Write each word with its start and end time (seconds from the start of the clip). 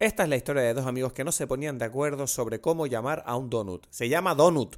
Esta 0.00 0.22
es 0.22 0.30
la 0.30 0.36
historia 0.36 0.62
de 0.62 0.72
dos 0.72 0.86
amigos 0.86 1.12
que 1.12 1.24
no 1.24 1.30
se 1.30 1.46
ponían 1.46 1.76
de 1.76 1.84
acuerdo 1.84 2.26
sobre 2.26 2.58
cómo 2.58 2.86
llamar 2.86 3.22
a 3.26 3.36
un 3.36 3.50
donut. 3.50 3.84
Se 3.90 4.08
llama 4.08 4.34
donut. 4.34 4.76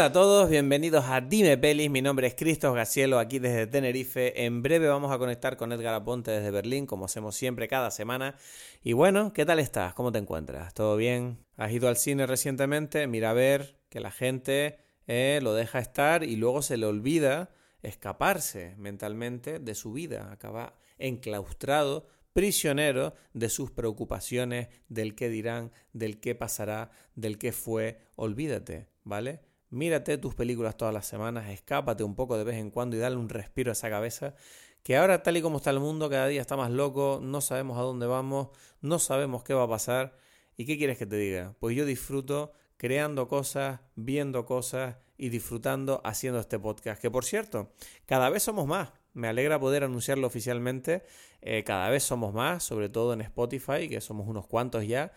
Hola 0.00 0.06
a 0.06 0.12
todos, 0.12 0.48
bienvenidos 0.48 1.04
a 1.08 1.20
Dime 1.20 1.58
Pelis. 1.58 1.90
Mi 1.90 2.00
nombre 2.00 2.26
es 2.26 2.34
Cristos 2.34 2.74
Gacielo, 2.74 3.18
aquí 3.18 3.38
desde 3.38 3.66
Tenerife. 3.66 4.46
En 4.46 4.62
breve 4.62 4.88
vamos 4.88 5.12
a 5.12 5.18
conectar 5.18 5.58
con 5.58 5.72
Edgar 5.72 5.92
Aponte 5.92 6.30
desde 6.30 6.50
Berlín, 6.50 6.86
como 6.86 7.04
hacemos 7.04 7.36
siempre 7.36 7.68
cada 7.68 7.90
semana. 7.90 8.34
Y 8.82 8.94
bueno, 8.94 9.34
¿qué 9.34 9.44
tal 9.44 9.58
estás? 9.58 9.92
¿Cómo 9.92 10.10
te 10.10 10.18
encuentras? 10.18 10.72
¿Todo 10.72 10.96
bien? 10.96 11.44
¿Has 11.58 11.70
ido 11.72 11.86
al 11.86 11.98
cine 11.98 12.26
recientemente? 12.26 13.06
Mira 13.08 13.28
a 13.28 13.34
ver 13.34 13.76
que 13.90 14.00
la 14.00 14.10
gente 14.10 14.78
eh, 15.06 15.38
lo 15.42 15.52
deja 15.52 15.80
estar 15.80 16.24
y 16.24 16.36
luego 16.36 16.62
se 16.62 16.78
le 16.78 16.86
olvida 16.86 17.50
escaparse 17.82 18.76
mentalmente 18.78 19.58
de 19.58 19.74
su 19.74 19.92
vida. 19.92 20.32
Acaba 20.32 20.78
enclaustrado 20.96 22.06
prisionero 22.32 23.12
de 23.34 23.50
sus 23.50 23.70
preocupaciones, 23.70 24.68
del 24.88 25.14
qué 25.14 25.28
dirán, 25.28 25.72
del 25.92 26.20
qué 26.20 26.34
pasará, 26.34 26.90
del 27.16 27.36
qué 27.36 27.52
fue. 27.52 27.98
Olvídate, 28.16 28.88
¿vale? 29.04 29.49
Mírate 29.70 30.18
tus 30.18 30.34
películas 30.34 30.76
todas 30.76 30.92
las 30.92 31.06
semanas, 31.06 31.48
escápate 31.48 32.02
un 32.02 32.16
poco 32.16 32.36
de 32.36 32.42
vez 32.42 32.56
en 32.56 32.70
cuando 32.70 32.96
y 32.96 32.98
dale 32.98 33.14
un 33.16 33.28
respiro 33.28 33.70
a 33.70 33.72
esa 33.72 33.88
cabeza, 33.88 34.34
que 34.82 34.96
ahora 34.96 35.22
tal 35.22 35.36
y 35.36 35.42
como 35.42 35.58
está 35.58 35.70
el 35.70 35.78
mundo, 35.78 36.10
cada 36.10 36.26
día 36.26 36.40
está 36.40 36.56
más 36.56 36.72
loco, 36.72 37.20
no 37.22 37.40
sabemos 37.40 37.78
a 37.78 37.82
dónde 37.82 38.06
vamos, 38.06 38.48
no 38.80 38.98
sabemos 38.98 39.44
qué 39.44 39.54
va 39.54 39.64
a 39.64 39.68
pasar. 39.68 40.16
¿Y 40.56 40.66
qué 40.66 40.76
quieres 40.76 40.98
que 40.98 41.06
te 41.06 41.16
diga? 41.16 41.54
Pues 41.60 41.76
yo 41.76 41.86
disfruto 41.86 42.52
creando 42.76 43.28
cosas, 43.28 43.80
viendo 43.94 44.44
cosas 44.44 44.96
y 45.16 45.28
disfrutando 45.28 46.00
haciendo 46.02 46.40
este 46.40 46.58
podcast, 46.58 47.00
que 47.00 47.10
por 47.10 47.24
cierto, 47.24 47.72
cada 48.06 48.28
vez 48.28 48.42
somos 48.42 48.66
más. 48.66 48.90
Me 49.12 49.28
alegra 49.28 49.58
poder 49.58 49.84
anunciarlo 49.84 50.26
oficialmente. 50.26 51.02
Eh, 51.42 51.64
cada 51.64 51.88
vez 51.90 52.02
somos 52.04 52.32
más, 52.32 52.62
sobre 52.62 52.88
todo 52.88 53.12
en 53.12 53.20
Spotify, 53.20 53.88
que 53.88 54.00
somos 54.00 54.28
unos 54.28 54.46
cuantos 54.46 54.86
ya. 54.86 55.12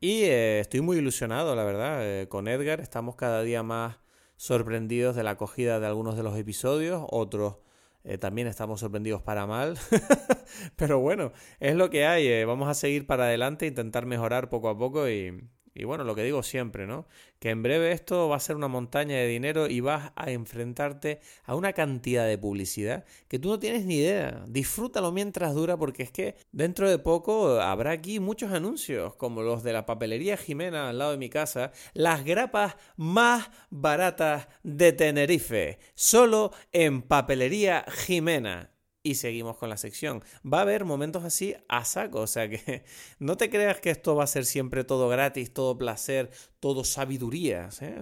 Y 0.00 0.22
eh, 0.22 0.60
estoy 0.60 0.80
muy 0.80 0.98
ilusionado, 0.98 1.56
la 1.56 1.64
verdad, 1.64 1.98
eh, 2.02 2.28
con 2.28 2.46
Edgar. 2.46 2.80
Estamos 2.80 3.16
cada 3.16 3.42
día 3.42 3.64
más 3.64 3.96
sorprendidos 4.36 5.16
de 5.16 5.24
la 5.24 5.30
acogida 5.30 5.80
de 5.80 5.86
algunos 5.88 6.16
de 6.16 6.22
los 6.22 6.36
episodios, 6.36 7.04
otros 7.10 7.56
eh, 8.04 8.16
también 8.16 8.46
estamos 8.46 8.78
sorprendidos 8.78 9.22
para 9.22 9.46
mal. 9.46 9.76
Pero 10.76 11.00
bueno, 11.00 11.32
es 11.58 11.74
lo 11.74 11.90
que 11.90 12.06
hay. 12.06 12.44
vamos 12.44 12.68
a 12.68 12.74
seguir 12.74 13.08
para 13.08 13.24
adelante, 13.24 13.66
intentar 13.66 14.06
mejorar 14.06 14.48
poco 14.50 14.68
a 14.68 14.78
poco 14.78 15.08
y, 15.08 15.42
y 15.78 15.84
bueno, 15.84 16.02
lo 16.04 16.14
que 16.14 16.24
digo 16.24 16.42
siempre, 16.42 16.86
¿no? 16.86 17.06
Que 17.38 17.50
en 17.50 17.62
breve 17.62 17.92
esto 17.92 18.28
va 18.28 18.36
a 18.36 18.40
ser 18.40 18.56
una 18.56 18.66
montaña 18.66 19.16
de 19.16 19.28
dinero 19.28 19.68
y 19.68 19.80
vas 19.80 20.12
a 20.16 20.30
enfrentarte 20.30 21.20
a 21.44 21.54
una 21.54 21.72
cantidad 21.72 22.26
de 22.26 22.36
publicidad 22.36 23.04
que 23.28 23.38
tú 23.38 23.48
no 23.48 23.58
tienes 23.60 23.84
ni 23.84 23.98
idea. 23.98 24.44
Disfrútalo 24.48 25.12
mientras 25.12 25.54
dura 25.54 25.76
porque 25.76 26.02
es 26.02 26.10
que 26.10 26.34
dentro 26.50 26.90
de 26.90 26.98
poco 26.98 27.60
habrá 27.60 27.92
aquí 27.92 28.18
muchos 28.18 28.52
anuncios 28.52 29.14
como 29.14 29.42
los 29.42 29.62
de 29.62 29.72
la 29.72 29.86
papelería 29.86 30.36
Jimena 30.36 30.88
al 30.88 30.98
lado 30.98 31.12
de 31.12 31.18
mi 31.18 31.30
casa, 31.30 31.70
las 31.94 32.24
grapas 32.24 32.76
más 32.96 33.50
baratas 33.70 34.48
de 34.64 34.92
Tenerife, 34.92 35.78
solo 35.94 36.52
en 36.72 37.02
papelería 37.02 37.84
Jimena 37.88 38.72
y 39.02 39.14
seguimos 39.14 39.56
con 39.56 39.68
la 39.68 39.76
sección. 39.76 40.22
Va 40.44 40.58
a 40.58 40.62
haber 40.62 40.84
momentos 40.84 41.24
así 41.24 41.54
a 41.68 41.84
saco, 41.84 42.20
o 42.20 42.26
sea 42.26 42.48
que 42.48 42.84
no 43.18 43.36
te 43.36 43.50
creas 43.50 43.80
que 43.80 43.90
esto 43.90 44.16
va 44.16 44.24
a 44.24 44.26
ser 44.26 44.44
siempre 44.44 44.84
todo 44.84 45.08
gratis, 45.08 45.52
todo 45.52 45.78
placer, 45.78 46.30
todo 46.60 46.84
sabiduría, 46.84 47.68
¿eh? 47.80 48.00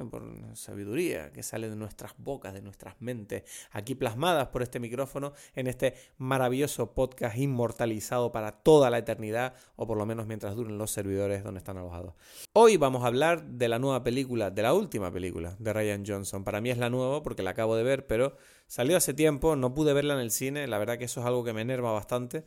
sabiduría 0.54 1.30
que 1.32 1.42
sale 1.42 1.68
de 1.68 1.76
nuestras 1.76 2.14
bocas, 2.16 2.54
de 2.54 2.62
nuestras 2.62 2.94
mentes, 3.00 3.44
aquí 3.70 3.94
plasmadas 3.94 4.48
por 4.48 4.62
este 4.62 4.80
micrófono 4.80 5.32
en 5.54 5.66
este 5.66 5.94
maravilloso 6.18 6.94
podcast 6.94 7.36
inmortalizado 7.36 8.32
para 8.32 8.52
toda 8.52 8.88
la 8.90 8.98
eternidad, 8.98 9.54
o 9.76 9.86
por 9.86 9.98
lo 9.98 10.06
menos 10.06 10.26
mientras 10.26 10.56
duren 10.56 10.78
los 10.78 10.90
servidores 10.90 11.44
donde 11.44 11.58
están 11.58 11.76
alojados. 11.76 12.14
Hoy 12.54 12.78
vamos 12.78 13.04
a 13.04 13.08
hablar 13.08 13.44
de 13.44 13.68
la 13.68 13.78
nueva 13.78 14.02
película, 14.02 14.50
de 14.50 14.62
la 14.62 14.72
última 14.72 15.12
película 15.12 15.56
de 15.58 15.72
Ryan 15.72 16.04
Johnson. 16.06 16.42
Para 16.42 16.60
mí 16.60 16.70
es 16.70 16.78
la 16.78 16.88
nueva 16.88 17.22
porque 17.22 17.42
la 17.42 17.50
acabo 17.50 17.76
de 17.76 17.82
ver, 17.82 18.06
pero 18.06 18.36
salió 18.66 18.96
hace 18.96 19.14
tiempo, 19.14 19.56
no 19.56 19.74
pude 19.74 19.92
verla 19.92 20.14
en 20.14 20.20
el 20.20 20.30
cine, 20.30 20.66
la 20.66 20.78
verdad 20.78 20.98
que 20.98 21.04
eso 21.04 21.20
es 21.20 21.26
algo 21.26 21.44
que 21.44 21.52
me 21.52 21.62
enerva 21.62 21.92
bastante 21.92 22.44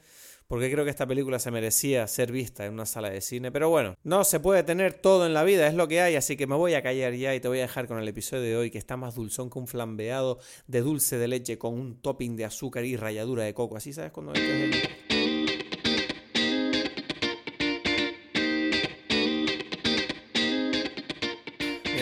porque 0.50 0.72
creo 0.72 0.84
que 0.84 0.90
esta 0.90 1.06
película 1.06 1.38
se 1.38 1.52
merecía 1.52 2.07
ser 2.07 2.31
vista 2.31 2.66
en 2.66 2.74
una 2.74 2.88
sala 2.88 3.12
de 3.12 3.22
cine. 3.22 3.52
Pero 3.52 3.69
bueno, 3.69 3.96
no 4.03 4.24
se 4.24 4.40
puede 4.40 4.63
tener 4.63 4.96
todo 4.96 5.28
en 5.28 5.34
la 5.35 5.44
vida, 5.44 5.68
es 5.68 5.75
lo 5.75 5.88
que 5.88 6.02
hay, 6.02 6.16
así 6.16 6.35
que 6.38 6.47
me 6.47 6.56
voy 6.56 6.74
a 6.74 6.81
callar 6.81 7.13
ya 7.13 7.35
y 7.35 7.40
te 7.40 7.47
voy 7.47 7.59
a 7.59 7.62
dejar 7.62 7.88
con 7.88 8.00
el 8.00 8.08
episodio 8.08 8.41
de 8.41 8.58
hoy 8.58 8.72
que 8.72 8.79
está 8.79 8.97
más 8.97 9.13
dulzón 9.13 9.52
que 9.52 9.59
un 9.59 9.68
flambeado 9.68 10.40
de 10.66 10.81
dulce 10.81 11.19
de 11.19 11.28
leche 11.28 11.59
con 11.59 11.75
un 11.75 12.02
topping 12.02 12.35
de 12.35 12.46
azúcar 12.46 12.84
y 12.84 12.96
ralladura 12.96 13.44
de 13.44 13.53
coco. 13.53 13.78
Así 13.78 13.94
sabes 13.94 14.12
cuando... 14.12 14.34
Mi 14.34 15.09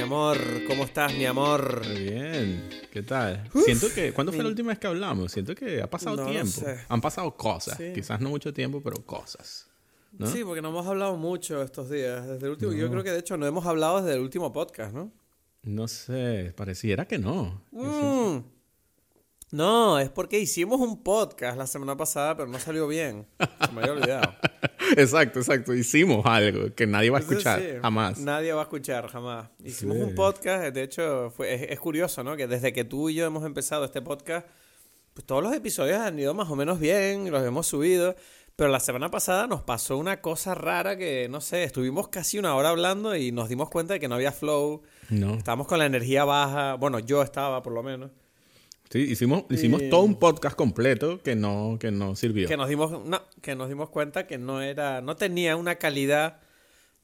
amor, 0.07 0.38
¿cómo 0.66 0.85
estás, 0.85 1.13
mi 1.13 1.25
amor? 1.25 1.85
Muy 1.85 2.03
bien. 2.03 2.69
¿Qué 2.94 3.03
tal? 3.03 3.50
Siento 3.66 3.88
que. 3.94 4.13
¿Cuándo 4.13 4.31
fue 4.31 4.41
la 4.41 4.47
última 4.47 4.69
vez 4.69 4.79
que 4.79 4.88
hablamos? 4.88 5.34
Siento 5.34 5.53
que 5.53 5.81
ha 5.81 5.90
pasado 5.90 6.25
tiempo. 6.25 6.62
Han 6.88 7.01
pasado 7.01 7.35
cosas. 7.35 7.78
Quizás 7.94 8.22
no 8.22 8.29
mucho 8.29 8.53
tiempo, 8.53 8.81
pero 8.81 9.06
cosas. 9.06 9.68
Sí, 10.31 10.45
porque 10.45 10.62
no 10.62 10.69
hemos 10.69 10.88
hablado 10.88 11.18
mucho 11.18 11.62
estos 11.62 11.90
días. 11.90 12.25
Desde 12.25 12.45
el 12.45 12.53
último, 12.53 12.72
Yo 12.72 12.90
creo 12.90 13.03
que 13.03 13.12
de 13.12 13.19
hecho 13.19 13.35
no 13.35 13.45
hemos 13.45 13.66
hablado 13.66 14.01
desde 14.01 14.16
el 14.16 14.22
último 14.22 14.53
podcast, 14.53 14.94
¿no? 14.94 15.12
No 15.63 15.90
sé, 15.90 16.53
pareciera 16.56 17.06
que 17.06 17.19
no. 17.19 17.62
Mm. 17.72 18.38
No, 19.49 19.97
es 19.97 20.09
porque 20.09 20.39
hicimos 20.39 20.81
un 20.81 21.01
podcast 21.03 21.57
la 21.57 21.67
semana 21.67 21.95
pasada, 21.95 22.35
pero 22.35 22.49
no 22.49 22.59
salió 22.59 22.85
bien. 22.85 23.27
Se 23.65 23.71
me 23.71 23.79
había 23.79 23.93
olvidado. 23.93 24.33
exacto, 24.97 25.39
exacto. 25.39 25.73
Hicimos 25.73 26.25
algo 26.25 26.75
que 26.75 26.85
nadie 26.85 27.09
va 27.09 27.19
a 27.19 27.21
escuchar 27.21 27.79
jamás. 27.81 28.19
Nadie 28.19 28.51
va 28.51 28.61
a 28.61 28.63
escuchar 28.63 29.07
jamás. 29.07 29.47
Hicimos 29.63 29.97
un 29.97 30.15
podcast, 30.15 30.73
de 30.73 30.83
hecho, 30.83 31.29
fue, 31.29 31.71
es, 31.71 31.79
curioso, 31.79 32.25
¿no? 32.25 32.35
Que 32.35 32.45
desde 32.45 32.73
que 32.73 32.83
tú 32.83 33.07
y 33.07 33.15
yo 33.15 33.25
hemos 33.25 33.45
empezado 33.45 33.85
este 33.85 34.01
podcast, 34.01 34.45
pues 35.13 35.25
todos 35.25 35.41
los 35.41 35.53
episodios 35.53 35.97
han 35.97 36.19
ido 36.19 36.33
más 36.33 36.49
o 36.49 36.57
menos 36.57 36.77
bien, 36.77 37.31
los 37.31 37.45
hemos 37.45 37.67
subido. 37.67 38.15
Pero 38.57 38.69
la 38.69 38.81
semana 38.81 39.11
pasada 39.11 39.47
nos 39.47 39.61
pasó 39.61 39.97
una 39.97 40.19
cosa 40.19 40.55
rara 40.55 40.97
que, 40.97 41.29
no 41.29 41.39
sé, 41.39 41.63
estuvimos 41.63 42.09
casi 42.09 42.37
una 42.37 42.53
hora 42.55 42.69
hablando 42.69 43.15
y 43.15 43.31
nos 43.31 43.47
dimos 43.47 43.69
cuenta 43.69 43.93
de 43.93 44.01
que 44.01 44.09
no 44.09 44.15
había 44.15 44.33
flow. 44.33 44.81
No. 45.09 45.35
Estábamos 45.35 45.67
con 45.67 45.79
la 45.79 45.85
energía 45.85 46.25
baja. 46.25 46.73
Bueno, 46.73 46.99
yo 46.99 47.21
estaba 47.21 47.63
por 47.63 47.71
lo 47.71 47.81
menos. 47.81 48.11
Sí, 48.89 48.99
hicimos, 48.99 49.43
hicimos 49.49 49.81
todo 49.89 50.03
un 50.03 50.15
podcast 50.15 50.55
completo 50.55 51.21
que 51.21 51.35
no, 51.35 51.77
que 51.79 51.91
no 51.91 52.15
sirvió. 52.15 52.47
Que 52.47 52.57
nos 52.57 52.69
dimos, 52.69 52.91
que 53.41 53.55
nos 53.55 53.67
dimos 53.67 53.89
cuenta 53.89 54.27
que 54.27 54.37
no 54.37 54.61
era, 54.61 55.01
no 55.01 55.15
tenía 55.15 55.55
una 55.55 55.75
calidad 55.75 56.39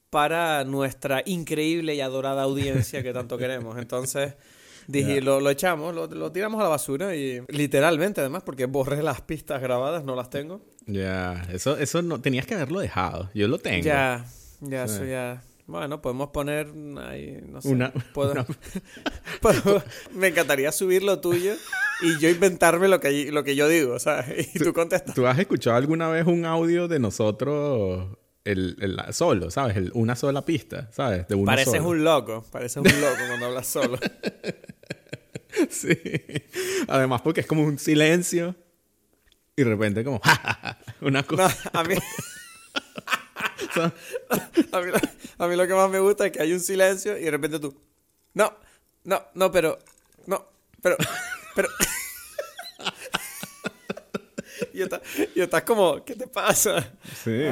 para 0.09 0.63
nuestra 0.63 1.23
increíble 1.25 1.95
y 1.95 2.01
adorada 2.01 2.43
audiencia 2.43 3.03
que 3.03 3.11
tanto 3.11 3.37
queremos. 3.37 3.77
Entonces 3.77 4.35
dije, 4.87 5.21
lo, 5.21 5.49
echamos, 5.49 5.93
lo, 5.93 6.31
tiramos 6.31 6.61
a 6.61 6.63
la 6.63 6.69
basura 6.69 7.15
y 7.15 7.41
literalmente 7.49 8.21
además, 8.21 8.43
porque 8.43 8.65
borré 8.65 9.03
las 9.03 9.21
pistas 9.21 9.61
grabadas, 9.61 10.03
no 10.03 10.15
las 10.15 10.29
tengo. 10.29 10.61
Ya, 10.85 11.47
eso, 11.51 11.77
eso 11.77 12.01
no 12.01 12.21
tenías 12.21 12.45
que 12.45 12.53
haberlo 12.53 12.79
dejado. 12.79 13.29
Yo 13.33 13.47
lo 13.47 13.57
tengo. 13.57 13.83
Ya, 13.83 14.25
ya, 14.61 14.85
eso 14.85 15.03
ya. 15.03 15.41
Bueno, 15.65 16.01
podemos 16.01 16.29
poner 16.29 16.67
ahí, 16.99 17.39
no 17.47 17.61
sé. 17.61 17.69
Una, 17.69 17.93
me 20.13 20.27
encantaría 20.27 20.71
subir 20.73 21.03
lo 21.03 21.21
tuyo 21.21 21.53
y 22.01 22.19
yo 22.19 22.29
inventarme 22.29 22.89
lo 22.89 22.99
que, 22.99 23.31
lo 23.31 23.45
que 23.45 23.55
yo 23.55 23.67
digo, 23.69 23.97
¿sabes? 23.99 24.49
Y 24.55 24.59
tú, 24.59 24.73
contestas. 24.73 25.15
¿Tú 25.15 25.25
has 25.25 25.39
escuchado 25.39 25.77
alguna 25.77 26.09
vez 26.09 26.27
un 26.27 26.45
audio 26.45 26.89
de 26.89 26.99
nosotros 26.99 28.17
el, 28.43 28.75
el, 28.81 29.13
solo, 29.13 29.49
¿sabes? 29.51 29.77
El, 29.77 29.91
una 29.93 30.17
sola 30.17 30.43
pista, 30.43 30.89
¿sabes? 30.91 31.27
De 31.29 31.37
pareces 31.37 31.79
un 31.79 32.03
loco, 32.03 32.43
pareces 32.51 32.77
un 32.77 33.01
loco 33.01 33.17
cuando 33.27 33.45
hablas 33.45 33.67
solo. 33.67 33.97
sí. 35.69 35.97
Además, 36.89 37.21
porque 37.21 37.39
es 37.39 37.47
como 37.47 37.63
un 37.63 37.79
silencio 37.79 38.53
y 39.55 39.63
de 39.63 39.69
repente 39.69 40.03
como 40.03 40.19
una 41.01 41.23
cosa. 41.23 41.55
a 41.71 41.83
mí... 41.85 41.95
a, 44.71 45.47
mí 45.47 45.55
lo, 45.55 45.67
que 45.67 45.73
más 45.73 45.89
me 45.89 45.99
gusta 45.99 46.27
es 46.27 46.31
que 46.31 46.41
hay 46.41 46.53
un 46.53 46.59
silencio 46.59 47.17
y 47.17 47.23
de 47.23 47.31
repente 47.31 47.59
tú, 47.59 47.75
no, 48.33 48.53
no, 49.03 49.21
no, 49.33 49.51
pero, 49.51 49.79
no, 50.27 50.45
pero, 50.81 50.97
pero... 51.55 51.69
y, 54.73 54.81
estás, 55.41 55.63
como, 55.63 56.03
¿qué 56.03 56.15
te 56.15 56.27
pasa? 56.27 56.93
Sí. 57.23 57.45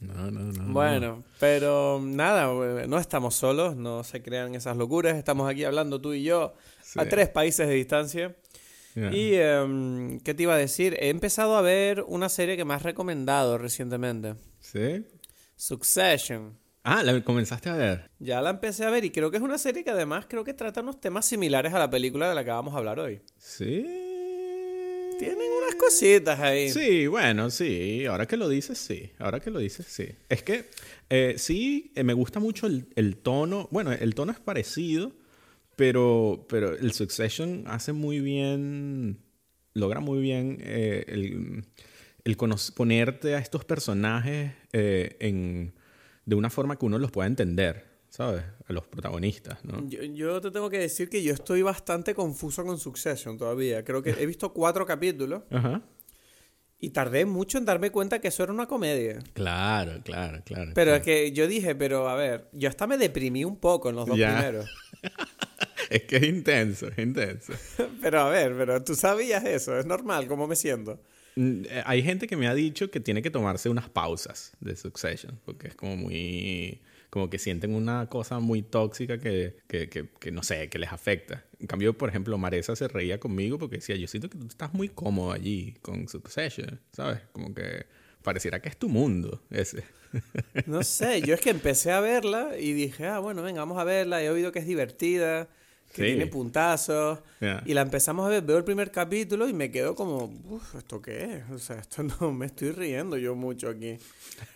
No, 0.00 0.30
no, 0.30 0.40
no. 0.40 0.72
Bueno, 0.72 1.24
pero 1.38 2.00
nada, 2.02 2.46
no 2.86 2.98
estamos 2.98 3.34
solos, 3.34 3.76
no 3.76 4.04
se 4.04 4.22
crean 4.22 4.54
esas 4.54 4.76
locuras. 4.76 5.16
Estamos 5.16 5.50
aquí 5.50 5.64
hablando 5.64 6.00
tú 6.00 6.12
y 6.12 6.22
yo 6.22 6.54
a 6.96 7.04
tres 7.06 7.28
países 7.28 7.66
de 7.68 7.74
distancia. 7.74 8.36
Y, 8.96 9.34
em, 9.34 10.20
¿qué 10.20 10.34
te 10.34 10.44
iba 10.44 10.54
a 10.54 10.58
decir? 10.58 10.96
He 11.00 11.08
empezado 11.08 11.56
a 11.56 11.62
ver 11.62 12.04
una 12.06 12.28
serie 12.28 12.56
que 12.56 12.64
me 12.64 12.74
has 12.74 12.82
recomendado 12.82 13.58
recientemente. 13.58 14.34
¿Sí? 14.74 15.06
Succession. 15.54 16.58
Ah, 16.82 17.04
¿la 17.04 17.22
comenzaste 17.22 17.68
a 17.68 17.76
ver? 17.76 18.10
Ya 18.18 18.42
la 18.42 18.50
empecé 18.50 18.84
a 18.84 18.90
ver 18.90 19.04
y 19.04 19.10
creo 19.10 19.30
que 19.30 19.36
es 19.36 19.42
una 19.42 19.56
serie 19.56 19.84
que 19.84 19.90
además 19.90 20.26
creo 20.28 20.42
que 20.42 20.52
trata 20.52 20.80
unos 20.80 21.00
temas 21.00 21.26
similares 21.26 21.72
a 21.72 21.78
la 21.78 21.88
película 21.88 22.28
de 22.28 22.34
la 22.34 22.42
que 22.44 22.50
vamos 22.50 22.74
a 22.74 22.78
hablar 22.78 22.98
hoy. 22.98 23.20
Sí. 23.38 23.86
Tienen 25.16 25.48
unas 25.62 25.76
cositas 25.76 26.40
ahí. 26.40 26.70
Sí, 26.70 27.06
bueno, 27.06 27.50
sí. 27.50 28.04
Ahora 28.06 28.26
que 28.26 28.36
lo 28.36 28.48
dices, 28.48 28.76
sí. 28.76 29.12
Ahora 29.20 29.38
que 29.38 29.52
lo 29.52 29.60
dices, 29.60 29.86
sí. 29.86 30.08
Es 30.28 30.42
que 30.42 30.68
eh, 31.08 31.36
sí, 31.38 31.92
eh, 31.94 32.02
me 32.02 32.12
gusta 32.12 32.40
mucho 32.40 32.66
el, 32.66 32.88
el, 32.96 33.16
tono. 33.18 33.68
Bueno, 33.70 33.92
el 33.92 34.16
tono 34.16 34.32
es 34.32 34.40
parecido, 34.40 35.12
pero, 35.76 36.46
pero 36.48 36.76
el 36.76 36.92
Succession 36.92 37.62
hace 37.68 37.92
muy 37.92 38.18
bien, 38.18 39.20
logra 39.72 40.00
muy 40.00 40.20
bien 40.20 40.58
eh, 40.62 41.04
el, 41.06 41.64
el 42.24 42.36
ponerte 42.74 43.34
a 43.34 43.38
estos 43.38 43.64
personajes 43.64 44.52
en, 44.72 45.74
de 46.24 46.34
una 46.34 46.50
forma 46.50 46.76
que 46.76 46.86
uno 46.86 46.98
los 46.98 47.10
pueda 47.10 47.26
entender. 47.26 47.94
¿sabes? 48.14 48.44
A 48.68 48.72
los 48.72 48.86
protagonistas, 48.86 49.64
¿no? 49.64 49.88
Yo, 49.88 50.04
yo, 50.04 50.40
te 50.40 50.52
tengo 50.52 50.70
que 50.70 50.78
decir 50.78 51.08
que 51.08 51.20
yo 51.20 51.34
estoy 51.34 51.62
bastante 51.62 52.14
confuso 52.14 52.64
con 52.64 52.78
Succession 52.78 53.36
todavía. 53.36 53.84
Creo 53.84 54.04
que 54.04 54.10
he 54.10 54.24
visto 54.24 54.52
cuatro 54.52 54.86
capítulos. 54.86 55.42
Ajá. 55.50 55.82
Y 56.78 56.90
tardé 56.90 57.24
mucho 57.24 57.58
en 57.58 57.64
darme 57.64 57.90
cuenta 57.90 58.20
que 58.20 58.28
eso 58.28 58.44
era 58.44 58.52
una 58.52 58.66
comedia. 58.66 59.18
Claro, 59.32 60.00
claro, 60.04 60.42
claro. 60.44 60.70
Pero 60.74 60.94
es 60.94 61.02
que 61.02 61.32
yo 61.32 61.48
dije, 61.48 61.74
pero 61.74 62.08
a 62.08 62.14
ver, 62.14 62.48
yo 62.52 62.68
hasta 62.68 62.86
me 62.86 62.98
deprimí 62.98 63.44
un 63.44 63.56
poco 63.56 63.90
en 63.90 63.96
los 63.96 64.06
dos 64.06 64.16
primeros. 64.16 64.70
es 65.90 66.02
que 66.02 66.16
es 66.16 66.22
intenso, 66.24 66.86
es 66.88 66.98
intenso. 66.98 67.52
pero 68.00 68.20
a 68.20 68.28
ver, 68.28 68.54
pero 68.56 68.84
tú 68.84 68.94
sabías 68.94 69.44
eso, 69.44 69.76
es 69.76 69.86
normal, 69.86 70.28
¿cómo 70.28 70.46
me 70.46 70.54
siento? 70.54 71.00
Mm, 71.36 71.62
hay 71.84 72.02
gente 72.02 72.26
que 72.26 72.36
me 72.36 72.46
ha 72.46 72.54
dicho 72.54 72.90
que 72.90 73.00
tiene 73.00 73.22
que 73.22 73.30
tomarse 73.30 73.68
unas 73.68 73.88
pausas 73.88 74.52
de 74.60 74.76
Succession, 74.76 75.40
porque 75.44 75.68
es 75.68 75.74
como 75.74 75.96
muy 75.96 76.80
como 77.10 77.30
que 77.30 77.38
sienten 77.38 77.76
una 77.76 78.08
cosa 78.08 78.40
muy 78.40 78.62
tóxica 78.62 79.18
que, 79.18 79.56
que, 79.68 79.88
que, 79.88 80.32
no 80.32 80.42
sé, 80.42 80.68
que 80.68 80.80
les 80.80 80.90
afecta. 80.90 81.44
En 81.60 81.68
cambio, 81.68 81.96
por 81.96 82.08
ejemplo, 82.08 82.36
Maresa 82.38 82.74
se 82.74 82.88
reía 82.88 83.20
conmigo 83.20 83.56
porque 83.56 83.76
decía, 83.76 83.94
yo 83.94 84.08
siento 84.08 84.28
que 84.28 84.36
tú 84.36 84.48
estás 84.48 84.74
muy 84.74 84.88
cómodo 84.88 85.30
allí 85.30 85.76
con 85.80 86.08
Succession, 86.08 86.80
¿sabes? 86.90 87.20
Como 87.30 87.54
que 87.54 87.86
pareciera 88.24 88.60
que 88.60 88.68
es 88.68 88.76
tu 88.76 88.88
mundo 88.88 89.40
ese. 89.50 89.84
No 90.66 90.82
sé, 90.82 91.22
yo 91.22 91.34
es 91.34 91.40
que 91.40 91.50
empecé 91.50 91.92
a 91.92 92.00
verla 92.00 92.58
y 92.58 92.72
dije, 92.72 93.06
ah, 93.06 93.20
bueno, 93.20 93.42
venga, 93.42 93.60
vamos 93.60 93.78
a 93.78 93.84
verla, 93.84 94.20
he 94.20 94.30
oído 94.30 94.50
que 94.50 94.58
es 94.58 94.66
divertida 94.66 95.48
que 95.94 96.02
tiene 96.02 96.26
puntazos. 96.26 97.20
Y 97.64 97.72
la 97.72 97.82
empezamos 97.82 98.26
a 98.26 98.28
ver, 98.28 98.42
veo 98.42 98.58
el 98.58 98.64
primer 98.64 98.90
capítulo 98.90 99.48
y 99.48 99.52
me 99.52 99.70
quedo 99.70 99.94
como, 99.94 100.24
uff, 100.48 100.74
¿esto 100.74 101.00
qué 101.00 101.36
es? 101.36 101.50
O 101.50 101.58
sea, 101.58 101.76
esto 101.76 102.02
no 102.02 102.32
me 102.32 102.46
estoy 102.46 102.72
riendo 102.72 103.16
yo 103.16 103.34
mucho 103.36 103.68
aquí. 103.68 103.96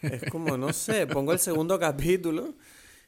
Es 0.03 0.25
como, 0.31 0.57
no 0.57 0.73
sé, 0.73 1.07
pongo 1.07 1.33
el 1.33 1.39
segundo 1.39 1.79
capítulo 1.79 2.55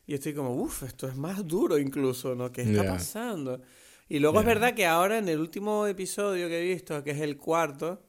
y 0.07 0.15
estoy 0.15 0.33
como, 0.33 0.55
uff, 0.55 0.85
esto 0.85 1.09
es 1.09 1.17
más 1.17 1.47
duro 1.47 1.77
incluso, 1.77 2.37
¿no? 2.37 2.53
¿Qué 2.53 2.63
está 2.63 2.85
pasando? 2.85 3.61
Y 4.09 4.21
luego 4.21 4.41
es 4.41 4.47
verdad 4.47 4.75
que 4.75 4.87
ahora 4.87 5.19
en 5.19 5.29
el 5.29 5.41
último 5.41 5.87
episodio 5.87 6.49
que 6.49 6.61
he 6.61 6.73
visto, 6.73 7.03
que 7.03 7.11
es 7.11 7.21
el 7.21 7.37
cuarto, 7.37 8.01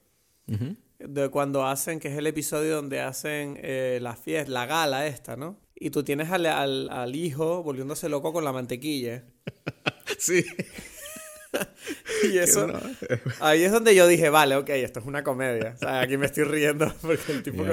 de 1.00 1.30
cuando 1.30 1.66
hacen, 1.66 2.00
que 2.00 2.10
es 2.10 2.18
el 2.18 2.28
episodio 2.28 2.76
donde 2.76 3.02
hacen 3.02 3.58
eh, 3.62 3.98
la 4.02 4.16
fiesta, 4.16 4.52
la 4.52 4.66
gala 4.68 5.08
esta, 5.08 5.36
¿no? 5.36 5.58
Y 5.76 5.90
tú 5.90 6.04
tienes 6.04 6.30
al, 6.30 6.46
al, 6.46 6.90
al 6.92 7.16
hijo 7.16 7.64
volviéndose 7.64 8.08
loco 8.08 8.32
con 8.32 8.44
la 8.44 8.52
mantequilla. 8.52 9.24
Sí. 10.22 10.46
y 12.32 12.38
eso, 12.38 12.68
ahí 13.40 13.64
es 13.64 13.72
donde 13.72 13.96
yo 13.96 14.08
dije, 14.08 14.30
vale, 14.30 14.56
ok, 14.56 14.70
esto 14.70 15.00
es 15.00 15.06
una 15.06 15.24
comedia. 15.24 15.74
O 15.76 15.80
sea, 15.80 16.02
aquí 16.02 16.16
me 16.16 16.28
estoy 16.28 16.44
riendo 16.44 16.94
porque 17.02 17.32
el 17.32 17.44
tipo 17.44 17.64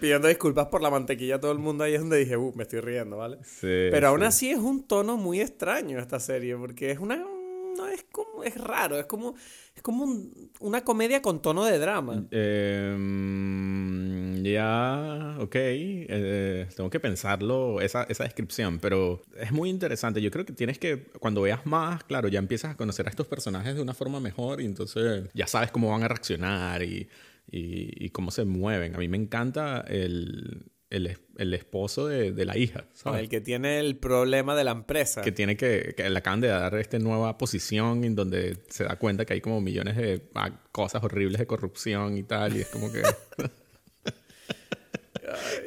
pidiendo 0.00 0.28
disculpas 0.28 0.68
por 0.68 0.80
la 0.80 0.90
mantequilla 0.90 1.36
a 1.36 1.40
todo 1.40 1.52
el 1.52 1.58
mundo, 1.58 1.84
ahí 1.84 1.94
es 1.94 2.00
donde 2.00 2.16
dije, 2.16 2.36
uh, 2.36 2.52
me 2.56 2.62
estoy 2.62 2.80
riendo, 2.80 3.18
¿vale? 3.18 3.38
Pero 3.60 4.08
aún 4.08 4.22
así 4.22 4.50
es 4.50 4.58
un 4.58 4.86
tono 4.86 5.18
muy 5.18 5.40
extraño 5.40 5.98
esta 5.98 6.18
serie, 6.18 6.56
porque 6.56 6.90
es 6.90 6.98
una 6.98 7.22
no 7.76 7.88
es 7.88 8.04
como 8.10 8.44
es 8.44 8.56
raro, 8.56 8.98
es 8.98 9.06
como 9.06 9.34
es 9.74 9.82
como 9.82 10.06
una 10.60 10.82
comedia 10.82 11.22
con 11.22 11.40
tono 11.42 11.64
de 11.64 11.78
drama. 11.78 12.26
Em, 12.30 13.62
ya, 14.42 15.36
ok, 15.38 15.54
eh, 15.54 16.66
tengo 16.74 16.90
que 16.90 17.00
pensarlo 17.00 17.80
esa, 17.80 18.04
esa 18.04 18.24
descripción, 18.24 18.78
pero 18.80 19.22
es 19.38 19.52
muy 19.52 19.70
interesante. 19.70 20.20
Yo 20.20 20.30
creo 20.30 20.44
que 20.44 20.52
tienes 20.52 20.78
que 20.78 21.04
cuando 21.20 21.42
veas 21.42 21.64
más, 21.66 22.04
claro, 22.04 22.28
ya 22.28 22.38
empiezas 22.38 22.72
a 22.72 22.76
conocer 22.76 23.06
a 23.06 23.10
estos 23.10 23.26
personajes 23.26 23.74
de 23.74 23.82
una 23.82 23.94
forma 23.94 24.20
mejor 24.20 24.60
y 24.60 24.64
entonces 24.64 25.28
ya 25.34 25.46
sabes 25.46 25.70
cómo 25.70 25.90
van 25.90 26.02
a 26.02 26.08
reaccionar 26.08 26.82
y, 26.82 27.08
y 27.50 28.10
cómo 28.10 28.30
se 28.30 28.44
mueven. 28.44 28.94
A 28.94 28.98
mí 28.98 29.08
me 29.08 29.16
encanta 29.16 29.80
el 29.88 30.64
el, 30.90 31.54
esposo 31.54 32.06
de, 32.06 32.44
la 32.44 32.56
hija. 32.56 32.84
¿sabes? 32.94 33.22
El 33.22 33.28
que 33.28 33.40
tiene 33.40 33.80
el 33.80 33.96
problema 33.96 34.54
de 34.56 34.64
la 34.64 34.72
empresa. 34.72 35.22
Que 35.22 35.32
tiene 35.32 35.56
que, 35.56 35.94
que 35.96 36.08
le 36.08 36.18
acaban 36.18 36.40
de 36.40 36.48
dar 36.48 36.74
esta 36.76 36.98
nueva 36.98 37.36
posición 37.38 38.04
en 38.04 38.14
donde 38.14 38.58
se 38.68 38.84
da 38.84 38.96
cuenta 38.96 39.24
que 39.24 39.34
hay 39.34 39.40
como 39.40 39.60
millones 39.60 39.96
de 39.96 40.22
ah, 40.34 40.50
cosas 40.72 41.02
horribles 41.02 41.38
de 41.38 41.46
corrupción 41.46 42.16
y 42.16 42.22
tal. 42.22 42.56
Y 42.56 42.60
es 42.60 42.68
como 42.68 42.90
que... 42.92 43.02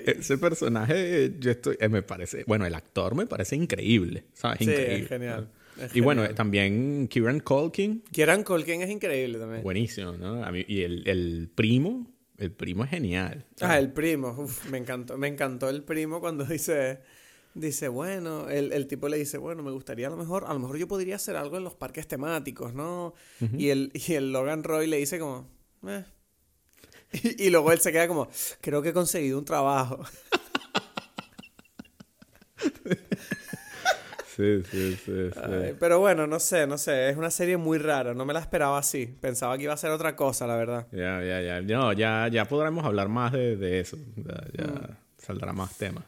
Ese 0.05 0.37
personaje, 0.39 1.35
yo 1.39 1.51
estoy, 1.51 1.77
eh, 1.79 1.87
me 1.87 2.01
parece, 2.01 2.43
bueno, 2.47 2.65
el 2.65 2.73
actor 2.73 3.13
me 3.13 3.27
parece 3.27 3.55
increíble, 3.55 4.25
¿sabes? 4.33 4.57
Sí, 4.57 4.63
increíble. 4.63 5.03
Es 5.03 5.07
genial. 5.07 5.49
y 5.93 5.99
bueno, 6.01 6.27
también 6.33 7.07
Kieran 7.07 7.39
Culkin. 7.41 8.03
Kieran 8.11 8.43
Culkin 8.43 8.81
es 8.81 8.89
increíble 8.89 9.37
también. 9.37 9.61
Buenísimo, 9.61 10.13
¿no? 10.13 10.43
y 10.55 10.81
el, 10.81 11.07
el 11.07 11.51
primo, 11.53 12.11
el 12.41 12.51
primo 12.51 12.83
es 12.83 12.89
genial. 12.89 13.45
Ah, 13.61 13.77
el 13.77 13.91
primo. 13.93 14.35
Uf, 14.37 14.65
me 14.69 14.79
encantó. 14.79 15.15
Me 15.17 15.27
encantó 15.27 15.69
el 15.69 15.83
primo 15.83 16.19
cuando 16.19 16.43
dice... 16.45 17.01
Dice, 17.53 17.89
bueno, 17.89 18.49
el, 18.49 18.71
el, 18.71 18.87
tipo 18.87 19.09
le 19.09 19.17
dice, 19.17 19.37
bueno, 19.37 19.61
me 19.61 19.71
gustaría 19.71 20.07
a 20.07 20.09
lo 20.09 20.15
mejor, 20.15 20.45
a 20.47 20.53
lo 20.53 20.59
mejor 20.59 20.77
yo 20.77 20.87
podría 20.87 21.17
hacer 21.17 21.35
algo 21.35 21.57
en 21.57 21.65
los 21.65 21.75
parques 21.75 22.07
temáticos, 22.07 22.73
¿no? 22.73 23.13
y, 23.57 23.67
el, 23.67 23.91
y 23.93 24.13
el 24.13 24.31
Logan 24.31 24.63
Roy 24.63 24.87
le 24.87 24.95
dice 24.95 25.19
como, 25.19 25.49
eh. 25.85 26.05
y, 27.11 27.47
y, 27.47 27.49
luego 27.49 27.73
él 27.73 27.79
se 27.81 27.91
queda 27.91 28.07
como, 28.07 28.29
creo 28.61 28.81
que 28.81 28.89
he 28.89 28.93
conseguido 28.93 29.37
un 29.37 29.43
trabajo. 29.43 30.01
Sí, 34.35 34.63
sí, 34.63 34.97
sí. 35.03 35.11
pero 35.79 35.99
bueno, 35.99 36.25
no 36.25 36.39
sé, 36.39 36.65
no 36.65 36.77
sé. 36.77 37.09
Es 37.09 37.17
una 37.17 37.31
serie 37.31 37.57
muy 37.57 37.77
rara. 37.77 38.13
No 38.13 38.25
me 38.25 38.33
la 38.33 38.39
esperaba 38.39 38.77
así. 38.77 39.05
Pensaba 39.05 39.57
que 39.57 39.63
iba 39.63 39.73
a 39.73 39.77
ser 39.77 39.91
otra 39.91 40.15
cosa, 40.15 40.47
la 40.47 40.55
verdad. 40.55 40.87
Ya, 40.91 41.21
ya, 41.23 41.41
ya. 41.41 41.61
No, 41.61 41.91
ya, 41.91 42.29
ya 42.29 42.45
podremos 42.45 42.85
hablar 42.85 43.09
más 43.09 43.33
de, 43.33 43.79
eso. 43.79 43.97
Ya, 44.57 44.65
mm. 44.65 44.97
saldrá 45.17 45.51
más 45.51 45.77
temas. 45.77 46.05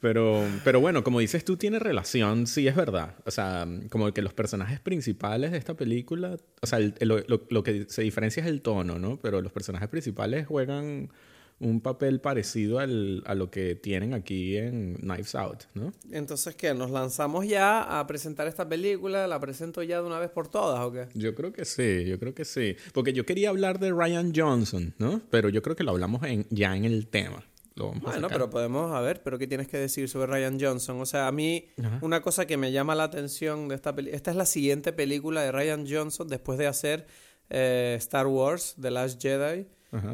Pero, 0.00 0.44
pero 0.62 0.80
bueno, 0.80 1.02
como 1.02 1.20
dices 1.20 1.44
tú, 1.44 1.56
tiene 1.56 1.78
relación, 1.78 2.46
sí, 2.46 2.68
es 2.68 2.76
verdad. 2.76 3.14
O 3.24 3.30
sea, 3.30 3.66
como 3.90 4.12
que 4.12 4.22
los 4.22 4.34
personajes 4.34 4.78
principales 4.78 5.52
de 5.52 5.58
esta 5.58 5.74
película, 5.74 6.36
o 6.60 6.66
sea, 6.66 6.80
lo, 7.00 7.22
lo, 7.26 7.62
que 7.62 7.86
se 7.88 8.02
diferencia 8.02 8.42
es 8.42 8.48
el 8.48 8.60
tono, 8.60 8.98
¿no? 8.98 9.18
Pero 9.18 9.40
los 9.40 9.52
personajes 9.52 9.88
principales 9.88 10.46
juegan 10.46 11.10
un 11.58 11.80
papel 11.80 12.20
parecido 12.20 12.78
al, 12.78 13.22
a 13.26 13.34
lo 13.34 13.50
que 13.50 13.74
tienen 13.74 14.12
aquí 14.12 14.56
en 14.56 14.96
Knives 14.96 15.34
Out, 15.34 15.64
¿no? 15.74 15.92
Entonces, 16.10 16.54
¿qué? 16.54 16.74
¿Nos 16.74 16.90
lanzamos 16.90 17.46
ya 17.46 17.98
a 17.98 18.06
presentar 18.06 18.46
esta 18.46 18.68
película? 18.68 19.26
¿La 19.26 19.40
presento 19.40 19.82
ya 19.82 20.00
de 20.00 20.06
una 20.06 20.18
vez 20.18 20.30
por 20.30 20.48
todas 20.48 20.80
o 20.80 20.92
qué? 20.92 21.08
Yo 21.14 21.34
creo 21.34 21.52
que 21.52 21.64
sí, 21.64 22.04
yo 22.04 22.18
creo 22.18 22.34
que 22.34 22.44
sí. 22.44 22.76
Porque 22.92 23.12
yo 23.12 23.24
quería 23.24 23.48
hablar 23.48 23.78
de 23.78 23.90
Ryan 23.92 24.32
Johnson, 24.34 24.94
¿no? 24.98 25.22
Pero 25.30 25.48
yo 25.48 25.62
creo 25.62 25.76
que 25.76 25.84
lo 25.84 25.92
hablamos 25.92 26.22
en, 26.24 26.46
ya 26.50 26.76
en 26.76 26.84
el 26.84 27.08
tema. 27.08 27.42
Lo 27.74 27.92
bueno, 27.92 28.28
pero 28.28 28.48
podemos, 28.48 28.94
a 28.94 29.00
ver, 29.02 29.22
pero 29.22 29.38
¿qué 29.38 29.46
tienes 29.46 29.68
que 29.68 29.76
decir 29.76 30.08
sobre 30.08 30.28
Ryan 30.28 30.58
Johnson? 30.58 30.98
O 30.98 31.04
sea, 31.04 31.28
a 31.28 31.32
mí 31.32 31.68
una 32.00 32.22
cosa 32.22 32.46
que 32.46 32.56
me 32.56 32.72
llama 32.72 32.94
la 32.94 33.04
atención 33.04 33.68
de 33.68 33.74
esta 33.74 33.94
película, 33.94 34.16
esta 34.16 34.30
es 34.30 34.36
la 34.38 34.46
siguiente 34.46 34.94
película 34.94 35.42
de 35.42 35.52
Ryan 35.52 35.86
Johnson 35.86 36.26
después 36.26 36.58
de 36.58 36.68
hacer 36.68 37.06
eh, 37.50 37.94
Star 37.98 38.26
Wars, 38.28 38.76
The 38.80 38.90
Last 38.90 39.20
Jedi. 39.20 39.66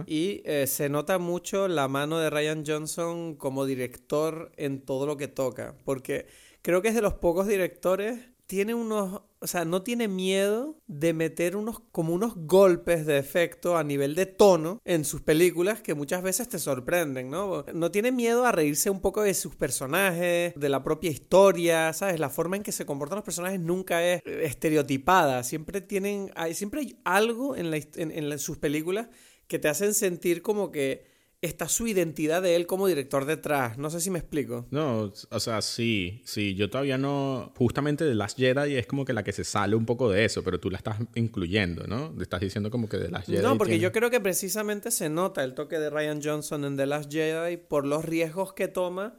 Y 0.06 0.42
eh, 0.44 0.66
se 0.66 0.88
nota 0.88 1.18
mucho 1.18 1.68
la 1.68 1.88
mano 1.88 2.18
de 2.18 2.30
Ryan 2.30 2.64
Johnson 2.66 3.36
como 3.36 3.64
director 3.64 4.52
en 4.56 4.80
todo 4.80 5.06
lo 5.06 5.16
que 5.16 5.28
toca. 5.28 5.74
Porque 5.84 6.26
creo 6.62 6.82
que 6.82 6.88
es 6.88 6.94
de 6.94 7.02
los 7.02 7.14
pocos 7.14 7.46
directores. 7.46 8.20
Tiene 8.46 8.74
unos. 8.74 9.22
O 9.40 9.46
sea, 9.46 9.64
no 9.64 9.82
tiene 9.82 10.08
miedo 10.08 10.76
de 10.86 11.14
meter 11.14 11.56
unos. 11.56 11.80
como 11.90 12.12
unos 12.12 12.34
golpes 12.36 13.06
de 13.06 13.18
efecto 13.18 13.76
a 13.78 13.82
nivel 13.82 14.14
de 14.14 14.26
tono 14.26 14.80
en 14.84 15.04
sus 15.04 15.22
películas 15.22 15.80
que 15.80 15.94
muchas 15.94 16.22
veces 16.22 16.48
te 16.48 16.58
sorprenden, 16.58 17.30
¿no? 17.30 17.64
No 17.72 17.90
tiene 17.90 18.12
miedo 18.12 18.44
a 18.44 18.52
reírse 18.52 18.90
un 18.90 19.00
poco 19.00 19.22
de 19.22 19.34
sus 19.34 19.56
personajes, 19.56 20.54
de 20.54 20.68
la 20.68 20.82
propia 20.84 21.10
historia, 21.10 21.92
¿sabes? 21.92 22.20
La 22.20 22.28
forma 22.28 22.56
en 22.56 22.62
que 22.62 22.72
se 22.72 22.84
comportan 22.84 23.16
los 23.16 23.24
personajes 23.24 23.58
nunca 23.58 24.04
es 24.04 24.22
estereotipada. 24.26 25.42
Siempre 25.44 25.80
tienen. 25.80 26.30
Hay, 26.36 26.54
siempre 26.54 26.80
hay 26.80 27.00
algo 27.04 27.56
en, 27.56 27.70
la, 27.70 27.78
en 27.96 28.38
sus 28.38 28.58
películas 28.58 29.08
que 29.46 29.58
te 29.58 29.68
hacen 29.68 29.94
sentir 29.94 30.42
como 30.42 30.70
que 30.70 31.10
está 31.42 31.68
su 31.68 31.88
identidad 31.88 32.40
de 32.40 32.54
él 32.54 32.66
como 32.66 32.86
director 32.86 33.24
detrás. 33.24 33.76
No 33.76 33.90
sé 33.90 34.00
si 34.00 34.10
me 34.10 34.20
explico. 34.20 34.64
No, 34.70 35.12
o 35.30 35.40
sea, 35.40 35.60
sí, 35.60 36.22
sí, 36.24 36.54
yo 36.54 36.70
todavía 36.70 36.98
no... 36.98 37.52
Justamente 37.58 38.04
The 38.06 38.14
Last 38.14 38.38
Jedi 38.38 38.76
es 38.76 38.86
como 38.86 39.04
que 39.04 39.12
la 39.12 39.24
que 39.24 39.32
se 39.32 39.42
sale 39.42 39.74
un 39.74 39.84
poco 39.84 40.08
de 40.08 40.24
eso, 40.24 40.44
pero 40.44 40.60
tú 40.60 40.70
la 40.70 40.78
estás 40.78 40.98
incluyendo, 41.16 41.88
¿no? 41.88 42.14
Estás 42.22 42.40
diciendo 42.40 42.70
como 42.70 42.88
que 42.88 42.96
The 42.98 43.10
Last 43.10 43.26
Jedi... 43.28 43.42
No, 43.42 43.58
porque 43.58 43.72
tiene- 43.72 43.82
yo 43.82 43.90
creo 43.90 44.08
que 44.08 44.20
precisamente 44.20 44.92
se 44.92 45.08
nota 45.08 45.42
el 45.42 45.54
toque 45.54 45.80
de 45.80 45.90
Ryan 45.90 46.20
Johnson 46.22 46.64
en 46.64 46.76
The 46.76 46.86
Last 46.86 47.12
Jedi 47.12 47.56
por 47.56 47.86
los 47.86 48.04
riesgos 48.04 48.52
que 48.52 48.68
toma 48.68 49.18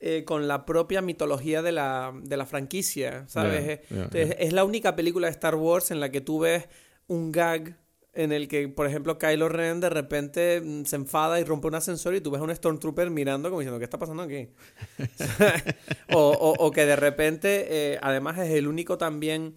eh, 0.00 0.24
con 0.24 0.48
la 0.48 0.66
propia 0.66 1.02
mitología 1.02 1.62
de 1.62 1.70
la, 1.70 2.12
de 2.20 2.36
la 2.36 2.46
franquicia, 2.46 3.28
¿sabes? 3.28 3.80
Entonces. 3.90 4.34
Es 4.40 4.52
la 4.52 4.64
única 4.64 4.96
película 4.96 5.28
de 5.28 5.32
Star 5.32 5.54
Wars 5.54 5.92
en 5.92 6.00
la 6.00 6.10
que 6.10 6.20
tú 6.20 6.40
ves 6.40 6.68
un 7.06 7.30
gag 7.30 7.78
en 8.12 8.32
el 8.32 8.48
que, 8.48 8.68
por 8.68 8.86
ejemplo, 8.86 9.18
Kylo 9.18 9.48
Ren 9.48 9.80
de 9.80 9.88
repente 9.90 10.60
mm, 10.60 10.84
se 10.84 10.96
enfada 10.96 11.38
y 11.40 11.44
rompe 11.44 11.68
un 11.68 11.74
ascensor 11.76 12.14
y 12.14 12.20
tú 12.20 12.30
ves 12.30 12.40
a 12.40 12.44
un 12.44 12.54
Stormtrooper 12.54 13.10
mirando 13.10 13.48
como 13.50 13.60
diciendo, 13.60 13.78
¿qué 13.78 13.84
está 13.84 13.98
pasando 13.98 14.22
aquí? 14.24 14.48
o, 16.12 16.18
o- 16.30 16.66
o 16.66 16.70
que 16.70 16.86
de 16.86 16.96
repente, 16.96 17.66
eh, 17.94 17.98
además 18.02 18.38
es 18.38 18.50
el 18.50 18.66
único 18.66 18.98
también, 18.98 19.54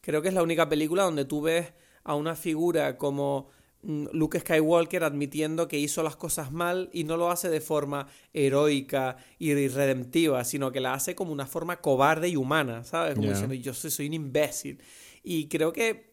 creo 0.00 0.22
que 0.22 0.28
es 0.28 0.34
la 0.34 0.42
única 0.42 0.68
película 0.68 1.02
donde 1.04 1.24
tú 1.24 1.42
ves 1.42 1.72
a 2.04 2.14
una 2.14 2.34
figura 2.36 2.96
como 2.96 3.48
mm, 3.82 4.06
Luke 4.12 4.40
Skywalker 4.40 5.04
admitiendo 5.04 5.68
que 5.68 5.78
hizo 5.78 6.02
las 6.02 6.16
cosas 6.16 6.52
mal 6.52 6.88
y 6.92 7.04
no 7.04 7.16
lo 7.16 7.30
hace 7.30 7.48
de 7.50 7.60
forma 7.60 8.06
heroica 8.32 9.16
y 9.38 9.54
redentiva, 9.68 10.44
sino 10.44 10.72
que 10.72 10.80
la 10.80 10.94
hace 10.94 11.14
como 11.14 11.32
una 11.32 11.46
forma 11.46 11.80
cobarde 11.80 12.28
y 12.28 12.36
humana, 12.36 12.84
¿sabes? 12.84 13.14
Como 13.14 13.26
diciendo, 13.34 13.54
yo 13.54 13.74
soy, 13.74 13.90
soy 13.90 14.06
un 14.06 14.14
imbécil. 14.14 14.80
Y 15.22 15.48
creo 15.48 15.72
que 15.72 16.07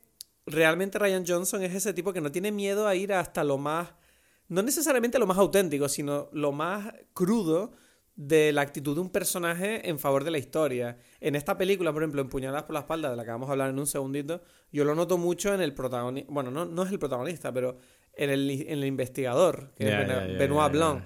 realmente 0.45 0.99
Ryan 0.99 1.25
Johnson 1.25 1.63
es 1.63 1.73
ese 1.73 1.93
tipo 1.93 2.13
que 2.13 2.21
no 2.21 2.31
tiene 2.31 2.51
miedo 2.51 2.87
a 2.87 2.95
ir 2.95 3.13
hasta 3.13 3.43
lo 3.43 3.57
más, 3.57 3.93
no 4.47 4.61
necesariamente 4.61 5.19
lo 5.19 5.27
más 5.27 5.37
auténtico, 5.37 5.89
sino 5.89 6.29
lo 6.31 6.51
más 6.51 6.93
crudo 7.13 7.73
de 8.15 8.53
la 8.53 8.61
actitud 8.61 8.95
de 8.95 9.01
un 9.01 9.09
personaje 9.09 9.89
en 9.89 9.99
favor 9.99 10.23
de 10.23 10.31
la 10.31 10.37
historia. 10.37 10.97
En 11.19 11.35
esta 11.35 11.57
película, 11.57 11.91
por 11.91 12.01
ejemplo, 12.01 12.21
en 12.21 12.29
Puñaladas 12.29 12.63
por 12.63 12.73
la 12.73 12.81
espalda, 12.81 13.09
de 13.09 13.15
la 13.17 13.25
que 13.25 13.31
vamos 13.31 13.49
a 13.49 13.53
hablar 13.53 13.69
en 13.69 13.79
un 13.79 13.87
segundito, 13.87 14.41
yo 14.71 14.85
lo 14.85 14.95
noto 14.95 15.17
mucho 15.17 15.53
en 15.53 15.61
el 15.61 15.73
protagonista, 15.73 16.31
bueno, 16.31 16.51
no, 16.51 16.65
no 16.65 16.83
es 16.83 16.91
el 16.91 16.99
protagonista, 16.99 17.51
pero 17.51 17.77
en 18.13 18.29
el, 18.29 18.49
en 18.49 18.69
el 18.69 18.85
investigador, 18.85 19.71
que 19.75 19.87
es 19.87 20.37
Benoit. 20.37 20.71
Blanc. 20.71 21.03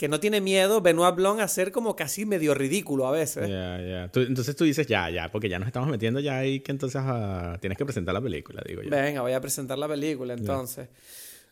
Que 0.00 0.08
no 0.08 0.18
tiene 0.18 0.40
miedo 0.40 0.80
Benoit 0.80 1.14
Blanc 1.14 1.40
a 1.40 1.46
ser 1.46 1.72
como 1.72 1.94
casi 1.94 2.24
medio 2.24 2.54
ridículo 2.54 3.06
a 3.06 3.10
veces. 3.10 3.46
Ya, 3.46 3.78
ya. 3.82 4.10
Entonces 4.14 4.56
tú 4.56 4.64
dices, 4.64 4.86
ya, 4.86 5.10
ya, 5.10 5.30
porque 5.30 5.50
ya 5.50 5.58
nos 5.58 5.66
estamos 5.66 5.90
metiendo 5.90 6.20
ya 6.20 6.38
ahí 6.38 6.60
que 6.60 6.72
entonces 6.72 7.02
ah, 7.04 7.58
tienes 7.60 7.76
que 7.76 7.84
presentar 7.84 8.14
la 8.14 8.22
película, 8.22 8.62
digo 8.66 8.80
yo. 8.80 8.88
Venga, 8.88 9.20
voy 9.20 9.34
a 9.34 9.40
presentar 9.42 9.76
la 9.76 9.86
película 9.86 10.32
entonces. 10.32 10.88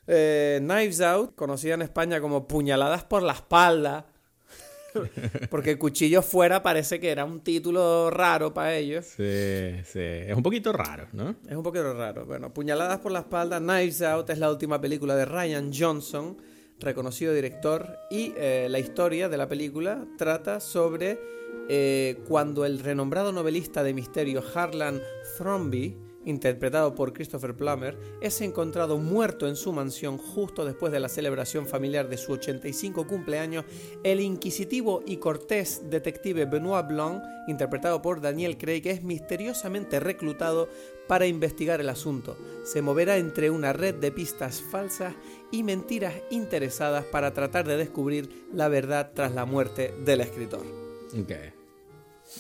Eh, 0.07 0.61
Knives 0.63 1.03
Out, 1.03 1.35
conocida 1.35 1.75
en 1.75 1.83
España 1.83 2.23
como 2.23 2.49
Puñaladas 2.49 3.05
por 3.05 3.23
la 3.23 3.35
espalda. 3.35 4.07
Porque 5.51 5.77
Cuchillo 5.77 6.23
fuera 6.23 6.63
parece 6.63 6.99
que 6.99 7.11
era 7.11 7.27
un 7.27 7.43
título 7.43 8.09
raro 8.09 8.55
para 8.55 8.75
ellos. 8.75 9.09
Sí, 9.15 9.75
sí. 9.85 10.01
Es 10.01 10.35
un 10.35 10.43
poquito 10.43 10.73
raro, 10.73 11.07
¿no? 11.13 11.37
Es 11.47 11.55
un 11.55 11.63
poquito 11.63 11.93
raro. 11.93 12.25
Bueno, 12.25 12.55
Puñaladas 12.55 13.01
por 13.01 13.13
la 13.13 13.19
espalda, 13.19 13.59
Knives 13.59 14.01
Out 14.01 14.31
es 14.31 14.39
la 14.39 14.51
última 14.51 14.81
película 14.81 15.15
de 15.17 15.27
Ryan 15.27 15.71
Johnson, 15.71 16.39
reconocido 16.81 17.35
director, 17.35 17.99
y 18.11 18.33
eh, 18.37 18.69
la 18.71 18.79
historia 18.79 19.29
de 19.29 19.37
la 19.37 19.49
película 19.49 20.07
trata 20.17 20.61
sobre 20.61 21.19
eh, 21.69 22.21
cuando 22.27 22.65
el 22.65 22.79
renombrado 22.79 23.31
novelista 23.33 23.83
de 23.83 23.93
misterio 23.93 24.43
Harlan 24.55 25.03
Thrombey, 25.37 25.97
interpretado 26.25 26.95
por 26.95 27.13
Christopher 27.13 27.55
Plummer, 27.55 27.99
es 28.21 28.41
encontrado 28.41 28.99
muerto 28.99 29.47
en 29.47 29.57
su 29.57 29.73
mansión 29.73 30.19
justo 30.19 30.65
después 30.65 30.93
de 30.93 31.01
la 31.01 31.09
celebración 31.09 31.67
familiar 31.67 32.09
de 32.09 32.17
su 32.17 32.33
85 32.33 33.07
cumpleaños, 33.07 33.65
el 34.03 34.21
inquisitivo 34.21 35.03
y 35.07 35.19
cortés 35.19 35.83
detective 35.91 36.47
Benoit 36.47 36.87
Blanc, 36.87 37.23
interpretado 37.49 38.01
por 38.03 38.21
Daniel 38.21 38.57
Craig, 38.59 38.83
es 38.87 39.03
misteriosamente 39.03 40.01
reclutado 40.01 40.69
para 41.07 41.27
investigar 41.27 41.81
el 41.81 41.89
asunto. 41.89 42.37
Se 42.65 42.83
moverá 42.83 43.17
entre 43.17 43.51
una 43.51 43.73
red 43.73 43.95
de 43.95 44.13
pistas 44.13 44.63
falsas 44.71 45.15
y 45.51 45.63
mentiras 45.63 46.15
interesadas 46.31 47.05
para 47.05 47.33
tratar 47.33 47.67
de 47.67 47.77
descubrir 47.77 48.47
la 48.53 48.69
verdad 48.69 49.13
tras 49.15 49.33
la 49.33 49.45
muerte 49.45 49.95
del 50.05 50.21
escritor. 50.21 50.65
Ok. 51.19 51.33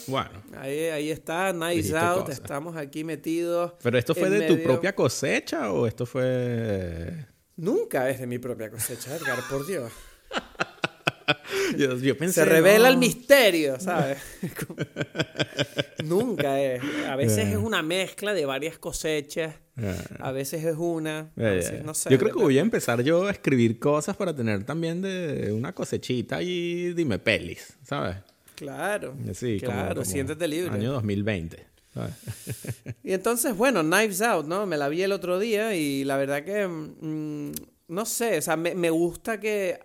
Bueno. 0.06 0.42
Ahí, 0.56 0.78
ahí 0.86 1.10
está, 1.10 1.52
Nice 1.52 1.96
Out, 1.96 2.28
estamos 2.28 2.76
aquí 2.76 3.04
metidos. 3.04 3.72
¿Pero 3.82 3.98
esto 3.98 4.14
fue 4.14 4.28
de 4.28 4.46
tu 4.46 4.62
propia 4.62 4.94
cosecha 4.94 5.72
o 5.72 5.86
esto 5.86 6.04
fue...? 6.04 7.26
Nunca 7.56 8.08
es 8.08 8.20
de 8.20 8.26
mi 8.26 8.38
propia 8.38 8.70
cosecha, 8.70 9.16
Edgar, 9.16 9.38
por 9.48 9.66
Dios. 9.66 9.90
Pensé... 12.18 12.32
Se 12.32 12.44
revela 12.44 12.88
no. 12.88 12.94
el 12.94 12.98
misterio, 12.98 13.78
¿sabes? 13.80 14.18
Nunca 16.04 16.60
es. 16.60 16.82
A 17.08 17.16
veces 17.16 17.44
Ya. 17.44 17.50
es 17.52 17.56
una 17.56 17.82
mezcla 17.82 18.32
de 18.34 18.46
varias 18.46 18.78
cosechas, 18.78 19.54
Ya. 19.76 19.96
a 20.20 20.32
veces 20.32 20.64
es 20.64 20.76
una, 20.76 21.30
a 21.36 21.40
veces 21.40 21.78
ya. 21.78 21.82
no 21.84 21.94
sé. 21.94 22.10
yo 22.10 22.18
creo 22.18 22.34
que 22.34 22.42
voy 22.42 22.58
a 22.58 22.62
empezar 22.62 23.02
yo 23.02 23.26
a 23.26 23.30
escribir 23.30 23.78
cosas 23.78 24.16
para 24.16 24.34
tener 24.34 24.64
también 24.64 25.02
de 25.02 25.52
una 25.52 25.72
cosechita 25.74 26.42
y 26.42 26.92
dime 26.94 27.18
pelis, 27.18 27.74
¿sabes? 27.84 28.16
Claro, 28.54 29.14
Sí, 29.34 29.58
claro, 29.60 29.94
como 29.94 30.04
siéntete 30.04 30.48
libre. 30.48 30.72
Año 30.74 30.92
2020. 30.94 31.64
¿sabes? 31.94 32.14
Y 33.04 33.12
entonces, 33.12 33.56
bueno, 33.56 33.82
Knives 33.82 34.20
Out, 34.20 34.46
¿no? 34.46 34.66
Me 34.66 34.76
la 34.76 34.88
vi 34.88 35.02
el 35.02 35.12
otro 35.12 35.38
día 35.38 35.74
y 35.74 36.04
la 36.04 36.16
verdad 36.16 36.44
que, 36.44 36.66
mm, 36.66 37.52
no 37.88 38.04
sé, 38.04 38.38
o 38.38 38.42
sea, 38.42 38.56
me, 38.56 38.74
me 38.74 38.90
gusta 38.90 39.38
que, 39.40 39.78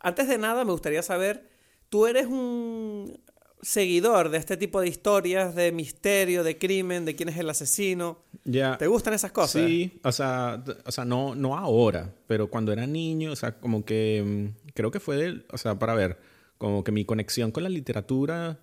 antes 0.00 0.28
de 0.28 0.38
nada, 0.38 0.64
me 0.64 0.72
gustaría 0.72 1.02
saber, 1.02 1.48
tú 1.88 2.06
eres 2.06 2.26
un 2.26 3.18
seguidor 3.62 4.28
de 4.28 4.38
este 4.38 4.56
tipo 4.56 4.80
de 4.80 4.88
historias, 4.88 5.54
de 5.54 5.72
misterio, 5.72 6.44
de 6.44 6.58
crimen, 6.58 7.04
de 7.04 7.16
quién 7.16 7.28
es 7.30 7.36
el 7.38 7.48
asesino. 7.50 8.18
Ya. 8.44 8.76
¿Te 8.78 8.86
gustan 8.86 9.14
esas 9.14 9.32
cosas? 9.32 9.62
Sí, 9.62 9.98
o 10.04 10.12
sea, 10.12 10.62
o 10.84 10.92
sea 10.92 11.04
no, 11.04 11.34
no 11.34 11.56
ahora, 11.56 12.12
pero 12.26 12.48
cuando 12.48 12.72
era 12.72 12.86
niño, 12.86 13.32
o 13.32 13.36
sea, 13.36 13.52
como 13.58 13.84
que 13.84 14.22
mm, 14.24 14.70
creo 14.74 14.90
que 14.90 15.00
fue, 15.00 15.16
del- 15.16 15.46
o 15.50 15.58
sea, 15.58 15.78
para 15.78 15.94
ver, 15.94 16.18
como 16.58 16.84
que 16.84 16.92
mi 16.92 17.04
conexión 17.04 17.50
con 17.50 17.62
la 17.64 17.68
literatura, 17.68 18.58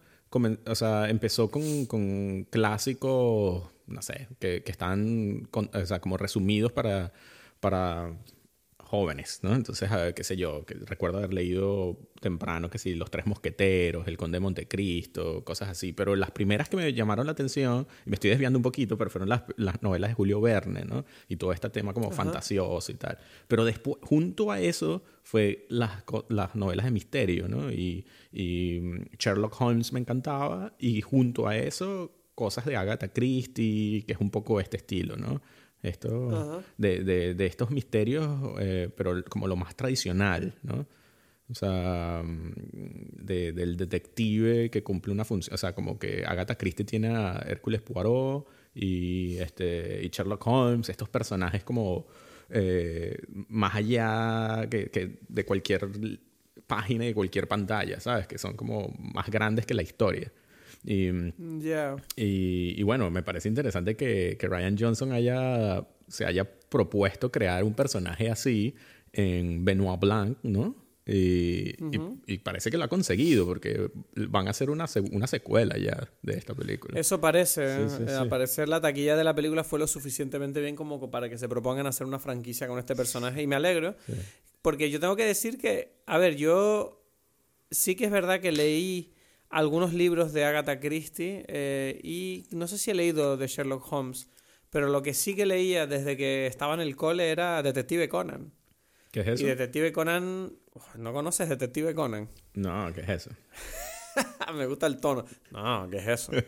o 0.66 0.76
sea, 0.76 1.10
empezó 1.10 1.52
con, 1.52 1.86
con 1.86 2.48
clásicos, 2.50 3.64
no 3.88 4.02
sé, 4.02 4.28
que, 4.40 4.64
que 4.64 4.72
están, 4.72 5.48
con- 5.52 5.70
o 5.74 5.86
sea, 5.86 6.00
como 6.00 6.18
resumidos 6.18 6.72
para, 6.72 7.12
para 7.60 8.14
jóvenes, 8.94 9.40
¿no? 9.42 9.56
Entonces, 9.56 9.92
a 9.92 10.14
qué 10.14 10.24
sé 10.24 10.38
yo, 10.38 10.68
que 10.68 10.76
recuerdo 10.76 11.18
haber 11.18 11.34
leído 11.34 11.98
temprano 12.22 12.70
que 12.70 12.78
sí, 12.78 12.94
Los 12.94 13.10
Tres 13.10 13.26
Mosqueteros, 13.26 14.08
El 14.08 14.18
Conde 14.18 14.36
de 14.36 14.40
Montecristo, 14.42 15.44
cosas 15.44 15.70
así, 15.70 15.94
pero 15.94 16.16
las 16.16 16.30
primeras 16.30 16.70
que 16.70 16.78
me 16.78 16.94
llamaron 16.94 17.26
la 17.26 17.32
atención, 17.32 17.88
y 18.06 18.12
me 18.12 18.18
estoy 18.18 18.30
desviando 18.30 18.60
un 18.60 18.62
poquito, 18.62 18.96
pero 18.96 19.10
fueron 19.10 19.30
las, 19.30 19.46
las 19.58 19.82
novelas 19.82 20.12
de 20.12 20.14
Julio 20.14 20.42
Verne, 20.42 20.86
¿no? 20.86 21.06
Y 21.28 21.38
todo 21.38 21.54
este 21.54 21.72
tema 21.72 21.92
como 21.92 22.12
fantasioso 22.12 22.92
y 22.92 22.96
tal. 22.96 23.18
Pero 23.48 23.66
después, 23.66 23.98
junto 24.04 24.52
a 24.52 24.62
eso, 24.62 25.04
fue 25.24 25.66
las 25.70 26.54
novelas 26.54 26.86
de 26.86 26.92
misterio, 26.92 27.48
¿no? 27.48 27.72
Y, 27.72 28.06
y 28.32 28.80
mm, 28.80 29.06
Sherlock 29.18 29.60
Holmes 29.60 29.92
me 29.92 30.02
encantaba, 30.02 30.76
y 30.78 31.02
junto 31.02 31.48
a 31.48 31.58
eso, 31.58 32.12
cosas 32.36 32.66
de 32.66 32.76
Agatha 32.76 33.08
Christie, 33.08 34.04
que 34.06 34.14
es 34.14 34.20
un 34.20 34.30
poco 34.30 34.60
este 34.60 34.78
estilo, 34.78 35.18
¿no? 35.18 35.42
Esto, 35.84 36.64
de, 36.78 37.04
de, 37.04 37.34
de 37.36 37.46
estos 37.46 37.70
misterios, 37.70 38.26
eh, 38.60 38.90
pero 38.96 39.24
como 39.26 39.48
lo 39.48 39.56
más 39.56 39.76
tradicional, 39.76 40.56
¿no? 40.64 40.88
O 41.50 41.54
sea, 41.56 42.24
mm, 42.26 43.26
de- 43.26 43.52
del 43.52 43.76
detective 43.76 44.70
que 44.72 44.82
cumple 44.82 45.12
una 45.12 45.26
función. 45.26 45.54
O 45.54 45.58
sea, 45.58 45.76
como 45.76 46.00
que 46.00 46.24
Agatha 46.26 46.56
Christie 46.58 46.86
tiene 46.86 47.10
a 47.10 47.44
Hércules 47.48 47.82
Poirot 47.82 48.48
y, 48.74 49.36
este, 49.38 50.00
y 50.04 50.08
Sherlock 50.10 50.48
Holmes, 50.48 50.88
estos 50.90 51.10
personajes 51.10 51.64
como 51.66 52.08
eh, 52.50 53.18
más 53.50 53.76
allá 53.76 54.68
que, 54.70 54.90
que 54.90 55.20
de 55.28 55.46
cualquier 55.46 55.88
página 56.66 57.04
y 57.04 57.08
de 57.10 57.14
cualquier 57.14 57.48
pantalla, 57.48 58.00
¿sabes? 58.00 58.26
Que 58.28 58.38
son 58.38 58.56
como 58.56 58.88
más 59.00 59.30
grandes 59.30 59.66
que 59.66 59.74
la 59.74 59.82
historia. 59.82 60.32
Y, 60.86 61.08
y, 62.16 62.76
y 62.80 62.84
bueno, 62.84 63.10
me 63.10 63.24
parece 63.24 63.48
interesante 63.50 63.96
que, 63.96 64.38
que 64.40 64.48
Ryan 64.48 64.76
Johnson 64.78 65.12
haya, 65.14 65.88
se 66.08 66.26
haya 66.26 66.50
propuesto 66.70 67.32
crear 67.32 67.64
un 67.64 67.74
personaje 67.74 68.30
así 68.30 68.76
en 69.14 69.64
Benoit 69.64 70.00
Blanc, 70.00 70.38
¿no? 70.44 70.76
Y, 71.06 71.72
y- 71.94 72.02
y 72.28 72.38
parece 72.38 72.72
que 72.72 72.78
lo 72.78 72.86
ha 72.86 72.88
conseguido 72.88 73.46
porque 73.46 73.92
van 74.16 74.48
a 74.48 74.52
hacer 74.52 74.70
una, 74.70 74.86
una 75.12 75.28
secuela 75.28 75.78
ya 75.78 76.10
de 76.22 76.34
esta 76.38 76.54
película. 76.56 76.98
Eso 76.98 77.20
parece. 77.20 77.64
¿eh? 77.66 77.90
Sí, 77.90 77.96
sí, 77.98 78.04
Eh, 78.04 78.06
sí. 78.08 78.14
Al 78.16 78.30
parecer 78.30 78.70
la 78.70 78.80
taquilla 78.80 79.18
de 79.18 79.26
la 79.26 79.36
película 79.36 79.66
fue 79.66 79.80
lo 79.80 79.88
suficientemente 79.88 80.62
bien 80.62 80.78
como 80.78 81.12
para 81.12 81.28
que 81.30 81.38
se 81.38 81.50
propongan 81.50 81.88
hacer 81.88 82.08
una 82.08 82.20
franquicia 82.20 82.68
con 82.70 82.80
este 82.80 82.96
personaje 82.96 83.42
y 83.42 83.48
me 83.48 83.56
alegro. 83.58 83.96
Porque 84.62 84.90
yo 84.90 85.02
tengo 85.02 85.18
que 85.18 85.26
decir 85.26 85.58
que, 85.58 85.92
a 86.06 86.18
ver, 86.18 86.38
yo 86.38 87.04
sí 87.70 87.96
que 87.96 88.06
es 88.06 88.12
verdad 88.12 88.40
que 88.40 88.54
leí 88.54 89.14
algunos 89.54 89.94
libros 89.94 90.34
de 90.34 90.46
Agatha 90.46 90.80
Christie 90.80 91.46
eh, 91.48 92.00
y 92.04 92.48
no 92.52 92.68
sé 92.68 92.78
si 92.78 92.92
he 92.92 92.94
leído 92.96 93.38
de 93.38 93.48
Sherlock 93.48 93.86
Holmes, 93.92 94.30
pero 94.70 94.88
lo 94.90 95.02
que 95.02 95.14
sí 95.14 95.36
que 95.36 95.46
leía 95.46 95.86
desde 95.88 96.18
que 96.18 96.48
estaba 96.48 96.74
en 96.74 96.80
el 96.82 96.96
cole 96.96 97.30
era 97.30 97.62
Detective 97.64 98.10
Conan. 98.10 98.52
¿Qué 99.12 99.20
es 99.22 99.28
eso? 99.28 99.44
Y 99.44 99.48
Detective 99.48 99.92
Conan... 99.92 100.54
¿No 100.98 101.14
conoces 101.14 101.48
Detective 101.50 101.94
Conan? 101.94 102.30
No, 102.56 102.92
¿qué 102.94 103.02
es 103.02 103.10
eso? 103.10 103.30
Me 104.56 104.66
gusta 104.66 104.88
el 104.88 104.98
tono. 105.00 105.26
No, 105.52 105.88
¿qué 105.90 105.98
es 105.98 106.08
eso? 106.08 106.32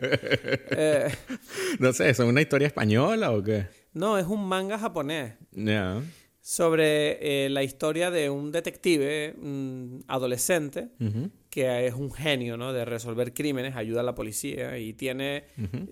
Eh, 0.71 1.07
No 1.79 1.93
sé, 1.93 2.09
¿es 2.09 2.19
una 2.19 2.41
historia 2.41 2.67
española 2.67 3.31
o 3.31 3.43
qué? 3.43 3.67
no, 3.93 4.17
es 4.17 4.25
un 4.25 4.45
manga 4.47 4.77
japonés 4.79 5.35
Ya. 5.51 6.01
sobre 6.41 7.45
eh, 7.45 7.49
la 7.49 7.63
historia 7.63 8.11
de 8.11 8.29
un 8.29 8.51
detective 8.51 9.33
mm, 9.37 9.99
adolescente 10.07 10.89
Ujú. 10.99 11.29
Que 11.55 11.87
es 11.87 11.93
un 11.93 12.11
genio, 12.11 12.57
¿no? 12.57 12.73
De 12.73 12.83
resolver 12.83 13.33
crímenes, 13.33 13.77
ayuda 13.77 14.01
a 14.01 14.03
la 14.03 14.13
policía 14.13 14.77
y 14.77 14.91
tiene, 14.91 15.45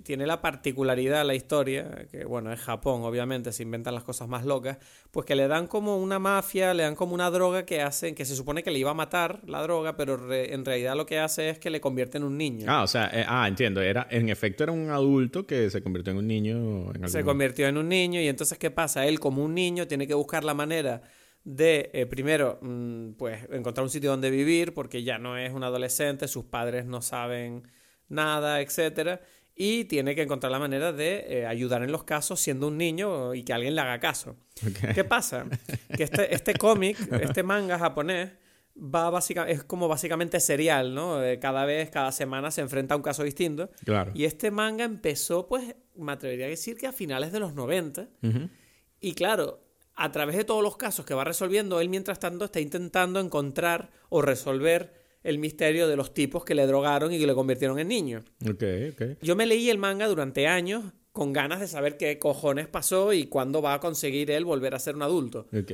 tiene 0.03 0.27
la 0.27 0.41
particularidad 0.41 1.25
la 1.25 1.35
historia, 1.35 2.05
que 2.11 2.25
bueno, 2.25 2.51
es 2.51 2.59
Japón, 2.59 3.03
obviamente, 3.03 3.53
se 3.53 3.63
inventan 3.63 3.95
las 3.95 4.03
cosas 4.03 4.27
más 4.27 4.43
locas, 4.43 4.77
pues 5.11 5.25
que 5.25 5.35
le 5.35 5.47
dan 5.47 5.67
como 5.67 5.95
una 5.97 6.19
mafia, 6.19 6.73
le 6.73 6.83
dan 6.83 6.95
como 6.95 7.13
una 7.13 7.31
droga 7.31 7.65
que 7.65 7.81
hacen, 7.81 8.13
que 8.13 8.25
se 8.25 8.35
supone 8.35 8.61
que 8.61 8.71
le 8.71 8.79
iba 8.79 8.91
a 8.91 8.93
matar 8.93 9.39
la 9.47 9.61
droga, 9.61 9.95
pero 9.95 10.17
re- 10.17 10.53
en 10.53 10.65
realidad 10.65 10.97
lo 10.97 11.05
que 11.05 11.17
hace 11.19 11.47
es 11.49 11.59
que 11.59 11.69
le 11.69 11.79
convierte 11.79 12.17
en 12.17 12.25
un 12.25 12.37
niño. 12.37 12.65
Ah, 12.67 12.83
o 12.83 12.87
sea, 12.87 13.09
eh, 13.13 13.23
ah, 13.25 13.47
entiendo. 13.47 13.81
Era, 13.81 14.05
en 14.09 14.27
efecto 14.27 14.63
era 14.63 14.73
un 14.73 14.89
adulto 14.89 15.47
que 15.47 15.69
se 15.69 15.81
convirtió 15.81 16.11
en 16.11 16.17
un 16.17 16.27
niño 16.27 16.91
en 16.93 17.07
Se 17.07 17.23
convirtió 17.23 17.69
en 17.69 17.77
un 17.77 17.87
niño 17.87 18.19
y 18.19 18.27
entonces, 18.27 18.57
¿qué 18.57 18.69
pasa? 18.69 19.07
Él 19.07 19.21
como 19.21 19.45
un 19.45 19.55
niño 19.55 19.87
tiene 19.87 20.07
que 20.07 20.13
buscar 20.13 20.43
la 20.43 20.53
manera 20.53 21.01
de, 21.43 21.89
eh, 21.93 22.05
primero, 22.05 22.59
mm, 22.61 23.13
pues 23.13 23.43
encontrar 23.51 23.83
un 23.83 23.89
sitio 23.89 24.09
donde 24.11 24.29
vivir 24.29 24.73
porque 24.73 25.03
ya 25.03 25.17
no 25.17 25.37
es 25.37 25.51
un 25.51 25.63
adolescente, 25.63 26.27
sus 26.27 26.45
padres 26.45 26.85
no 26.85 27.01
saben 27.01 27.67
nada, 28.07 28.61
etcétera, 28.61 29.21
y 29.55 29.85
tiene 29.85 30.15
que 30.15 30.23
encontrar 30.23 30.51
la 30.51 30.59
manera 30.59 30.91
de 30.93 31.25
eh, 31.27 31.45
ayudar 31.45 31.83
en 31.83 31.91
los 31.91 32.03
casos 32.03 32.39
siendo 32.39 32.67
un 32.69 32.77
niño 32.77 33.33
y 33.33 33.43
que 33.43 33.53
alguien 33.53 33.75
le 33.75 33.81
haga 33.81 33.99
caso. 33.99 34.35
¿Qué 34.95 35.03
pasa? 35.03 35.45
Que 35.95 36.03
este, 36.03 36.33
este 36.33 36.53
cómic, 36.55 36.97
este 37.21 37.43
manga 37.43 37.77
japonés, 37.77 38.31
va 38.75 39.09
básica, 39.11 39.47
es 39.47 39.63
como 39.63 39.87
básicamente 39.87 40.39
serial, 40.39 40.95
¿no? 40.95 41.23
Eh, 41.23 41.37
Cada 41.39 41.65
vez, 41.65 41.91
cada 41.91 42.11
semana 42.11 42.49
se 42.49 42.61
enfrenta 42.61 42.95
a 42.95 42.97
un 42.97 43.03
caso 43.03 43.23
distinto. 43.23 43.69
Claro. 43.85 44.11
Y 44.15 44.25
este 44.25 44.49
manga 44.49 44.85
empezó, 44.85 45.47
pues, 45.47 45.75
me 45.95 46.13
atrevería 46.13 46.47
a 46.47 46.49
decir 46.49 46.75
que 46.77 46.87
a 46.87 46.91
finales 46.91 47.31
de 47.31 47.39
los 47.39 47.53
90. 47.53 48.09
Ujú. 48.23 48.49
Y 48.99 49.13
claro, 49.13 49.62
a 49.95 50.11
través 50.11 50.35
de 50.35 50.43
todos 50.43 50.63
los 50.63 50.77
casos 50.77 51.05
que 51.05 51.13
va 51.13 51.23
resolviendo, 51.23 51.79
él 51.79 51.89
mientras 51.89 52.19
tanto 52.19 52.45
está 52.45 52.59
intentando 52.59 53.19
encontrar 53.19 53.91
o 54.09 54.21
resolver 54.21 54.93
el 55.23 55.37
misterio 55.37 55.87
de 55.87 55.95
los 55.95 56.13
tipos 56.13 56.43
que 56.43 56.55
le 56.55 56.65
drogaron 56.67 57.13
y 57.13 57.19
que 57.19 57.27
le 57.27 57.33
convirtieron 57.33 57.79
en 57.79 57.87
niño. 57.87 58.23
Ok, 58.49 58.63
ok. 58.91 59.01
Yo 59.21 59.35
me 59.35 59.45
leí 59.45 59.69
el 59.69 59.77
manga 59.77 60.07
durante 60.07 60.47
años 60.47 60.83
con 61.11 61.31
ganas 61.31 61.59
de 61.59 61.67
saber 61.67 61.95
qué 61.97 62.17
cojones 62.19 62.67
pasó 62.67 63.13
y 63.13 63.27
cuándo 63.27 63.61
va 63.61 63.75
a 63.75 63.79
conseguir 63.79 64.31
él 64.31 64.45
volver 64.45 64.73
a 64.75 64.79
ser 64.79 64.95
un 64.95 65.03
adulto. 65.03 65.47
Ok. 65.57 65.71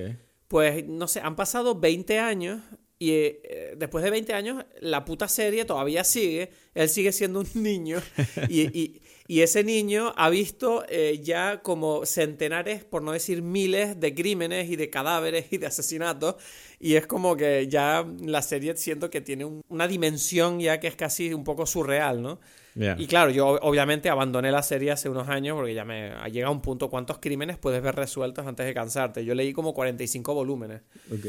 Pues 0.48 0.86
no 0.88 1.08
sé, 1.08 1.22
han 1.22 1.36
pasado 1.36 1.80
20 1.80 2.20
años 2.20 2.62
y 3.00 3.12
eh, 3.12 3.76
después 3.78 4.04
de 4.04 4.12
20 4.12 4.34
años 4.34 4.66
la 4.82 5.06
puta 5.06 5.28
serie 5.30 5.64
todavía 5.64 6.04
sigue, 6.04 6.50
él 6.76 6.90
sigue 6.90 7.12
siendo 7.14 7.40
un 7.40 7.48
niño 7.56 8.02
y, 8.50 8.64
y- 8.78 9.02
y 9.32 9.42
ese 9.42 9.64
niño 9.64 10.12
ha 10.18 10.28
visto 10.32 10.84
eh, 10.90 11.20
ya 11.24 11.62
como 11.62 12.04
centenares, 12.06 12.84
por 12.84 13.04
no 13.04 13.12
decir 13.12 13.44
miles, 13.44 14.00
de 14.00 14.16
crímenes 14.16 14.70
y 14.72 14.76
de 14.76 14.90
cadáveres 14.90 15.46
y 15.54 15.58
de 15.60 15.68
asesinatos 15.68 16.36
y 16.80 16.96
es 16.96 17.06
como 17.06 17.38
que 17.38 17.68
ya 17.68 18.04
la 18.22 18.42
serie 18.42 18.76
siento 18.76 19.12
que 19.12 19.22
tiene 19.22 19.46
un- 19.46 19.62
una 19.70 19.88
dimensión 19.88 20.60
ya 20.60 20.80
que 20.80 20.88
es 20.88 20.96
casi 20.96 21.32
un 21.34 21.44
poco 21.44 21.68
surreal, 21.68 22.24
¿no? 22.24 22.40
Ya. 22.74 22.96
Y 22.98 23.06
claro, 23.06 23.30
yo 23.30 23.48
ob- 23.56 23.60
obviamente 23.62 24.10
abandoné 24.10 24.52
la 24.52 24.64
serie 24.64 24.90
hace 24.92 25.10
unos 25.10 25.28
años 25.30 25.56
porque 25.56 25.76
ya 25.76 25.86
me 25.86 26.12
ha 26.12 26.28
llegado 26.30 26.52
un 26.54 26.62
punto 26.62 26.90
cuántos 26.90 27.20
crímenes 27.20 27.58
puedes 27.60 27.84
ver 27.84 27.96
resueltos 27.96 28.48
antes 28.48 28.66
de 28.66 28.74
cansarte. 28.74 29.24
Yo 29.26 29.36
leí 29.36 29.54
como 29.54 29.76
45 29.76 30.34
volúmenes 30.34 30.82
Ok. 31.14 31.26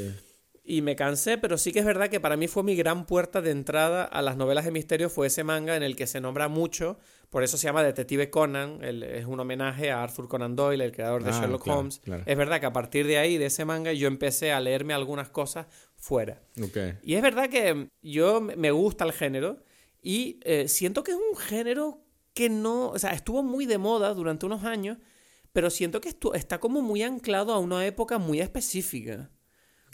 y 0.65 0.81
me 0.83 0.97
cansé, 0.97 1.37
pero 1.39 1.59
sí 1.59 1.73
que 1.73 1.81
es 1.81 1.85
verdad 1.85 2.09
que 2.09 2.21
para 2.21 2.37
mí 2.39 2.47
fue 2.47 2.63
mi 2.63 2.77
gran 2.77 3.05
puerta 3.05 3.43
de 3.43 3.51
entrada 3.51 4.05
a 4.05 4.23
las 4.23 4.37
novelas 4.37 4.65
de 4.65 4.71
misterio 4.71 5.11
fue 5.11 5.27
ese 5.27 5.45
manga 5.45 5.77
en 5.77 5.83
el 5.83 5.97
que 5.97 6.07
se 6.07 6.21
nombra 6.21 6.49
mucho, 6.49 6.99
por 7.31 7.43
eso 7.43 7.57
se 7.57 7.65
llama 7.67 7.83
Detective 7.83 8.29
Conan, 8.29 8.83
el- 8.83 9.03
es 9.03 9.25
un 9.25 9.41
homenaje 9.41 9.91
a 9.91 10.03
Arthur 10.03 10.29
Conan 10.29 10.55
Doyle, 10.57 10.85
el 10.85 10.93
creador 10.93 11.23
de 11.25 11.31
Ah, 11.31 11.41
Sherlock 11.41 11.63
claro, 11.65 11.79
Holmes. 11.81 12.01
claro. 12.05 12.23
Es 12.27 12.37
verdad 12.37 12.61
que 12.61 12.67
a 12.67 12.73
partir 12.73 13.07
de 13.07 13.19
ahí, 13.19 13.39
de 13.39 13.47
ese 13.47 13.65
manga, 13.65 13.93
yo 13.93 14.09
empecé 14.09 14.53
a 14.53 14.61
leerme 14.61 14.93
algunas 14.95 15.29
cosas 15.31 15.67
fuera. 15.97 16.43
Y 17.03 17.15
es 17.15 17.23
verdad 17.23 17.49
que 17.49 17.89
yo 18.03 18.41
me- 18.41 18.71
gusta 18.73 19.05
el 19.05 19.13
género 19.13 19.63
y 20.03 20.39
eh, 20.43 20.69
siento 20.69 21.03
que 21.05 21.13
es 21.13 21.17
un 21.19 21.37
género 21.39 22.03
que 22.35 22.49
no, 22.49 22.89
o 22.91 22.99
sea, 22.99 23.13
estuvo 23.13 23.43
muy 23.43 23.67
de 23.67 23.79
moda 23.79 24.13
durante 24.15 24.47
unos 24.47 24.65
años, 24.65 24.99
pero 25.53 25.69
siento 25.71 26.01
que 26.01 26.15
está 26.35 26.59
como 26.61 26.81
muy 26.81 27.03
anclado 27.03 27.53
a 27.53 27.59
una 27.59 27.85
época 27.87 28.19
muy 28.19 28.41
específica. 28.41 29.31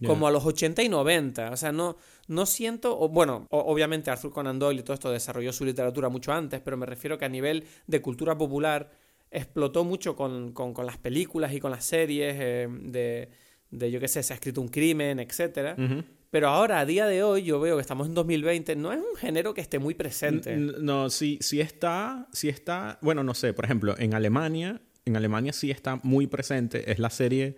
Como 0.04 0.26
a 0.26 0.30
los 0.30 0.44
80 0.44 0.82
y 0.82 0.88
90. 0.88 1.50
O 1.52 1.56
sea, 1.56 1.72
no, 1.72 1.96
no 2.28 2.44
siento. 2.44 2.98
o- 2.98 3.08
bueno, 3.08 3.46
o- 3.50 3.60
obviamente 3.60 4.10
Arthur 4.10 4.30
Conan 4.32 4.58
Doyle 4.58 4.80
y 4.80 4.82
todo 4.82 4.94
esto 4.94 5.10
desarrolló 5.10 5.52
su 5.52 5.64
literatura 5.64 6.08
mucho 6.10 6.32
antes, 6.32 6.60
pero 6.60 6.76
me 6.76 6.84
refiero 6.86 7.16
que 7.18 7.24
a 7.24 7.28
nivel 7.30 7.64
de 7.86 8.02
cultura 8.02 8.36
popular 8.36 8.90
explotó 9.30 9.84
mucho 9.84 10.14
con, 10.14 10.52
con- 10.52 10.74
con 10.74 10.84
las 10.86 10.98
películas 10.98 11.52
y 11.54 11.60
con 11.60 11.70
las 11.70 11.84
series 11.84 12.36
eh, 12.38 12.68
de, 12.70 13.28
de, 13.70 13.90
yo 13.90 13.98
qué 14.00 14.08
sé, 14.08 14.22
se 14.22 14.32
ha 14.32 14.36
escrito 14.36 14.60
un 14.60 14.68
crimen, 14.68 15.18
etcétera. 15.18 15.74
Ujú. 15.78 16.04
Pero 16.30 16.48
ahora, 16.48 16.80
a 16.80 16.84
día 16.86 17.06
de 17.06 17.22
hoy, 17.22 17.44
yo 17.44 17.58
veo 17.60 17.76
que 17.76 17.80
estamos 17.80 18.06
en 18.08 18.12
2020, 18.14 18.76
no 18.76 18.92
es 18.92 18.98
un 18.98 19.16
género 19.16 19.54
que 19.54 19.60
esté 19.62 19.78
muy 19.78 19.94
presente. 19.94 20.56
No, 20.56 21.08
sí, 21.08 21.38
sí 21.40 21.60
está, 21.60 22.28
sí 22.32 22.48
está, 22.50 22.98
bueno, 23.00 23.22
no 23.24 23.32
sé, 23.32 23.54
por 23.54 23.64
ejemplo, 23.64 23.94
en 23.98 24.12
Alemania, 24.12 24.82
en 25.06 25.16
Alemania 25.16 25.52
sí 25.54 25.70
está 25.70 25.98
muy 26.02 26.26
presente, 26.26 26.90
es 26.90 26.98
la 26.98 27.10
serie 27.10 27.56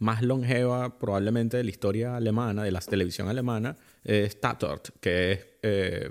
más 0.00 0.22
longeva 0.22 0.98
probablemente 0.98 1.58
de 1.58 1.64
la 1.64 1.70
historia 1.70 2.16
alemana, 2.16 2.64
de 2.64 2.72
la 2.72 2.80
televisión 2.80 3.28
alemana, 3.28 3.76
es 4.02 4.40
Tatort, 4.40 4.88
que 5.00 5.32
es 5.32 5.46
eh, 5.62 6.10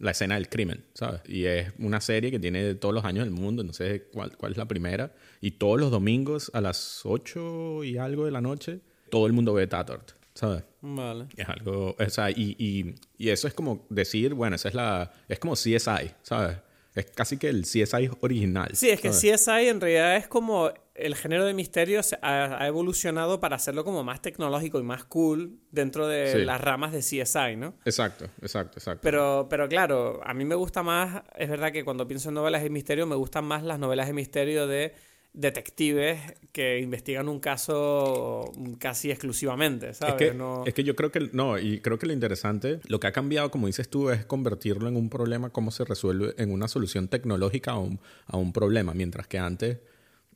la 0.00 0.10
escena 0.10 0.34
del 0.34 0.48
crimen, 0.48 0.84
¿sabes? 0.92 1.22
Y 1.26 1.44
es 1.46 1.72
una 1.78 2.00
serie 2.00 2.30
que 2.30 2.40
tiene 2.40 2.74
todos 2.74 2.94
los 2.94 3.04
años 3.04 3.24
del 3.24 3.32
mundo, 3.32 3.62
no 3.62 3.72
sé 3.72 4.08
cuál, 4.12 4.36
cuál 4.36 4.52
es 4.52 4.58
la 4.58 4.66
primera, 4.66 5.12
y 5.40 5.52
todos 5.52 5.78
los 5.78 5.90
domingos 5.90 6.50
a 6.52 6.60
las 6.60 7.06
8 7.06 7.84
y 7.84 7.96
algo 7.96 8.24
de 8.24 8.32
la 8.32 8.40
noche, 8.40 8.80
todo 9.08 9.26
el 9.26 9.32
mundo 9.32 9.54
ve 9.54 9.68
Tatort, 9.68 10.12
¿sabes? 10.34 10.64
Vale. 10.80 11.26
Es 11.36 11.48
algo, 11.48 11.96
o 11.96 12.10
sea, 12.10 12.30
y, 12.30 12.56
y, 12.58 12.96
y 13.18 13.30
eso 13.30 13.46
es 13.46 13.54
como 13.54 13.86
decir, 13.88 14.34
bueno, 14.34 14.56
esa 14.56 14.68
es 14.68 14.74
la, 14.74 15.12
es 15.28 15.38
como 15.38 15.54
CSI, 15.54 16.10
¿sabes? 16.22 16.58
Es 16.98 17.06
casi 17.06 17.36
que 17.36 17.48
el 17.48 17.62
CSI 17.62 18.10
original. 18.20 18.70
Sí, 18.74 18.90
es 18.90 19.00
que 19.00 19.12
¿sabes? 19.12 19.40
CSI 19.42 19.68
en 19.68 19.80
realidad 19.80 20.16
es 20.16 20.26
como 20.28 20.70
el 20.94 21.14
género 21.14 21.44
de 21.44 21.54
misterio 21.54 22.00
ha, 22.22 22.60
ha 22.62 22.66
evolucionado 22.66 23.38
para 23.38 23.54
hacerlo 23.54 23.84
como 23.84 24.02
más 24.02 24.20
tecnológico 24.20 24.80
y 24.80 24.82
más 24.82 25.04
cool 25.04 25.60
dentro 25.70 26.08
de 26.08 26.32
Sí. 26.32 26.38
las 26.44 26.60
ramas 26.60 26.92
de 26.92 26.98
CSI, 26.98 27.56
¿no? 27.56 27.74
Exacto, 27.84 28.24
exacto, 28.42 28.78
exacto. 28.80 29.00
Pero, 29.02 29.46
pero 29.48 29.68
claro, 29.68 30.20
a 30.24 30.34
mí 30.34 30.44
me 30.44 30.56
gusta 30.56 30.82
más, 30.82 31.22
es 31.36 31.48
verdad 31.48 31.70
que 31.70 31.84
cuando 31.84 32.08
pienso 32.08 32.30
en 32.30 32.34
novelas 32.34 32.64
de 32.64 32.70
misterio, 32.70 33.06
me 33.06 33.14
gustan 33.14 33.44
más 33.44 33.62
las 33.62 33.78
novelas 33.78 34.08
de 34.08 34.12
misterio 34.12 34.66
de 34.66 34.92
detectives 35.38 36.18
que 36.52 36.80
investigan 36.80 37.28
un 37.28 37.38
caso 37.38 38.52
casi 38.78 39.10
exclusivamente, 39.10 39.94
¿sabes? 39.94 40.20
es 40.20 40.30
que, 40.32 40.34
No- 40.36 40.64
es 40.66 40.74
que 40.74 40.82
yo 40.84 40.96
creo 40.96 41.12
que, 41.12 41.30
no, 41.32 41.58
y 41.58 41.80
creo 41.80 41.98
que 41.98 42.06
lo 42.06 42.12
interesante, 42.12 42.80
lo 42.88 42.98
que 42.98 43.06
ha 43.06 43.12
cambiado, 43.12 43.50
como 43.50 43.68
dices 43.68 43.88
tú, 43.88 44.10
es 44.10 44.24
convertirlo 44.24 44.88
en 44.88 44.96
un 44.96 45.08
problema, 45.08 45.50
cómo 45.50 45.70
se 45.70 45.84
resuelve 45.84 46.34
en 46.38 46.50
una 46.50 46.66
solución 46.66 47.06
tecnológica 47.08 47.72
a 47.72 47.78
un, 47.78 48.00
a 48.26 48.36
un 48.36 48.52
problema, 48.52 48.94
mientras 48.94 49.28
que 49.28 49.38
antes, 49.38 49.78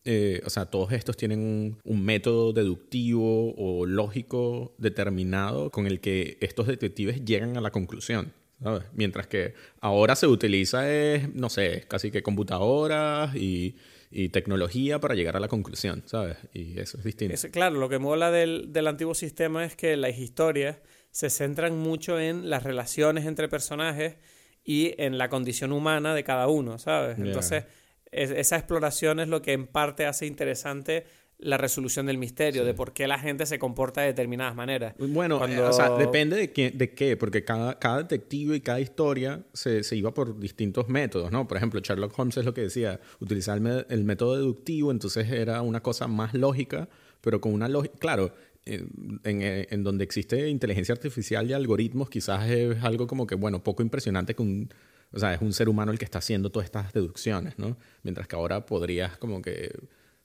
eh, 0.04 0.40
o 0.46 0.50
sea, 0.50 0.66
todos 0.66 0.92
estos 0.92 1.16
tienen 1.16 1.40
un, 1.40 1.78
un 1.84 2.04
método 2.04 2.52
deductivo 2.52 3.54
o 3.56 3.86
lógico 3.86 4.72
determinado 4.78 5.70
con 5.70 5.86
el 5.86 5.98
que 6.00 6.38
estos 6.40 6.66
detectives 6.68 7.24
llegan 7.24 7.56
a 7.56 7.60
la 7.60 7.70
conclusión. 7.70 8.32
¿sabes? 8.62 8.84
Mientras 8.94 9.26
que 9.26 9.54
ahora 9.80 10.14
se 10.14 10.28
utiliza, 10.28 10.88
es, 10.88 11.34
no 11.34 11.48
sé, 11.50 11.84
casi 11.88 12.12
que 12.12 12.22
computadoras 12.22 13.34
y, 13.34 13.74
y 14.12 14.28
tecnología 14.28 14.98
para 15.00 15.14
llegar 15.14 15.36
a 15.36 15.40
la 15.40 15.48
conclusión, 15.48 16.02
¿sabes? 16.06 16.36
Y 16.52 16.78
eso 16.78 16.98
es 16.98 17.04
distinto. 17.04 17.34
Es- 17.34 17.46
claro, 17.46 17.78
lo 17.78 17.88
que 17.88 17.98
mola 17.98 18.30
del, 18.30 18.72
del 18.72 18.86
antiguo 18.86 19.14
sistema 19.14 19.64
es 19.64 19.74
que 19.76 19.96
las 19.96 20.18
historias 20.18 20.78
se 21.10 21.30
centran 21.30 21.78
mucho 21.78 22.18
en 22.20 22.48
las 22.50 22.62
relaciones 22.62 23.26
entre 23.26 23.48
personajes 23.48 24.16
y 24.64 24.94
en 25.02 25.18
la 25.18 25.28
condición 25.28 25.72
humana 25.72 26.14
de 26.14 26.24
cada 26.24 26.46
uno, 26.48 26.78
¿sabes? 26.78 27.18
Entonces, 27.26 27.64
es- 28.10 28.30
esa 28.30 28.56
exploración 28.56 29.18
es 29.20 29.28
lo 29.28 29.42
que 29.42 29.52
en 29.52 29.66
parte 29.66 30.06
hace 30.06 30.26
interesante 30.26 31.04
la 31.42 31.58
resolución 31.58 32.06
del 32.06 32.18
misterio, 32.18 32.64
de 32.64 32.72
por 32.74 32.92
qué 32.92 33.06
la 33.06 33.18
gente 33.18 33.46
se 33.46 33.58
comporta 33.58 34.00
de 34.00 34.08
determinadas 34.08 34.54
maneras. 34.54 34.94
Bueno, 34.98 35.38
Cuando- 35.38 35.64
eh, 35.66 35.68
o 35.68 35.72
sea, 35.72 35.90
depende 35.96 36.36
de, 36.36 36.52
qué, 36.52 36.70
de 36.70 36.94
qué, 36.94 37.16
porque 37.16 37.44
cada, 37.44 37.78
cada 37.78 37.98
detective 37.98 38.56
y 38.56 38.60
cada 38.60 38.80
historia 38.80 39.42
se, 39.52 39.82
se 39.82 39.96
iba 39.96 40.14
por 40.14 40.38
distintos 40.38 40.88
métodos, 40.88 41.30
¿no? 41.32 41.46
Por 41.46 41.56
ejemplo, 41.56 41.80
Sherlock 41.80 42.18
Holmes 42.18 42.36
es 42.36 42.44
lo 42.44 42.54
que 42.54 42.62
decía, 42.62 43.00
utilizar 43.20 43.58
el, 43.58 43.86
el 43.88 44.04
método 44.04 44.36
deductivo, 44.36 44.90
entonces 44.90 45.30
era 45.30 45.62
una 45.62 45.82
cosa 45.82 46.06
más 46.08 46.32
lógica, 46.34 46.88
pero 47.20 47.40
con 47.40 47.52
una 47.52 47.68
lógica, 47.68 47.94
claro, 47.98 48.32
en, 48.64 49.20
en, 49.24 49.42
en 49.42 49.82
donde 49.82 50.04
existe 50.04 50.48
inteligencia 50.48 50.92
artificial 50.92 51.50
y 51.50 51.52
algoritmos, 51.52 52.08
quizás 52.08 52.48
es 52.48 52.82
algo 52.84 53.06
como 53.08 53.26
que, 53.26 53.34
bueno, 53.34 53.62
poco 53.62 53.82
impresionante 53.82 54.34
que 54.34 54.42
un... 54.42 54.68
O 55.14 55.18
sea, 55.18 55.34
es 55.34 55.42
un 55.42 55.52
ser 55.52 55.68
humano 55.68 55.92
el 55.92 55.98
que 55.98 56.06
está 56.06 56.18
haciendo 56.20 56.50
todas 56.50 56.64
estas 56.64 56.92
deducciones, 56.94 57.58
¿no? 57.58 57.76
Mientras 58.02 58.26
que 58.26 58.34
ahora 58.34 58.64
podrías 58.64 59.18
como 59.18 59.42
que 59.42 59.70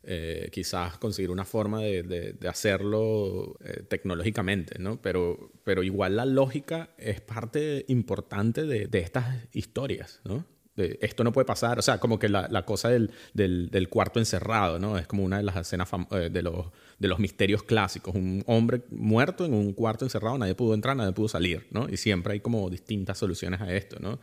eh, 0.09 0.49
quizás 0.53 0.97
conseguir 0.97 1.31
una 1.31 1.43
forma 1.43 1.81
de, 1.81 2.01
de, 2.01 2.47
hacerlo 2.47 3.57
eh, 3.61 3.83
tecnológicamente, 3.89 4.79
¿no? 4.79 5.01
Pero, 5.01 5.51
pero 5.65 5.83
igual 5.83 6.15
la 6.15 6.25
lógica 6.25 6.91
es 6.97 7.19
parte 7.19 7.83
importante 7.89 8.63
de, 8.63 8.87
de 8.87 8.99
estas 8.99 9.47
historias, 9.51 10.21
¿no? 10.23 10.45
esto 10.77 11.23
no 11.23 11.31
puede 11.31 11.45
pasar, 11.45 11.79
o 11.79 11.81
sea, 11.81 11.99
como 11.99 12.19
que 12.19 12.29
la, 12.29 12.47
la 12.49 12.63
cosa 12.63 12.89
del, 12.89 13.11
del, 13.33 13.69
del, 13.69 13.89
cuarto 13.89 14.19
encerrado, 14.19 14.79
¿no? 14.79 14.97
Es 14.97 15.07
como 15.07 15.23
una 15.23 15.37
de 15.37 15.43
las 15.43 15.55
escenas 15.55 15.89
eh, 16.11 16.29
de, 16.31 16.41
los, 16.41 16.67
de 16.99 17.07
los 17.07 17.19
misterios 17.19 17.63
clásicos, 17.63 18.15
un 18.15 18.43
hombre 18.45 18.83
muerto 18.91 19.45
en 19.45 19.53
un 19.53 19.73
cuarto 19.73 20.05
encerrado, 20.05 20.37
nadie 20.37 20.55
pudo 20.55 20.73
entrar, 20.73 20.95
nadie 20.95 21.13
pudo 21.13 21.29
salir, 21.29 21.67
¿no? 21.71 21.89
Y 21.89 21.97
siempre 21.97 22.33
hay 22.33 22.39
como 22.41 22.69
distintas 22.69 23.17
soluciones 23.17 23.59
a 23.59 23.73
esto, 23.73 23.97
¿no? 23.99 24.19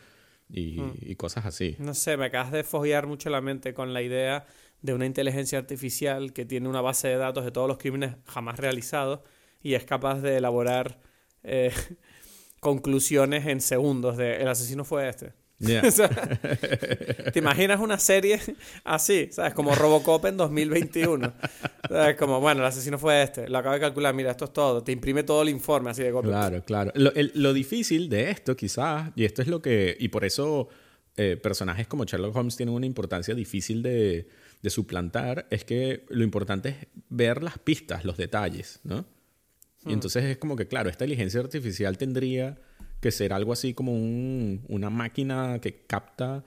Y, 0.49 0.81
mm. 0.81 0.93
y 1.01 1.17
cosas 1.17 1.45
así. 1.45 1.75
No 1.79 1.93
sé, 1.95 2.17
me 2.17 2.27
acabas 2.27 2.53
de 2.53 2.63
foguear 2.63 3.07
mucho 3.07 3.31
la 3.31 3.41
mente 3.41 3.75
con 3.75 3.93
la 3.93 4.03
idea 4.03 4.47
de 4.85 4.93
una 4.93 5.07
inteligencia 5.07 5.59
artificial 5.59 6.35
que 6.35 6.45
tiene 6.45 6.69
una 6.69 6.83
base 6.83 7.09
de 7.09 7.17
datos 7.17 7.43
de 7.47 7.51
todos 7.51 7.67
los 7.67 7.79
crímenes 7.79 8.17
jamás 8.27 8.59
realizados 8.59 9.21
y 9.63 9.73
es 9.73 9.85
capaz 9.85 10.21
de 10.21 10.37
elaborar 10.37 11.01
eh, 11.43 11.73
conclusiones 12.61 13.47
en 13.47 13.63
segundos 13.63 14.19
de 14.19 14.43
el 14.43 14.49
asesino 14.49 14.85
fue 14.85 15.09
este. 15.09 15.33
¿Te 15.65 17.39
imaginas 17.39 17.81
una 17.81 17.99
serie 17.99 18.39
así? 18.85 19.29
¿Sabes? 19.33 19.55
Como 19.55 19.75
Robocop 19.75 20.27
en 20.27 20.37
2021. 20.37 21.33
¿Sabes? 21.89 22.17
Como, 22.17 22.41
bueno, 22.41 22.61
el 22.61 22.67
asesino 22.67 22.99
fue 22.99 23.23
este. 23.23 23.49
Lo 23.49 23.57
acabo 23.57 23.75
de 23.75 23.81
calcular, 23.81 24.13
mira, 24.15 24.33
esto 24.33 24.45
es 24.45 24.53
todo. 24.53 24.83
Te 24.83 24.93
imprime 24.93 25.23
todo 25.23 25.41
el 25.41 25.49
informe 25.49 25.91
así 25.91 26.03
de 26.03 26.11
golpe. 26.11 26.29
Claro, 26.29 26.63
claro. 26.63 26.93
Lo, 26.95 27.11
lo 27.15 27.53
difícil 27.55 28.11
de 28.11 28.31
esto, 28.31 28.55
quizás, 28.55 29.13
y 29.17 29.25
esto 29.25 29.41
es 29.41 29.49
lo 29.49 29.63
que. 29.63 29.97
Y 29.99 30.09
por 30.09 30.27
eso 30.27 30.69
eh, 31.17 31.39
personajes 31.41 31.87
como 31.87 32.05
Sherlock 32.05 32.35
Holmes 32.35 32.57
tienen 32.57 32.75
una 32.75 32.87
importancia 32.87 33.35
difícil 33.35 33.83
de, 33.83 34.27
de 34.65 34.71
suplantar 34.71 35.47
es 35.51 35.63
que 35.63 36.07
lo 36.09 36.25
importante 36.25 36.71
es 36.71 36.77
ver 37.11 37.43
las 37.43 37.59
pistas, 37.59 38.07
los 38.07 38.17
detalles, 38.17 38.81
¿no? 38.83 39.05
Y 39.85 39.91
hmm. 39.91 39.93
entonces 39.93 40.25
es 40.25 40.39
como 40.39 40.57
que, 40.57 40.67
claro, 40.67 40.89
esta 40.89 41.05
inteligencia 41.05 41.41
artificial 41.41 41.99
tendría 41.99 42.57
que 42.99 43.11
ser 43.11 43.35
algo 43.35 43.53
así 43.53 43.75
como 43.75 43.93
un, 43.93 44.65
una 44.69 44.89
máquina 44.89 45.59
que 45.61 45.85
capta 45.85 46.47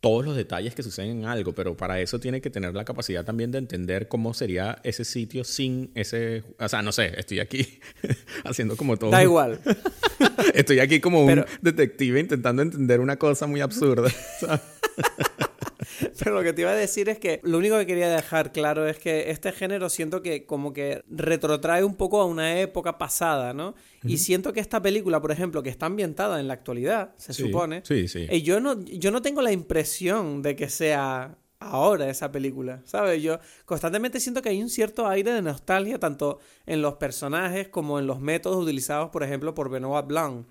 todos 0.00 0.24
los 0.24 0.34
detalles 0.34 0.74
que 0.74 0.82
suceden 0.82 1.20
en 1.20 1.26
algo, 1.26 1.54
pero 1.54 1.76
para 1.76 2.00
eso 2.00 2.18
tiene 2.18 2.40
que 2.40 2.50
tener 2.50 2.74
la 2.74 2.84
capacidad 2.84 3.24
también 3.24 3.52
de 3.52 3.58
entender 3.58 4.08
cómo 4.08 4.34
sería 4.34 4.80
ese 4.82 5.04
sitio 5.04 5.44
sin 5.44 5.92
ese... 5.94 6.42
O 6.58 6.68
sea, 6.68 6.82
no 6.82 6.90
sé, 6.90 7.12
estoy 7.16 7.38
aquí 7.38 7.78
haciendo 8.44 8.76
como 8.76 8.96
todo... 8.96 9.12
Da 9.12 9.22
igual. 9.22 9.60
estoy 10.54 10.80
aquí 10.80 10.98
como 10.98 11.24
un 11.24 11.44
detective 11.62 12.18
intentando 12.18 12.62
entender 12.62 12.98
una 12.98 13.16
cosa 13.16 13.46
muy 13.46 13.60
absurda. 13.60 14.10
Pero 16.18 16.34
lo 16.34 16.42
que 16.42 16.52
te 16.52 16.62
iba 16.62 16.70
a 16.70 16.76
decir 16.76 17.08
es 17.08 17.18
que 17.18 17.40
lo 17.42 17.58
único 17.58 17.78
que 17.78 17.86
quería 17.86 18.08
dejar 18.08 18.52
claro 18.52 18.86
es 18.88 18.98
que 18.98 19.30
este 19.30 19.52
género 19.52 19.88
siento 19.88 20.22
que 20.22 20.46
como 20.46 20.72
que 20.72 21.02
retrotrae 21.08 21.84
un 21.84 21.94
poco 21.94 22.20
a 22.20 22.26
una 22.26 22.60
época 22.60 22.98
pasada, 22.98 23.52
¿no? 23.52 23.74
Y 24.02 24.18
siento 24.18 24.52
que 24.52 24.60
esta 24.60 24.82
película, 24.82 25.20
por 25.20 25.32
ejemplo, 25.32 25.62
que 25.62 25.70
está 25.70 25.86
ambientada 25.86 26.38
en 26.38 26.48
la 26.48 26.54
actualidad, 26.54 27.14
se 27.16 27.32
supone. 27.32 27.82
Sí, 27.84 28.06
sí. 28.06 28.26
Y 28.30 28.42
yo 28.42 28.60
no, 28.60 28.82
yo 28.84 29.10
no 29.10 29.22
tengo 29.22 29.40
la 29.40 29.52
impresión 29.52 30.42
de 30.42 30.56
que 30.56 30.68
sea 30.68 31.38
ahora 31.64 32.10
esa 32.10 32.30
película, 32.30 32.82
¿sabes? 32.84 33.22
Yo 33.22 33.38
constantemente 33.64 34.20
siento 34.20 34.42
que 34.42 34.50
hay 34.50 34.62
un 34.62 34.68
cierto 34.68 35.08
aire 35.08 35.32
de 35.32 35.42
nostalgia 35.42 35.98
tanto 35.98 36.38
en 36.66 36.82
los 36.82 36.94
personajes 36.94 37.68
como 37.68 37.98
en 37.98 38.06
los 38.06 38.20
métodos 38.20 38.62
utilizados, 38.62 39.10
por 39.10 39.22
ejemplo, 39.22 39.54
por 39.54 39.70
Benoit 39.70 40.06
Blanc, 40.06 40.46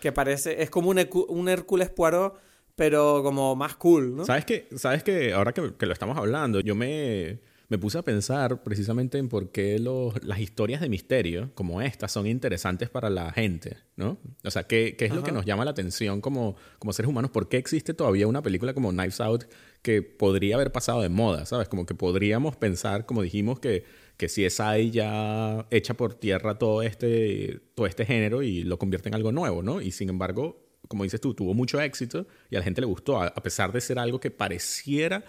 que 0.00 0.12
parece 0.12 0.62
es 0.62 0.70
como 0.70 0.90
un, 0.90 1.08
un 1.28 1.48
Hércules 1.48 1.90
Poirot 1.90 2.38
pero 2.76 3.22
como 3.22 3.56
más 3.56 3.74
cool, 3.76 4.14
¿no? 4.14 4.24
¿Sabes 4.26 4.44
que, 4.44 4.68
¿Sabes 4.76 5.02
que 5.02 5.32
ahora 5.32 5.52
que, 5.52 5.86
lo 5.86 5.92
estamos 5.92 6.16
hablando, 6.18 6.60
yo 6.60 6.74
me, 6.74 7.40
me, 7.68 7.78
puse 7.78 7.96
a 7.96 8.02
pensar 8.02 8.62
precisamente 8.62 9.16
en 9.16 9.30
por 9.30 9.50
qué 9.50 9.78
los, 9.78 10.22
las 10.22 10.40
historias 10.40 10.82
de 10.82 10.90
misterio 10.90 11.50
como 11.54 11.80
estas 11.80 12.12
son 12.12 12.26
interesantes 12.26 12.90
para 12.90 13.08
la 13.08 13.32
gente, 13.32 13.78
¿no? 13.96 14.18
O 14.44 14.50
sea, 14.50 14.64
¿qué, 14.64 14.94
qué 14.96 15.06
es 15.06 15.14
lo 15.14 15.22
que 15.22 15.32
nos 15.32 15.46
llama 15.46 15.64
la 15.64 15.70
atención 15.70 16.20
como, 16.20 16.56
como 16.78 16.92
seres 16.92 17.08
humanos? 17.08 17.30
¿Por 17.30 17.48
qué 17.48 17.56
existe 17.56 17.94
todavía 17.94 18.26
una 18.26 18.42
película 18.42 18.74
como 18.74 18.90
Knives 18.90 19.22
Out 19.22 19.44
que 19.80 20.02
podría 20.02 20.56
haber 20.56 20.70
pasado 20.70 21.00
de 21.00 21.08
moda, 21.08 21.46
¿sabes? 21.46 21.68
Como 21.68 21.86
que 21.86 21.94
podríamos 21.94 22.56
pensar, 22.56 23.06
como 23.06 23.22
dijimos, 23.22 23.58
que, 23.58 23.84
que 24.18 24.28
si 24.28 24.44
es 24.44 24.60
ahí 24.60 24.90
ya 24.90 25.66
echa 25.70 25.94
por 25.94 26.12
tierra 26.12 26.58
todo 26.58 26.82
este, 26.82 27.60
todo 27.74 27.86
este 27.86 28.04
género 28.04 28.42
y 28.42 28.64
lo 28.64 28.78
convierte 28.78 29.08
en 29.08 29.14
algo 29.14 29.32
nuevo, 29.32 29.62
¿no? 29.62 29.80
Y 29.80 29.92
sin 29.92 30.10
embargo, 30.10 30.65
como 30.88 31.04
dices 31.04 31.20
tú, 31.20 31.34
tuvo 31.34 31.54
mucho 31.54 31.80
éxito 31.80 32.26
y 32.50 32.56
a 32.56 32.60
la 32.60 32.64
gente 32.64 32.80
le 32.80 32.86
gustó, 32.86 33.20
a 33.20 33.34
pesar 33.42 33.72
de 33.72 33.80
ser 33.80 33.98
algo 33.98 34.20
que 34.20 34.30
pareciera 34.30 35.24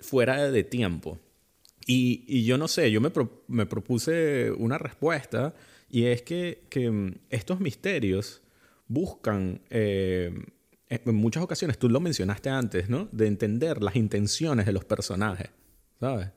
fuera 0.00 0.50
de 0.50 0.64
tiempo. 0.64 1.18
Y, 1.86 2.44
yo 2.44 2.58
no 2.58 2.68
sé, 2.68 2.90
yo 2.90 3.00
me, 3.00 3.10
me, 3.46 3.64
propuse 3.64 4.50
una 4.52 4.76
respuesta 4.76 5.54
y 5.88 6.04
es 6.04 6.20
que, 6.20 6.64
que 6.68 6.90
mm, 6.90 7.14
estos 7.30 7.60
misterios 7.60 8.42
buscan, 8.88 9.62
eh, 9.70 10.34
en 10.90 11.14
muchas 11.14 11.42
ocasiones, 11.42 11.78
tú 11.78 11.88
lo 11.88 12.00
mencionaste 12.00 12.50
antes, 12.50 12.90
¿no? 12.90 13.08
De 13.10 13.26
entender 13.26 13.82
las 13.82 13.96
intenciones 13.96 14.66
de 14.66 14.72
los 14.72 14.84
personajes, 14.84 15.48
¿sabes? 15.98 16.28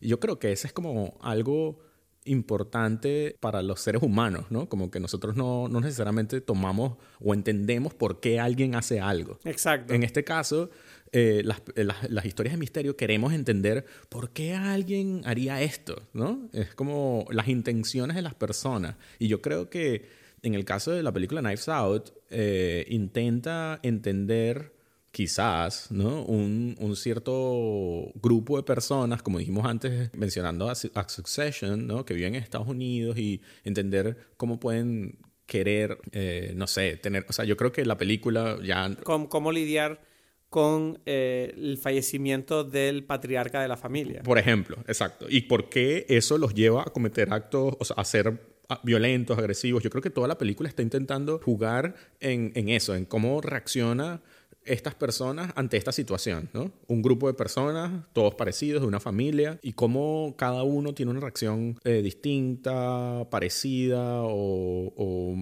Y 0.00 0.08
yo 0.08 0.20
creo 0.20 0.38
que 0.38 0.52
ese 0.52 0.68
es 0.68 0.72
como 0.72 1.18
algo 1.22 1.80
importante 2.24 3.36
para 3.40 3.62
los 3.62 3.80
seres 3.80 4.02
humanos, 4.02 4.46
¿no? 4.50 4.68
Como 4.68 4.90
que 4.90 5.00
nosotros 5.00 5.36
no, 5.36 5.68
no, 5.68 5.80
necesariamente 5.80 6.40
tomamos 6.40 6.98
o 7.20 7.34
entendemos 7.34 7.94
por 7.94 8.20
qué 8.20 8.40
alguien 8.40 8.74
hace 8.74 9.00
algo. 9.00 9.38
Exacto. 9.44 9.94
En 9.94 10.02
este 10.02 10.22
caso, 10.24 10.70
eh, 11.12 11.42
las, 11.44 11.62
eh, 11.76 11.84
las, 11.84 12.10
las, 12.10 12.24
historias 12.24 12.54
de 12.54 12.58
misterio 12.58 12.96
queremos 12.96 13.32
entender 13.32 13.84
por 14.08 14.30
qué 14.30 14.54
alguien 14.54 15.22
haría 15.24 15.62
esto, 15.62 16.02
¿no? 16.12 16.48
Es 16.52 16.74
como 16.74 17.26
las 17.30 17.48
intenciones 17.48 18.16
de 18.16 18.22
las 18.22 18.34
personas. 18.34 18.96
Y 19.18 19.28
yo 19.28 19.40
creo 19.40 19.70
que 19.70 20.20
en 20.42 20.54
el 20.54 20.64
caso 20.64 20.92
de 20.92 21.02
la 21.02 21.12
película 21.12 21.40
Knives 21.40 21.68
Out, 21.68 22.10
eh, 22.30 22.86
intenta 22.88 23.80
entender 23.82 24.72
quizás, 25.10 25.90
¿no? 25.90 26.22
Un, 26.22 26.76
un, 26.78 26.96
cierto 26.96 28.12
grupo 28.14 28.56
de 28.56 28.62
personas, 28.62 29.22
como 29.22 29.38
dijimos 29.38 29.66
antes, 29.66 30.12
mencionando 30.14 30.70
a, 30.70 30.74
Succession, 30.74 31.86
¿no? 31.86 32.04
Que 32.04 32.14
viven 32.14 32.36
en 32.36 32.42
Estados 32.42 32.68
Unidos 32.68 33.18
y 33.18 33.40
entender 33.64 34.16
cómo 34.36 34.60
pueden 34.60 35.18
querer, 35.46 35.98
eh, 36.12 36.52
no 36.54 36.66
sé, 36.68 36.96
tener, 36.96 37.26
o 37.28 37.32
sea, 37.32 37.44
yo 37.44 37.56
creo 37.56 37.72
que 37.72 37.84
la 37.84 37.98
película 37.98 38.58
ya... 38.62 38.96
¿Cómo, 39.02 39.28
cómo 39.28 39.50
lidiar 39.50 40.00
con 40.48 41.00
eh, 41.06 41.54
el 41.56 41.76
fallecimiento 41.76 42.62
del 42.62 43.02
patriarca 43.04 43.60
de 43.60 43.66
la 43.66 43.76
familia? 43.76 44.22
Por 44.22 44.38
ejemplo, 44.38 44.76
exacto. 44.86 45.26
¿Y 45.28 45.42
por 45.42 45.68
qué 45.68 46.06
eso 46.08 46.38
los 46.38 46.54
lleva 46.54 46.82
a 46.82 46.92
cometer 46.92 47.32
actos, 47.32 47.74
o 47.80 47.84
sea, 47.84 47.96
a 47.98 48.04
ser 48.04 48.38
violentos, 48.84 49.36
agresivos? 49.38 49.82
Yo 49.82 49.90
creo 49.90 50.02
que 50.02 50.10
toda 50.10 50.28
la 50.28 50.38
película 50.38 50.68
está 50.68 50.82
intentando 50.82 51.40
jugar 51.40 51.96
en, 52.20 52.52
en 52.54 52.68
eso, 52.68 52.94
en 52.94 53.04
cómo 53.04 53.40
reacciona 53.40 54.22
estas 54.64 54.94
personas 54.94 55.52
ante 55.56 55.76
esta 55.76 55.92
situación, 55.92 56.50
¿no? 56.52 56.70
Un 56.86 57.02
grupo 57.02 57.26
de 57.26 57.34
personas, 57.34 58.04
todos 58.12 58.34
parecidos, 58.34 58.82
de 58.82 58.88
una 58.88 59.00
familia, 59.00 59.58
y 59.62 59.72
cómo 59.72 60.34
cada 60.36 60.62
uno 60.62 60.94
tiene 60.94 61.10
una 61.10 61.20
reacción 61.20 61.78
eh, 61.84 62.02
distinta, 62.02 63.26
parecida, 63.30 64.22
o, 64.22 64.92
o, 64.96 65.34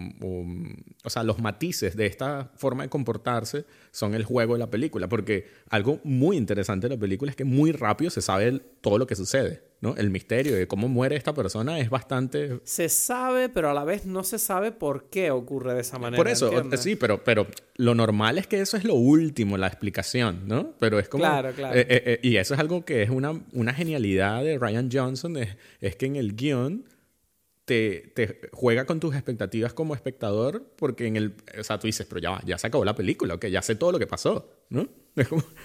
o, 1.05 1.11
sea, 1.11 1.25
los 1.25 1.41
matices 1.41 1.97
de 1.97 2.07
esta 2.07 2.53
forma 2.57 2.85
de 2.85 2.89
comportarse 2.89 3.65
son 3.91 4.15
el 4.15 4.25
juego 4.25 4.55
de 4.55 4.61
la 4.61 4.71
película, 4.71 5.09
porque 5.09 5.47
algo 5.69 6.01
muy 6.05 6.37
interesante 6.37 6.89
de 6.89 6.95
la 6.95 7.01
película 7.01 7.31
es 7.31 7.37
que 7.37 7.45
muy 7.45 7.73
rápido 7.73 8.11
se 8.11 8.23
sabe 8.23 8.61
todo 8.81 8.99
lo 8.99 9.07
que 9.07 9.17
sucede. 9.17 9.68
¿No? 9.81 9.97
El 9.97 10.11
misterio 10.11 10.57
de 10.57 10.67
cómo 10.67 10.89
muere 10.89 11.17
esta 11.17 11.35
persona 11.35 11.79
es 11.79 11.91
bastante... 11.91 12.61
Se 12.65 12.89
sabe, 12.89 13.49
pero 13.49 13.71
a 13.71 13.75
la 13.75 13.85
vez 13.85 14.07
no 14.07 14.25
se 14.25 14.39
sabe 14.39 14.73
por 14.73 15.09
qué 15.09 15.31
ocurre 15.31 15.75
de 15.75 15.81
esa 15.81 15.99
manera. 15.99 16.17
Por 16.17 16.29
eso, 16.29 16.51
sí, 16.77 16.97
pero, 16.97 17.23
pero 17.23 17.47
lo 17.77 17.95
normal 17.95 18.39
es 18.39 18.47
que 18.47 18.61
eso 18.61 18.77
es 18.77 18.85
lo 18.85 18.95
último, 18.95 19.57
la 19.57 19.69
explicación, 19.69 20.49
¿no? 20.49 20.75
Pero 20.79 20.99
es 20.99 21.09
como... 21.09 21.23
Claro, 21.23 21.53
claro. 21.53 21.77
Eh, 21.77 21.87
eh, 21.89 22.03
eh, 22.07 22.21
y 22.23 22.37
eso 22.37 22.55
es 22.55 22.61
algo 22.61 22.85
que 22.85 23.03
es 23.03 23.11
una, 23.11 23.41
una 23.53 23.73
genialidad 23.73 24.43
de 24.43 24.59
Ryan 24.59 24.91
Johnson, 24.93 25.37
es, 25.37 25.57
es 25.81 25.97
que 25.97 26.07
en 26.07 26.17
el 26.17 26.35
guion 26.35 26.85
te, 27.69 28.13
te, 28.15 28.49
juega 28.53 28.87
con 28.87 28.99
tus 28.99 29.15
expectativas 29.15 29.75
como 29.75 29.95
espectador, 29.95 30.73
porque 30.77 31.07
en 31.07 31.17
el, 31.17 31.35
o 31.59 31.63
sea, 31.63 31.79
tú 31.79 31.87
dices, 31.87 32.07
pero 32.09 32.19
ya, 32.21 32.41
ya 32.47 32.57
se 32.57 32.67
acabó 32.67 32.85
la 32.85 32.95
película, 32.95 33.39
que 33.39 33.51
ya 33.51 33.61
sé 33.61 33.75
todo 33.75 33.93
lo 33.93 33.99
que 33.99 34.07
pasó, 34.07 34.65
¿no? 34.71 34.89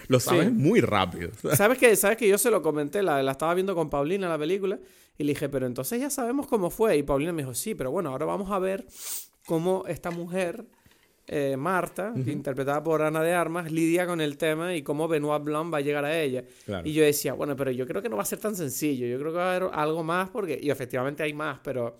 Lo 0.07 0.19
sabes 0.19 0.51
muy 0.51 0.81
rápido. 0.81 1.31
¿Sabes 1.55 1.77
que, 1.77 1.95
¿Sabes 1.95 2.17
que 2.17 2.27
yo 2.27 2.37
se 2.37 2.51
lo 2.51 2.61
comenté? 2.61 3.03
La, 3.03 3.21
la, 3.23 3.31
estaba 3.31 3.53
viendo 3.53 3.75
con 3.75 3.89
Paulina 3.89 4.29
la 4.29 4.37
película 4.37 4.79
y 5.17 5.23
le 5.23 5.33
dije, 5.33 5.49
pero 5.49 5.65
entonces 5.65 5.99
ya 5.99 6.09
sabemos 6.09 6.47
cómo 6.47 6.69
fue. 6.69 6.97
Y 6.97 7.03
Paulina 7.03 7.31
me 7.31 7.43
dijo, 7.43 7.53
sí, 7.53 7.75
pero 7.75 7.91
bueno, 7.91 8.09
ahora 8.09 8.25
vamos 8.25 8.51
a 8.51 8.59
ver 8.59 8.85
cómo 9.45 9.83
esta 9.87 10.11
mujer 10.11 10.65
eh, 11.25 11.55
Marta, 11.55 12.11
interpretada 12.15 12.83
por 12.83 13.01
Ana 13.01 13.23
de 13.23 13.31
Armas, 13.31 13.71
lidia 13.71 14.05
con 14.05 14.19
el 14.19 14.37
tema 14.37 14.75
y 14.75 14.83
cómo 14.83 15.07
Benoit 15.07 15.41
Blanc 15.41 15.73
va 15.73 15.77
a 15.77 15.81
llegar 15.81 16.03
a 16.03 16.19
ella. 16.19 16.43
Y 16.83 16.91
yo 16.91 17.03
decía, 17.03 17.33
bueno, 17.33 17.55
pero 17.55 17.71
yo 17.71 17.87
creo 17.87 18.01
que 18.01 18.09
no 18.09 18.17
va 18.17 18.23
a 18.23 18.25
ser 18.25 18.39
tan 18.39 18.55
sencillo, 18.55 19.07
yo 19.07 19.17
creo 19.17 19.31
que 19.31 19.37
va 19.37 19.53
a 19.53 19.55
haber 19.55 19.69
algo 19.73 20.03
más 20.03 20.29
porque, 20.29 20.59
y 20.61 20.69
efectivamente 20.69 21.23
hay 21.23 21.33
más, 21.33 21.59
pero 21.63 21.95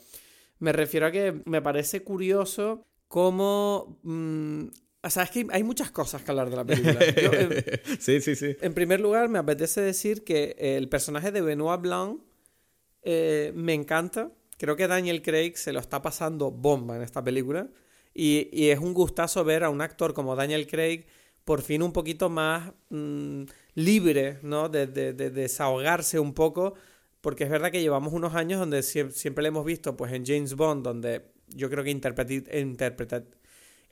me 0.60 0.74
refiero 0.74 1.08
a 1.08 1.12
que 1.12 1.42
me 1.46 1.62
parece 1.62 2.04
curioso 2.04 2.86
cómo 3.08 4.00
mm, 4.04 4.66
O 5.06 5.10
sea, 5.10 5.24
es 5.24 5.32
que 5.32 5.46
hay 5.52 5.63
muchas 5.63 5.92
cosas 5.92 6.24
que 6.24 6.32
hablar 6.32 6.50
de 6.50 6.56
la 6.56 6.63
película. 6.63 7.00
sí, 8.00 8.22
sí, 8.22 8.36
sí. 8.38 8.56
En 8.62 8.74
primer 8.74 9.02
lugar, 9.02 9.28
me 9.28 9.38
apetece 9.38 9.82
decir 9.82 10.24
que 10.24 10.56
el 10.58 10.88
personaje 10.88 11.34
de 11.34 11.42
Benoit 11.42 11.82
Blanc 11.82 12.22
eh, 13.02 13.52
me 13.54 13.74
encanta. 13.74 14.32
Creo 14.58 14.78
que 14.78 14.88
Daniel 14.88 15.22
Craig 15.22 15.58
se 15.58 15.74
lo 15.74 15.82
está 15.82 16.02
pasando 16.02 16.52
bomba 16.52 16.96
en 16.96 17.02
esta 17.02 17.22
película. 17.22 17.68
Y, 18.13 18.48
y 18.54 18.70
es 18.70 18.80
un 18.80 18.94
gustazo 18.94 19.44
ver 19.44 19.66
a 19.66 19.70
un 19.70 19.82
actor 19.82 20.13
como 20.13 20.38
Daniel 20.38 20.68
Craig 20.68 21.06
por 21.44 21.62
fin 21.62 21.84
un 21.84 21.92
poquito 21.92 22.30
más 22.30 22.72
mm, 22.89 23.44
libre, 23.76 24.39
¿no? 24.42 24.70
De, 24.70 24.88
de, 24.88 25.12
de, 25.12 25.30
desahogarse 25.32 26.18
un 26.18 26.34
poco. 26.34 26.76
Porque 27.20 27.44
es 27.44 27.50
verdad 27.50 27.72
que 27.72 27.82
llevamos 27.82 28.13
unos 28.13 28.36
años 28.36 28.60
donde 28.62 28.84
siempre, 28.84 29.18
siempre 29.18 29.42
le 29.42 29.50
hemos 29.50 29.66
visto, 29.66 29.98
pues 29.98 30.13
en 30.13 30.26
James 30.26 30.56
Bond, 30.56 30.86
donde 30.86 31.24
yo 31.50 31.70
creo 31.70 31.84
que 31.84 31.92
interpreta 31.92 33.24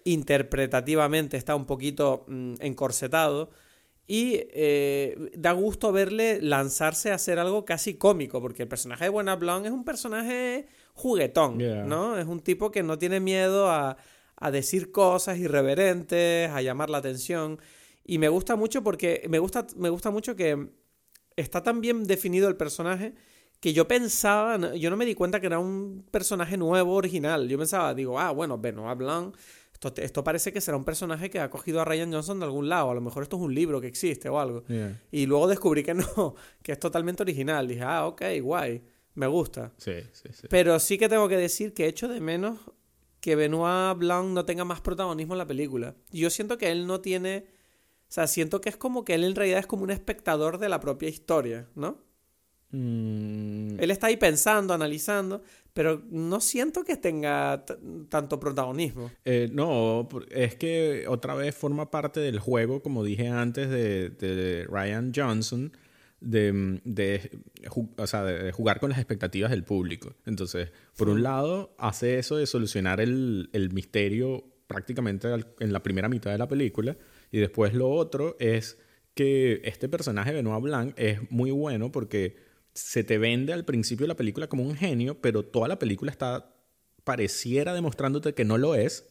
interpretativamente 0.05 1.37
está 1.37 1.55
un 1.55 1.65
poquito 1.65 2.25
mm, 2.27 2.55
encorsetado. 2.59 3.49
Y 4.07 4.41
eh, 4.51 5.31
da 5.37 5.53
gusto 5.53 5.91
verle 5.91 6.41
lanzarse 6.41 7.11
a 7.11 7.15
hacer 7.15 7.39
algo 7.39 7.63
casi 7.63 7.93
cómico, 7.93 8.41
porque 8.41 8.63
el 8.63 8.67
personaje 8.67 9.05
de 9.05 9.09
Buena 9.09 9.35
Blonde 9.35 9.69
es 9.69 9.73
un 9.73 9.85
personaje 9.85 10.67
juguetón, 10.93 11.57
¿no? 11.87 12.17
Es 12.17 12.25
un 12.25 12.41
tipo 12.41 12.71
que 12.71 12.83
no 12.83 12.97
tiene 12.97 13.21
miedo 13.21 13.69
a, 13.69 13.95
a, 14.35 14.51
decir 14.51 14.91
cosas 14.91 15.37
irreverentes, 15.37 16.49
a 16.49 16.61
llamar 16.61 16.89
la 16.89 16.97
atención. 16.97 17.59
Y 18.03 18.17
me 18.17 18.27
gusta 18.27 18.57
mucho 18.57 18.83
porque 18.83 19.25
me 19.29 19.39
gusta, 19.39 19.65
me 19.77 19.89
gusta 19.89 20.11
mucho 20.11 20.35
que 20.35 20.71
está 21.37 21.63
tan 21.63 21.79
bien 21.79 22.03
definido 22.03 22.49
el 22.49 22.57
personaje 22.57 23.13
que 23.61 23.73
yo 23.73 23.87
pensaba, 23.87 24.57
yo 24.73 24.89
no 24.89 24.97
me 24.97 25.05
di 25.05 25.13
cuenta 25.13 25.39
que 25.39 25.45
era 25.45 25.59
un 25.59 26.03
personaje 26.09 26.57
nuevo, 26.57 26.95
original. 26.95 27.47
Yo 27.47 27.59
pensaba, 27.59 27.93
digo, 27.93 28.19
ah, 28.19 28.31
bueno, 28.31 28.57
Benoit 28.57 28.97
Blanc, 28.97 29.35
esto, 29.87 30.01
esto 30.01 30.23
parece 30.23 30.53
que 30.53 30.61
será 30.61 30.77
un 30.77 30.85
personaje 30.85 31.29
que 31.29 31.39
ha 31.39 31.49
cogido 31.49 31.81
a 31.81 31.85
Ryan 31.85 32.13
Johnson 32.13 32.39
de 32.39 32.45
algún 32.45 32.69
lado. 32.69 32.91
A 32.91 32.93
lo 32.93 33.01
mejor 33.01 33.23
esto 33.23 33.37
es 33.37 33.41
un 33.41 33.55
libro 33.55 33.81
que 33.81 33.87
existe 33.87 34.29
o 34.29 34.39
algo. 34.39 34.63
Y 35.11 35.25
luego 35.25 35.47
descubrí 35.47 35.83
que 35.83 35.95
no, 35.95 36.35
que 36.61 36.73
es 36.73 36.79
totalmente 36.79 37.23
original. 37.23 37.67
Dije, 37.67 37.81
ah, 37.81 38.05
ok, 38.05 38.21
guay, 38.41 38.83
me 39.15 39.25
gusta. 39.25 39.73
Sí, 39.77 39.93
sí, 40.11 40.29
sí. 40.33 40.47
Pero 40.49 40.79
sí 40.79 40.97
que 40.97 41.09
tengo 41.09 41.27
que 41.27 41.37
decir 41.37 41.73
que 41.73 41.87
echo 41.87 42.07
de 42.07 42.19
menos 42.19 42.59
que 43.19 43.35
Benoit 43.35 43.97
Blanc 43.97 44.29
no 44.29 44.45
tenga 44.45 44.65
más 44.65 44.81
protagonismo 44.81 45.33
en 45.33 45.39
la 45.39 45.47
película. 45.47 45.95
Yo 46.11 46.29
siento 46.29 46.57
que 46.57 46.71
él 46.71 46.85
no 46.85 47.01
tiene. 47.01 47.45
O 48.09 48.13
sea, 48.13 48.27
siento 48.27 48.61
que 48.61 48.69
es 48.69 48.77
como 48.77 49.03
que 49.03 49.15
él 49.15 49.23
en 49.23 49.35
realidad 49.35 49.59
es 49.59 49.67
como 49.67 49.83
un 49.83 49.91
espectador 49.91 50.57
de 50.57 50.69
la 50.69 50.79
propia 50.79 51.09
historia, 51.09 51.69
¿no? 51.75 51.97
Mm. 52.71 53.79
Él 53.79 53.91
está 53.91 54.07
ahí 54.07 54.17
pensando, 54.17 54.73
analizando, 54.73 55.41
pero 55.73 56.01
no 56.09 56.41
siento 56.41 56.83
que 56.83 56.97
tenga 56.97 57.65
tanto 58.09 58.39
protagonismo. 58.39 59.11
Eh, 59.25 59.49
no, 59.51 60.07
es 60.29 60.55
que 60.55 61.05
otra 61.07 61.35
vez 61.35 61.55
forma 61.55 61.91
parte 61.91 62.19
del 62.19 62.39
juego, 62.39 62.81
como 62.81 63.03
dije 63.03 63.27
antes, 63.27 63.69
de, 63.69 64.65
Ryan 64.69 65.11
Johnson, 65.15 65.71
de, 66.19 66.81
de, 66.83 68.51
jugar 68.53 68.79
con 68.79 68.89
las 68.89 68.99
expectativas 68.99 69.51
del 69.51 69.63
público. 69.63 70.13
Entonces, 70.25 70.71
por 70.97 71.09
un 71.09 71.23
lado, 71.23 71.73
hace 71.77 72.19
eso 72.19 72.35
de 72.37 72.45
solucionar 72.45 72.99
el, 73.01 73.49
el 73.53 73.71
misterio 73.71 74.45
prácticamente 74.67 75.27
en 75.59 75.73
la 75.73 75.83
primera 75.83 76.07
mitad 76.07 76.31
de 76.31 76.37
la 76.37 76.47
película, 76.47 76.95
y 77.31 77.39
después 77.39 77.73
lo 77.73 77.89
otro 77.89 78.37
es 78.39 78.77
que 79.13 79.61
este 79.65 79.89
personaje, 79.89 80.31
Benoit 80.31 80.63
Blanc, 80.63 80.93
es 80.97 81.29
muy 81.29 81.51
bueno 81.51 81.91
porque 81.91 82.50
se 82.73 83.03
te 83.03 83.17
vende 83.17 83.53
al 83.53 83.65
principio 83.65 84.05
de 84.05 84.09
la 84.09 84.15
película 84.15 84.47
como 84.47 84.63
un 84.63 84.75
genio, 84.75 85.19
pero 85.19 85.43
toda 85.43 85.67
la 85.67 85.79
película 85.79 86.11
está 86.11 86.55
pareciera 87.03 87.73
demostrándote 87.73 88.33
que 88.33 88.45
no 88.45 88.57
lo 88.57 88.75
es, 88.75 89.05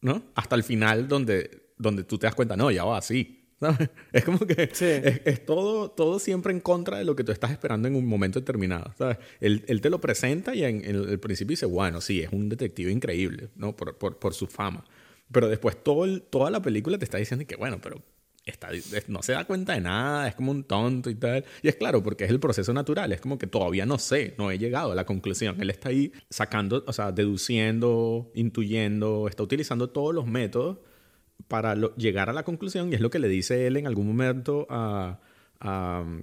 ¿no? 0.00 0.22
Hasta 0.34 0.56
el 0.56 0.62
final 0.62 1.08
donde, 1.08 1.72
donde 1.78 2.04
tú 2.04 2.18
te 2.18 2.26
das 2.26 2.34
cuenta, 2.34 2.56
no, 2.56 2.70
ya 2.70 2.84
va 2.84 2.98
así. 2.98 3.36
Es 4.12 4.24
como 4.24 4.38
que 4.46 4.70
es, 5.24 5.44
todo, 5.44 5.90
todo 5.90 6.18
siempre 6.18 6.52
en 6.52 6.60
contra 6.60 6.96
de 6.98 7.04
lo 7.04 7.14
que 7.14 7.24
tú 7.24 7.32
estás 7.32 7.50
esperando 7.50 7.88
en 7.88 7.94
un 7.94 8.06
momento 8.06 8.40
determinado. 8.40 8.94
¿sabes? 8.96 9.18
Él, 9.38 9.64
él 9.68 9.80
te 9.80 9.90
lo 9.90 10.00
presenta 10.00 10.54
y 10.54 10.64
en, 10.64 10.84
el 10.84 11.20
principio 11.20 11.52
dice, 11.52 11.66
bueno, 11.66 12.00
sí, 12.00 12.22
es 12.22 12.32
un 12.32 12.48
detective 12.48 12.90
increíble, 12.90 13.50
¿no? 13.56 13.76
Por, 13.76 13.98
por, 13.98 14.18
por 14.18 14.32
su 14.32 14.46
fama. 14.46 14.84
Pero 15.30 15.48
después 15.48 15.82
todo 15.82 16.20
toda 16.22 16.50
la 16.50 16.62
película 16.62 16.98
te 16.98 17.04
está 17.04 17.18
diciendo 17.18 17.46
que, 17.46 17.56
bueno, 17.56 17.78
pero 17.82 18.02
no 19.08 19.22
se 19.22 19.32
da 19.32 19.44
cuenta 19.44 19.74
de 19.74 19.80
nada, 19.80 20.28
es 20.28 20.34
como 20.34 20.50
un 20.50 20.64
tonto 20.64 21.10
y 21.10 21.14
tal. 21.14 21.44
Y 21.62 21.68
es 21.68 21.76
claro, 21.76 22.02
porque 22.02 22.24
es 22.24 22.30
el 22.30 22.40
proceso 22.40 22.72
natural, 22.72 23.12
es 23.12 23.20
como 23.20 23.38
que 23.38 23.46
todavía 23.46 23.86
no 23.86 23.98
sé, 23.98 24.34
no 24.38 24.50
he 24.50 24.58
llegado 24.58 24.92
a 24.92 24.94
la 24.94 25.04
conclusión. 25.04 25.60
Él 25.60 25.70
está 25.70 25.90
ahí 25.90 26.12
sacando, 26.28 26.84
o 26.86 26.92
sea, 26.92 27.12
deduciendo, 27.12 28.30
intuyendo, 28.34 29.28
está 29.28 29.42
utilizando 29.42 29.90
todos 29.90 30.14
los 30.14 30.26
métodos 30.26 30.78
para 31.48 31.74
llegar 31.96 32.30
a 32.30 32.32
la 32.32 32.44
conclusión 32.44 32.92
y 32.92 32.94
es 32.94 33.00
lo 33.00 33.10
que 33.10 33.18
le 33.18 33.28
dice 33.28 33.66
él 33.66 33.76
en 33.76 33.86
algún 33.86 34.06
momento 34.06 34.66
a... 34.70 35.20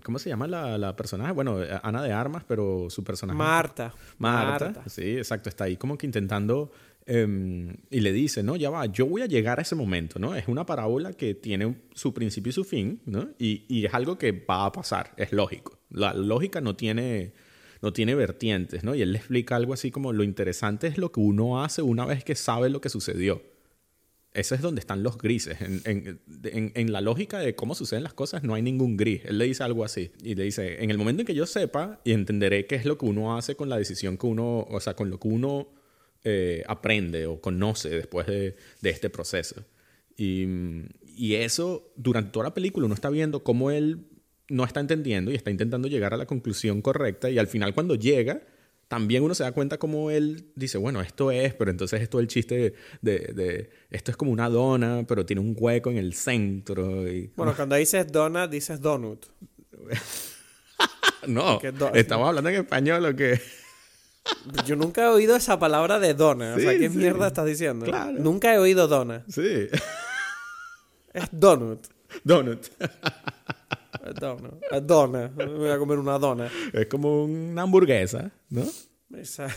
¿Cómo 0.03 0.17
se 0.17 0.30
llama 0.30 0.47
la, 0.47 0.80
la, 0.80 0.95
personaje? 0.95 1.32
Bueno, 1.32 1.60
Ana 1.84 2.01
de 2.01 2.12
Armas, 2.12 2.43
pero 2.47 2.89
su 2.89 3.03
personaje... 3.03 3.38
Marta. 3.38 3.93
Marta. 4.17 4.65
Marta. 4.65 4.89
Sí, 4.89 5.17
exacto. 5.17 5.47
Está 5.47 5.65
ahí 5.65 5.77
como 5.77 5.95
que 5.95 6.08
intentando 6.08 6.71
Em, 7.10 7.74
y 7.89 8.02
le 8.02 8.12
dice, 8.12 8.43
no, 8.43 8.58
ya 8.58 8.70
va, 8.70 8.86
yo 8.86 9.06
voy 9.06 9.22
a 9.22 9.28
llegar 9.28 9.60
a 9.60 9.62
ese 9.62 9.76
momento, 9.76 10.20
¿no? 10.20 10.36
Es 10.36 10.50
una 10.50 10.65
parábola 10.65 11.13
que 11.13 11.34
tiene 11.34 11.78
su 11.93 12.13
principio 12.13 12.50
y 12.50 12.54
su 12.54 12.65
fin, 12.65 13.00
¿no? 13.06 13.30
Y, 13.39 13.63
y 13.70 13.86
es 13.86 13.93
algo 13.93 14.17
que 14.17 14.34
va 14.34 14.65
a 14.65 14.74
pasar, 14.74 15.13
es 15.15 15.32
lógico. 15.32 15.80
La 15.89 16.13
lógica 16.13 16.60
no 16.60 16.76
tiene, 16.76 17.32
no 17.82 17.93
tiene 17.93 18.13
vertientes, 18.13 18.84
¿no? 18.84 18.93
Y 18.93 19.04
él 19.04 19.13
le 19.13 19.20
explica 19.20 19.56
algo 19.56 19.74
así 19.74 19.89
como, 19.89 20.12
lo 20.12 20.26
interesante 20.26 20.88
es 20.88 20.98
lo 20.98 21.13
que 21.13 21.22
uno 21.22 21.63
hace 21.63 21.82
una 21.82 22.06
vez 22.06 22.26
que 22.26 22.36
sabe 22.36 22.70
lo 22.70 22.82
que 22.82 22.89
sucedió. 22.89 23.41
Ese 24.34 24.56
es 24.56 24.62
donde 24.62 24.82
están 24.82 25.02
los 25.02 25.17
grises. 25.17 25.62
En, 25.62 25.82
en, 25.86 26.20
en, 26.43 26.72
en, 26.76 26.91
la 26.91 27.00
lógica 27.00 27.39
de 27.39 27.56
cómo 27.56 27.74
suceden 27.74 28.04
las 28.04 28.13
cosas 28.13 28.43
no 28.43 28.54
hay 28.54 28.62
ningún 28.62 28.98
gris. 28.98 29.22
Él 29.24 29.38
le 29.38 29.46
dice 29.46 29.63
algo 29.63 29.86
así. 29.86 30.12
Y 30.22 30.36
le 30.36 30.43
dice, 30.43 30.84
en 30.84 30.91
el 30.91 30.98
momento 30.98 31.22
en 31.22 31.26
que 31.26 31.34
yo 31.34 31.46
sepa 31.46 32.02
y 32.04 32.12
entenderé 32.12 32.65
qué 32.67 32.76
es 32.76 32.84
lo 32.84 32.98
que 32.98 33.06
uno 33.06 33.38
hace 33.38 33.56
con 33.56 33.70
la 33.70 33.78
decisión 33.78 34.17
que 34.17 34.28
uno, 34.28 34.67
o 34.70 34.80
sea, 34.82 34.93
con 34.93 35.10
lo 35.10 35.22
que 35.22 35.30
uno 35.30 35.70
eh, 36.30 36.63
aprende 36.68 37.26
o 37.26 37.40
conoce 37.40 37.88
después 37.90 38.28
de, 38.28 38.56
este 38.84 39.10
proceso. 39.10 39.63
Y, 40.18 40.46
y, 41.16 41.36
eso, 41.36 41.94
durante 41.96 42.32
toda 42.32 42.46
la 42.46 42.54
película, 42.54 42.86
uno 42.86 42.96
está 42.96 43.10
viendo 43.10 43.44
cómo 43.44 43.72
él 43.72 44.08
no 44.50 44.66
está 44.66 44.82
entendiendo 44.82 45.32
y 45.32 45.36
está 45.36 45.52
intentando 45.52 45.88
llegar 45.88 46.13
a 46.13 46.18
la 46.18 46.26
conclusión 46.26 46.82
correcta. 46.82 47.30
Y 47.30 47.38
al 47.38 47.48
final, 47.48 47.74
cuando 47.74 47.96
llega, 47.96 48.42
también 48.90 49.24
uno 49.24 49.36
se 49.36 49.44
da 49.44 49.54
cuenta 49.54 49.78
cómo 49.78 50.12
él 50.12 50.52
dice, 50.56 50.78
bueno, 50.78 51.02
esto 51.02 51.32
es, 51.32 51.54
pero 51.54 51.72
entonces 51.72 52.02
esto 52.02 52.20
es 52.20 52.24
el 52.24 52.28
chiste 52.28 52.74
de, 53.02 53.18
de, 53.34 53.70
esto 53.90 54.12
es 54.12 54.18
como 54.18 54.32
una 54.32 54.50
dona, 54.50 55.06
pero 55.08 55.26
tiene 55.26 55.42
un 55.42 55.56
hueco 55.58 55.92
en 55.92 55.98
el 55.98 56.13
centro. 56.13 57.08
Y... 57.08 57.32
Bueno, 57.38 57.54
cuando 57.56 57.78
dices 57.78 58.12
dona, 58.12 58.48
dices 58.48 58.82
donut. 58.82 59.26
no, 61.28 61.62
estamos 61.94 62.28
hablando 62.28 62.50
en 62.50 62.56
español 62.58 63.06
o 63.06 63.16
qué. 63.16 63.40
Yo 64.66 64.76
nunca 64.76 65.04
he 65.04 65.08
oído 65.08 65.36
esa 65.36 65.60
palabra 65.60 66.00
de 66.00 66.13
dona. 66.13 66.56
o 66.56 66.60
sea, 66.60 66.78
¿qué 66.78 66.90
mierda 66.90 67.28
estás 67.28 67.46
diciendo? 67.46 67.86
Nunca 68.13 68.54
he 68.54 68.58
oído 68.58 68.88
dona. 68.88 69.24
Sí. 69.28 69.68
Es 71.13 71.28
donut. 71.32 71.88
Donut. 72.24 72.68
Dona. 74.20 74.50
Dona. 74.82 75.32
Me 75.36 75.46
voy 75.46 75.70
a 75.70 75.78
comer 75.78 76.00
una 76.00 76.18
dona. 76.18 76.50
Es 76.72 76.88
como 76.88 77.24
una 77.24 77.63
hamburguesa, 77.63 78.32
¿no? 78.50 78.63
Esa... 79.16 79.48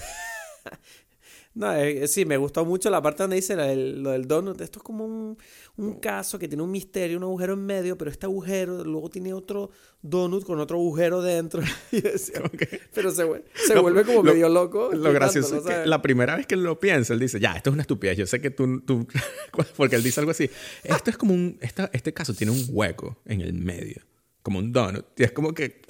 No, 1.60 1.74
eh, 1.74 2.08
sí, 2.08 2.24
me 2.24 2.38
gustó 2.38 2.64
mucho 2.64 2.88
la 2.88 3.02
parte 3.02 3.22
donde 3.22 3.36
dice 3.36 3.54
lo 3.54 4.12
del 4.12 4.26
donut. 4.26 4.58
Esto 4.62 4.78
es 4.78 4.82
como 4.82 5.04
un, 5.04 5.36
un, 5.76 6.00
caso 6.00 6.38
que 6.38 6.48
tiene 6.48 6.62
un 6.62 6.70
misterio, 6.70 7.18
un 7.18 7.24
agujero 7.24 7.52
en 7.52 7.66
medio, 7.66 7.98
pero 7.98 8.10
este 8.10 8.24
agujero 8.24 8.82
luego 8.82 9.10
tiene 9.10 9.34
otro 9.34 9.68
donut 10.00 10.42
con 10.46 10.58
otro 10.58 10.78
agujero 10.78 11.20
dentro. 11.20 11.60
Pero 12.94 13.10
se, 13.10 13.28
se 13.66 13.78
vuelve 13.78 14.04
como 14.04 14.22
medio 14.22 14.48
loco. 14.48 14.90
Lo 14.94 15.12
gracioso 15.12 15.58
es 15.58 15.64
que 15.64 15.84
la 15.84 16.00
primera 16.00 16.34
vez 16.34 16.46
que 16.46 16.54
él 16.54 16.62
lo 16.62 16.80
piensa, 16.80 17.12
él 17.12 17.20
dice, 17.20 17.38
ya, 17.38 17.52
esto 17.52 17.68
es 17.68 17.74
una 17.74 17.82
estupidez. 17.82 18.16
Yo 18.16 18.26
sé 18.26 18.40
que 18.40 18.48
tú... 18.48 18.80
tú 18.80 19.06
porque 19.76 19.96
él 19.96 20.02
dice 20.02 20.20
algo 20.20 20.30
así. 20.30 20.48
Esto 20.82 21.10
es 21.10 21.18
como 21.18 21.34
un... 21.34 21.58
Esta, 21.60 21.90
este 21.92 22.14
caso 22.14 22.32
tiene 22.32 22.54
un 22.54 22.64
hueco 22.70 23.18
en 23.26 23.42
el 23.42 23.52
medio. 23.52 24.00
Como 24.42 24.60
un 24.60 24.72
donut. 24.72 25.04
Y 25.14 25.24
es 25.24 25.32
como 25.32 25.52
que... 25.52 25.82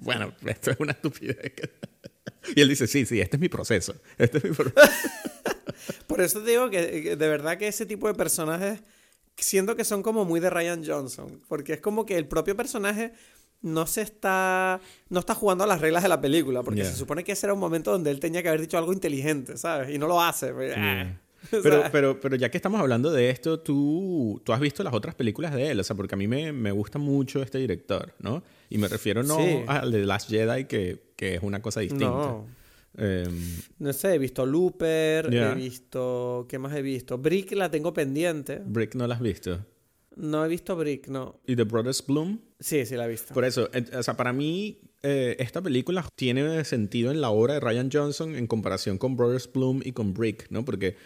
bueno, 0.00 0.34
esto 0.46 0.72
es 0.72 0.80
una 0.80 0.90
estupidez. 0.90 1.52
Y 2.54 2.60
él 2.60 2.68
dice, 2.68 2.86
sí, 2.86 3.06
sí, 3.06 3.20
este 3.20 3.36
es 3.36 3.40
mi 3.40 3.48
proceso. 3.48 3.94
Este 4.18 4.38
es 4.38 4.44
mi 4.44 4.50
proceso. 4.50 4.80
Por 6.06 6.20
eso 6.20 6.40
te 6.42 6.50
digo 6.50 6.70
que 6.70 7.16
de 7.16 7.28
verdad 7.28 7.58
que 7.58 7.68
ese 7.68 7.86
tipo 7.86 8.08
de 8.08 8.14
personajes 8.14 8.80
siento 9.36 9.76
que 9.76 9.84
son 9.84 10.02
como 10.02 10.24
muy 10.24 10.40
de 10.40 10.50
Ryan 10.50 10.84
Johnson. 10.84 11.40
Porque 11.48 11.74
es 11.74 11.80
como 11.80 12.06
que 12.06 12.16
el 12.16 12.26
propio 12.26 12.56
personaje 12.56 13.12
no 13.60 13.86
se 13.86 14.02
está. 14.02 14.80
no 15.08 15.20
está 15.20 15.34
jugando 15.34 15.64
a 15.64 15.66
las 15.66 15.80
reglas 15.80 16.02
de 16.02 16.08
la 16.08 16.20
película. 16.20 16.62
Porque 16.62 16.84
se 16.84 16.94
supone 16.94 17.24
que 17.24 17.32
ese 17.32 17.46
era 17.46 17.54
un 17.54 17.60
momento 17.60 17.92
donde 17.92 18.10
él 18.10 18.20
tenía 18.20 18.42
que 18.42 18.48
haber 18.48 18.60
dicho 18.60 18.78
algo 18.78 18.92
inteligente, 18.92 19.56
¿sabes? 19.56 19.90
Y 19.90 19.98
no 19.98 20.06
lo 20.06 20.20
hace. 20.20 20.52
Pues, 20.52 20.74
ah. 20.76 21.18
Pero, 21.62 21.82
pero, 21.90 22.20
pero 22.20 22.36
ya 22.36 22.50
que 22.50 22.56
estamos 22.56 22.80
hablando 22.80 23.10
de 23.10 23.30
esto, 23.30 23.60
tú, 23.60 24.40
tú 24.44 24.52
has 24.52 24.60
visto 24.60 24.82
las 24.82 24.94
otras 24.94 25.14
películas 25.14 25.54
de 25.54 25.70
él, 25.70 25.80
o 25.80 25.84
sea, 25.84 25.96
porque 25.96 26.14
a 26.14 26.18
mí 26.18 26.26
me, 26.28 26.52
me 26.52 26.70
gusta 26.70 26.98
mucho 26.98 27.42
este 27.42 27.58
director, 27.58 28.14
¿no? 28.20 28.42
Y 28.70 28.78
me 28.78 28.88
refiero 28.88 29.22
no 29.22 29.38
al 29.66 29.90
de 29.90 30.06
Last 30.06 30.30
Jedi, 30.30 30.64
que, 30.66 31.12
que 31.16 31.34
es 31.34 31.42
una 31.42 31.60
cosa 31.60 31.80
distinta. 31.80 32.36
Em, 32.96 33.60
No 33.78 33.92
sé, 33.92 34.14
he 34.14 34.18
visto 34.18 34.46
Looper, 34.46 35.32
he 35.32 35.54
visto... 35.54 36.46
¿Qué 36.48 36.58
más 36.58 36.74
he 36.74 36.82
visto? 36.82 37.18
Brick 37.18 37.52
la 37.52 37.70
tengo 37.70 37.92
pendiente. 37.92 38.62
Brick 38.64 38.94
no 38.94 39.06
la 39.06 39.14
has 39.16 39.20
visto. 39.20 39.64
No 40.16 40.44
he 40.44 40.48
visto 40.48 40.76
Brick, 40.76 41.08
no. 41.08 41.40
¿Y 41.46 41.56
The 41.56 41.64
Brothers 41.64 42.04
Bloom? 42.06 42.38
Sí, 42.60 42.84
sí 42.84 42.96
la 42.96 43.06
he 43.06 43.08
visto. 43.08 43.32
Por 43.34 43.44
eso, 43.44 43.68
o 43.96 44.02
sea, 44.02 44.16
para 44.16 44.32
mí 44.32 44.78
eh, 45.02 45.36
esta 45.38 45.62
película 45.62 46.06
tiene 46.14 46.64
sentido 46.64 47.10
en 47.10 47.20
la 47.20 47.30
obra 47.30 47.54
de 47.54 47.60
Ryan 47.60 47.90
Johnson 47.92 48.36
en 48.36 48.46
comparación 48.46 48.98
con 48.98 49.16
Brothers 49.16 49.50
Bloom 49.52 49.80
y 49.84 49.92
con 49.92 50.12
Brick, 50.14 50.46
¿no? 50.50 50.64
Porque 50.64 50.96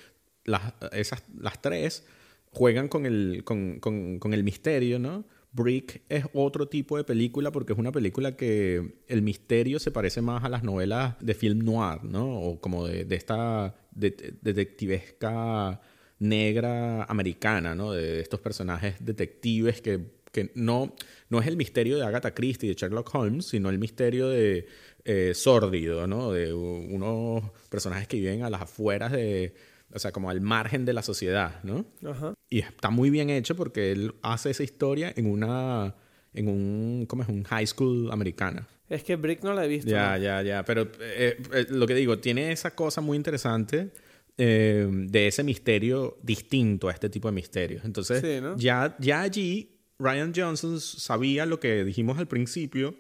las, 0.47 0.73
esas, 0.93 1.23
las 1.39 1.61
tres 1.61 2.05
juegan 2.53 2.89
con 2.89 3.05
el, 3.07 3.43
con, 3.45 3.79
con- 3.81 4.19
con 4.19 4.33
el 4.35 4.43
misterio, 4.45 4.99
¿no? 4.99 5.25
Brick 5.53 6.03
es 6.11 6.25
otro 6.35 6.69
tipo 6.69 6.97
de 6.99 7.05
película 7.05 7.51
porque 7.51 7.73
es 7.73 7.79
una 7.79 7.93
película 7.93 8.37
que 8.37 8.97
el 9.09 9.23
misterio 9.23 9.79
se 9.79 9.91
parece 9.91 10.21
más 10.21 10.45
a 10.45 10.49
las 10.51 10.63
novelas 10.63 11.17
de 11.21 11.35
film 11.35 11.61
noir, 11.65 12.05
¿no? 12.05 12.41
O 12.41 12.61
como 12.61 12.87
de, 12.87 13.05
de 13.07 13.17
esta 13.17 13.75
de- 13.93 14.35
detectivesca 14.43 15.81
negra 16.19 17.05
americana, 17.05 17.75
¿no? 17.75 17.93
De 17.93 18.21
estos 18.21 18.41
personajes 18.41 18.97
detectives 19.01 19.81
que, 19.83 20.01
que 20.33 20.51
no, 20.55 20.95
no 21.31 21.41
es 21.41 21.47
el 21.47 21.57
misterio 21.57 21.97
de 21.97 22.05
Agatha 22.05 22.35
Christie 22.35 22.69
de 22.71 22.75
Sherlock 22.75 23.15
Holmes, 23.15 23.47
sino 23.47 23.71
el 23.71 23.79
misterio 23.79 24.29
de 24.29 24.67
eh, 25.05 25.33
sórdido, 25.35 26.07
¿no? 26.07 26.33
De 26.33 26.53
unos 26.53 27.51
personajes 27.71 28.09
que 28.09 28.19
viven 28.19 28.43
a 28.43 28.51
las 28.51 28.63
afueras 28.63 29.13
de, 29.13 29.55
o 29.93 29.99
sea, 29.99 30.13
como 30.13 30.31
al 30.31 30.41
margen 30.41 30.85
de 30.85 30.93
la 30.93 31.03
sociedad, 31.03 31.63
¿no? 31.63 31.87
Ajá. 32.05 32.35
Y 32.51 32.61
está 32.61 32.91
muy 32.91 33.11
bien 33.11 33.31
hecho 33.31 33.57
porque 33.57 33.93
él 33.93 34.15
hace 34.23 34.51
esa 34.51 34.63
historia 34.63 35.13
en 35.17 35.27
una, 35.27 35.95
en 36.35 36.49
un, 36.49 37.07
¿cómo 37.09 37.23
es? 37.23 37.29
Un 37.29 37.45
high 37.45 37.67
school 37.67 38.11
americana. 38.13 38.67
Es 38.89 39.03
que 39.03 39.17
Brick 39.17 39.43
no 39.43 39.53
la 39.53 39.65
he 39.65 39.69
visto. 39.69 39.91
Ya, 39.91 40.17
¿no? 40.17 40.23
ya, 40.23 40.43
ya. 40.43 40.65
Pero 40.65 40.83
eh, 41.01 41.37
eh, 41.53 41.67
lo 41.71 41.87
que 41.87 41.95
digo, 41.95 42.19
tiene 42.19 42.53
esa 42.53 42.75
cosa 42.75 43.01
muy 43.01 43.17
interesante 43.17 43.91
eh, 44.39 44.89
de 44.91 45.27
ese 45.27 45.43
misterio 45.43 46.19
distinto 46.23 46.89
a 46.89 46.93
este 46.93 47.09
tipo 47.09 47.29
de 47.29 47.33
misterios. 47.33 47.85
Entonces, 47.85 48.21
Sí, 48.21 48.41
¿no? 48.41 48.57
ya, 48.57 48.97
ya 49.01 49.23
allí 49.23 49.73
Ryan 49.99 50.33
Johnson 50.37 50.81
sabía 50.81 51.47
lo 51.47 51.59
que 51.59 51.85
dijimos 51.85 52.19
al 52.19 52.29
principio 52.29 52.95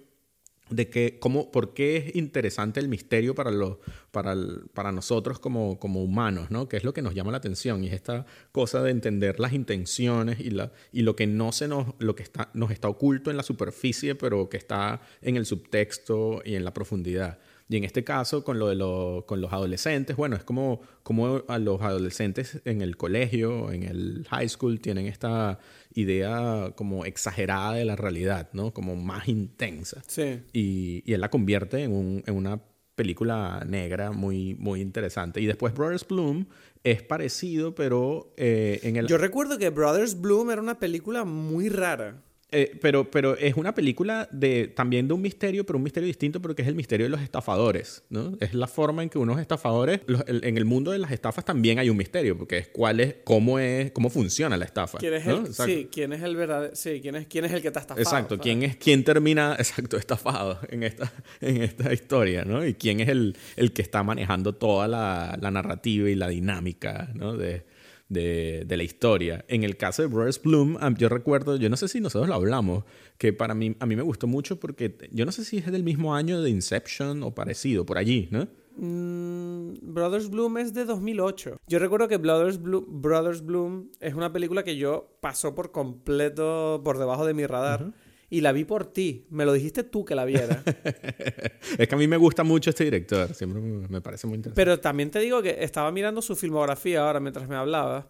de 0.71 0.89
que 0.89 1.19
cómo, 1.21 1.51
por 1.53 1.75
qué 1.75 1.97
es 1.97 2.17
interesante 2.17 2.81
el 2.81 2.89
misterio 2.89 3.35
para, 3.35 3.51
los, 3.51 3.79
para, 4.11 4.35
para 4.75 4.93
nosotros 4.93 5.39
como, 5.39 5.79
como 5.79 6.03
humanos, 6.03 6.51
¿no? 6.51 6.69
Que 6.69 6.77
es 6.77 6.85
lo 6.85 6.93
que 6.93 7.03
nos 7.03 7.15
llama 7.15 7.31
la 7.31 7.39
atención 7.39 7.85
y 7.85 7.89
es 7.89 7.95
esta 7.95 8.27
cosa 8.53 8.83
de 8.83 8.91
entender 8.91 9.39
las 9.39 9.53
intenciones 9.53 10.41
y, 10.41 10.51
la, 10.51 10.73
y 10.93 11.03
lo 11.03 11.15
que 11.15 11.27
no 11.27 11.53
se 11.53 11.69
nos, 11.69 11.95
lo 11.99 12.17
que 12.17 12.23
está, 12.23 12.51
nos 12.55 12.71
está 12.71 12.89
oculto 12.89 13.31
en 13.31 13.37
la 13.37 13.43
superficie, 13.43 14.15
pero 14.15 14.49
que 14.49 14.57
está 14.57 15.01
en 15.23 15.37
el 15.37 15.47
subtexto 15.47 16.43
y 16.45 16.55
en 16.55 16.65
la 16.65 16.75
profundidad. 16.75 17.39
Y 17.69 17.77
en 17.77 17.85
este 17.85 18.05
caso, 18.05 18.45
con 18.45 18.59
lo 18.61 18.69
de 18.69 18.77
lo- 18.77 19.25
con 19.27 19.41
los 19.41 19.53
adolescentes, 19.53 20.15
bueno, 20.17 20.37
es 20.37 20.45
como, 20.45 20.81
como 21.03 21.43
a 21.49 21.59
los 21.59 21.81
adolescentes 21.83 22.61
en 22.65 22.81
el 22.81 22.97
colegio, 22.97 23.73
en 23.73 23.83
el 23.83 24.25
high 24.31 24.49
school, 24.49 24.81
tienen 24.81 25.07
esta 25.07 25.59
idea 25.95 26.73
como 26.77 27.05
exagerada 27.05 27.73
de 27.75 27.85
la 27.85 27.97
realidad, 27.97 28.51
¿no? 28.53 28.73
Como 28.73 28.95
más 28.95 29.27
intensa. 29.29 30.03
Sí. 30.07 30.41
Y, 30.53 31.03
y 31.05 31.13
él 31.15 31.21
la 31.21 31.29
convierte 31.31 31.83
en, 31.83 31.93
un- 31.93 32.23
en 32.27 32.35
una 32.37 32.61
película 32.95 33.65
negra 33.69 34.13
muy, 34.13 34.55
muy 34.55 34.81
interesante. 34.81 35.41
Y 35.41 35.47
después 35.47 35.75
Brothers 35.75 36.07
Bloom 36.07 36.47
es 36.85 37.03
parecido, 37.03 37.75
pero 37.75 38.33
eh, 38.37 38.81
en 38.85 38.97
el... 38.97 39.07
Yo 39.09 39.19
recuerdo 39.19 39.59
que 39.59 39.71
Brothers 39.71 40.21
Bloom 40.21 40.51
era 40.51 40.63
una 40.63 40.79
película 40.79 41.25
muy 41.25 41.69
rara. 41.69 42.23
Eh, 42.53 42.79
pero, 42.81 43.11
pero 43.11 43.37
es 43.37 43.57
una 43.57 43.75
película 43.75 44.29
de, 44.31 44.69
también 44.69 45.09
de 45.09 45.15
un 45.15 45.21
misterio, 45.21 45.67
pero 45.67 45.79
un 45.79 45.83
misterio 45.83 46.07
distinto 46.07 46.41
porque 46.41 46.63
es 46.63 46.69
el 46.69 46.77
misterio 46.77 47.07
de 47.07 47.11
los 47.11 47.21
estafadores, 47.21 48.05
¿no? 48.09 48.37
Es 48.41 48.55
la 48.55 48.69
forma 48.69 49.03
en 49.03 49.09
que 49.11 49.19
unos 49.19 49.41
estafadores, 49.41 50.01
los- 50.07 50.23
el- 50.29 50.45
en 50.45 50.57
el 50.57 50.65
mundo 50.65 50.93
de 50.93 50.99
las 50.99 51.11
estafas 51.11 51.45
también 51.45 51.81
hay 51.81 51.91
un 51.91 51.97
misterio, 51.97 52.39
porque 52.39 52.59
es 52.59 52.69
cuál 52.69 53.01
es, 53.01 53.17
cómo 53.25 53.59
es, 53.59 53.91
cómo 53.91 54.11
funciona 54.11 54.57
la 54.57 54.65
estafa. 54.65 54.99
¿Quién 54.99 55.15
es 55.15 55.27
¿no? 55.27 55.45
el, 55.45 55.55
sí, 55.55 55.89
quién 55.91 56.13
es 56.13 56.23
el 56.23 56.37
verdadero, 56.37 56.77
sí, 56.77 57.01
quién 57.03 57.17
es, 57.17 57.27
quién 57.27 57.47
es 57.47 57.53
el 57.53 57.63
que 57.63 57.67
está 57.67 57.81
estafado? 57.81 58.01
Exacto, 58.03 58.37
¿sabes? 58.37 58.43
quién 58.45 58.63
es 58.63 58.77
quién 58.77 59.03
termina 59.03 59.55
exacto 59.59 59.97
estafado 59.97 60.61
en 60.69 60.85
esta 60.85 61.13
en 61.41 61.63
esta 61.63 61.93
historia, 61.93 62.45
¿no? 62.45 62.65
Y 62.65 62.75
quién 62.75 63.01
es 63.01 63.09
el, 63.09 63.37
el 63.57 63.73
que 63.73 63.83
está 63.83 64.05
manejando 64.05 64.55
toda 64.55 64.87
la, 64.87 65.37
la 65.41 65.51
narrativa 65.51 66.09
y 66.09 66.15
la 66.15 66.29
dinámica, 66.29 67.11
¿no? 67.15 67.37
De, 67.37 67.65
de, 68.09 68.65
de 68.67 68.77
la 68.77 68.83
historia. 68.83 69.45
En 69.49 69.65
el 69.65 69.77
caso 69.77 70.03
de 70.03 70.09
Brothers 70.09 70.41
Bloom, 70.41 70.79
yo 70.97 71.09
recuerdo, 71.09 71.57
yo 71.57 71.69
no 71.69 71.77
sé 71.77 71.89
si 71.89 72.01
nosotros 72.01 72.29
lo 72.29 72.35
hablamos, 72.35 72.85
que 73.19 73.33
para 73.33 73.55
mí 73.55 73.77
a 73.81 73.87
mí 73.87 73.97
me 73.97 74.03
gustó 74.03 74.27
mucho 74.27 74.59
porque 74.61 74.97
yo 75.11 75.25
no 75.25 75.33
sé 75.33 75.45
si 75.45 75.59
es 75.59 75.71
del 75.71 75.83
mismo 75.83 76.15
año 76.15 76.41
de 76.43 76.51
Inception 76.51 77.23
o 77.23 77.35
parecido 77.35 77.85
por 77.85 77.99
allí, 77.99 78.29
¿no? 78.31 78.47
Mm, 78.77 79.95
Brothers 79.95 80.29
Bloom 80.29 80.59
es 80.59 80.75
de 80.75 80.85
2008. 80.85 81.57
Yo 81.67 81.79
recuerdo 81.79 82.09
que 82.09 82.19
Brothers 82.19 82.61
Bloom, 82.61 82.85
Brothers 83.01 83.45
Bloom 83.45 83.91
es 84.01 84.15
una 84.15 84.33
película 84.33 84.65
que 84.65 84.77
yo 84.77 85.17
pasó 85.21 85.55
por 85.55 85.73
completo 85.73 86.83
por 86.85 86.99
debajo 86.99 87.27
de 87.27 87.35
mi 87.35 87.47
radar 87.47 87.93
y 88.31 88.41
la 88.41 88.53
vi 88.53 88.65
por 88.65 88.87
ti. 88.87 89.27
Me 89.31 89.45
lo 89.45 89.53
dijiste 89.53 89.85
tú 89.85 90.05
que 90.05 90.15
la 90.15 90.25
viera. 90.25 90.63
es 91.79 91.89
que 91.89 91.95
a 91.95 91.99
mí 91.99 92.09
me 92.09 92.17
gusta 92.17 92.45
mucho 92.45 92.71
este 92.71 92.85
director, 92.85 93.35
siempre 93.35 93.61
me 93.61 94.01
parece 94.01 94.27
muy 94.27 94.37
interesante. 94.37 94.61
Pero 94.61 94.81
también 94.81 95.11
te 95.11 95.19
digo 95.21 95.43
que 95.43 95.57
estaba 95.61 95.91
mirando 95.93 96.23
su 96.23 96.37
filmografía 96.37 97.07
ahora 97.07 97.21
mientras 97.21 97.49
me 97.49 97.57
hablaba 97.57 98.09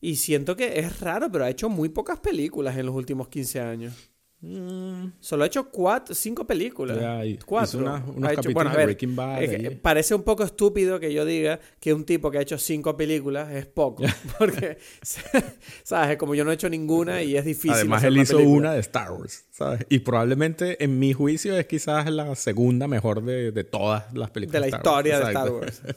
y 0.00 0.16
siento 0.16 0.54
que 0.56 0.78
es 0.80 1.00
raro, 1.00 1.30
pero 1.32 1.44
ha 1.44 1.50
hecho 1.50 1.68
muy 1.68 1.88
pocas 1.88 2.20
películas 2.20 2.76
en 2.76 2.86
los 2.86 2.94
últimos 2.94 3.28
15 3.28 3.60
años. 3.60 4.13
Mm, 4.46 5.12
Solo 5.20 5.44
ha 5.44 5.46
hecho 5.46 5.70
cuatro, 5.70 6.14
cinco 6.14 6.46
películas. 6.46 6.98
Cuatro. 7.46 7.80
unas- 7.80 8.02
unos 8.08 8.28
Ha 8.28 8.32
hecho- 8.32 8.42
capítulos 8.42 8.54
bueno, 8.54 8.70
a 8.70 8.72
de 8.72 8.76
ver, 8.78 8.86
Breaking 8.88 9.16
Bad 9.16 9.42
es 9.42 9.50
que 9.50 9.56
ahí. 9.68 9.74
parece 9.76 10.14
un 10.14 10.22
poco 10.22 10.42
estúpido 10.44 11.00
que 11.00 11.12
yo 11.14 11.24
diga 11.24 11.58
que 11.80 11.94
un 11.94 12.04
tipo 12.04 12.30
que 12.30 12.38
ha 12.38 12.42
hecho 12.42 12.58
cinco 12.58 12.96
películas 12.96 13.50
es 13.52 13.64
poco. 13.66 14.02
Porque, 14.38 14.76
¿sabes? 15.82 16.16
Como 16.18 16.34
yo 16.34 16.44
no 16.44 16.50
he 16.50 16.54
hecho 16.54 16.68
ninguna 16.68 17.22
y 17.22 17.36
es 17.36 17.44
difícil. 17.44 17.72
Además, 17.72 17.98
hacer 17.98 18.08
él 18.12 18.18
hizo 18.18 18.36
película. 18.36 18.58
una 18.58 18.72
de 18.74 18.80
Star 18.80 19.12
Wars, 19.12 19.44
¿sabes? 19.50 19.86
Y 19.88 20.00
probablemente, 20.00 20.82
en 20.84 20.98
mi 20.98 21.12
juicio, 21.12 21.56
es 21.58 21.66
quizás 21.66 22.10
la 22.10 22.34
segunda 22.34 22.86
mejor 22.86 23.22
de, 23.24 23.50
de 23.52 23.64
todas 23.64 24.12
las 24.14 24.30
películas 24.30 24.62
de 24.64 24.70
la 24.70 24.76
Star 24.76 24.92
Wars. 24.92 25.06
historia 25.06 25.18
de. 25.20 25.32
Star 25.32 25.50
Wars. 25.52 25.82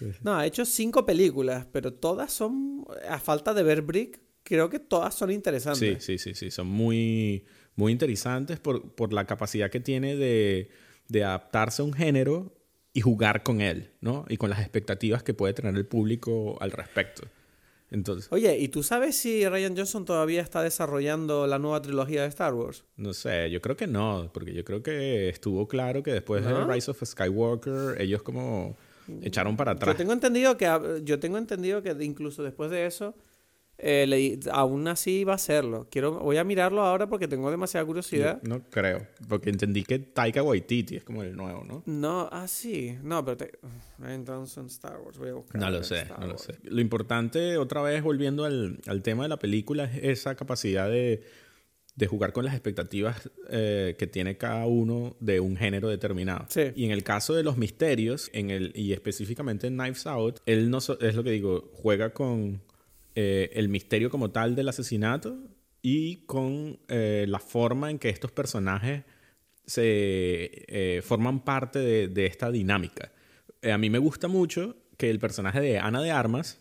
Sí. 0.00 0.06
No, 0.22 0.34
ha 0.34 0.46
hecho 0.46 0.64
cinco 0.64 1.04
películas, 1.04 1.66
pero 1.70 1.92
todas 1.92 2.32
son, 2.32 2.86
a 3.06 3.18
falta 3.18 3.52
de 3.52 3.62
ver 3.62 3.82
Brick, 3.82 4.18
creo 4.42 4.70
que 4.70 4.78
todas 4.78 5.14
son 5.14 5.28
Sí, 5.28 5.34
interesantes. 5.34 6.02
sí, 6.02 6.16
sí, 6.16 6.34
sí. 6.34 6.50
Son 6.50 6.66
muy, 6.66 7.44
muy 7.80 7.92
interesantes 7.92 8.60
por, 8.60 8.92
por 8.92 9.12
la 9.12 9.24
capacidad 9.24 9.70
que 9.70 9.80
tiene 9.80 10.14
de, 10.14 10.70
de 11.08 11.24
adaptarse 11.24 11.82
a 11.82 11.84
un 11.84 11.92
género 11.92 12.52
y 12.92 13.00
jugar 13.00 13.42
con 13.42 13.60
él, 13.60 13.90
¿no? 14.00 14.24
Y 14.28 14.36
con 14.36 14.50
las 14.50 14.60
expectativas 14.60 15.22
que 15.22 15.34
puede 15.34 15.54
tener 15.54 15.74
el 15.74 15.86
público 15.86 16.56
al 16.60 16.70
respecto. 16.70 17.22
Entonces, 17.90 18.30
Oye, 18.30 18.56
¿y 18.58 18.68
tú 18.68 18.84
sabes 18.84 19.16
si 19.16 19.48
Ryan 19.48 19.76
Johnson 19.76 20.04
todavía 20.04 20.42
está 20.42 20.62
desarrollando 20.62 21.48
la 21.48 21.58
nueva 21.58 21.82
trilogía 21.82 22.22
de 22.22 22.28
Star 22.28 22.54
Wars? 22.54 22.84
no 22.96 23.12
sé, 23.12 23.50
yo 23.50 23.60
creo 23.60 23.76
que 23.76 23.88
no, 23.88 24.30
porque 24.32 24.52
yo 24.52 24.64
creo 24.64 24.80
que 24.80 25.28
estuvo 25.28 25.66
claro 25.66 26.02
que 26.04 26.12
después 26.12 26.44
¿No? 26.44 26.66
de 26.66 26.72
Rise 26.72 26.90
of 26.92 27.02
Skywalker, 27.04 28.00
ellos 28.00 28.22
como 28.22 28.76
echaron 29.22 29.56
para 29.56 29.72
atrás. 29.72 29.94
Yo 29.94 29.96
tengo 29.96 30.12
entendido 30.12 30.56
que 30.56 30.66
yo 31.02 31.18
tengo 31.18 31.38
entendido 31.38 31.82
que 31.82 31.96
incluso 32.00 32.44
después 32.44 32.70
de 32.70 32.86
eso 32.86 33.14
eh, 33.82 34.06
le- 34.06 34.38
aún 34.52 34.86
así 34.88 35.24
va 35.24 35.32
a 35.32 35.36
hacerlo. 35.36 35.88
Quiero 35.90 36.18
voy 36.20 36.36
a 36.36 36.44
mirarlo 36.44 36.82
ahora 36.82 37.08
porque 37.08 37.26
tengo 37.28 37.50
demasiada 37.50 37.84
curiosidad. 37.86 38.40
No 38.42 38.62
creo, 38.70 39.06
porque 39.28 39.50
entendí 39.50 39.82
que 39.84 39.98
Taika 39.98 40.42
Waititi 40.42 40.96
es 40.96 41.04
como 41.04 41.22
el 41.22 41.36
nuevo, 41.36 41.64
¿no? 41.64 41.82
No, 41.86 42.28
ah 42.30 42.46
sí, 42.48 42.96
no, 43.02 43.24
pero 43.24 43.36
te... 43.36 43.50
Johnson 44.26 44.66
Star 44.66 44.98
Wars, 45.00 45.18
voy 45.18 45.30
a 45.30 45.34
buscar. 45.34 45.60
No 45.60 45.70
lo 45.70 45.82
sé, 45.82 46.00
Star 46.02 46.20
no 46.20 46.26
lo 46.26 46.38
sé. 46.38 46.54
Lo 46.64 46.80
importante, 46.80 47.56
otra 47.56 47.82
vez 47.82 48.02
volviendo 48.02 48.44
al, 48.44 48.78
al 48.86 49.02
tema 49.02 49.24
de 49.24 49.28
la 49.28 49.38
película, 49.38 49.84
es 49.84 50.20
esa 50.20 50.34
capacidad 50.34 50.88
de, 50.88 51.22
de 51.96 52.06
jugar 52.06 52.32
con 52.32 52.44
las 52.44 52.54
expectativas 52.54 53.30
eh, 53.50 53.96
que 53.98 54.06
tiene 54.06 54.36
cada 54.36 54.66
uno 54.66 55.16
de 55.20 55.40
un 55.40 55.56
género 55.56 55.88
determinado. 55.88 56.46
Sí. 56.48 56.62
Y 56.76 56.84
en 56.86 56.90
el 56.92 57.02
caso 57.02 57.34
de 57.34 57.42
los 57.42 57.56
misterios, 57.56 58.30
en 58.32 58.50
el, 58.50 58.72
y 58.74 58.92
específicamente 58.92 59.66
en 59.66 59.76
Knives 59.76 60.06
Out, 60.06 60.40
él 60.46 60.70
no 60.70 60.80
so- 60.80 60.98
es 61.00 61.14
lo 61.14 61.22
que 61.24 61.30
digo, 61.30 61.70
juega 61.74 62.10
con 62.14 62.62
eh, 63.22 63.50
el 63.60 63.68
misterio 63.68 64.08
como 64.10 64.30
tal 64.30 64.54
del 64.54 64.68
asesinato 64.68 65.30
y 65.82 66.24
con 66.26 66.78
eh, 66.88 67.24
la 67.28 67.38
forma 67.38 67.90
en 67.90 67.98
que 67.98 68.08
estos 68.08 68.32
personajes 68.32 69.02
se 69.66 69.84
eh, 70.68 71.02
forman 71.02 71.44
parte 71.44 71.78
de, 71.78 72.08
de 72.08 72.26
esta 72.26 72.50
dinámica. 72.50 73.12
A 73.62 73.78
mí 73.78 73.90
me 73.90 73.98
gusta 73.98 74.26
mucho 74.28 74.76
que 74.96 75.10
el 75.10 75.18
personaje 75.18 75.60
de 75.60 75.78
Ana 75.78 76.00
de 76.02 76.10
Armas 76.10 76.60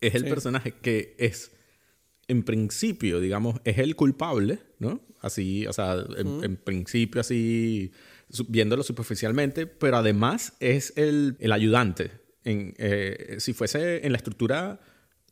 es 0.00 0.14
el 0.14 0.24
Sí. 0.24 0.28
personaje 0.30 0.72
que 0.82 1.14
es, 1.18 1.52
en 2.28 2.42
principio, 2.42 3.20
digamos, 3.20 3.60
es 3.64 3.78
el 3.78 3.96
culpable, 3.96 4.58
¿no? 4.78 5.00
Así, 5.20 5.66
o 5.66 5.72
sea, 5.72 5.94
en, 6.16 6.42
en 6.44 6.56
principio, 6.56 7.20
así, 7.20 7.92
viéndolo 8.48 8.82
superficialmente, 8.82 9.66
pero 9.66 9.98
además 9.98 10.54
es 10.60 10.94
el, 10.96 11.36
el 11.40 11.52
ayudante. 11.52 12.10
En, 12.44 12.74
eh, 12.78 13.36
si 13.38 13.52
fuese 13.52 14.06
en 14.06 14.12
la 14.12 14.16
estructura 14.18 14.80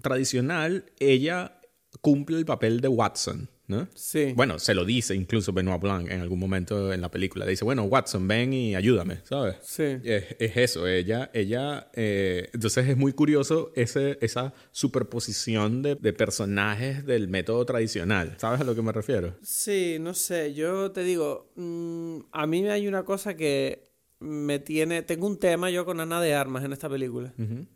tradicional, 0.03 0.85
ella 0.99 1.61
cumple 2.01 2.39
el 2.39 2.45
papel 2.45 2.81
de 2.81 2.89
Watson, 2.89 3.49
¿no? 3.67 3.89
Sí. 3.95 4.33
Bueno, 4.37 4.59
se 4.59 4.75
lo 4.75 4.85
dice 4.85 5.15
incluso 5.15 5.53
Benoit 5.53 5.81
Blanc 5.81 6.11
en 6.11 6.21
algún 6.21 6.39
momento 6.39 6.93
en 6.93 7.01
la 7.01 7.11
película. 7.11 7.45
Le 7.45 7.53
dice, 7.53 7.65
bueno, 7.65 7.85
Watson, 7.85 8.27
ven 8.29 8.53
y 8.53 8.75
ayúdame, 8.75 9.21
¿sabes? 9.25 9.57
Sí. 9.63 9.85
Es, 10.05 10.37
es 10.39 10.57
eso, 10.57 10.87
ella, 10.87 11.31
ella, 11.35 11.91
eh, 11.95 12.51
entonces 12.53 12.89
es 12.89 12.97
muy 12.97 13.13
curioso 13.13 13.73
ese, 13.75 14.19
esa 14.21 14.55
superposición 14.71 15.83
de, 15.83 15.97
de 15.97 16.13
personajes 16.13 17.05
del 17.05 17.29
método 17.29 17.65
tradicional. 17.67 18.35
¿Sabes 18.39 18.61
a 18.61 18.65
lo 18.65 18.75
que 18.75 18.83
me 18.83 18.93
refiero? 18.93 19.35
Sí, 19.43 19.99
no 20.01 20.15
sé, 20.15 20.55
yo 20.55 20.93
te 20.93 21.03
digo, 21.03 21.51
mm, 21.57 22.21
a 22.33 22.47
mí 22.47 22.67
hay 22.69 22.87
una 22.87 23.05
cosa 23.05 23.37
que 23.37 23.89
me 24.21 24.59
tiene, 24.59 25.03
tengo 25.03 25.27
un 25.27 25.39
tema 25.39 25.71
yo 25.71 25.85
con 25.85 26.01
Ana 26.01 26.21
de 26.21 26.35
Armas 26.35 26.65
en 26.65 26.73
esta 26.73 26.89
película. 26.89 27.33
Ujú. 27.39 27.67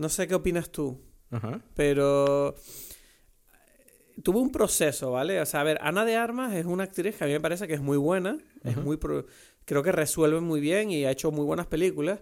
No 0.00 0.08
sé 0.08 0.26
qué 0.26 0.34
opinas 0.34 0.70
tú, 0.70 0.98
Ajá. 1.30 1.60
pero 1.74 2.54
tuvo 4.22 4.40
un 4.40 4.50
proceso, 4.50 5.12
¿vale? 5.12 5.40
O 5.40 5.46
sea, 5.46 5.60
a 5.60 5.64
ver, 5.64 5.78
Ana 5.82 6.04
de 6.04 6.16
Armas 6.16 6.54
es 6.54 6.66
una 6.66 6.84
actriz 6.84 7.16
que 7.16 7.24
a 7.24 7.26
mí 7.26 7.32
me 7.34 7.40
parece 7.40 7.66
que 7.68 7.74
es 7.74 7.80
muy 7.80 7.96
buena, 7.96 8.38
es 8.64 8.76
muy 8.76 8.96
pro- 8.96 9.26
creo 9.64 9.82
que 9.82 9.92
resuelve 9.92 10.40
muy 10.40 10.60
bien 10.60 10.90
y 10.90 11.04
ha 11.04 11.10
hecho 11.10 11.30
muy 11.30 11.44
buenas 11.44 11.66
películas, 11.66 12.20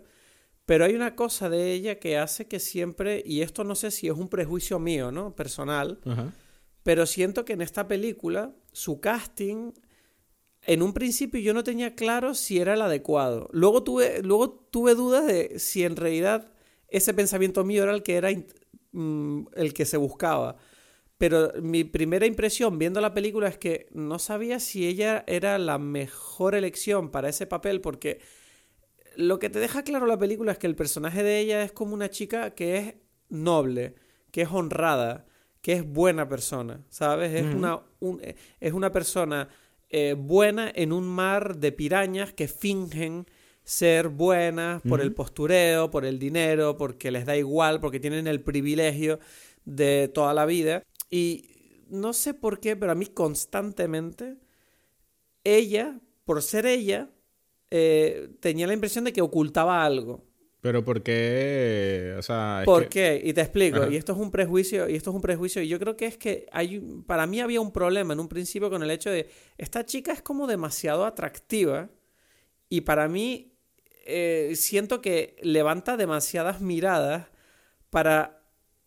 pero 0.67 0.85
hay 0.85 0.95
una 0.95 1.17
cosa 1.17 1.49
de 1.49 1.73
ella 1.73 1.99
que 1.99 2.19
hace 2.19 2.47
que 2.47 2.61
siempre, 2.61 3.23
y 3.25 3.43
esto 3.43 3.65
no 3.65 3.75
sé 3.75 3.91
si 3.91 4.07
es 4.09 4.13
un 4.15 4.29
prejuicio 4.29 4.79
mío, 4.79 5.11
¿no? 5.11 5.35
Personal, 5.35 6.01
Ajá. 6.05 6.33
pero 6.83 7.07
siento 7.07 7.45
que 7.45 7.53
en 7.55 7.63
esta 7.63 7.89
película 7.89 8.55
su 8.73 9.01
casting 9.01 9.73
en 10.63 10.83
un 10.83 10.93
principio 10.93 11.41
yo 11.41 11.55
no 11.55 11.65
tenía 11.65 11.95
claro 11.95 12.35
si 12.35 12.59
era 12.59 12.75
el 12.75 12.83
adecuado. 12.83 13.49
Luego 13.53 13.83
tuve, 13.85 14.21
luego 14.23 14.51
tuve 14.51 14.95
dudas 14.95 15.27
de 15.27 15.59
si 15.61 15.85
en 15.85 15.97
realidad 15.97 16.53
ese 16.89 17.15
pensamiento 17.15 17.65
mío 17.65 17.83
era 17.85 17.95
el 17.95 18.03
que 18.03 18.17
era 18.17 18.31
mm, 18.93 19.47
el 19.57 19.75
que 19.75 19.85
se 19.85 19.97
buscaba. 19.97 20.57
Pero 21.19 21.53
mi 21.63 21.85
primera 21.85 22.27
impresión 22.27 22.79
viendo 22.79 23.01
la 23.01 23.15
película 23.15 23.49
es 23.49 23.59
que 23.59 23.89
no 23.93 24.19
sabía 24.21 24.61
si 24.61 24.87
ella 24.87 25.25
era 25.27 25.59
la 25.59 25.79
mejor 25.79 26.55
elección 26.55 27.11
para 27.11 27.29
ese 27.29 27.47
papel 27.47 27.81
porque 27.81 28.21
lo 29.17 29.39
que 29.39 29.51
te 29.51 29.59
deja 29.59 29.83
claro 29.83 30.07
la 30.07 30.19
película 30.19 30.53
es 30.53 30.59
que 30.59 30.67
el 30.67 30.77
personaje 30.77 31.23
de 31.23 31.41
ella 31.41 31.63
es 31.63 31.73
como 31.73 31.95
una 31.95 32.09
chica 32.11 32.51
que 32.55 32.77
es 32.79 32.95
noble, 33.29 33.95
que 34.31 34.43
es 34.43 34.49
honrada, 34.51 35.27
que 35.61 35.73
es 35.73 35.85
buena 35.85 36.29
persona, 36.29 36.85
¿sabes? 36.89 37.33
Es, 37.35 37.49
una, 37.53 37.83
un- 38.01 38.21
eh, 38.23 38.37
es 38.61 38.73
una 38.73 38.93
persona 38.93 39.49
eh, 39.91 40.15
buena 40.17 40.71
en 40.75 40.93
un 40.93 41.07
mar 41.07 41.57
de 41.59 41.73
pirañas 41.73 42.33
que 42.33 42.47
fingen 42.49 43.27
ser 43.69 44.09
buenas 44.09 44.81
por 44.81 45.03
el 45.03 45.13
postureo, 45.13 45.91
por 45.91 46.07
el 46.07 46.19
dinero, 46.19 46.79
porque 46.79 47.11
les 47.11 47.27
da 47.27 47.37
igual, 47.37 47.81
porque 47.81 48.01
tienen 48.01 48.27
el 48.27 48.41
privilegio 48.41 49.19
de 49.67 50.09
toda 50.09 50.33
la 50.33 50.47
vida. 50.47 50.83
Y 51.11 51.85
no 51.91 52.15
sé 52.15 52.33
por 52.33 52.61
qué, 52.61 52.77
pero 52.77 52.93
a 52.93 52.95
mí 52.95 53.05
constantemente 53.05 54.39
ella, 55.45 56.01
por 56.25 56.41
ser 56.43 56.65
ella, 56.65 57.11
eh, 57.71 58.31
tenía 58.41 58.67
la 58.67 58.73
impresión 58.73 59.05
de 59.05 59.13
que 59.13 59.21
ocultaba 59.21 59.85
algo. 59.85 60.25
Pero 60.63 60.83
¿por 60.83 61.03
qué? 61.03 62.15
O 62.19 62.23
sea, 62.23 62.63
¿Por 62.65 62.85
que- 62.89 63.21
qué? 63.21 63.29
Y 63.29 63.35
te 63.35 63.43
explico. 63.43 63.83
Ajá. 63.83 63.91
Y 63.93 63.97
esto 63.97 64.13
es 64.13 64.19
un 64.19 64.31
prejuicio, 64.31 64.89
y 64.89 64.95
esto 64.97 65.11
es 65.11 65.17
un 65.17 65.23
prejuicio. 65.23 65.61
Y 65.63 65.69
yo 65.69 65.79
creo 65.79 65.95
que 65.95 66.07
es 66.07 66.17
que 66.17 66.47
hay, 66.53 66.81
para 67.07 67.27
mí 67.27 67.41
había 67.41 67.61
un 67.61 67.71
problema 67.71 68.15
en 68.15 68.21
un 68.21 68.29
principio 68.29 68.71
con 68.71 68.83
el 68.83 68.91
hecho 68.91 69.11
de 69.11 69.29
esta 69.59 69.85
chica 69.85 70.11
es 70.13 70.23
como 70.23 70.47
demasiado 70.47 71.05
atractiva. 71.05 71.91
Y 72.71 72.81
para 72.83 73.09
mí 73.09 73.53
eh, 74.09 74.53
siento 74.57 75.01
que 75.01 75.37
levanta 75.43 75.97
demasiadas 75.97 76.61
miradas 76.61 77.27
para 77.91 78.43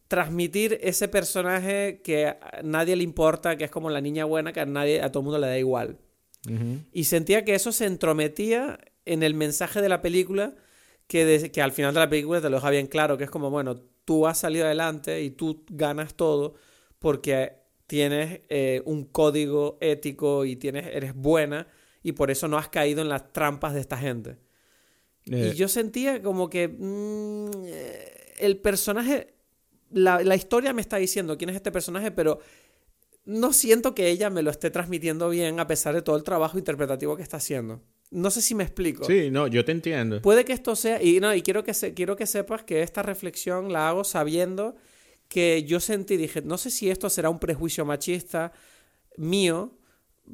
transmitir 0.08 0.78
ese 0.82 1.08
personaje 1.08 2.02
que 2.04 2.28
a 2.28 2.62
nadie 2.64 2.96
le 2.98 3.04
importa, 3.04 3.56
que 3.56 3.64
es 3.64 3.72
como 3.72 3.90
la 3.90 4.02
niña 4.02 4.26
buena, 4.26 4.52
que 4.52 4.60
a 4.60 4.66
nadie, 4.66 5.02
a 5.02 5.10
todo 5.12 5.22
el 5.22 5.26
mundo 5.26 5.40
le 5.40 5.48
da 5.48 5.58
igual. 5.58 6.00
Y 6.92 7.04
sentía 7.06 7.46
que 7.46 7.54
eso 7.56 7.72
se 7.72 7.86
entrometía 7.86 8.80
en 9.06 9.24
el 9.24 9.34
mensaje 9.36 9.82
de 9.82 9.90
la 9.90 10.02
película, 10.02 10.56
que, 11.08 11.24
de- 11.26 11.52
que 11.52 11.62
al 11.62 11.72
final 11.72 11.94
de 11.94 12.00
la 12.02 12.10
película 12.10 12.42
te 12.42 12.50
lo 12.50 12.58
deja 12.58 12.70
bien 12.72 12.88
claro, 12.88 13.18
que 13.18 13.24
es 13.26 13.30
como, 13.30 13.50
bueno, 13.50 13.78
tú 14.06 14.28
has 14.28 14.40
salido 14.40 14.66
adelante 14.66 15.22
y 15.22 15.30
tú 15.32 15.64
ganas 15.70 16.16
todo 16.16 16.56
porque 17.00 17.54
tienes 17.88 18.42
eh, 18.50 18.82
un 18.86 19.06
código 19.06 19.78
ético 19.82 20.46
y 20.46 20.56
tienes, 20.56 20.88
eres 20.88 21.14
buena 21.14 21.68
y 22.04 22.14
por 22.14 22.32
eso 22.32 22.48
no 22.48 22.58
has 22.58 22.70
caído 22.70 23.02
en 23.02 23.10
las 23.10 23.32
trampas 23.34 23.74
de 23.74 23.80
esta 23.82 23.98
gente. 23.98 24.38
Eh, 25.30 25.52
Y 25.54 25.58
yo 25.58 25.68
sentía 25.68 26.22
como 26.22 26.50
que 26.50 26.68
mm, 26.68 27.50
eh, 27.66 28.34
el 28.40 28.58
personaje, 28.58 29.34
la, 29.92 30.22
la 30.24 30.36
historia 30.36 30.74
me 30.74 30.82
está 30.82 30.98
diciendo 30.98 31.38
quién 31.38 31.50
es 31.50 31.56
este 31.56 31.72
personaje, 31.72 32.12
pero 32.12 32.40
no 33.26 33.54
siento 33.54 33.94
que 33.94 34.10
ella 34.10 34.30
me 34.30 34.42
lo 34.42 34.50
esté 34.50 34.72
transmitiendo 34.72 35.30
bien 35.30 35.60
a 35.60 35.68
pesar 35.68 35.94
de 35.94 36.02
todo 36.02 36.16
el 36.16 36.24
trabajo 36.24 36.58
interpretativo 36.58 37.16
que 37.16 37.24
está 37.24 37.38
haciendo. 37.38 37.82
No 38.10 38.30
sé 38.30 38.42
si 38.42 38.56
me 38.56 38.64
explico. 38.64 39.06
Sí, 39.06 39.30
no, 39.32 39.48
yo 39.48 39.64
te 39.64 39.72
entiendo. 39.72 40.22
Puede 40.22 40.44
que 40.44 40.54
esto 40.54 40.76
sea, 40.76 41.02
y 41.02 41.20
no, 41.20 41.34
y 41.34 41.42
quiero 41.44 41.64
que, 41.64 41.74
se, 41.74 41.94
quiero 41.94 42.16
que 42.16 42.26
sepas 42.26 42.64
que 42.64 42.82
esta 42.82 43.04
reflexión 43.04 43.72
la 43.72 43.88
hago 43.88 44.04
sabiendo 44.04 44.76
que 45.30 45.64
yo 45.64 45.80
sentí, 45.80 46.18
dije, 46.18 46.42
no 46.42 46.58
sé 46.58 46.72
si 46.72 46.90
esto 46.90 47.10
será 47.10 47.30
un 47.30 47.40
prejuicio 47.40 47.86
machista 47.86 48.52
mío, 49.16 49.78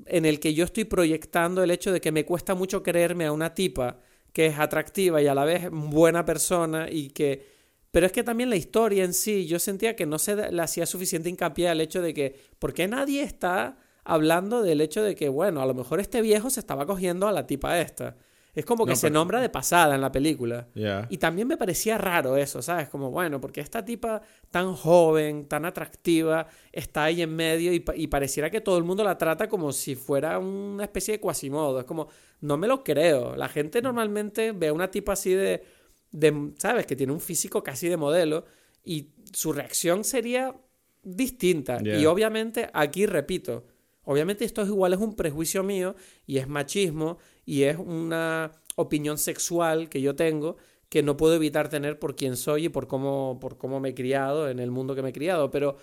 en 0.07 0.25
el 0.25 0.39
que 0.39 0.55
yo 0.55 0.65
estoy 0.65 0.85
proyectando 0.85 1.61
el 1.61 1.69
hecho 1.69 1.91
de 1.91 2.01
que 2.01 2.11
me 2.11 2.25
cuesta 2.25 2.55
mucho 2.55 2.81
creerme 2.81 3.25
a 3.25 3.31
una 3.31 3.53
tipa 3.53 3.99
que 4.33 4.47
es 4.47 4.59
atractiva 4.59 5.21
y 5.21 5.27
a 5.27 5.35
la 5.35 5.45
vez 5.45 5.69
buena 5.71 6.25
persona 6.25 6.87
y 6.89 7.09
que... 7.09 7.57
Pero 7.91 8.05
es 8.05 8.11
que 8.11 8.23
también 8.23 8.49
la 8.49 8.55
historia 8.55 9.03
en 9.03 9.13
sí, 9.13 9.47
yo 9.47 9.59
sentía 9.59 9.95
que 9.95 10.05
no 10.05 10.19
se 10.19 10.51
le 10.51 10.61
hacía 10.61 10.85
suficiente 10.85 11.29
hincapié 11.29 11.69
al 11.69 11.81
hecho 11.81 12.01
de 12.01 12.13
que, 12.13 12.35
¿por 12.59 12.73
qué 12.73 12.87
nadie 12.87 13.23
está 13.23 13.77
hablando 14.03 14.61
del 14.61 14.81
hecho 14.81 15.01
de 15.01 15.15
que, 15.15 15.29
bueno, 15.29 15.61
a 15.61 15.65
lo 15.65 15.73
mejor 15.73 15.99
este 15.99 16.21
viejo 16.21 16.49
se 16.49 16.59
estaba 16.59 16.85
cogiendo 16.85 17.27
a 17.27 17.31
la 17.31 17.47
tipa 17.47 17.79
esta? 17.79 18.17
Es 18.57 18.65
como 18.65 18.85
que 18.85 18.93
No, 18.93 18.95
se 18.95 19.07
pero- 19.07 19.13
nombra 19.19 19.39
de 19.39 19.49
pasada 19.49 19.93
en 19.93 20.01
la 20.01 20.11
película. 20.11 20.67
Ya. 20.73 21.05
Y 21.11 21.19
también 21.19 21.47
me 21.47 21.57
parecía 21.57 21.95
raro 21.99 22.35
eso, 22.37 22.61
¿sabes? 22.63 22.89
Como, 22.89 23.11
bueno, 23.11 23.39
porque 23.39 23.61
esta 23.61 23.85
tipa 23.85 24.23
tan 24.49 24.73
joven, 24.73 25.47
tan 25.47 25.63
atractiva, 25.63 26.47
está 26.71 27.03
ahí 27.03 27.21
en 27.21 27.35
medio 27.35 27.71
y, 27.71 27.85
y 27.95 28.07
pareciera 28.07 28.49
que 28.49 28.59
todo 28.59 28.79
el 28.79 28.83
mundo 28.83 29.03
la 29.03 29.15
trata 29.15 29.47
como 29.47 29.71
si 29.71 29.93
fuera 29.95 30.39
una 30.39 30.85
especie 30.85 31.11
de 31.13 31.19
cuasimodo. 31.19 31.79
Es 31.81 31.85
como, 31.85 32.07
no 32.41 32.57
me 32.57 32.67
lo 32.67 32.83
creo. 32.83 33.35
La 33.35 33.47
gente 33.47 33.79
normalmente 33.79 34.53
ve 34.53 34.69
a 34.69 34.73
una 34.73 34.89
tipa 34.89 35.13
así 35.13 35.33
de, 35.35 35.63
de, 36.11 36.53
¿sabes? 36.57 36.87
Que 36.87 36.95
tiene 36.95 37.13
un 37.13 37.19
físico 37.21 37.61
casi 37.61 37.87
de 37.89 37.97
modelo 37.97 38.45
y 38.83 39.09
su 39.33 39.53
reacción 39.53 40.03
sería 40.03 40.55
distinta. 41.03 41.77
Yeah. 41.77 41.99
Y 41.99 42.05
obviamente, 42.07 42.69
aquí 42.73 43.05
repito, 43.05 43.65
obviamente 44.03 44.45
esto 44.45 44.61
es 44.63 44.67
igual, 44.69 44.93
es 44.93 44.99
un 44.99 45.15
prejuicio 45.15 45.63
mío 45.63 45.95
y 46.25 46.37
es 46.39 46.47
machismo 46.47 47.17
y 47.47 47.63
es 47.63 47.77
una 47.77 48.51
opinión 48.75 49.17
sexual 49.17 49.89
que 49.89 50.01
yo 50.01 50.15
tengo 50.15 50.57
que 50.89 51.01
no 51.01 51.17
puedo 51.17 51.33
evitar 51.35 51.69
tener 51.69 51.97
por 51.97 52.15
quién 52.15 52.37
soy 52.37 52.65
y 52.65 52.69
por 52.69 52.87
cómo, 52.87 53.39
por 53.41 53.57
cómo 53.57 53.79
me 53.79 53.89
he 53.89 53.93
criado, 53.95 54.49
en 54.49 54.59
el 54.59 54.69
mundo 54.71 54.93
que 54.95 55.01
me 55.01 55.09
he 55.09 55.13
criado. 55.13 55.49
Pero 55.49 55.77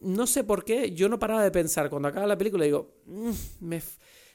no 0.00 0.26
sé 0.26 0.44
por 0.44 0.64
qué, 0.64 0.92
yo 0.92 1.08
no 1.08 1.18
paraba 1.18 1.44
de 1.44 1.50
pensar 1.50 1.90
cuando 1.90 2.08
acaba 2.08 2.26
la 2.26 2.38
película, 2.38 2.64
digo, 2.64 2.94
"Mm, 3.06 3.30
me, 3.60 3.82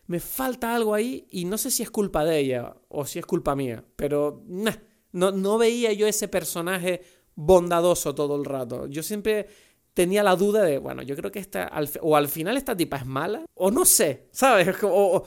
me 0.07 0.19
falta 0.19 0.75
algo 0.75 0.93
ahí 0.93 1.27
y 1.31 1.45
no 1.45 1.57
sé 1.57 1.71
si 1.71 1.83
es 1.83 1.91
culpa 1.91 2.23
de 2.23 2.39
ella 2.39 2.73
o 2.89 3.05
si 3.05 3.19
es 3.19 3.25
culpa 3.25 3.55
mía, 3.55 3.83
pero 3.97 4.43
no, 4.47 5.31
no 5.31 5.57
veía 5.57 5.91
yo 5.93 6.07
ese 6.07 6.27
personaje 6.27 7.01
bondadoso 7.35 8.15
todo 8.15 8.35
el 8.35 8.45
rato. 8.45 8.87
Yo 8.87 9.03
siempre 9.03 9.47
tenía 9.93 10.23
la 10.23 10.35
duda 10.35 10.63
de, 10.63 10.77
bueno, 10.77 11.01
yo 11.01 11.15
creo 11.15 11.31
que 11.31 11.39
esta, 11.39 11.63
al 11.65 11.89
o 12.01 12.15
al 12.15 12.27
final 12.27 12.55
esta 12.55 12.77
tipa 12.77 12.97
es 12.97 13.05
mala, 13.05 13.45
o 13.55 13.71
no 13.71 13.83
sé, 13.83 14.27
¿sabes? 14.31 14.69
O- 14.83 15.23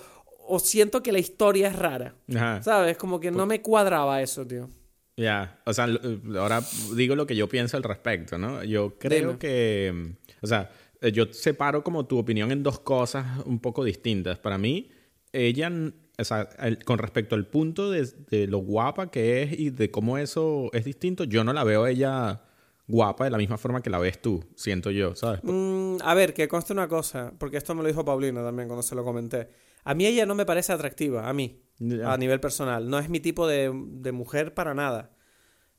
o 0.51 0.59
siento 0.59 1.03
que 1.03 1.12
la 1.12 1.18
historia 1.18 1.68
es 1.68 1.76
rara, 1.76 2.14
Ajá. 2.34 2.62
¿sabes? 2.62 2.96
Como 2.98 3.20
que 3.20 3.30
no 3.30 3.46
me 3.46 3.62
cuadraba 3.62 4.20
eso, 4.22 4.46
tío. 4.46 4.68
Ya, 5.16 5.61
o 5.66 5.72
sea, 5.74 5.86
lo- 5.86 6.40
ahora 6.40 6.62
digo 6.94 7.14
lo 7.14 7.26
que 7.26 7.36
yo 7.36 7.48
pienso 7.48 7.76
al 7.76 7.82
respecto, 7.82 8.38
¿no? 8.38 8.64
Yo 8.64 8.96
creo 8.98 9.28
Dime. 9.28 9.38
que, 9.38 9.92
mm, 9.94 10.34
o 10.42 10.46
sea, 10.46 10.70
eh, 11.03 11.12
yo 11.12 11.26
separo 11.32 11.82
como 11.84 12.07
tu 12.07 12.18
opinión 12.18 12.51
en 12.53 12.62
dos 12.62 12.80
cosas 12.80 13.26
un 13.44 13.59
poco 13.61 13.84
distintas. 13.84 14.38
Para 14.38 14.57
mí, 14.57 14.90
ella, 15.32 15.70
o 16.18 16.24
sea, 16.24 16.48
el- 16.61 16.82
con 16.84 16.98
respecto 16.98 17.34
al 17.34 17.46
punto 17.46 17.90
de, 17.90 18.09
de 18.30 18.46
lo 18.46 18.59
guapa 18.59 19.11
que 19.11 19.42
es 19.42 19.59
y 19.59 19.70
de 19.70 19.90
cómo 19.90 20.16
eso 20.18 20.70
es 20.72 20.84
distinto, 20.84 21.24
yo 21.24 21.44
no 21.44 21.53
la 21.53 21.64
veo 21.64 21.86
ella 21.86 22.42
guapa 22.86 23.24
de 23.24 23.30
la 23.30 23.38
misma 23.38 23.57
forma 23.59 23.82
que 23.82 23.90
la 23.90 23.98
ves 23.98 24.20
tú, 24.20 24.42
siento 24.57 24.90
yo, 24.90 25.14
¿sabes? 25.14 25.40
Mm, 25.44 25.98
a 26.03 26.14
ver, 26.14 26.34
que 26.34 26.48
conste 26.48 26.72
una 26.72 26.88
cosa, 26.88 27.32
porque 27.38 27.57
esto 27.57 27.74
me 27.74 27.82
lo 27.82 27.88
dijo 27.88 28.05
Paulina 28.05 28.42
también 28.42 28.68
cuando 28.68 28.82
se 28.82 28.94
lo 28.96 29.05
comenté. 29.05 29.48
A 29.84 29.94
mí 29.94 30.06
ella 30.06 30.26
no 30.26 30.34
me 30.34 30.46
parece 30.46 30.72
atractiva, 30.72 31.28
a 31.28 31.32
mí, 31.32 31.62
a 32.04 32.16
nivel 32.16 32.40
personal. 32.40 32.88
No 32.88 32.98
es 32.98 33.08
mi 33.08 33.20
tipo 33.20 33.46
de, 33.46 33.72
de 33.74 34.12
mujer 34.12 34.54
para 34.54 34.74
nada. 34.74 35.10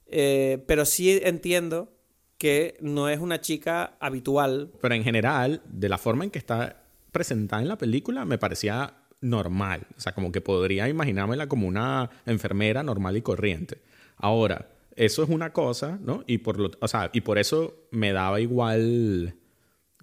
Eh, 0.08 0.64
pero 0.68 0.86
sí 0.86 1.20
entiendo 1.24 1.94
que 2.38 2.78
no 2.82 3.08
es 3.10 3.20
una 3.20 3.42
chica 3.42 3.98
habitual. 4.00 4.72
Pero 4.82 4.96
en 4.96 5.04
general, 5.04 5.62
de 5.66 5.90
la 5.90 5.98
forma 5.98 6.24
en 6.24 6.32
que 6.32 6.40
está 6.40 6.84
presentada 7.12 7.62
en 7.62 7.68
la 7.68 7.78
película, 7.78 8.26
me 8.26 8.38
parecía 8.38 8.96
normal. 9.22 9.88
O 9.98 10.02
sea, 10.02 10.14
como 10.14 10.32
que 10.32 10.42
podría 10.42 10.90
imaginármela 10.90 11.48
como 11.48 11.68
una 11.68 12.10
enfermera 12.26 12.84
normal 12.84 13.18
y 13.18 13.22
corriente. 13.22 13.78
Ahora, 14.18 14.70
eso 14.96 15.24
es 15.24 15.30
una 15.30 15.54
cosa, 15.54 16.00
¿no? 16.02 16.24
Y 16.26 16.40
por, 16.40 16.60
lo, 16.60 16.72
o 16.80 16.88
sea, 16.88 17.10
y 17.14 17.22
por 17.22 17.38
eso 17.38 17.88
me 17.92 18.12
daba 18.12 18.42
igual 18.42 19.36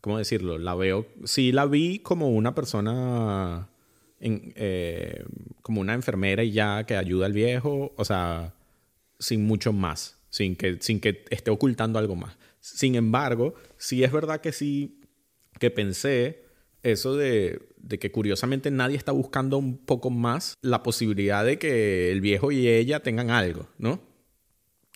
¿cómo 0.00 0.18
decirlo? 0.18 0.58
La 0.58 0.74
veo, 0.74 1.06
sí 1.24 1.52
la 1.52 1.66
vi 1.66 1.98
como 2.00 2.30
una 2.30 2.54
persona, 2.54 3.68
en, 4.20 4.52
eh, 4.56 5.24
como 5.62 5.80
una 5.80 5.94
enfermera 5.94 6.42
y 6.42 6.52
ya 6.52 6.84
que 6.84 6.96
ayuda 6.96 7.26
al 7.26 7.32
viejo, 7.32 7.92
o 7.96 8.04
sea, 8.04 8.54
sin 9.18 9.46
mucho 9.46 9.72
más, 9.72 10.18
sin 10.30 10.56
que, 10.56 10.78
sin 10.80 11.00
que 11.00 11.24
esté 11.30 11.50
ocultando 11.50 11.98
algo 11.98 12.16
más. 12.16 12.36
Sin 12.60 12.94
embargo, 12.94 13.54
sí 13.76 14.02
es 14.04 14.12
verdad 14.12 14.40
que 14.40 14.52
sí, 14.52 15.00
que 15.58 15.70
pensé 15.70 16.44
eso 16.82 17.16
de, 17.16 17.60
de, 17.76 17.98
que 17.98 18.10
curiosamente 18.10 18.70
nadie 18.70 18.96
está 18.96 19.12
buscando 19.12 19.58
un 19.58 19.78
poco 19.78 20.10
más 20.10 20.56
la 20.62 20.82
posibilidad 20.82 21.44
de 21.44 21.58
que 21.58 22.10
el 22.12 22.20
viejo 22.20 22.52
y 22.52 22.68
ella 22.68 23.00
tengan 23.00 23.30
algo, 23.30 23.68
¿no? 23.78 24.00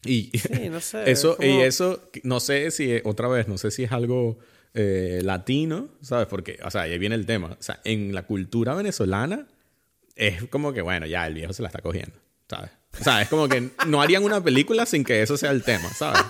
Y 0.04 0.30
sí, 0.34 0.68
no 0.68 0.80
sé, 0.80 1.10
eso, 1.10 1.36
y 1.40 1.60
eso, 1.60 2.10
no 2.24 2.40
sé 2.40 2.70
si, 2.70 3.00
otra 3.04 3.28
vez, 3.28 3.48
no 3.48 3.58
sé 3.58 3.70
si 3.70 3.84
es 3.84 3.92
algo 3.92 4.38
eh, 4.74 5.20
latino, 5.22 5.88
¿sabes? 6.00 6.26
Porque, 6.26 6.58
o 6.64 6.70
sea, 6.70 6.82
ahí 6.82 6.98
viene 6.98 7.14
el 7.14 7.26
tema. 7.26 7.56
O 7.58 7.62
sea, 7.62 7.80
en 7.84 8.14
la 8.14 8.22
cultura 8.24 8.74
venezolana 8.74 9.46
es 10.16 10.44
como 10.48 10.72
que, 10.72 10.82
bueno, 10.82 11.06
ya 11.06 11.26
el 11.26 11.34
viejo 11.34 11.52
se 11.52 11.62
la 11.62 11.68
está 11.68 11.80
cogiendo, 11.80 12.16
¿sabes? 12.48 12.70
O 13.00 13.04
sea, 13.04 13.22
es 13.22 13.28
como 13.28 13.48
que 13.48 13.70
no 13.86 14.02
harían 14.02 14.24
una 14.24 14.42
película 14.42 14.86
sin 14.86 15.04
que 15.04 15.22
eso 15.22 15.36
sea 15.36 15.50
el 15.50 15.62
tema, 15.62 15.88
¿sabes? 15.90 16.22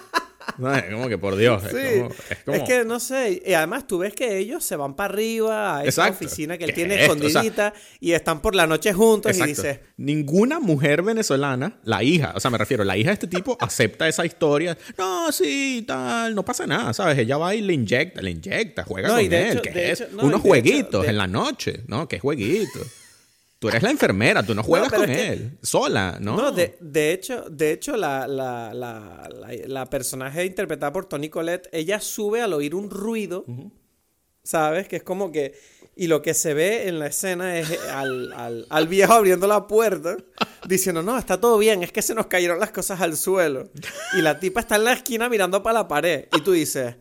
No, 0.59 0.75
es 0.75 0.85
como 0.85 1.09
que 1.09 1.19
por 1.19 1.37
Dios. 1.37 1.63
Sí. 1.71 1.77
Es, 1.77 2.03
como, 2.03 2.15
es, 2.31 2.39
como... 2.45 2.57
es, 2.57 2.63
que 2.65 2.85
no 2.85 3.01
sé. 3.01 3.43
Y 3.45 3.53
además 3.55 3.87
tú 3.87 3.99
ves 3.99 4.15
que 4.15 4.39
ellos 4.39 4.65
se 4.65 4.77
van 4.77 4.95
para 4.95 5.13
arriba 5.13 5.79
a 5.79 5.85
esa 5.85 6.07
Exacto. 6.07 6.25
oficina 6.27 6.59
que 6.59 6.65
él 6.65 6.75
tiene 6.75 6.95
es 6.97 7.03
escondidita 7.03 7.69
o 7.75 7.75
sea, 7.75 7.75
y 8.01 8.13
están 8.13 8.41
por 8.41 8.55
la 8.55 8.67
noche 8.67 8.93
juntos 8.93 9.33
Exacto. 9.33 9.51
y 9.51 9.55
dices. 9.55 9.81
Ninguna 9.97 10.61
mujer 10.61 11.03
venezolana, 11.03 11.81
la 11.85 12.03
hija, 12.03 12.33
o 12.35 12.41
sea, 12.41 12.51
me 12.51 12.59
refiero, 12.59 12.85
la 12.85 12.97
hija 12.97 13.11
de 13.11 13.15
este 13.15 13.27
tipo 13.27 13.57
acepta 13.61 14.09
esa 14.09 14.27
historia. 14.27 14.77
No, 14.99 15.31
sí, 15.33 15.85
tal, 15.87 16.35
no 16.35 16.45
pasa 16.45 16.67
nada, 16.67 16.93
¿sabes? 16.93 17.19
Ella 17.19 17.37
va 17.37 17.55
y 17.55 17.61
le 17.61 17.73
inyecta, 17.75 18.21
le 18.23 18.31
inyecta, 18.31 18.85
juega 18.85 19.09
no, 19.09 19.15
con 19.15 19.25
él. 19.25 19.33
Hecho, 19.33 19.63
de 19.63 19.93
es 19.93 20.01
hecho, 20.01 20.11
no, 20.13 20.25
unos 20.25 20.41
jueguitos 20.41 20.89
hecho, 20.89 21.03
de... 21.03 21.09
en 21.09 21.19
la 21.19 21.27
noche, 21.27 21.83
¿no? 21.87 22.09
¿Qué 22.09 22.19
jueguitos? 22.19 23.02
Tú 23.63 23.69
eres 23.69 23.85
la 23.85 23.93
enfermera, 23.93 24.43
tú 24.43 24.57
no 24.57 24.65
juegas 24.65 24.91
No, 24.91 24.99
con 24.99 25.07
que- 25.07 25.29
él, 25.29 25.59
sola, 25.63 26.19
¿no? 26.21 26.37
No, 26.37 26.51
de, 26.51 26.77
de 26.81 27.13
hecho, 27.13 27.45
de 27.49 27.71
hecho 27.71 27.97
la, 27.97 28.27
la, 28.27 28.75
la, 28.75 29.87
personaje 29.87 30.45
interpretada 30.45 30.93
por 30.93 31.07
Tony 31.07 31.29
Collette, 31.29 31.69
ella 31.71 32.01
sube 32.01 32.43
al 32.43 32.55
oír 32.55 32.75
un 32.75 32.91
ruido, 32.91 33.45
¿sabes? 34.43 34.89
Que 34.89 34.97
es 34.97 35.05
como 35.05 35.31
que... 35.31 35.55
Y 35.95 36.09
lo 36.09 36.23
que 36.23 36.35
se 36.35 36.55
ve 36.55 36.89
en 36.89 36.99
la 36.99 37.07
escena 37.07 37.57
es 37.57 37.71
al, 37.91 38.33
al, 38.33 38.67
al 38.69 38.89
viejo 38.89 39.13
abriendo 39.13 39.47
la 39.47 39.69
puerta, 39.69 40.17
diciendo, 40.67 41.05
no, 41.05 41.17
está 41.17 41.39
todo 41.41 41.57
bien, 41.57 41.85
es 41.85 41.93
que 41.93 42.03
se 42.03 42.17
nos 42.17 42.27
cayeron 42.27 42.59
las 42.59 42.73
cosas 42.73 43.01
al 43.01 43.17
suelo. 43.17 43.71
Y 44.19 44.23
la 44.23 44.41
tipa 44.41 44.59
está 44.59 44.75
en 44.75 44.83
la 44.85 44.95
esquina 44.95 45.29
mirando 45.29 45.63
para 45.63 45.75
la 45.81 45.87
pared. 45.87 46.25
Y 46.37 46.41
tú 46.41 46.51
dices... 46.51 46.97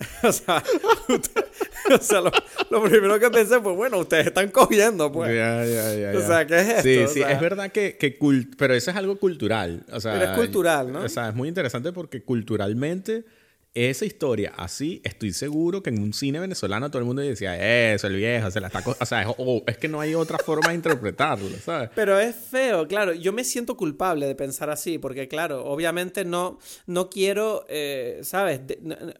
O 0.22 0.32
sea, 0.32 0.62
usted- 1.08 1.44
o 1.94 1.98
sea 1.98 2.20
lo, 2.20 2.30
lo 2.70 2.82
primero 2.84 3.18
que 3.18 3.30
pensé 3.30 3.60
fue, 3.60 3.72
bueno, 3.72 3.98
ustedes 3.98 4.28
están 4.28 4.48
cogiendo, 4.50 5.10
pues. 5.12 5.30
O 5.30 6.26
sea, 6.26 6.46
¿qué 6.46 6.60
es 6.60 6.68
esto? 6.68 6.82
Sí, 6.82 6.98
O 6.98 7.08
sí, 7.08 7.20
sea- 7.20 7.32
es 7.32 7.40
verdad 7.40 7.70
que, 7.72 7.96
que 7.96 8.18
cul- 8.18 8.48
pero 8.56 8.74
eso 8.74 8.90
es 8.90 8.96
algo 8.96 9.16
cultural. 9.16 9.82
O 9.92 10.00
sea, 10.00 10.12
Pero 10.12 10.24
es 10.32 10.36
cultural, 10.38 10.92
¿no? 10.92 11.02
O 11.02 11.08
sea, 11.08 11.28
es 11.30 11.34
muy 11.34 11.48
interesante 11.48 11.92
porque 11.92 12.22
culturalmente 12.22 13.24
esa 13.74 14.04
historia 14.04 14.52
así, 14.56 15.00
estoy 15.04 15.32
seguro 15.32 15.82
que 15.82 15.90
en 15.90 16.02
un 16.02 16.12
cine 16.12 16.40
venezolano 16.40 16.90
todo 16.90 16.98
el 16.98 17.04
mundo 17.04 17.22
decía, 17.22 17.92
eso, 17.94 18.08
el 18.08 18.16
viejo, 18.16 18.50
se 18.50 18.60
la 18.60 18.66
está... 18.66 18.82
co-". 18.82 18.96
O 19.00 19.06
sea, 19.06 19.22
es, 19.22 19.28
es 19.66 19.78
que 19.78 19.88
no 19.88 20.00
hay 20.00 20.14
otra 20.14 20.38
forma 20.38 20.70
de 20.70 20.74
interpretarlo, 20.74 21.48
¿sabes? 21.64 21.90
Pero 21.94 22.18
es 22.18 22.34
feo, 22.34 22.88
claro. 22.88 23.12
Yo 23.12 23.32
me 23.32 23.44
siento 23.44 23.76
culpable 23.76 24.26
de 24.26 24.34
pensar 24.34 24.70
así, 24.70 24.98
porque 24.98 25.28
claro, 25.28 25.64
obviamente 25.64 26.24
no, 26.24 26.58
no 26.86 27.10
quiero, 27.10 27.64
eh, 27.68 28.20
¿sabes? 28.22 28.60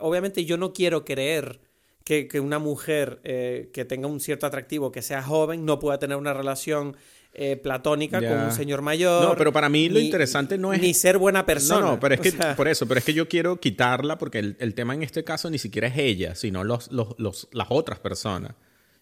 Obviamente 0.00 0.44
yo 0.44 0.56
no 0.56 0.72
quiero 0.72 1.04
creer 1.04 1.60
que, 2.04 2.26
que 2.26 2.40
una 2.40 2.58
mujer 2.58 3.20
eh, 3.22 3.70
que 3.72 3.84
tenga 3.84 4.08
un 4.08 4.18
cierto 4.18 4.46
atractivo, 4.46 4.90
que 4.90 5.02
sea 5.02 5.22
joven, 5.22 5.64
no 5.64 5.78
pueda 5.78 5.98
tener 5.98 6.16
una 6.16 6.34
relación 6.34 6.96
eh, 7.32 7.56
platónica 7.56 8.20
Ya. 8.20 8.28
con 8.28 8.38
un 8.46 8.52
señor 8.52 8.82
mayor. 8.82 9.22
No, 9.22 9.36
pero 9.36 9.52
para 9.52 9.68
mí 9.68 9.88
lo 9.88 9.98
ni- 10.00 10.06
interesante 10.06 10.58
no 10.58 10.72
es- 10.72 10.80
Ni 10.80 10.94
ser 10.94 11.16
buena 11.18 11.46
persona. 11.46 11.80
No, 11.80 11.86
no, 11.92 12.00
pero 12.00 12.14
es 12.14 12.20
O 12.20 12.22
que 12.24 12.30
sea, 12.32 12.56
por 12.56 12.66
eso, 12.68 12.86
pero 12.86 12.98
es 12.98 13.04
que 13.04 13.14
yo 13.14 13.28
quiero 13.28 13.60
quitarla 13.60 14.18
porque 14.18 14.38
el, 14.40 14.56
el 14.58 14.74
tema 14.74 14.94
en 14.94 15.02
este 15.02 15.22
caso 15.24 15.48
ni 15.50 15.58
siquiera 15.58 15.88
es 15.88 15.96
ella, 15.98 16.34
sino 16.34 16.64
los, 16.64 16.90
los, 16.92 17.14
los- 17.18 17.48
las 17.52 17.68
otras 17.70 17.98
personas. 18.00 18.54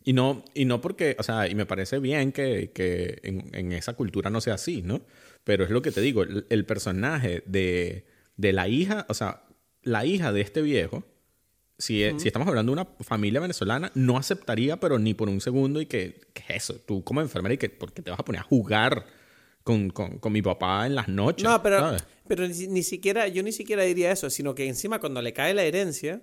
Y 0.05 0.12
no, 0.12 0.45
y 0.55 0.64
no 0.64 0.81
porque, 0.81 1.16
o 1.18 1.22
sea, 1.22 1.49
y 1.49 1.55
me 1.55 1.66
parece 1.66 1.99
bien 1.99 2.33
que, 2.33 2.70
que 2.74 3.18
en, 3.24 3.51
en 3.55 3.72
esa 3.72 3.95
cultura 3.95 4.31
no 4.31 4.41
sea 4.41 4.55
así, 4.55 4.81
¿no? 4.83 5.03
Pero 5.45 5.64
es 5.64 5.70
lo 5.70 5.83
que 5.83 5.91
te 5.91 6.01
digo, 6.01 6.22
el, 6.22 6.47
el 6.49 6.64
personaje 6.64 7.43
de, 7.47 8.07
de 8.37 8.53
la 8.53 8.68
hija, 8.68 9.07
o 9.09 9.14
sea, 9.14 9.43
la 9.83 10.05
hija 10.07 10.33
de 10.33 10.41
este 10.43 10.62
viejo, 10.62 11.03
si, 11.79 12.05
si 12.18 12.26
estamos 12.29 12.49
hablando 12.49 12.74
de 12.74 12.81
una 12.83 12.89
familia 13.01 13.41
venezolana, 13.41 13.91
no 13.95 14.16
aceptaría, 14.18 14.79
pero 14.81 14.99
ni 14.99 15.14
por 15.14 15.29
un 15.29 15.41
segundo, 15.41 15.81
y 15.81 15.87
que, 15.87 16.20
¿qué 16.35 16.43
es 16.49 16.64
eso? 16.64 16.74
Tú 16.81 17.05
como 17.05 17.20
enfermera, 17.20 17.55
y 17.55 17.59
que, 17.59 17.68
¿por 17.70 17.93
qué 17.93 18.03
te 18.03 18.11
vas 18.11 18.18
a 18.20 18.24
poner 18.24 18.41
a 18.41 18.45
jugar 18.45 19.07
con, 19.62 19.91
con, 19.91 20.18
con 20.18 20.33
mi 20.33 20.43
papá 20.43 20.87
en 20.87 20.95
las 20.97 21.09
noches? 21.09 21.45
No, 21.45 21.62
pero, 21.62 21.79
¿sabes? 21.79 22.05
pero 22.26 22.47
ni, 22.49 22.66
ni 22.66 22.83
siquiera, 22.83 23.29
yo 23.29 23.43
ni 23.43 23.53
siquiera 23.53 23.83
diría 23.85 24.11
eso, 24.11 24.29
sino 24.29 24.55
que 24.55 24.66
encima 24.66 24.99
cuando 24.99 25.22
le 25.22 25.33
cae 25.33 25.55
la 25.55 25.62
herencia, 25.62 26.20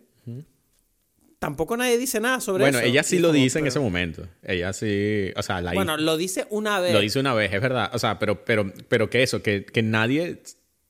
tampoco 1.39 1.77
nadie 1.77 1.97
dice 1.97 2.19
nada 2.19 2.39
sobre 2.41 2.63
Bueno, 2.63 2.79
eso. 2.79 2.87
ella 2.87 3.03
sí 3.03 3.19
lo 3.19 3.29
como, 3.29 3.39
dice 3.43 3.59
en 3.59 3.67
ese 3.67 3.79
momento. 3.79 4.27
Ella 4.43 4.73
sí, 4.73 5.31
o 5.35 5.43
sea, 5.43 5.61
la 5.61 5.73
Bueno, 5.73 5.93
hija- 5.93 6.01
lo 6.01 6.17
dice 6.17 6.47
una 6.49 6.79
vez. 6.79 6.93
lo 6.93 6.99
dice 7.01 7.19
una 7.19 7.33
vez, 7.33 7.53
es 7.53 7.61
verdad. 7.61 7.91
O 7.93 7.99
sea, 7.99 8.17
pero, 8.19 8.43
pero, 8.45 8.73
pero 8.87 9.09
que 9.09 9.21
eso, 9.23 9.41
que, 9.43 9.65
que 9.65 9.83
nadie 9.83 10.41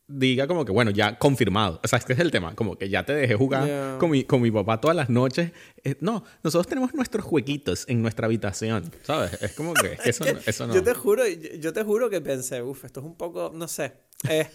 diga 0.08 0.46
como 0.48 0.66
que, 0.66 0.72
bueno, 0.72 0.92
ya 0.92 1.18
confirmado. 1.18 1.80
O 1.84 1.88
sea, 1.88 1.98
este 2.00 2.14
es 2.14 2.20
el 2.20 2.30
tema, 2.32 2.56
como 2.56 2.78
que 2.78 2.90
ya 2.90 3.04
te 3.06 3.14
dejé 3.14 3.36
jugar 3.36 3.98
con, 4.00 4.12
mi, 4.12 4.24
con 4.24 4.42
mi 4.42 4.52
papá 4.52 4.80
todas 4.80 4.96
las 4.96 5.10
noches. 5.10 5.52
Eh, 5.84 5.96
no, 6.00 6.24
nosotros 6.44 6.68
tenemos 6.68 6.94
nuestros 6.94 7.26
jueguitos 7.26 7.86
en 7.90 8.02
nuestra 8.02 8.26
habitación, 8.28 8.92
¿sabes? 9.02 9.34
Es 9.42 9.54
como 9.54 9.74
que, 9.74 9.94
es 9.94 10.00
que 10.02 10.10
eso, 10.12 10.26
no- 10.26 10.40
eso 10.46 10.68
no. 10.68 10.76
Yo 10.76 10.84
te 10.84 10.94
juro, 10.94 11.24
yo, 11.28 11.74
te 11.74 11.84
juro 11.84 12.10
que 12.10 12.22
pensé, 12.22 12.62
uff, 12.62 12.86
esto 12.86 13.00
es 13.00 13.06
un 13.06 13.16
poco, 13.16 13.52
no 13.54 13.68
sé. 13.68 13.94
Es, 14.30 14.48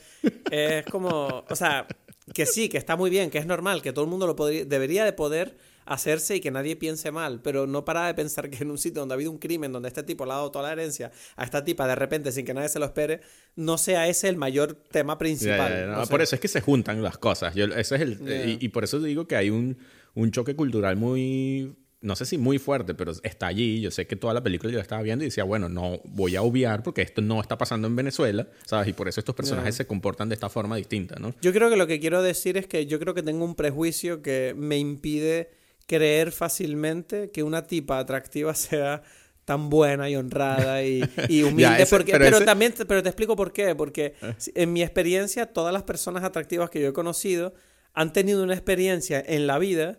es 0.50 0.84
como, 0.86 1.44
o 1.48 1.56
sea, 1.56 1.86
que 2.32 2.46
sí, 2.46 2.68
que 2.68 2.78
está 2.78 2.96
muy 2.96 3.10
bien, 3.10 3.30
que 3.30 3.38
es 3.38 3.46
normal, 3.46 3.82
que 3.82 3.92
todo 3.92 4.04
el 4.04 4.10
mundo 4.10 4.26
lo 4.26 4.36
podría, 4.36 4.64
debería 4.64 5.04
de 5.04 5.12
poder 5.12 5.56
hacerse 5.90 6.36
y 6.36 6.40
que 6.40 6.50
nadie 6.50 6.76
piense 6.76 7.10
mal, 7.10 7.40
pero 7.42 7.66
no 7.66 7.84
para 7.84 8.06
de 8.06 8.14
pensar 8.14 8.48
que 8.48 8.62
en 8.62 8.70
un 8.70 8.78
sitio 8.78 9.00
donde 9.00 9.12
ha 9.14 9.16
habido 9.16 9.30
un 9.32 9.38
crimen, 9.38 9.72
donde 9.72 9.88
este 9.88 10.02
tipo 10.04 10.24
le 10.24 10.32
ha 10.32 10.36
dado 10.36 10.50
toda 10.52 10.66
la 10.68 10.72
herencia 10.72 11.10
a 11.36 11.44
esta 11.44 11.64
tipa 11.64 11.86
de 11.88 11.96
repente 11.96 12.30
sin 12.30 12.44
que 12.46 12.54
nadie 12.54 12.68
se 12.68 12.78
lo 12.78 12.84
espere, 12.86 13.20
no 13.56 13.76
sea 13.76 14.06
ese 14.06 14.28
el 14.28 14.36
mayor 14.36 14.74
tema 14.74 15.18
principal. 15.18 15.90
no. 15.90 16.06
Por 16.06 16.22
eso 16.22 16.36
es 16.36 16.40
que 16.40 16.48
se 16.48 16.60
juntan 16.60 17.02
las 17.02 17.18
cosas. 17.18 17.54
Yo, 17.56 17.64
ese 17.64 17.96
es 17.96 18.00
el, 18.00 18.18
Ya. 18.24 18.44
y, 18.46 18.58
y 18.60 18.68
por 18.68 18.84
eso 18.84 19.00
digo 19.00 19.26
que 19.26 19.34
hay 19.34 19.50
un, 19.50 19.78
un 20.14 20.30
choque 20.30 20.54
cultural 20.54 20.96
muy, 20.96 21.76
no 22.02 22.14
sé 22.14 22.24
si 22.24 22.38
muy 22.38 22.58
fuerte, 22.58 22.94
pero 22.94 23.12
está 23.24 23.48
allí. 23.48 23.80
Yo 23.80 23.90
sé 23.90 24.06
que 24.06 24.14
toda 24.14 24.32
la 24.32 24.42
película 24.44 24.70
yo 24.70 24.78
la 24.78 24.82
estaba 24.82 25.02
viendo 25.02 25.24
y 25.24 25.28
decía, 25.28 25.42
bueno, 25.44 25.68
no 25.68 26.00
voy 26.04 26.36
a 26.36 26.42
obviar 26.42 26.82
porque 26.84 27.02
esto 27.02 27.20
no 27.20 27.40
está 27.40 27.58
pasando 27.58 27.88
en 27.88 27.96
Venezuela, 27.96 28.46
¿sabes? 28.64 28.86
Y 28.88 28.92
por 28.92 29.08
eso 29.08 29.20
estos 29.20 29.34
personajes 29.34 29.74
se 29.74 29.86
comportan 29.86 30.28
de 30.28 30.34
esta 30.36 30.48
forma 30.48 30.76
distinta, 30.76 31.16
¿no? 31.18 31.34
Yo 31.42 31.52
creo 31.52 31.68
que 31.68 31.76
lo 31.76 31.86
que 31.88 31.98
quiero 31.98 32.22
decir 32.22 32.56
es 32.56 32.66
que 32.66 32.86
yo 32.86 33.00
creo 33.00 33.12
que 33.12 33.22
tengo 33.24 33.44
un 33.44 33.56
prejuicio 33.56 34.22
que 34.22 34.54
me 34.56 34.78
impide 34.78 35.50
creer 35.90 36.30
fácilmente 36.30 37.30
que 37.30 37.42
una 37.42 37.66
tipa 37.66 37.98
atractiva 37.98 38.54
sea 38.68 39.02
tan 39.44 39.68
buena 39.70 40.08
y 40.08 40.14
honrada 40.14 40.84
y, 40.84 41.02
y 41.28 41.42
humilde. 41.48 41.82
ese- 41.82 41.96
porque, 41.96 42.12
pero 42.12 42.24
pero 42.26 42.36
ese- 42.36 42.44
también 42.46 42.72
te- 42.72 42.84
pero 42.86 43.02
te 43.02 43.08
explico 43.08 43.34
por 43.34 43.52
qué. 43.52 43.74
Porque 43.74 44.14
si- 44.38 44.52
en 44.54 44.72
mi 44.72 44.82
experiencia, 44.82 45.46
todas 45.46 45.72
las 45.72 45.82
personas 45.82 46.22
atractivas 46.22 46.70
que 46.70 46.80
yo 46.80 46.88
he 46.88 46.92
conocido 46.92 47.52
han 47.92 48.12
tenido 48.12 48.42
una 48.44 48.54
experiencia 48.54 49.22
en 49.26 49.46
la 49.48 49.58
vida 49.58 49.98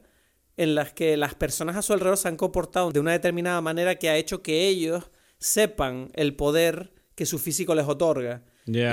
en 0.57 0.75
las 0.75 0.93
que 0.93 1.17
las 1.17 1.35
personas 1.35 1.75
a 1.75 1.81
su 1.81 1.91
alrededor 1.93 2.17
se 2.17 2.27
han 2.29 2.37
comportado 2.37 2.91
de 2.91 2.99
una 2.99 3.11
determinada 3.11 3.59
manera 3.61 3.95
que 3.95 4.09
ha 4.09 4.15
hecho 4.17 4.41
que 4.41 4.67
ellos 4.69 5.09
sepan 5.39 6.09
el 6.13 6.35
poder 6.35 6.93
que 7.15 7.25
su 7.25 7.39
físico 7.39 7.75
les 7.75 7.85
otorga. 7.87 8.43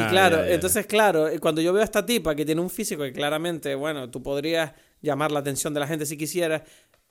Y 0.07 0.11
claro, 0.11 0.45
entonces, 0.55 0.87
claro, 0.87 1.29
eh, 1.29 1.39
cuando 1.39 1.61
yo 1.61 1.73
veo 1.73 1.83
a 1.83 1.85
esta 1.85 2.05
tipa 2.07 2.35
que 2.35 2.45
tiene 2.47 2.61
un 2.61 2.71
físico 2.71 3.03
que 3.05 3.13
claramente, 3.13 3.75
bueno, 3.75 4.09
tú 4.11 4.23
podrías 4.23 4.73
llamar 5.03 5.31
la 5.31 5.41
atención 5.41 5.75
de 5.75 5.81
la 5.81 5.87
gente 5.87 6.07
si 6.07 6.17
quisieras, 6.17 6.63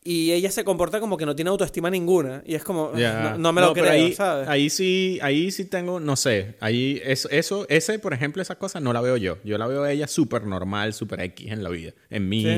y 0.03 0.31
ella 0.31 0.51
se 0.51 0.63
comporta 0.63 0.99
como 0.99 1.17
que 1.17 1.25
no 1.25 1.35
tiene 1.35 1.49
autoestima 1.49 1.89
ninguna, 1.89 2.41
y 2.45 2.55
es 2.55 2.63
como, 2.63 2.91
no, 2.93 3.37
no 3.37 3.53
me 3.53 3.61
lo 3.61 3.73
pero 3.73 3.87
creo, 3.87 4.05
ahí, 4.05 4.13
¿sabes? 4.13 4.47
Ahí 4.47 4.69
sí, 4.69 5.19
ahí 5.21 5.51
sí 5.51 5.65
tengo, 5.65 5.99
no 5.99 6.15
sé, 6.15 6.55
ahí 6.59 7.01
eso, 7.03 7.29
eso, 7.29 7.65
ese, 7.69 7.99
por 7.99 8.13
ejemplo, 8.13 8.41
esa 8.41 8.55
cosa 8.57 8.79
no 8.79 8.93
la 8.93 9.01
veo 9.01 9.17
yo. 9.17 9.37
Yo 9.43 9.57
la 9.57 9.67
veo 9.67 9.83
a 9.83 9.91
ella 9.91 10.07
súper 10.07 10.45
normal, 10.45 10.93
súper 10.93 11.19
X 11.21 11.51
en 11.51 11.63
la 11.63 11.69
vida. 11.69 11.93
En 12.09 12.29
mí, 12.29 12.43
Sí. 12.43 12.49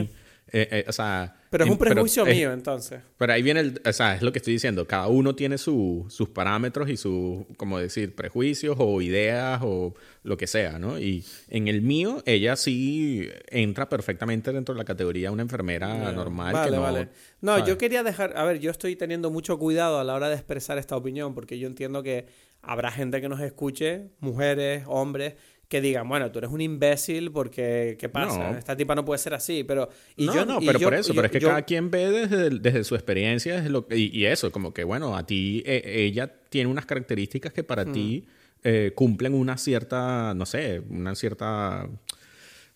eh, 0.51 0.67
eh, 0.71 0.85
o 0.87 0.91
sea... 0.91 1.35
Pero 1.49 1.63
es 1.63 1.67
en- 1.67 1.71
un 1.73 1.79
prejuicio 1.79 2.25
mío, 2.25 2.51
entonces. 2.53 3.01
Pero 3.17 3.33
ahí 3.33 3.41
viene 3.41 3.59
el, 3.61 3.81
o 3.83 3.91
sea, 3.93 4.15
es 4.15 4.21
lo 4.21 4.31
que 4.31 4.37
estoy 4.39 4.53
diciendo. 4.53 4.85
Cada 4.87 5.07
uno 5.07 5.35
tiene 5.35 5.57
su- 5.57 6.05
sus 6.09 6.29
parámetros 6.29 6.89
y 6.89 6.97
sus, 6.97 7.45
como 7.57 7.79
decir, 7.79 8.13
prejuicios 8.15 8.75
o 8.79 9.01
ideas 9.01 9.59
o 9.63 9.93
lo 10.23 10.37
que 10.37 10.45
sea, 10.47 10.77
¿no? 10.77 10.99
Y 10.99 11.23
en 11.47 11.67
el 11.67 11.81
mío, 11.81 12.21
ella 12.25 12.55
sí 12.55 13.27
entra 13.49 13.89
perfectamente 13.89 14.51
dentro 14.53 14.75
de 14.75 14.79
la 14.79 14.85
categoría 14.85 15.29
de 15.29 15.33
una 15.33 15.41
enfermera 15.43 16.11
normal. 16.11 16.53
Vale, 16.53 16.69
que 16.69 16.75
no, 16.75 16.81
vale. 16.81 17.09
No, 17.41 17.53
¿sabes? 17.53 17.67
yo 17.67 17.77
quería 17.77 18.03
dejar, 18.03 18.37
a 18.37 18.43
ver, 18.43 18.59
yo 18.59 18.69
estoy 18.69 18.95
teniendo 18.95 19.31
mucho 19.31 19.57
cuidado 19.57 19.99
a 19.99 20.03
la 20.03 20.13
hora 20.13 20.29
de 20.29 20.35
expresar 20.35 20.77
esta 20.77 20.95
opinión, 20.95 21.33
porque 21.33 21.57
yo 21.57 21.67
entiendo 21.67 22.03
que 22.03 22.27
habrá 22.61 22.91
gente 22.91 23.21
que 23.21 23.29
nos 23.29 23.39
escuche, 23.39 24.09
mujeres, 24.19 24.83
hombres, 24.87 25.35
que 25.69 25.79
digan, 25.81 26.09
bueno, 26.09 26.31
tú 26.31 26.39
eres 26.39 26.49
un 26.51 26.59
imbécil 26.61 27.31
porque, 27.31 27.95
¿qué 27.99 28.09
pasa? 28.09 28.51
No. 28.51 28.57
Esta 28.57 28.75
tipa 28.75 28.95
no 28.95 29.05
puede 29.05 29.19
ser 29.19 29.35
así, 29.35 29.63
pero... 29.63 29.87
Y 30.17 30.25
no, 30.25 30.33
yo, 30.33 30.45
no, 30.45 30.59
pero 30.59 30.79
yo- 30.79 30.87
por 30.87 30.95
eso, 30.95 31.13
yo- 31.13 31.21
pero 31.21 31.27
es 31.27 31.31
que 31.31 31.39
cada 31.39 31.61
quien 31.61 31.91
ve 31.91 32.09
desde, 32.09 32.49
desde 32.59 32.83
su 32.83 32.95
experiencia 32.95 33.55
desde 33.57 33.69
lo, 33.69 33.87
y, 33.91 34.09
y 34.17 34.25
eso, 34.25 34.51
como 34.51 34.73
que 34.73 34.83
bueno, 34.83 35.15
a 35.15 35.25
ti, 35.27 35.61
eh, 35.65 35.81
ella 35.85 36.27
tiene 36.49 36.69
unas 36.71 36.85
características 36.87 37.53
que 37.53 37.63
para 37.63 37.85
ti 37.85 38.25
eh, 38.63 38.91
cumplen 38.95 39.35
una 39.35 39.57
cierta, 39.57 40.33
no 40.33 40.45
sé, 40.47 40.81
una 40.89 41.13
cierta... 41.13 41.87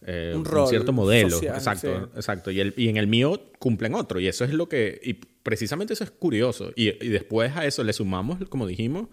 eh, 0.05 0.33
Un 0.35 0.45
rol 0.45 0.67
cierto 0.67 0.93
modelo, 0.93 1.31
social, 1.31 1.55
exacto, 1.55 2.09
sí. 2.13 2.17
exacto. 2.17 2.51
Y, 2.51 2.59
el, 2.59 2.73
y 2.77 2.89
en 2.89 2.97
el 2.97 3.07
mío 3.07 3.49
cumplen 3.59 3.95
otro, 3.95 4.19
y 4.19 4.27
eso 4.27 4.45
es 4.45 4.53
lo 4.53 4.69
que, 4.69 4.99
y 5.03 5.13
precisamente 5.15 5.93
eso 5.93 6.03
es 6.03 6.11
curioso. 6.11 6.71
Y, 6.75 6.89
y 7.03 7.09
después 7.09 7.55
a 7.55 7.65
eso 7.65 7.83
le 7.83 7.91
sumamos, 7.93 8.37
como 8.49 8.67
dijimos, 8.67 9.07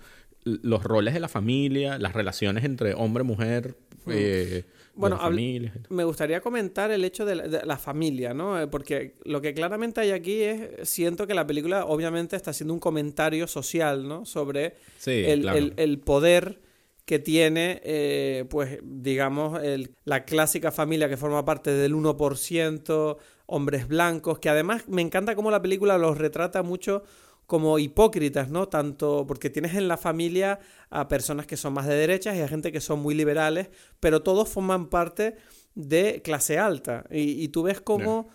los 0.44 0.82
roles 0.84 1.14
de 1.14 1.20
la 1.20 1.28
familia, 1.28 1.98
las 1.98 2.12
relaciones 2.12 2.64
entre 2.64 2.94
hombre, 2.94 3.22
mujer, 3.24 3.76
eh, 4.06 4.64
Mm. 4.66 5.00
Bueno, 5.00 5.16
las 5.16 5.24
habl- 5.24 5.28
familias. 5.28 5.74
me 5.88 6.04
gustaría 6.04 6.40
comentar 6.40 6.90
el 6.90 7.04
hecho 7.04 7.24
de 7.24 7.34
la, 7.36 7.46
de 7.48 7.64
la 7.64 7.78
familia, 7.78 8.34
¿no? 8.34 8.60
Eh, 8.60 8.66
Porque 8.66 9.14
lo 9.24 9.40
que 9.40 9.54
claramente 9.54 10.00
hay 10.00 10.10
aquí 10.10 10.42
es, 10.42 10.88
siento 10.88 11.26
que 11.26 11.32
la 11.34 11.46
película 11.46 11.86
obviamente 11.86 12.34
está 12.36 12.50
haciendo 12.50 12.74
un 12.74 12.80
comentario 12.80 13.46
social, 13.46 14.06
¿no? 14.08 14.26
Sobre 14.26 14.74
Sí, 14.98 15.22
el, 15.26 15.42
claro. 15.42 15.58
el- 15.58 15.74
el 15.76 15.98
poder 16.00 16.60
que 17.06 17.18
tiene, 17.18 17.80
eh, 17.84 18.44
pues, 18.50 18.78
digamos, 18.82 19.62
el- 19.62 19.90
la 20.04 20.24
clásica 20.24 20.70
familia 20.72 21.08
que 21.08 21.16
forma 21.16 21.44
parte 21.44 21.70
del 21.72 21.94
1%, 21.94 23.18
hombres 23.46 23.88
blancos, 23.88 24.38
que 24.38 24.48
además 24.48 24.88
me 24.88 25.02
encanta 25.02 25.34
cómo 25.34 25.50
la 25.50 25.62
película 25.62 25.98
los 25.98 26.18
retrata 26.18 26.62
mucho 26.62 27.04
como 27.50 27.80
hipócritas, 27.80 28.48
¿no? 28.48 28.68
Tanto 28.68 29.24
porque 29.26 29.50
tienes 29.50 29.74
en 29.74 29.88
la 29.88 29.96
familia 29.96 30.60
a 30.88 31.08
personas 31.08 31.46
que 31.48 31.56
son 31.56 31.72
más 31.72 31.86
de 31.88 31.96
derechas 31.96 32.36
y 32.36 32.40
a 32.42 32.46
gente 32.48 32.70
que 32.70 32.80
son 32.80 33.00
muy 33.00 33.12
liberales, 33.16 33.70
pero 33.98 34.22
todos 34.22 34.48
forman 34.48 34.88
parte 34.88 35.34
de 35.74 36.22
clase 36.22 36.58
alta. 36.60 37.04
Y, 37.10 37.42
y 37.42 37.48
tú 37.48 37.64
ves 37.64 37.80
cómo 37.80 38.28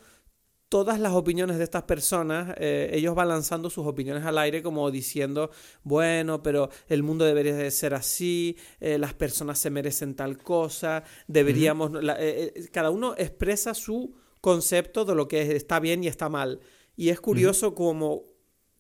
todas 0.68 1.00
las 1.00 1.14
opiniones 1.14 1.58
de 1.58 1.64
estas 1.64 1.84
personas, 1.84 2.56
eh, 2.58 2.90
ellos 2.92 3.16
van 3.16 3.30
lanzando 3.30 3.70
sus 3.70 3.88
opiniones 3.88 4.26
al 4.26 4.38
aire 4.38 4.62
como 4.62 4.92
diciendo, 4.92 5.50
bueno, 5.84 6.44
pero 6.44 6.70
el 6.90 7.02
mundo 7.02 7.24
debería 7.24 7.56
de 7.56 7.72
ser 7.72 7.94
así, 7.94 8.58
eh, 8.82 8.98
las 8.98 9.14
personas 9.14 9.60
se 9.60 9.70
merecen 9.70 10.14
tal 10.16 10.38
cosa, 10.38 11.04
deberíamos... 11.28 11.92
la- 12.04 12.18
eh, 12.20 12.52
cada 12.74 12.90
uno 12.90 13.16
expresa 13.18 13.74
su 13.74 14.14
concepto 14.42 15.06
de 15.06 15.16
lo 15.16 15.28
que 15.30 15.56
está 15.56 15.80
bien 15.80 16.04
y 16.04 16.08
está 16.08 16.28
mal. 16.28 16.60
Y 16.98 17.10
es 17.10 17.22
curioso 17.22 17.74
como 17.74 18.35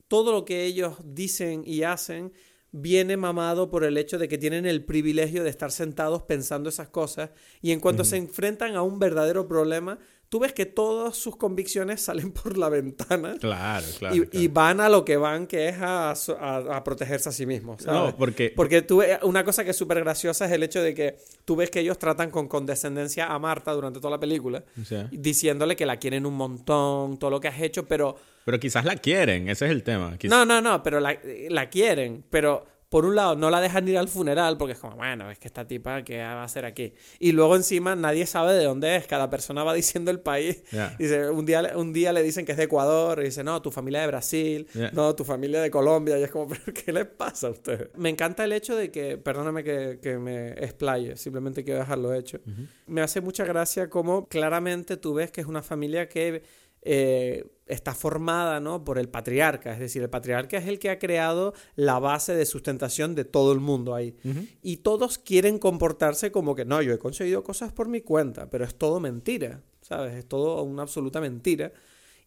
todo 0.07 0.31
lo 0.31 0.45
que 0.45 0.65
ellos 0.65 0.97
dicen 1.03 1.63
y 1.65 1.83
hacen 1.83 2.33
viene 2.71 3.15
mamado 3.15 3.69
por 3.69 3.85
el 3.85 3.97
hecho 3.97 4.17
de 4.17 4.27
que 4.27 4.37
tienen 4.37 4.65
el 4.65 4.83
privilegio 4.83 5.43
de 5.43 5.49
estar 5.49 5.71
sentados 5.71 6.23
pensando 6.23 6.67
esas 6.67 6.89
cosas 6.89 7.29
y 7.61 7.71
en 7.71 7.79
cuanto 7.79 8.03
se 8.03 8.17
enfrentan 8.17 8.75
a 8.75 8.81
un 8.81 8.99
verdadero 8.99 9.47
problema, 9.47 9.97
tú 10.29 10.39
ves 10.39 10.53
que 10.53 10.65
todas 10.65 11.15
sus 11.15 11.35
convicciones 11.37 12.01
salen 12.01 12.31
por 12.31 12.57
la 12.57 12.69
ventana 12.69 13.35
Claro, 13.39 13.85
claro. 13.99 14.15
y, 14.15 14.19
claro. 14.21 14.29
y 14.43 14.47
van 14.47 14.81
a 14.81 14.89
lo 14.89 15.05
que 15.05 15.17
van, 15.17 15.47
que 15.47 15.69
es 15.69 15.77
a, 15.79 16.11
a- 16.11 16.57
a 16.77 16.83
protegerse 16.83 17.29
a 17.29 17.31
sí 17.31 17.45
mismos. 17.45 17.83
¿sabes? 17.83 18.11
No, 18.13 18.17
porque- 18.17 18.51
Porque 18.55 18.81
tú, 18.81 18.97
ve- 18.97 19.19
una 19.23 19.43
cosa 19.43 19.63
que 19.63 19.71
es 19.71 19.77
súper 19.77 19.99
graciosa 20.01 20.45
es 20.45 20.51
el 20.51 20.63
hecho 20.63 20.81
de 20.81 20.93
que 20.93 21.17
tú 21.45 21.55
ves 21.55 21.69
que 21.69 21.79
ellos 21.79 21.97
tratan 21.99 22.31
con 22.31 22.47
condescendencia 22.47 23.27
a 23.33 23.39
Marta 23.39 23.71
durante 23.73 23.99
toda 23.99 24.11
la 24.11 24.19
película, 24.19 24.63
sea, 24.83 25.07
diciéndole 25.11 25.75
que 25.75 25.85
la 25.85 25.97
quieren 25.97 26.25
un 26.25 26.35
montón, 26.35 27.17
todo 27.17 27.29
lo 27.29 27.39
que 27.39 27.47
has 27.47 27.61
hecho, 27.61 27.85
pero 27.87 28.15
Pero 28.45 28.59
quizás 28.59 28.83
la 28.85 28.95
quieren, 28.95 29.49
ese 29.49 29.65
es 29.65 29.71
el 29.71 29.83
tema. 29.83 30.17
No, 30.23 30.45
no, 30.45 30.61
no, 30.61 30.83
pero 30.83 30.99
la, 30.99 31.17
la 31.49 31.69
quieren. 31.69 32.23
Pero 32.29 32.65
por 32.89 33.05
un 33.05 33.15
lado 33.15 33.35
no 33.35 33.49
la 33.49 33.61
dejan 33.61 33.87
ir 33.87 33.97
al 33.97 34.07
funeral 34.07 34.57
porque 34.57 34.73
es 34.73 34.79
como, 34.79 34.95
bueno, 34.95 35.29
es 35.31 35.39
que 35.39 35.47
esta 35.47 35.67
tipa, 35.67 36.03
¿qué 36.03 36.19
va 36.19 36.41
a 36.41 36.43
hacer 36.43 36.65
aquí? 36.65 36.93
Y 37.19 37.31
luego 37.31 37.55
encima 37.55 37.95
nadie 37.95 38.25
sabe 38.25 38.53
de 38.53 38.63
dónde 38.63 38.95
es. 38.95 39.07
Cada 39.07 39.29
persona 39.29 39.63
va 39.63 39.73
diciendo 39.75 40.11
el 40.11 40.19
país. 40.19 40.63
Dice, 40.97 41.29
un 41.29 41.45
día, 41.45 41.73
un 41.75 41.93
día 41.93 42.13
le 42.13 42.23
dicen 42.23 42.45
que 42.45 42.51
es 42.51 42.57
de 42.57 42.65
Ecuador. 42.65 43.19
Y 43.21 43.25
dice, 43.25 43.43
no, 43.43 43.61
tu 43.61 43.71
familia 43.71 44.01
de 44.01 44.07
Brasil. 44.07 44.67
No, 44.93 45.15
tu 45.15 45.23
familia 45.23 45.61
de 45.61 45.71
Colombia. 45.71 46.17
Y 46.19 46.23
es 46.23 46.31
como, 46.31 46.47
¿pero 46.49 46.73
qué 46.73 46.93
les 46.93 47.05
pasa 47.05 47.47
a 47.47 47.51
ustedes? 47.51 47.89
Me 47.95 48.09
encanta 48.09 48.43
el 48.43 48.53
hecho 48.53 48.75
de 48.75 48.91
que, 48.91 49.17
perdóname 49.17 49.63
que, 49.63 49.99
que 50.01 50.17
me 50.17 50.49
explaye, 50.53 51.17
simplemente 51.17 51.63
quiero 51.63 51.79
dejarlo 51.79 52.13
hecho. 52.13 52.39
Me 52.87 53.01
hace 53.01 53.21
mucha 53.21 53.45
gracia 53.45 53.89
como 53.89 54.27
claramente 54.27 54.97
tú 54.97 55.13
ves 55.15 55.31
que 55.31 55.41
es 55.41 55.47
una 55.47 55.63
familia 55.63 56.07
que 56.07 56.43
eh, 56.85 57.45
está 57.65 57.93
formada 57.95 58.59
¿no? 58.59 58.83
por 58.85 58.99
el 58.99 59.09
patriarca, 59.09 59.73
es 59.73 59.79
decir, 59.79 60.01
el 60.03 60.09
patriarca 60.09 60.57
es 60.57 60.67
el 60.67 60.77
que 60.79 60.91
ha 60.91 60.99
creado 60.99 61.53
la 61.75 61.97
base 61.99 62.35
de 62.35 62.45
sustentación 62.45 63.15
de 63.15 63.25
todo 63.25 63.51
el 63.53 63.59
mundo 63.59 63.95
ahí. 63.95 64.15
Y 64.61 64.77
todos 64.77 65.17
quieren 65.17 65.57
comportarse 65.59 66.31
como 66.31 66.53
que 66.55 66.63
no, 66.63 66.81
yo 66.83 66.93
he 66.93 66.99
conseguido 66.99 67.43
cosas 67.43 67.73
por 67.73 67.87
mi 67.87 68.01
cuenta, 68.01 68.49
pero 68.51 68.63
es 68.65 68.75
todo 68.75 68.99
mentira, 68.99 69.61
¿sabes? 69.81 70.13
Es 70.13 70.25
todo 70.27 70.61
una 70.61 70.83
absoluta 70.83 71.19
mentira. 71.19 71.73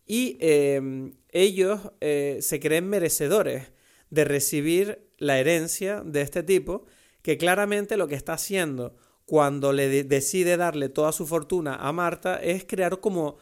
Y 0.06 0.36
eh, 0.40 1.12
ellos 1.30 1.80
eh, 2.00 2.38
se 2.40 2.58
creen 2.58 2.88
merecedores 2.88 3.70
de 4.10 4.24
recibir 4.24 5.06
la 5.18 5.38
herencia 5.38 6.02
de 6.04 6.22
este 6.22 6.42
tipo, 6.42 6.84
que 7.22 7.36
claramente 7.38 7.96
lo 7.96 8.08
que 8.08 8.14
está 8.16 8.32
haciendo 8.32 8.96
cuando 9.26 9.72
le 9.72 9.88
de- 9.88 10.04
decide 10.04 10.56
darle 10.56 10.88
toda 10.88 11.12
su 11.12 11.26
fortuna 11.26 11.76
a 11.76 11.92
Marta 11.92 12.36
es 12.42 12.64
crear 12.64 13.00
como 13.00 13.36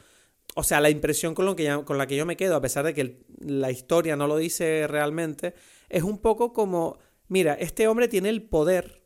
o 0.59 0.63
sea, 0.63 0.81
la 0.81 0.89
impresión 0.89 1.35
con, 1.35 1.45
la 1.45 2.07
que 2.07 2.17
yo 2.17 2.25
me 2.25 2.39
quedo, 2.39 2.57
a 2.57 2.63
pesar 2.63 2.87
de 2.87 2.95
que 2.95 3.19
la 3.41 3.71
historia 3.71 4.17
no 4.17 4.27
lo 4.27 4.39
dice 4.39 4.87
realmente, 4.89 5.53
es 5.91 6.03
un 6.03 6.17
poco 6.17 6.55
como, 6.55 6.99
mira, 7.29 7.53
este 7.53 7.87
hombre 7.89 8.09
tiene 8.09 8.31
el 8.31 8.43
poder 8.43 9.03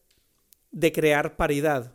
de 0.71 0.93
crear 0.93 1.37
paridad, 1.37 1.93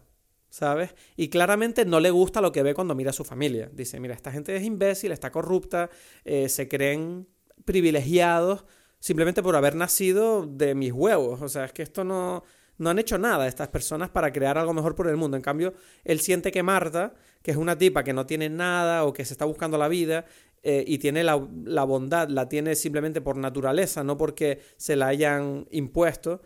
¿sabes? 0.49 0.93
Y 1.15 1.29
claramente 1.29 1.85
no 1.85 2.01
le 2.01 2.11
gusta 2.11 2.41
lo 2.41 2.51
que 2.51 2.63
ve 2.63 2.73
cuando 2.73 2.95
mira 2.95 3.11
a 3.11 3.13
su 3.13 3.23
familia. 3.23 3.69
Dice, 3.71 3.97
mira, 4.01 4.13
esta 4.13 4.29
gente 4.29 4.53
es 4.53 4.63
imbécil, 4.63 5.13
está 5.13 5.31
corrupta, 5.31 5.89
eh, 6.25 6.49
se 6.49 6.67
creen 6.67 7.25
privilegiados 7.63 8.65
simplemente 8.99 9.41
por 9.41 9.55
haber 9.55 9.75
nacido 9.75 10.45
de 10.45 10.75
mis 10.75 10.91
huevos. 10.91 11.41
O 11.41 11.47
sea, 11.47 11.63
es 11.63 11.71
que 11.71 11.83
esto 11.83 12.03
no, 12.03 12.43
no 12.77 12.89
han 12.89 12.99
hecho 12.99 13.17
nada 13.17 13.47
estas 13.47 13.69
personas 13.69 14.09
para 14.09 14.31
crear 14.31 14.57
algo 14.57 14.73
mejor 14.73 14.95
por 14.95 15.07
el 15.07 15.17
mundo. 15.17 15.37
En 15.37 15.43
cambio, 15.43 15.73
él 16.03 16.19
siente 16.19 16.51
que 16.51 16.63
Marta, 16.63 17.13
que 17.41 17.51
es 17.51 17.57
una 17.57 17.77
tipa 17.77 18.03
que 18.03 18.13
no 18.13 18.25
tiene 18.25 18.49
nada 18.49 19.03
o 19.05 19.13
que 19.13 19.25
se 19.25 19.33
está 19.33 19.45
buscando 19.45 19.77
la 19.77 19.87
vida 19.87 20.25
eh, 20.63 20.83
y 20.87 20.97
tiene 20.97 21.23
la, 21.23 21.47
la 21.63 21.83
bondad, 21.83 22.27
la 22.29 22.49
tiene 22.49 22.75
simplemente 22.75 23.21
por 23.21 23.37
naturaleza, 23.37 24.03
no 24.03 24.17
porque 24.17 24.59
se 24.77 24.95
la 24.95 25.07
hayan 25.07 25.67
impuesto. 25.71 26.41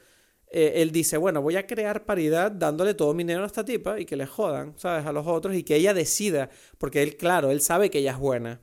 eh, 0.51 0.82
él 0.82 0.91
dice, 0.91 1.17
bueno, 1.17 1.41
voy 1.41 1.55
a 1.57 1.67
crear 1.67 2.05
paridad 2.05 2.51
dándole 2.51 2.93
todo 2.95 3.13
mi 3.13 3.23
dinero 3.23 3.43
a 3.43 3.47
esta 3.47 3.63
tipa 3.65 3.99
y 3.99 4.05
que 4.05 4.15
le 4.15 4.25
jodan, 4.25 4.73
¿sabes? 4.77 5.05
A 5.05 5.11
los 5.13 5.27
otros 5.27 5.55
y 5.55 5.63
que 5.63 5.75
ella 5.75 5.93
decida, 5.93 6.49
porque 6.77 7.03
él, 7.03 7.17
claro, 7.17 7.51
él 7.51 7.61
sabe 7.61 7.89
que 7.89 7.99
ella 7.99 8.11
es 8.11 8.17
buena. 8.17 8.61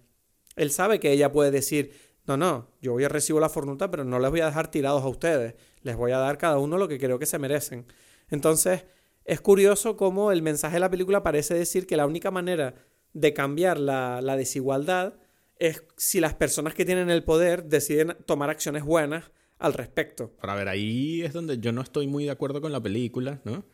Él 0.56 0.70
sabe 0.70 0.98
que 1.00 1.12
ella 1.12 1.30
puede 1.32 1.50
decir, 1.50 1.92
no, 2.26 2.36
no, 2.36 2.68
yo 2.80 2.92
voy 2.92 3.04
a 3.04 3.08
recibir 3.08 3.40
la 3.40 3.48
fortuna, 3.48 3.90
pero 3.90 4.04
no 4.04 4.18
les 4.18 4.30
voy 4.30 4.40
a 4.40 4.46
dejar 4.46 4.70
tirados 4.70 5.02
a 5.02 5.08
ustedes. 5.08 5.54
Les 5.82 5.96
voy 5.96 6.12
a 6.12 6.18
dar 6.18 6.38
cada 6.38 6.58
uno 6.58 6.78
lo 6.78 6.88
que 6.88 6.98
creo 6.98 7.18
que 7.18 7.26
se 7.26 7.38
merecen. 7.38 7.86
Entonces, 8.30 8.84
es 9.24 9.40
curioso 9.40 9.96
cómo 9.96 10.32
el 10.32 10.42
mensaje 10.42 10.74
de 10.74 10.80
la 10.80 10.90
película 10.90 11.22
parece 11.22 11.54
decir 11.54 11.86
que 11.86 11.96
la 11.96 12.06
única 12.06 12.30
manera 12.30 12.74
de 13.12 13.32
cambiar 13.32 13.78
la, 13.78 14.20
la 14.20 14.36
desigualdad 14.36 15.14
es 15.58 15.84
si 15.96 16.20
las 16.20 16.34
personas 16.34 16.74
que 16.74 16.84
tienen 16.84 17.10
el 17.10 17.24
poder 17.24 17.64
deciden 17.64 18.16
tomar 18.26 18.50
acciones 18.50 18.84
buenas 18.84 19.30
al 19.58 19.72
respecto. 19.72 20.30
Para 20.40 20.54
ver, 20.54 20.68
ahí 20.68 21.22
es 21.22 21.32
donde 21.32 21.58
yo 21.58 21.72
no 21.72 21.80
estoy 21.80 22.06
muy 22.06 22.24
de 22.24 22.30
acuerdo 22.30 22.60
con 22.60 22.72
la 22.72 22.82
película, 22.82 23.40
¿no? 23.44 23.64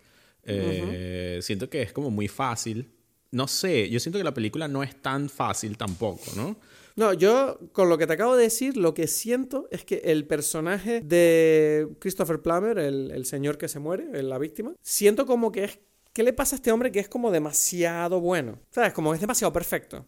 Eh, 0.44 1.38
Siento 1.42 1.68
que 1.68 1.82
es 1.82 1.92
como 1.92 2.10
muy 2.10 2.28
fácil. 2.28 2.92
No 3.30 3.48
sé, 3.48 3.88
yo 3.88 3.98
siento 3.98 4.18
que 4.18 4.24
la 4.24 4.34
película 4.34 4.68
no 4.68 4.82
es 4.82 5.00
tan 5.00 5.28
fácil 5.28 5.76
tampoco, 5.76 6.24
¿no? 6.36 6.56
No, 6.96 7.12
yo 7.12 7.58
con 7.72 7.88
lo 7.88 7.98
que 7.98 8.06
te 8.06 8.14
acabo 8.14 8.36
de 8.36 8.44
decir, 8.44 8.76
lo 8.76 8.94
que 8.94 9.06
siento 9.06 9.68
es 9.70 9.84
que 9.84 10.02
el 10.04 10.26
personaje 10.26 11.00
de 11.00 11.88
Christopher 11.98 12.40
Plummer, 12.40 12.78
el, 12.78 13.24
señor 13.24 13.58
que 13.58 13.68
se 13.68 13.78
muere, 13.78 14.22
la 14.22 14.38
víctima, 14.38 14.74
siento 14.82 15.26
como 15.26 15.52
que 15.52 15.64
es... 15.64 15.78
¿Qué 16.12 16.22
le 16.22 16.34
pasa 16.34 16.54
a 16.54 16.58
este 16.58 16.70
hombre 16.70 16.92
que 16.92 17.00
es 17.00 17.08
como 17.08 17.30
demasiado 17.30 18.20
bueno? 18.20 18.58
¿Sabes? 18.70 18.92
Como 18.92 19.14
es 19.14 19.20
demasiado 19.20 19.50
perfecto. 19.50 20.04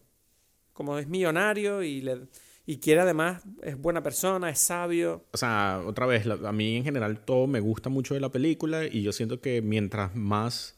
Como 0.71 0.99
es 0.99 1.07
millonario 1.07 1.81
y, 1.81 2.01
le, 2.01 2.27
y 2.67 2.77
quiere 2.77 3.01
además, 3.01 3.41
es 3.63 3.75
buena 3.75 4.03
persona, 4.03 4.49
es 4.49 4.59
sabio. 4.59 5.25
O 5.33 5.37
sea, 5.37 5.81
otra 5.85 6.05
vez, 6.05 6.27
a 6.27 6.51
mí 6.51 6.77
en 6.77 6.83
general 6.83 7.25
todo 7.25 7.47
me 7.47 7.59
gusta 7.59 7.89
mucho 7.89 8.13
de 8.13 8.19
la 8.19 8.29
película 8.29 8.85
y 8.85 9.01
yo 9.01 9.13
siento 9.13 9.41
que 9.41 9.63
mientras 9.63 10.15
más 10.15 10.74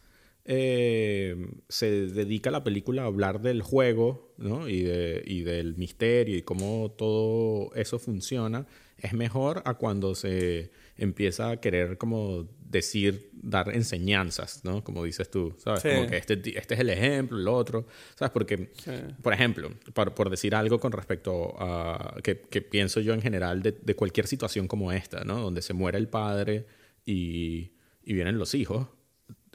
eh, 0.50 1.36
se 1.68 2.08
dedica 2.08 2.52
la 2.52 2.64
película 2.64 3.04
a 3.04 3.06
hablar 3.06 3.41
del 3.41 3.62
juego, 3.62 4.34
¿no? 4.38 4.70
Y, 4.70 4.82
de, 4.82 5.22
y 5.26 5.41
del 5.41 5.76
misterio 5.76 6.38
y 6.38 6.41
cómo 6.41 6.95
todo 6.98 7.76
eso 7.76 8.00
funciona, 8.00 8.66
es 8.98 9.12
mejor 9.12 9.62
a 9.66 9.74
cuando 9.74 10.16
se 10.16 10.72
empieza 10.95 11.50
a 11.52 11.58
querer 11.60 11.98
como 11.98 12.48
decir, 12.70 13.30
dar 13.34 13.76
enseñanzas, 13.76 14.62
¿no? 14.64 14.86
Como 14.86 15.04
dices 15.04 15.30
tú, 15.30 15.54
¿sabes? 15.58 15.82
Sí. 15.82 15.89
Como 15.89 16.08
que 16.08 16.16
este, 16.18 16.34
este 16.58 16.74
es 16.74 16.80
el 16.80 16.89
ejemplo, 16.89 17.38
el 17.38 17.48
otro, 17.50 17.86
¿sabes? 18.16 18.32
Porque, 18.32 18.72
por 19.22 19.34
ejemplo, 19.34 19.70
por, 19.93 20.14
por 20.14 20.30
decir 20.30 20.56
algo 20.56 20.80
con 20.80 20.93
respecto 20.93 21.56
a 21.60 22.16
que, 22.24 22.39
que 22.39 22.62
pienso 22.62 23.02
yo 23.02 23.14
en 23.14 23.22
general 23.22 23.62
de, 23.62 23.74
de 23.74 23.95
cualquier 23.95 24.28
situación 24.28 24.70
como 24.70 24.93
esta, 24.93 25.26
¿no? 25.26 25.41
Donde 25.41 25.62
se 25.62 25.74
muere 25.74 25.98
el 25.98 26.08
padre 26.08 26.66
y, 27.06 27.74
y 28.04 28.14
vienen 28.14 28.38
los 28.38 28.54
hijos. 28.54 28.88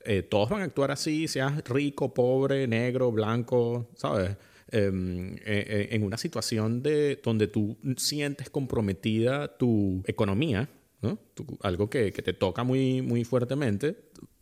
Eh, 0.04 0.22
todos 0.22 0.50
van 0.50 0.62
a 0.62 0.64
actuar 0.64 0.90
así, 0.90 1.28
seas 1.28 1.62
rico, 1.64 2.12
pobre, 2.12 2.66
negro, 2.66 3.12
blanco, 3.12 3.90
¿sabes? 3.96 4.36
Em, 4.68 5.34
eh, 5.34 5.40
eh, 5.44 5.88
en 5.90 6.02
una 6.02 6.16
situación 6.16 6.82
de, 6.82 7.20
donde 7.22 7.46
tú 7.46 7.76
sientes 7.98 8.48
comprometida 8.48 9.58
tu 9.58 10.02
economía, 10.06 10.68
¿no? 11.02 11.18
algo 11.60 11.90
que, 11.90 12.10
que, 12.10 12.22
te 12.22 12.32
toca 12.32 12.64
muy, 12.64 13.02
muy 13.02 13.24
fuertemente, 13.24 13.96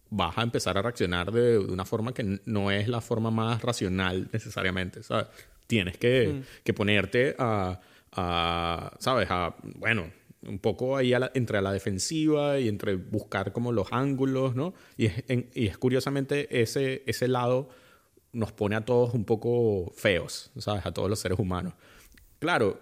vas 0.08 0.38
a 0.38 0.42
empezar 0.42 0.78
a 0.78 0.82
reaccionar 0.82 1.32
de, 1.32 1.58
una 1.58 1.84
forma 1.84 2.14
que 2.14 2.38
no 2.44 2.70
es 2.70 2.86
la 2.86 3.00
forma 3.00 3.32
más 3.32 3.61
racional 3.62 4.28
necesariamente, 4.32 5.02
¿sabes? 5.02 5.26
Tienes 5.66 5.98
que, 5.98 6.28
mm. 6.28 6.62
que 6.62 6.74
ponerte 6.74 7.34
a, 7.36 7.80
a, 8.12 8.96
¿sabes? 8.98 9.26
A, 9.30 9.56
bueno, 9.62 10.12
un 10.47 10.59
poco 10.59 10.97
ahí 10.97 11.12
entre 11.34 11.61
la 11.61 11.72
defensiva 11.72 12.59
y 12.59 12.68
entre 12.68 12.97
buscar 12.97 13.53
como 13.53 13.72
los 13.72 13.88
ángulos, 13.93 14.55
¿no? 14.55 14.74
Y 14.97 15.07
es, 15.07 15.24
y 15.55 15.66
es 15.66 15.78
curiosamente 15.78 16.62
ese, 16.62 17.03
ese 17.07 17.28
lado 17.28 17.68
nos 18.32 18.53
pone 18.53 18.76
a 18.76 18.84
todos 18.84 19.14
un 19.14 19.24
poco 19.24 19.93
feos, 19.95 20.51
¿sabes? 20.59 20.86
A 20.86 20.93
todos 20.93 21.11
los 21.11 21.18
seres 21.18 21.38
humanos. 21.38 21.74
Claro, 22.38 22.80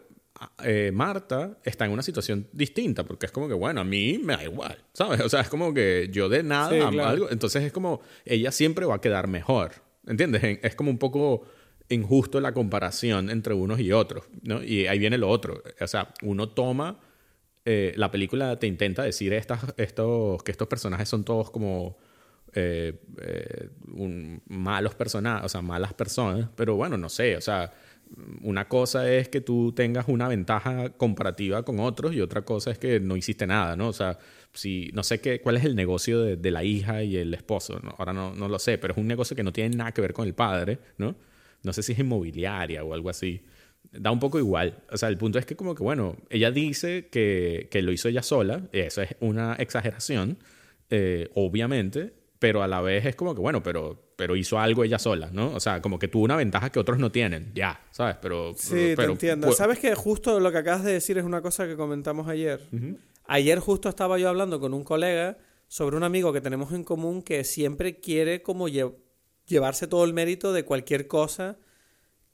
eh, 0.63 0.93
Marta 0.93 1.59
está 1.65 1.85
en 1.85 1.91
una 1.91 2.03
situación 2.03 2.47
distinta 2.53 3.05
porque 3.05 3.27
es 3.27 3.33
como 3.33 3.49
que, 3.49 3.55
bueno, 3.55 3.81
a 3.81 3.85
mí 3.85 4.21
me 4.23 4.37
da 4.37 4.45
igual, 4.45 4.79
¿sabes? 4.93 5.21
O 5.21 5.29
sea, 5.29 5.41
es 5.41 5.49
como 5.49 5.75
que 5.75 6.09
yo 6.13 6.29
de 6.29 6.43
nada 6.43 6.89
algo, 6.89 7.31
entonces 7.31 7.65
es 7.65 7.73
como, 7.73 8.01
ella 8.25 8.53
siempre 8.53 8.87
va 8.87 8.97
a 8.97 9.01
quedar 9.01 9.27
mejor, 9.27 9.73
¿entiendes? 10.07 10.61
Es 10.63 10.75
como 10.77 10.91
un 10.91 10.99
poco 10.99 11.43
injusto 11.89 12.41
la 12.41 12.53
comparación 12.53 13.31
entre 13.31 13.55
unos 13.55 13.81
y 13.81 13.91
otros, 13.93 14.27
¿no? 14.43 14.63
Y 14.63 14.87
ahí 14.87 14.99
viene 14.99 15.19
lo 15.19 15.29
otro, 15.29 15.63
o 15.81 15.87
sea, 15.87 16.13
uno 16.23 16.51
toma 16.51 17.01
eh, 17.71 17.93
la 17.97 18.11
película 18.11 18.59
te 18.59 18.66
intenta 18.66 19.03
decir 19.03 19.35
estos, 19.35 19.59
que 20.43 20.51
estos 20.51 20.69
personajes 20.69 21.07
son 21.07 21.23
todos 21.23 21.51
como 21.51 21.99
eh, 22.55 22.95
eh, 23.21 23.69
malos 24.49 24.95
personajes, 24.95 25.45
o 25.45 25.49
sea, 25.51 25.61
malas 25.61 25.93
personas, 25.93 26.49
pero 26.57 26.77
bueno, 26.77 26.97
no 26.97 27.11
sé, 27.11 27.37
o 27.37 27.43
sea, 27.43 27.75
una 28.41 28.69
cosa 28.69 29.12
es 29.12 29.29
que 29.29 29.43
tú 29.43 29.73
tengas 29.73 30.09
una 30.09 30.29
ventaja 30.29 30.95
comparativa 30.97 31.62
con 31.62 31.79
otros 31.79 32.14
y 32.14 32.23
otra 32.23 32.41
cosa 32.41 32.71
es 32.71 32.79
que 32.79 33.01
no 33.01 33.19
hiciste 33.19 33.47
nada, 33.47 33.77
¿no? 33.77 33.89
O 33.89 33.93
sea, 33.93 34.19
si, 34.55 34.91
no 34.95 35.03
sé 35.03 35.21
qué, 35.21 35.43
cuál 35.43 35.59
es 35.59 35.64
el 35.66 35.77
negocio 35.77 36.23
de, 36.23 36.51
la 36.51 36.64
hija 36.64 37.03
y 37.03 37.19
el 37.19 37.35
esposo, 37.35 37.79
ahora 37.99 38.14
no, 38.14 38.35
no 38.35 38.49
lo 38.49 38.59
sé, 38.59 38.79
pero 38.79 38.95
es 38.95 38.99
un 38.99 39.09
negocio 39.09 39.37
que 39.37 39.43
no 39.43 39.53
tiene 39.53 39.77
nada 39.77 39.93
que 39.93 40.01
ver 40.01 40.14
con 40.14 40.27
el 40.27 40.33
padre, 40.33 40.79
¿no? 40.97 41.16
No 41.62 41.75
sé 41.75 41.83
si 41.83 41.93
es 41.93 41.99
inmobiliaria 41.99 42.83
o 42.83 42.95
algo 42.95 43.11
así 43.11 43.43
da 43.93 44.11
un 44.11 44.20
poco 44.20 44.39
igual. 44.39 44.82
O 44.91 44.97
sea, 44.97 45.09
el 45.09 45.18
punto 45.18 45.39
es 45.39 45.47
que 45.47 45.57
como 45.57 45.74
que, 45.74 45.82
bueno, 45.82 46.16
ella 46.30 46.51
dice 46.51 47.09
que, 47.09 47.68
que 47.70 47.82
lo 47.82 47.93
hizo 47.93 48.09
ella 48.09 48.22
sola, 48.22 48.62
eso 48.72 49.03
es 49.03 49.16
una 49.20 49.55
exageración, 49.55 50.39
eh, 50.91 51.30
obviamente, 51.34 52.12
pero 52.39 52.62
a 52.62 52.68
la 52.68 52.80
vez 52.80 53.07
es 53.07 53.16
como 53.16 53.34
que, 53.34 53.41
bueno, 53.41 53.62
pero, 53.62 54.12
pero 54.16 54.36
hizo 54.36 54.59
algo 54.59 54.84
ella 54.84 54.99
sola, 54.99 55.30
¿no? 55.32 55.53
O 55.55 55.61
sea, 55.61 55.82
como 55.82 55.99
que 55.99 56.09
tuvo 56.09 56.24
una 56.24 56.36
ventaja 56.36 56.70
que 56.70 56.78
otros 56.78 56.99
no 56.99 57.11
tienen, 57.11 57.53
ya, 57.55 57.80
¿sabes? 57.91 58.16
Pero... 58.20 58.55
Sí, 58.57 58.95
te 58.95 59.05
entiendo. 59.05 59.53
¿Sabes 59.53 59.78
que 59.78 59.95
justo 59.95 60.39
lo 60.39 60.53
que 60.53 60.59
acabas 60.59 60.84
de 60.84 60.93
decir 60.93 61.18
es 61.18 61.24
una 61.24 61.43
cosa 61.43 61.66
que 61.66 61.76
comentamos 61.76 62.28
ayer? 62.28 62.61
Ayer 63.24 63.59
justo 63.59 63.89
estaba 63.89 64.18
yo 64.18 64.28
hablando 64.28 64.61
con 64.61 64.72
un 64.72 64.84
colega 64.84 65.39
sobre 65.66 65.97
un 65.97 66.03
amigo 66.05 66.32
que 66.32 66.41
tenemos 66.41 66.72
en 66.72 66.84
común 66.84 67.22
que 67.22 67.45
siempre 67.45 68.01
quiere 68.01 68.43
como 68.43 68.68
llevarse 68.68 69.86
todo 69.86 70.05
el 70.05 70.14
mérito 70.14 70.53
de 70.53 70.64
cualquier 70.64 71.07
cosa 71.09 71.59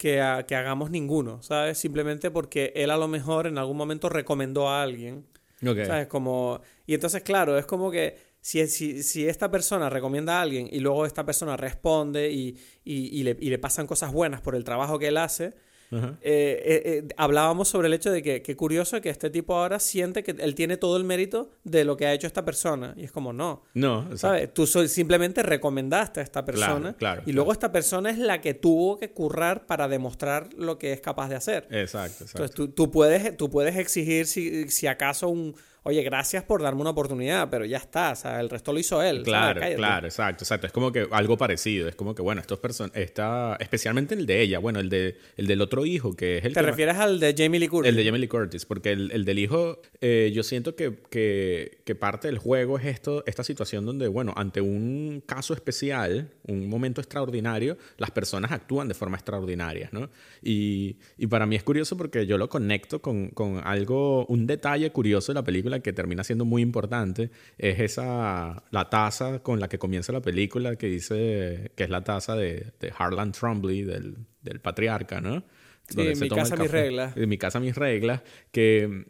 que, 0.04 0.20
hagamos 0.54 0.90
ninguno, 0.90 1.42
¿sabes? 1.42 1.78
Simplemente 1.78 2.30
porque 2.30 2.72
él 2.76 2.90
a 2.90 2.98
lo 2.98 3.08
mejor 3.08 3.46
en 3.46 3.56
algún 3.56 3.78
momento 3.78 4.10
recomendó 4.10 4.68
a 4.68 4.82
alguien. 4.82 5.26
¿Sabes? 5.60 6.08
Como... 6.08 6.60
Y 6.86 6.92
entonces, 6.92 7.22
claro, 7.22 7.56
es 7.56 7.64
como 7.64 7.90
que 7.90 8.18
si, 8.38 8.66
si, 8.66 9.02
si, 9.02 9.26
esta 9.26 9.50
persona 9.50 9.88
recomienda 9.88 10.38
a 10.38 10.42
alguien 10.42 10.68
y 10.70 10.80
luego 10.80 11.06
esta 11.06 11.24
persona 11.24 11.56
responde 11.56 12.30
y, 12.30 12.58
y, 12.84 13.22
le, 13.22 13.34
y 13.40 13.48
le 13.48 13.58
pasan 13.58 13.86
cosas 13.86 14.12
buenas 14.12 14.42
por 14.42 14.54
el 14.54 14.62
trabajo 14.62 14.98
que 14.98 15.08
él 15.08 15.16
hace, 15.16 15.54
eh, 15.96 16.12
eh, 16.22 16.82
eh, 16.84 17.08
hablábamos 17.16 17.68
sobre 17.68 17.88
el 17.88 17.94
hecho 17.94 18.10
de 18.10 18.22
que 18.22 18.42
qué 18.42 18.56
curioso 18.56 19.00
que 19.00 19.10
este 19.10 19.30
tipo 19.30 19.56
ahora 19.56 19.78
siente 19.78 20.22
que 20.22 20.32
él 20.38 20.54
tiene 20.54 20.76
todo 20.76 20.96
el 20.96 21.04
mérito 21.04 21.50
de 21.64 21.84
lo 21.84 21.96
que 21.96 22.06
ha 22.06 22.12
hecho 22.12 22.26
esta 22.26 22.44
persona. 22.44 22.94
Y 22.96 23.04
es 23.04 23.12
como, 23.12 23.32
no. 23.32 23.64
No, 23.74 24.16
¿sabes? 24.16 24.52
Tú 24.52 24.66
simplemente 24.66 25.42
recomendaste 25.42 26.20
a 26.20 26.22
esta 26.22 26.44
persona. 26.44 26.96
y 27.26 27.32
luego 27.32 27.52
esta 27.52 27.72
persona 27.72 28.10
es 28.10 28.18
la 28.18 28.40
que 28.40 28.54
tuvo 28.54 28.98
que 28.98 29.10
currar 29.10 29.66
para 29.66 29.88
demostrar 29.88 30.48
lo 30.56 30.78
que 30.78 30.92
es 30.92 31.00
capaz 31.00 31.28
de 31.28 31.36
hacer. 31.36 31.66
Exacto, 31.70 32.24
exacto. 32.24 32.44
Entonces 32.44 32.54
tú, 32.54 32.68
tú 32.68 32.90
puedes, 32.90 33.36
tú 33.36 33.50
puedes 33.50 33.76
exigir 33.76 34.26
si, 34.26 34.68
si 34.68 34.86
acaso 34.86 35.28
un 35.28 35.54
oye, 35.84 36.02
gracias 36.02 36.42
por 36.44 36.62
darme 36.62 36.80
una 36.80 36.90
oportunidad, 36.90 37.48
pero 37.50 37.64
ya 37.64 37.76
está, 37.76 38.12
o 38.12 38.16
sea, 38.16 38.40
el 38.40 38.48
resto 38.48 38.72
lo 38.72 38.78
hizo 38.78 39.02
él. 39.02 39.22
Claro, 39.22 39.60
claro, 39.76 40.06
exacto, 40.06 40.44
exacto. 40.44 40.66
Es 40.66 40.72
como 40.72 40.90
que 40.90 41.06
algo 41.10 41.36
parecido, 41.36 41.88
es 41.88 41.94
como 41.94 42.14
que, 42.14 42.22
bueno, 42.22 42.40
estos 42.40 42.58
personas, 42.58 42.96
está, 42.96 43.56
especialmente 43.60 44.14
el 44.14 44.24
de 44.26 44.40
ella, 44.40 44.58
bueno, 44.58 44.80
el, 44.80 44.88
de, 44.88 45.18
el 45.36 45.46
del 45.46 45.60
otro 45.60 45.84
hijo, 45.84 46.16
que 46.16 46.38
es 46.38 46.44
el 46.44 46.54
¿Te 46.54 46.62
refieres 46.62 46.96
al 46.96 47.20
de 47.20 47.34
Jamie 47.36 47.60
Lee 47.60 47.68
Curtis? 47.68 47.90
El 47.90 47.96
de 47.96 48.04
Jamie 48.04 48.18
Lee 48.18 48.28
Curtis, 48.28 48.64
porque 48.64 48.92
el, 48.92 49.10
el 49.12 49.24
del 49.26 49.38
hijo, 49.38 49.80
eh, 50.00 50.32
yo 50.34 50.42
siento 50.42 50.74
que, 50.74 50.96
que, 51.10 51.82
que, 51.84 51.94
parte 51.94 52.28
del 52.28 52.38
juego 52.38 52.78
es 52.78 52.86
esto, 52.86 53.22
esta 53.26 53.44
situación 53.44 53.84
donde, 53.84 54.08
bueno, 54.08 54.32
ante 54.36 54.62
un 54.62 55.22
caso 55.26 55.52
especial, 55.52 56.30
un 56.46 56.68
momento 56.68 57.02
extraordinario, 57.02 57.76
las 57.98 58.10
personas 58.10 58.52
actúan 58.52 58.88
de 58.88 58.94
forma 58.94 59.18
extraordinaria, 59.18 59.90
¿no? 59.92 60.08
Y, 60.42 60.96
y 61.18 61.26
para 61.26 61.44
mí 61.44 61.56
es 61.56 61.62
curioso 61.62 61.96
porque 61.96 62.26
yo 62.26 62.38
lo 62.38 62.48
conecto 62.48 63.02
con, 63.02 63.28
con 63.28 63.60
algo, 63.64 64.24
un 64.26 64.46
detalle 64.46 64.90
curioso 64.90 65.32
de 65.32 65.34
la 65.34 65.44
película 65.44 65.73
que 65.80 65.92
termina 65.92 66.24
siendo 66.24 66.44
muy 66.44 66.62
importante 66.62 67.30
es 67.58 67.80
esa, 67.80 68.62
la 68.70 68.90
taza 68.90 69.40
con 69.42 69.60
la 69.60 69.68
que 69.68 69.78
comienza 69.78 70.12
la 70.12 70.20
película 70.20 70.76
que 70.76 70.86
dice 70.86 71.72
que 71.76 71.84
es 71.84 71.90
la 71.90 72.02
taza 72.02 72.36
de, 72.36 72.72
de 72.80 72.92
Harlan 72.96 73.32
Trumbly, 73.32 73.82
del, 73.82 74.16
del 74.42 74.60
patriarca, 74.60 75.20
¿no? 75.20 75.44
Sí, 75.88 76.00
en 76.00 76.18
mi 76.18 76.28
casa 76.28 76.56
mis 76.56 76.70
reglas. 76.70 77.16
En 77.16 77.28
mi 77.28 77.38
casa 77.38 77.60
mis 77.60 77.76
reglas, 77.76 78.22
que, 78.50 79.06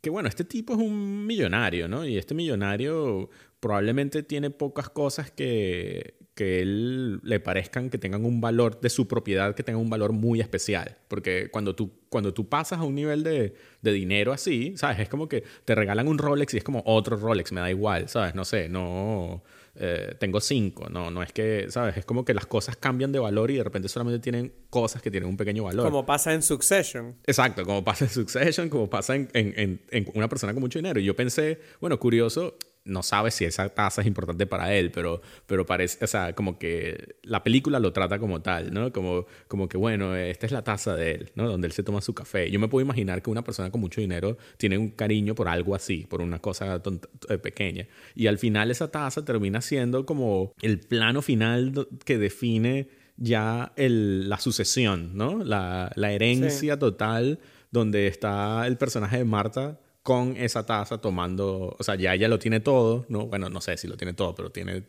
que 0.00 0.10
bueno, 0.10 0.28
este 0.28 0.44
tipo 0.44 0.74
es 0.74 0.78
un 0.78 1.26
millonario, 1.26 1.88
¿no? 1.88 2.06
Y 2.06 2.16
este 2.16 2.34
millonario 2.34 3.28
probablemente 3.62 4.24
tiene 4.24 4.50
pocas 4.50 4.88
cosas 4.88 5.30
que, 5.30 6.16
que 6.34 6.62
él 6.62 7.20
le 7.22 7.38
parezcan 7.38 7.90
que 7.90 7.96
tengan 7.96 8.24
un 8.24 8.40
valor 8.40 8.80
de 8.80 8.90
su 8.90 9.06
propiedad, 9.06 9.54
que 9.54 9.62
tengan 9.62 9.80
un 9.80 9.88
valor 9.88 10.12
muy 10.12 10.40
especial. 10.40 10.98
Porque 11.06 11.48
cuando 11.48 11.76
tú, 11.76 11.92
cuando 12.08 12.34
tú 12.34 12.48
pasas 12.48 12.80
a 12.80 12.82
un 12.82 12.96
nivel 12.96 13.22
de, 13.22 13.54
de, 13.80 13.92
dinero 13.92 14.32
así, 14.32 14.76
¿sabes? 14.76 14.98
Es 14.98 15.08
como 15.08 15.28
que 15.28 15.44
te 15.64 15.76
regalan 15.76 16.08
un 16.08 16.18
Rolex 16.18 16.54
y 16.54 16.56
es 16.56 16.64
como 16.64 16.82
otro 16.84 17.16
Rolex, 17.16 17.52
me 17.52 17.60
da 17.60 17.70
igual, 17.70 18.08
¿sabes? 18.08 18.34
No 18.34 18.44
sé, 18.44 18.68
no 18.68 19.44
eh, 19.76 20.16
tengo 20.18 20.40
cinco. 20.40 20.88
No, 20.90 21.12
no 21.12 21.22
es 21.22 21.32
que, 21.32 21.66
¿sabes? 21.68 21.98
Es 21.98 22.04
como 22.04 22.24
que 22.24 22.34
las 22.34 22.46
cosas 22.46 22.76
cambian 22.76 23.12
de 23.12 23.20
valor 23.20 23.52
y 23.52 23.58
de 23.58 23.62
repente 23.62 23.88
solamente 23.88 24.18
tienen 24.18 24.52
cosas 24.70 25.02
que 25.02 25.10
tienen 25.12 25.28
un 25.28 25.36
pequeño 25.36 25.62
valor. 25.62 25.86
Como 25.86 26.04
pasa 26.04 26.34
en 26.34 26.42
Succession. 26.42 27.14
Exacto, 27.26 27.64
como 27.64 27.84
pasa 27.84 28.06
en 28.06 28.10
Succession, 28.10 28.68
como 28.68 28.90
pasa 28.90 29.14
en, 29.14 29.28
en, 29.34 29.80
en, 29.88 30.10
una 30.14 30.28
persona 30.28 30.52
con 30.52 30.62
mucho 30.62 30.80
dinero. 30.80 30.98
Y 30.98 31.04
yo 31.04 31.14
pensé, 31.14 31.60
bueno, 31.80 32.00
curioso, 32.00 32.56
no 32.84 33.02
sabe 33.02 33.30
si 33.30 33.44
esa 33.44 33.68
taza 33.68 34.00
es 34.00 34.06
importante 34.06 34.46
para 34.46 34.74
él, 34.74 34.90
pero, 34.90 35.22
pero 35.46 35.64
parece, 35.66 36.04
o 36.04 36.06
sea, 36.06 36.34
como 36.34 36.58
que 36.58 37.16
la 37.22 37.42
película 37.44 37.78
lo 37.78 37.92
trata 37.92 38.18
como 38.18 38.42
tal, 38.42 38.72
¿no? 38.72 38.92
Como, 38.92 39.26
como 39.48 39.68
que, 39.68 39.76
bueno, 39.76 40.16
esta 40.16 40.46
es 40.46 40.52
la 40.52 40.62
taza 40.62 40.96
de 40.96 41.12
él, 41.12 41.30
¿no? 41.34 41.48
Donde 41.48 41.66
él 41.66 41.72
se 41.72 41.82
toma 41.82 42.00
su 42.00 42.14
café. 42.14 42.50
Yo 42.50 42.58
me 42.58 42.68
puedo 42.68 42.84
imaginar 42.84 43.22
que 43.22 43.30
una 43.30 43.44
persona 43.44 43.70
con 43.70 43.80
mucho 43.80 44.00
dinero 44.00 44.36
tiene 44.56 44.78
un 44.78 44.90
cariño 44.90 45.34
por 45.34 45.48
algo 45.48 45.74
así, 45.74 46.06
por 46.08 46.20
una 46.20 46.40
cosa 46.40 46.82
eh, 47.28 47.38
pequeña. 47.38 47.86
Y 48.14 48.26
al 48.26 48.38
final 48.38 48.70
esa 48.70 48.90
taza 48.90 49.24
termina 49.24 49.60
siendo 49.60 50.04
como 50.04 50.52
el 50.60 50.80
plano 50.80 51.22
final 51.22 51.88
que 52.04 52.18
define 52.18 52.88
ya 53.16 53.72
el, 53.76 54.28
la 54.28 54.38
sucesión, 54.38 55.16
¿no? 55.16 55.44
La, 55.44 55.92
la 55.94 56.12
herencia 56.12 56.78
total 56.78 57.38
donde 57.70 58.06
está 58.06 58.66
el 58.66 58.76
personaje 58.76 59.18
de 59.18 59.24
Marta 59.24 59.78
con 60.02 60.36
esa 60.36 60.66
taza 60.66 60.98
tomando, 60.98 61.76
o 61.78 61.82
sea, 61.82 61.94
ya 61.94 62.14
ella 62.14 62.28
lo 62.28 62.38
tiene 62.38 62.60
todo, 62.60 63.06
¿no? 63.08 63.26
Bueno, 63.26 63.48
no 63.48 63.60
sé 63.60 63.76
si 63.76 63.86
lo 63.86 63.96
tiene 63.96 64.14
todo, 64.14 64.34
pero 64.34 64.50
tiene 64.50 64.82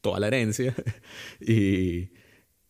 toda 0.00 0.20
la 0.20 0.28
herencia. 0.28 0.74
y, 1.40 2.10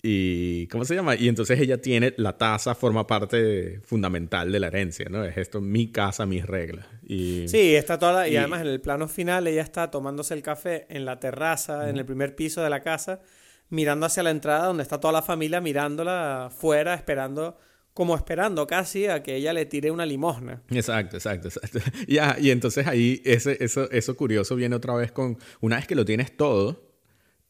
y, 0.02 0.66
¿cómo 0.68 0.84
se 0.86 0.94
llama? 0.94 1.16
Y 1.16 1.28
entonces 1.28 1.60
ella 1.60 1.82
tiene, 1.82 2.14
la 2.16 2.38
taza 2.38 2.74
forma 2.74 3.06
parte 3.06 3.80
fundamental 3.84 4.50
de 4.50 4.60
la 4.60 4.68
herencia, 4.68 5.06
¿no? 5.10 5.22
Es 5.22 5.36
esto, 5.36 5.60
mi 5.60 5.92
casa, 5.92 6.24
mis 6.24 6.46
reglas. 6.46 6.86
Y, 7.06 7.46
sí, 7.46 7.74
está 7.74 7.98
toda, 7.98 8.26
y, 8.26 8.36
además 8.36 8.62
en 8.62 8.68
el 8.68 8.80
plano 8.80 9.06
final 9.06 9.46
ella 9.46 9.62
está 9.62 9.90
tomándose 9.90 10.32
el 10.32 10.42
café 10.42 10.86
en 10.88 11.04
la 11.04 11.20
terraza, 11.20 11.90
en 11.90 11.98
el 11.98 12.06
primer 12.06 12.34
piso 12.34 12.62
de 12.62 12.70
la 12.70 12.82
casa, 12.82 13.20
mirando 13.68 14.06
hacia 14.06 14.22
la 14.22 14.30
entrada 14.30 14.66
donde 14.66 14.82
está 14.82 14.98
toda 14.98 15.12
la 15.12 15.22
familia 15.22 15.60
mirándola 15.60 16.50
fuera, 16.54 16.94
esperando 16.94 17.58
como 17.94 18.16
esperando 18.16 18.66
casi 18.66 19.06
a 19.06 19.22
que 19.22 19.36
ella 19.36 19.52
le 19.52 19.66
tire 19.66 19.90
una 19.90 20.06
limosna. 20.06 20.62
Exacto, 20.70 21.16
exacto, 21.16 21.48
exacto. 21.48 21.78
Ya, 22.08 22.36
y 22.40 22.50
entonces 22.50 22.86
ahí 22.86 23.20
ese, 23.24 23.62
eso, 23.62 23.90
eso 23.90 24.16
curioso 24.16 24.56
viene 24.56 24.76
otra 24.76 24.94
vez 24.94 25.12
con, 25.12 25.38
una 25.60 25.76
vez 25.76 25.86
que 25.86 25.94
lo 25.94 26.04
tienes 26.04 26.36
todo, 26.36 26.92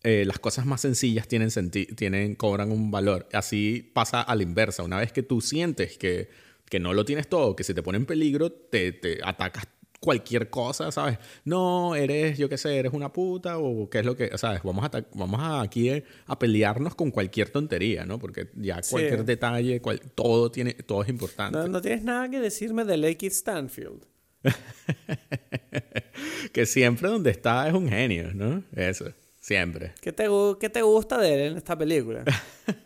eh, 0.03 0.25
las 0.27 0.41
cosas 0.41 0.67
más 0.67 0.81
sencillas 0.81 1.29
tienen, 1.29 1.51
tienen, 1.71 2.35
cobran 2.35 2.73
un 2.73 2.91
valor. 2.91 3.29
Así 3.33 3.91
pasa 3.95 4.21
a 4.21 4.35
la 4.35 4.43
inversa. 4.43 4.83
Una 4.83 4.99
vez 4.99 5.13
que 5.13 5.23
tú 5.23 5.41
sientes 5.41 5.97
que, 5.97 6.29
que 6.69 6.81
no 6.81 6.93
lo 6.93 7.05
tienes 7.05 7.29
todo, 7.29 7.55
que 7.55 7.63
se 7.63 7.73
te 7.73 7.83
pone 7.83 7.99
en 7.99 8.07
peligro, 8.07 8.51
te, 8.51 8.93
te 8.93 9.21
atacas 9.23 9.69
cualquier 10.03 10.51
cosa, 10.51 10.91
¿sabes? 10.91 11.19
No, 11.45 11.95
eres, 11.95 12.37
yo 12.37 12.49
qué 12.49 12.59
sé, 12.59 12.77
eres 12.77 12.93
una 12.93 13.13
puta 13.13 13.59
o 13.59 13.89
qué 13.89 14.01
es 14.01 14.05
lo 14.05 14.17
que, 14.17 14.37
¿sabes? 14.37 14.61
Vamos 14.65 14.85
a, 14.85 14.91
vamos 15.15 15.41
a 15.41 15.61
aquí 15.61 15.91
a 16.27 16.39
pelearnos 16.39 16.97
con 16.97 17.13
cualquier 17.13 17.51
tontería, 17.51 18.05
¿no? 18.05 18.19
Porque 18.19 18.49
ya 18.57 18.81
cualquier 18.91 19.25
detalle, 19.25 19.81
todo, 20.17 20.51
tiene, 20.51 20.75
todo 20.75 21.05
es 21.05 21.09
importante. 21.09 21.57
No, 21.57 21.69
no 21.69 21.81
tienes 21.81 22.03
nada 22.03 22.29
que 22.29 22.41
decirme 22.41 22.85
de 22.85 22.97
Lake 22.97 23.31
Stanfield. 23.31 24.05
que 26.53 26.67
siempre 26.67 27.09
donde 27.09 27.31
está 27.31 27.69
es 27.69 27.75
un 27.75 27.89
genio, 27.89 28.35
¿no? 28.35 28.65
Eso. 28.75 29.13
Siempre. 29.41 29.93
¿Qué 30.01 30.13
te, 30.13 30.27
¿Qué 30.59 30.69
te 30.69 30.83
gusta 30.83 31.19
de 31.19 31.35
él 31.35 31.41
en 31.53 31.59
esta 31.59 31.79
película? 31.79 32.25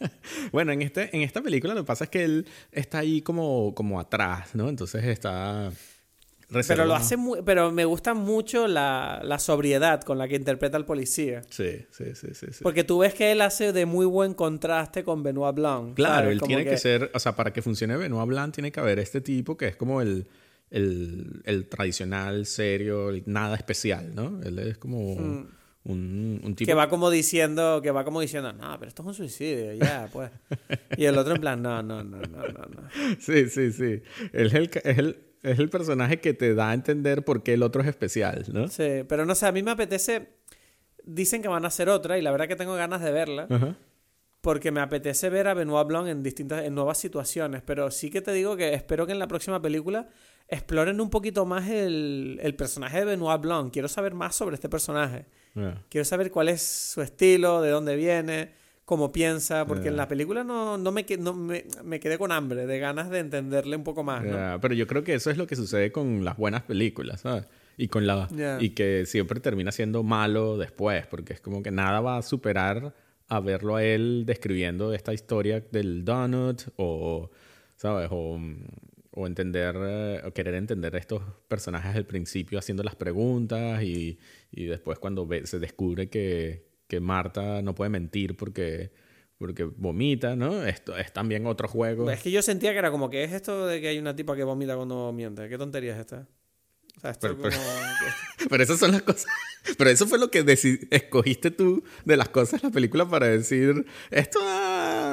bueno, 0.52 0.72
en, 0.72 0.82
este, 0.82 1.14
en 1.16 1.22
esta 1.22 1.40
película 1.40 1.74
lo 1.74 1.80
que 1.80 1.86
pasa 1.86 2.04
es 2.04 2.10
que 2.10 2.24
él 2.24 2.46
está 2.72 2.98
ahí 2.98 3.22
como, 3.22 3.74
como 3.74 3.98
atrás, 3.98 4.54
¿no? 4.54 4.68
Entonces 4.68 5.02
está... 5.04 5.72
Pero 6.48 6.84
lo 6.84 6.94
hace 6.94 7.16
muy, 7.16 7.40
pero 7.44 7.72
me 7.72 7.84
gusta 7.84 8.14
mucho 8.14 8.68
la, 8.68 9.20
la, 9.24 9.38
sobriedad 9.38 10.02
con 10.02 10.16
la 10.16 10.28
que 10.28 10.36
interpreta 10.36 10.76
al 10.76 10.84
policía. 10.84 11.42
Sí, 11.50 11.84
sí, 11.90 12.14
sí, 12.14 12.28
sí, 12.34 12.46
Porque 12.62 12.84
tú 12.84 12.98
ves 12.98 13.14
que 13.14 13.32
él 13.32 13.40
hace 13.40 13.72
de 13.72 13.84
muy 13.84 14.06
buen 14.06 14.32
contraste 14.32 15.02
con 15.02 15.24
Benoit 15.24 15.56
Blanc. 15.56 15.94
Claro, 15.94 16.30
él 16.30 16.40
tiene 16.40 16.64
que... 16.64 16.78
ser, 16.78 17.10
o 17.12 17.18
sea, 17.18 17.34
para 17.34 17.52
que 17.52 17.62
funcione 17.62 17.96
Benoit 17.96 18.28
Blanc 18.28 18.54
tiene 18.54 18.70
que 18.70 18.78
haber 18.78 19.00
este 19.00 19.20
tipo 19.20 19.56
que 19.56 19.66
es 19.68 19.76
como 19.76 20.00
el, 20.00 20.28
el, 20.70 21.42
el 21.44 21.68
tradicional, 21.68 22.46
serio, 22.46 23.10
nada 23.26 23.56
especial, 23.56 24.14
¿no? 24.14 24.40
Él 24.42 24.58
es 24.60 24.78
como... 24.78 25.16
Mm. 25.16 25.46
Un, 25.88 26.54
tipo... 26.56 26.68
Que 26.68 26.74
va 26.74 26.88
como 26.88 27.10
diciendo, 27.10 27.80
que 27.80 27.92
va 27.92 28.04
como 28.04 28.20
diciendo, 28.20 28.52
no, 28.52 28.76
pero 28.76 28.88
esto 28.88 29.02
es 29.02 29.06
un 29.06 29.14
suicidio, 29.14 29.72
ya, 29.74 30.08
pues. 30.12 30.32
y 30.96 31.04
el 31.04 31.16
otro 31.16 31.36
en 31.36 31.40
plan, 31.40 31.62
no, 31.62 31.80
no, 31.80 32.02
no, 32.02 32.18
no, 32.18 32.42
no. 32.42 32.88
Sí, 33.20 33.48
sí, 33.48 33.70
sí. 33.70 34.02
es 34.32 34.52
el, 34.52 34.70
es 34.82 34.98
el, 34.98 35.25
es 35.46 35.58
el 35.58 35.70
personaje 35.70 36.20
que 36.20 36.34
te 36.34 36.54
da 36.54 36.70
a 36.70 36.74
entender 36.74 37.24
por 37.24 37.42
qué 37.42 37.54
el 37.54 37.62
otro 37.62 37.82
es 37.82 37.88
especial, 37.88 38.44
¿no? 38.52 38.68
Sí, 38.68 39.04
pero 39.08 39.24
no 39.24 39.34
sé, 39.34 39.46
a 39.46 39.52
mí 39.52 39.62
me 39.62 39.70
apetece. 39.70 40.34
Dicen 41.04 41.40
que 41.40 41.48
van 41.48 41.64
a 41.64 41.68
hacer 41.68 41.88
otra 41.88 42.18
y 42.18 42.22
la 42.22 42.32
verdad 42.32 42.48
que 42.48 42.56
tengo 42.56 42.74
ganas 42.74 43.00
de 43.00 43.12
verla. 43.12 43.76
Porque 44.40 44.70
me 44.70 44.80
apetece 44.80 45.30
ver 45.30 45.48
a 45.48 45.54
Benoit 45.54 45.86
Blanc 45.86 46.08
en 46.08 46.22
distintas, 46.22 46.64
en 46.64 46.74
nuevas 46.74 46.98
situaciones. 46.98 47.62
Pero 47.64 47.90
sí 47.90 48.10
que 48.10 48.20
te 48.20 48.32
digo 48.32 48.56
que 48.56 48.74
espero 48.74 49.06
que 49.06 49.12
en 49.12 49.18
la 49.18 49.28
próxima 49.28 49.62
película 49.62 50.08
exploren 50.48 51.00
un 51.00 51.10
poquito 51.10 51.46
más 51.46 51.68
el, 51.68 52.38
el 52.42 52.54
personaje 52.54 52.98
de 52.98 53.04
Benoit 53.04 53.40
Blanc. 53.40 53.72
Quiero 53.72 53.88
saber 53.88 54.14
más 54.14 54.34
sobre 54.34 54.54
este 54.54 54.68
personaje. 54.68 55.26
Quiero 55.88 56.04
saber 56.04 56.30
cuál 56.30 56.48
es 56.48 56.62
su 56.62 57.02
estilo, 57.02 57.62
de 57.62 57.70
dónde 57.70 57.96
viene, 57.96 58.52
cómo 58.86 59.10
piensa, 59.10 59.66
porque 59.66 59.88
en 59.88 59.96
la 59.96 60.06
película 60.06 60.44
no, 60.44 60.78
no, 60.78 60.92
me, 60.92 61.04
no 61.18 61.34
me, 61.34 61.64
me, 61.84 61.98
quedé 61.98 62.16
con 62.18 62.30
hambre, 62.30 62.66
de 62.66 62.78
ganas 62.78 63.10
de 63.10 63.18
entenderle 63.18 63.76
un 63.76 63.82
poco 63.82 64.04
más. 64.04 64.24
Pero 64.62 64.74
yo 64.74 64.86
creo 64.86 65.02
que 65.02 65.14
eso 65.14 65.28
es 65.28 65.36
lo 65.36 65.48
que 65.48 65.56
sucede 65.56 65.90
con 65.90 66.24
las 66.24 66.36
buenas 66.36 66.62
películas, 66.62 67.22
¿sabes? 67.22 67.46
Y, 67.76 67.88
con 67.88 68.06
la, 68.06 68.28
y 68.60 68.70
que 68.70 69.04
siempre 69.04 69.40
termina 69.40 69.72
siendo 69.72 70.04
malo 70.04 70.56
después, 70.56 71.04
porque 71.08 71.32
es 71.32 71.40
como 71.40 71.64
que 71.64 71.72
nada 71.72 72.00
va 72.00 72.16
a 72.16 72.22
superar 72.22 72.94
a 73.28 73.40
verlo 73.40 73.74
a 73.74 73.82
él 73.82 74.22
describiendo 74.24 74.94
esta 74.94 75.12
historia 75.12 75.60
del 75.72 76.04
donut 76.04 76.62
o, 76.76 77.28
¿sabes? 77.74 78.08
O, 78.12 78.40
o 79.10 79.26
entender, 79.26 79.74
eh, 79.78 80.22
o 80.24 80.32
querer 80.32 80.54
entender 80.54 80.94
a 80.94 80.98
estos 80.98 81.22
personajes 81.48 81.96
al 81.96 82.06
principio 82.06 82.60
haciendo 82.60 82.84
las 82.84 82.94
preguntas 82.94 83.82
y, 83.82 84.16
y 84.52 84.66
después 84.66 85.00
cuando 85.00 85.26
ve, 85.26 85.44
se 85.44 85.58
descubre 85.58 86.08
que, 86.08 86.65
que, 86.88 87.00
Marta 87.00 87.62
no 87.62 87.74
puede 87.74 87.90
mentir 87.90 88.36
porque, 88.36 88.92
porque 89.38 89.64
vomita, 89.64 90.36
¿no? 90.36 90.64
Esto 90.64 90.96
es 90.96 91.12
también 91.12 91.46
otro 91.46 91.68
juego. 91.68 92.10
Es 92.10 92.22
que 92.22 92.30
yo 92.30 92.42
sentía 92.42 92.72
que 92.72 92.78
era 92.78 92.90
como 92.90 93.10
que 93.10 93.24
es 93.24 93.32
esto 93.32 93.66
de 93.66 93.80
que 93.80 93.88
hay 93.88 93.98
una 93.98 94.14
tipa 94.14 94.36
que 94.36 94.44
vomita 94.44 94.76
cuando 94.76 95.12
miente. 95.12 95.48
¿Qué 95.48 95.58
tontería 95.58 95.94
es 95.94 96.00
esta? 96.00 96.28
O 96.96 97.00
sea, 97.00 97.12
pero, 97.20 97.36
como... 97.36 97.50
pero, 98.48 98.62
esas 98.62 98.78
son 98.78 98.92
las 98.92 99.02
cosas. 99.02 99.26
Pero 99.76 99.90
eso 99.90 100.06
fue 100.06 100.18
lo 100.18 100.30
que 100.30 100.44
escogiste 100.90 101.50
tú 101.50 101.82
de 102.04 102.16
las 102.16 102.28
cosas 102.30 102.62
de 102.62 102.68
la 102.68 102.72
película 102.72 103.08
para 103.08 103.26
decir, 103.26 103.84
esto 104.10 104.38
ah, 104.42 104.65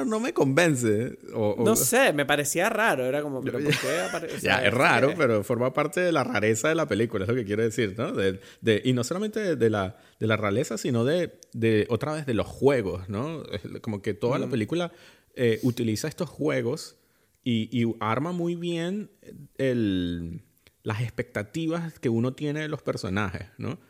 no 0.04 0.20
me 0.20 0.32
convence. 0.32 1.18
No 1.32 1.76
sé, 1.76 2.12
me 2.12 2.26
parecía 2.26 2.68
raro. 2.68 3.04
Era 3.04 3.22
como, 3.22 3.40
¿pero 3.42 3.58
por 3.60 3.72
qué 3.72 4.38
Ya, 4.42 4.64
es 4.64 4.72
raro, 4.72 5.14
pero 5.18 5.42
forma 5.44 5.72
parte 5.72 6.00
de 6.00 6.12
la 6.12 6.24
rareza 6.24 6.68
de 6.68 6.74
la 6.74 6.86
película, 6.86 7.24
es 7.24 7.28
lo 7.28 7.34
que 7.34 7.44
quiero 7.44 7.62
decir, 7.62 7.94
¿no? 7.96 8.12
De, 8.12 8.40
de, 8.60 8.82
y 8.84 8.92
no 8.92 9.04
solamente 9.04 9.56
de 9.56 9.70
la, 9.70 9.96
de 10.20 10.26
la 10.26 10.36
rareza, 10.36 10.78
sino 10.78 11.04
de, 11.04 11.38
de, 11.52 11.86
otra 11.88 12.12
vez, 12.12 12.26
de 12.26 12.34
los 12.34 12.46
juegos, 12.46 13.08
¿no? 13.08 13.42
Como 13.80 14.02
que 14.02 14.14
toda 14.14 14.38
la 14.38 14.48
película 14.48 14.92
eh, 15.34 15.60
utiliza 15.62 16.08
estos 16.08 16.28
juegos 16.28 16.96
y, 17.42 17.68
y 17.72 17.94
arma 18.00 18.32
muy 18.32 18.54
bien 18.54 19.10
el 19.58 20.42
las 20.84 21.00
expectativas 21.00 21.98
que 21.98 22.10
uno 22.10 22.34
tiene 22.34 22.60
de 22.60 22.68
los 22.68 22.82
personajes, 22.82 23.48
¿no? 23.58 23.80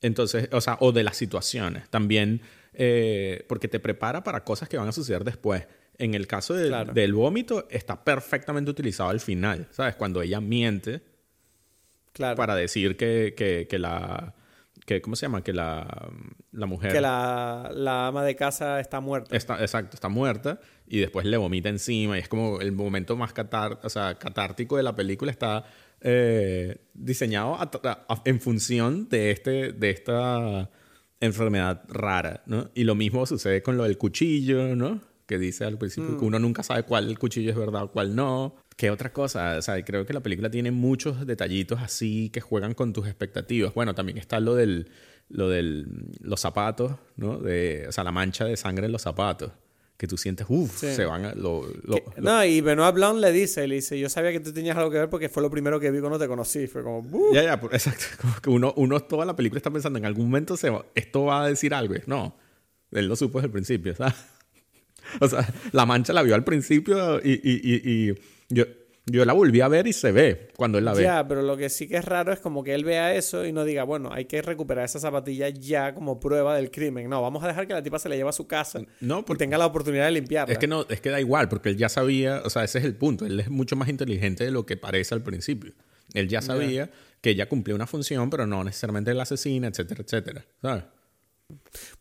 Entonces, 0.00 0.48
o 0.52 0.60
sea, 0.60 0.78
o 0.80 0.92
de 0.92 1.02
las 1.02 1.16
situaciones. 1.16 1.90
También, 1.90 2.40
eh, 2.78 3.44
porque 3.48 3.68
te 3.68 3.80
prepara 3.80 4.22
para 4.22 4.44
cosas 4.44 4.68
que 4.68 4.76
van 4.76 4.88
a 4.88 4.92
suceder 4.92 5.24
después. 5.24 5.66
En 5.98 6.14
el 6.14 6.26
caso 6.26 6.52
del 6.54 7.14
vómito, 7.14 7.66
está 7.70 8.04
perfectamente 8.04 8.70
utilizado 8.70 9.08
al 9.08 9.20
final, 9.20 9.66
¿sabes? 9.70 9.96
Cuando 9.96 10.20
ella 10.20 10.42
miente 10.42 11.00
claro. 12.12 12.36
para 12.36 12.54
decir 12.54 12.98
que, 12.98 13.66
que, 13.68 13.78
la... 13.78 14.34
Que, 14.84 15.00
¿Cómo 15.00 15.16
se 15.16 15.24
llama? 15.24 15.42
Que 15.42 15.54
la, 15.54 16.10
la 16.52 16.66
mujer... 16.66 16.92
Que 16.92 17.00
la, 17.00 17.70
la, 17.72 18.08
ama 18.08 18.24
de 18.24 18.36
casa 18.36 18.78
está 18.78 19.00
muerta. 19.00 19.34
Está, 19.34 19.58
exacto, 19.62 19.94
está 19.94 20.10
muerta. 20.10 20.60
Y 20.86 20.98
después 20.98 21.24
le 21.24 21.38
vomita 21.38 21.70
encima. 21.70 22.18
Y 22.18 22.20
es 22.20 22.28
como 22.28 22.60
el 22.60 22.72
momento 22.72 23.16
más 23.16 23.32
catar, 23.32 23.78
o 23.82 23.88
sea, 23.88 24.18
catártico 24.18 24.76
de 24.76 24.82
la 24.82 24.94
película. 24.94 25.30
Está 25.30 25.64
eh, 26.02 26.76
diseñado 26.92 27.58
en 28.26 28.38
función 28.38 29.08
de, 29.08 29.30
este, 29.30 29.72
de 29.72 29.90
esta 29.90 30.68
enfermedad 31.20 31.82
rara, 31.88 32.42
¿no? 32.46 32.70
Y 32.74 32.84
lo 32.84 32.94
mismo 32.94 33.26
sucede 33.26 33.62
con 33.62 33.76
lo 33.76 33.84
del 33.84 33.98
cuchillo, 33.98 34.76
¿no? 34.76 35.00
Que 35.26 35.38
dice 35.38 35.64
al 35.64 35.78
principio 35.78 36.16
que 36.18 36.24
mm. 36.24 36.28
uno 36.28 36.38
nunca 36.38 36.62
sabe 36.62 36.84
cuál 36.84 37.18
cuchillo 37.18 37.50
es 37.50 37.56
verdad 37.56 37.84
o 37.84 37.90
cuál 37.90 38.14
no. 38.14 38.56
¿Qué 38.76 38.90
otra 38.90 39.12
cosa? 39.12 39.56
O 39.58 39.62
sea, 39.62 39.82
creo 39.84 40.04
que 40.04 40.12
la 40.12 40.20
película 40.20 40.50
tiene 40.50 40.70
muchos 40.70 41.26
detallitos 41.26 41.80
así 41.80 42.30
que 42.30 42.40
juegan 42.40 42.74
con 42.74 42.92
tus 42.92 43.06
expectativas. 43.06 43.74
Bueno, 43.74 43.94
también 43.94 44.18
está 44.18 44.38
lo 44.38 44.54
del, 44.54 44.90
lo 45.28 45.48
del, 45.48 45.86
los 46.20 46.40
zapatos, 46.40 46.92
¿no? 47.16 47.38
De, 47.38 47.86
o 47.88 47.92
sea, 47.92 48.04
la 48.04 48.12
mancha 48.12 48.44
de 48.44 48.56
sangre 48.56 48.86
en 48.86 48.92
los 48.92 49.02
zapatos 49.02 49.52
que 49.96 50.06
tú 50.06 50.16
sientes, 50.18 50.46
uff, 50.48 50.78
se 50.78 51.04
van 51.04 51.24
a... 51.24 51.34
Lo, 51.34 51.64
No, 52.18 52.44
y 52.44 52.60
Benoit 52.60 52.94
Blanc 52.94 53.18
le 53.18 53.32
dice, 53.32 53.66
le 53.66 53.76
dice, 53.76 53.98
yo 53.98 54.08
sabía 54.08 54.30
que 54.30 54.40
tú 54.40 54.52
tenías 54.52 54.76
algo 54.76 54.90
que 54.90 54.98
ver 54.98 55.08
porque 55.08 55.28
fue 55.28 55.42
lo 55.42 55.50
primero 55.50 55.80
que 55.80 55.90
vi 55.90 56.00
cuando 56.00 56.18
te 56.18 56.28
conocí. 56.28 56.66
Fue 56.66 56.82
como, 56.82 57.32
Ya, 57.32 57.42
ya, 57.42 57.54
exacto. 57.72 58.04
Como 58.20 58.34
que 58.40 58.50
uno, 58.50 58.74
uno 58.76 59.00
toda 59.00 59.24
la 59.24 59.34
película 59.34 59.58
está 59.58 59.70
pensando, 59.70 59.98
en 59.98 60.04
algún 60.04 60.26
momento 60.26 60.56
se 60.56 60.70
esto 60.94 61.24
va 61.24 61.44
a 61.44 61.48
decir 61.48 61.72
algo. 61.72 61.94
No, 62.06 62.36
él 62.90 63.06
lo 63.06 63.16
supo 63.16 63.38
desde 63.38 63.46
el 63.46 63.52
principio, 63.52 63.94
¿sabes? 63.96 64.14
O 65.20 65.28
sea, 65.28 65.48
la 65.72 65.86
mancha 65.86 66.12
la 66.12 66.22
vio 66.22 66.34
al 66.34 66.44
principio 66.44 67.20
y, 67.22 67.32
y, 67.32 67.60
y, 67.62 67.90
y 67.90 68.14
yo 68.48 68.64
yo 69.08 69.24
la 69.24 69.32
volví 69.32 69.60
a 69.60 69.68
ver 69.68 69.86
y 69.86 69.92
se 69.92 70.10
ve 70.10 70.48
cuando 70.56 70.78
él 70.78 70.84
la 70.84 70.92
ve. 70.92 71.04
Ya, 71.04 71.26
pero 71.26 71.40
lo 71.42 71.56
que 71.56 71.68
sí 71.68 71.86
que 71.86 71.96
es 71.96 72.04
raro 72.04 72.32
es 72.32 72.40
como 72.40 72.64
que 72.64 72.74
él 72.74 72.84
vea 72.84 73.14
eso 73.14 73.46
y 73.46 73.52
no 73.52 73.64
diga, 73.64 73.84
bueno, 73.84 74.12
hay 74.12 74.24
que 74.24 74.42
recuperar 74.42 74.84
esa 74.84 74.98
zapatilla 74.98 75.48
ya 75.48 75.94
como 75.94 76.18
prueba 76.18 76.56
del 76.56 76.72
crimen. 76.72 77.08
No, 77.08 77.22
vamos 77.22 77.44
a 77.44 77.48
dejar 77.48 77.68
que 77.68 77.72
la 77.72 77.82
tipa 77.82 78.00
se 78.00 78.08
la 78.08 78.16
lleve 78.16 78.28
a 78.28 78.32
su 78.32 78.48
casa 78.48 78.80
no, 79.00 79.24
porque, 79.24 79.44
y 79.44 79.46
tenga 79.46 79.58
la 79.58 79.66
oportunidad 79.66 80.06
de 80.06 80.10
limpiarla. 80.10 80.52
Es 80.52 80.58
que 80.58 80.66
no, 80.66 80.84
es 80.88 81.00
que 81.00 81.10
da 81.10 81.20
igual, 81.20 81.48
porque 81.48 81.68
él 81.68 81.76
ya 81.76 81.88
sabía, 81.88 82.42
o 82.44 82.50
sea, 82.50 82.64
ese 82.64 82.80
es 82.80 82.84
el 82.84 82.96
punto. 82.96 83.24
Él 83.24 83.38
es 83.38 83.48
mucho 83.48 83.76
más 83.76 83.88
inteligente 83.88 84.44
de 84.44 84.50
lo 84.50 84.66
que 84.66 84.76
parece 84.76 85.14
al 85.14 85.22
principio. 85.22 85.72
Él 86.12 86.28
ya 86.28 86.42
sabía 86.42 86.90
que 87.20 87.30
ella 87.30 87.48
cumplía 87.48 87.76
una 87.76 87.86
función, 87.86 88.28
pero 88.28 88.44
no 88.46 88.64
necesariamente 88.64 89.14
la 89.14 89.22
asesina, 89.22 89.68
etcétera, 89.68 90.02
etcétera. 90.02 90.44
¿Sabes? 90.60 90.84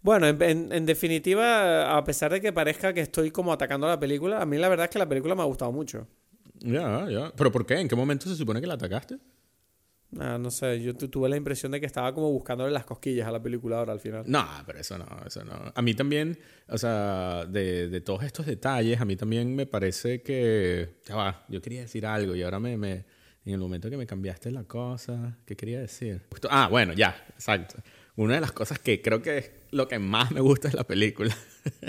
Bueno, 0.01 0.27
en, 0.27 0.71
en, 0.71 0.85
definitiva, 0.87 1.95
a 1.95 2.03
pesar 2.03 2.31
de 2.31 2.41
que 2.41 2.51
parezca 2.51 2.93
que 2.93 3.01
estoy 3.01 3.29
como 3.29 3.53
atacando 3.53 3.87
la 3.87 3.99
película, 3.99 4.41
a 4.41 4.45
mí 4.47 4.57
la 4.57 4.69
verdad 4.69 4.85
es 4.85 4.89
que 4.89 4.97
la 4.97 5.07
película 5.07 5.35
me 5.35 5.43
ha 5.43 5.45
gustado 5.45 5.71
mucho. 5.71 6.07
Ya, 6.65 7.07
ya. 7.09 7.31
¿Pero 7.35 7.51
por 7.51 7.65
qué? 7.65 7.79
¿En 7.79 7.87
qué 7.87 7.95
momento 7.95 8.27
se 8.27 8.35
supone 8.35 8.59
que 8.59 8.67
la 8.67 8.73
atacaste? 8.73 9.17
Ah, 10.19 10.37
no 10.39 10.49
sé, 10.49 10.81
yo 10.81 10.95
tuve 10.95 11.27
la 11.27 11.35
impresión 11.35 11.71
de 11.71 11.79
que 11.79 11.85
estaba 11.85 12.13
como 12.13 12.31
buscándole 12.31 12.71
las 12.71 12.85
cosquillas 12.85 13.27
a 13.27 13.31
la 13.31 13.41
película 13.41 13.79
ahora 13.79 13.93
al 13.93 13.99
final. 13.99 14.23
No, 14.27 14.45
pero 14.65 14.79
eso 14.79 14.97
no, 14.97 15.05
eso 15.25 15.43
no. 15.43 15.73
A 15.73 15.81
mí 15.81 15.93
también, 15.93 16.37
o 16.69 16.77
sea, 16.77 17.45
de, 17.45 17.89
de 17.89 18.01
todos 18.01 18.23
estos 18.23 18.45
detalles, 18.45 19.01
a 19.01 19.05
mí 19.05 19.15
también 19.15 19.55
me 19.55 19.65
parece 19.65 20.21
que, 20.21 21.01
ya 21.05 21.15
va, 21.15 21.45
yo 21.49 21.61
quería 21.61 21.81
decir 21.81 22.05
algo 22.05 22.33
y 22.33 22.43
ahora 22.43 22.59
me, 22.59 22.77
me 22.77 23.05
en 23.45 23.53
el 23.53 23.59
momento 23.59 23.89
que 23.89 23.97
me 23.97 24.07
cambiaste 24.07 24.51
la 24.51 24.63
cosa, 24.63 25.37
¿qué 25.45 25.55
quería 25.55 25.79
decir? 25.79 26.21
Ah, 26.49 26.67
bueno, 26.69 26.93
ya, 26.93 27.15
exacto. 27.29 27.75
Una 28.17 28.35
de 28.35 28.41
las 28.41 28.51
cosas 28.51 28.79
que 28.79 29.01
creo 29.01 29.21
que 29.21 29.37
es 29.37 29.51
lo 29.71 29.87
que 29.87 29.99
más 29.99 30.31
me 30.31 30.39
gusta 30.39 30.69
de 30.69 30.75
la 30.75 30.85
película 30.85 31.35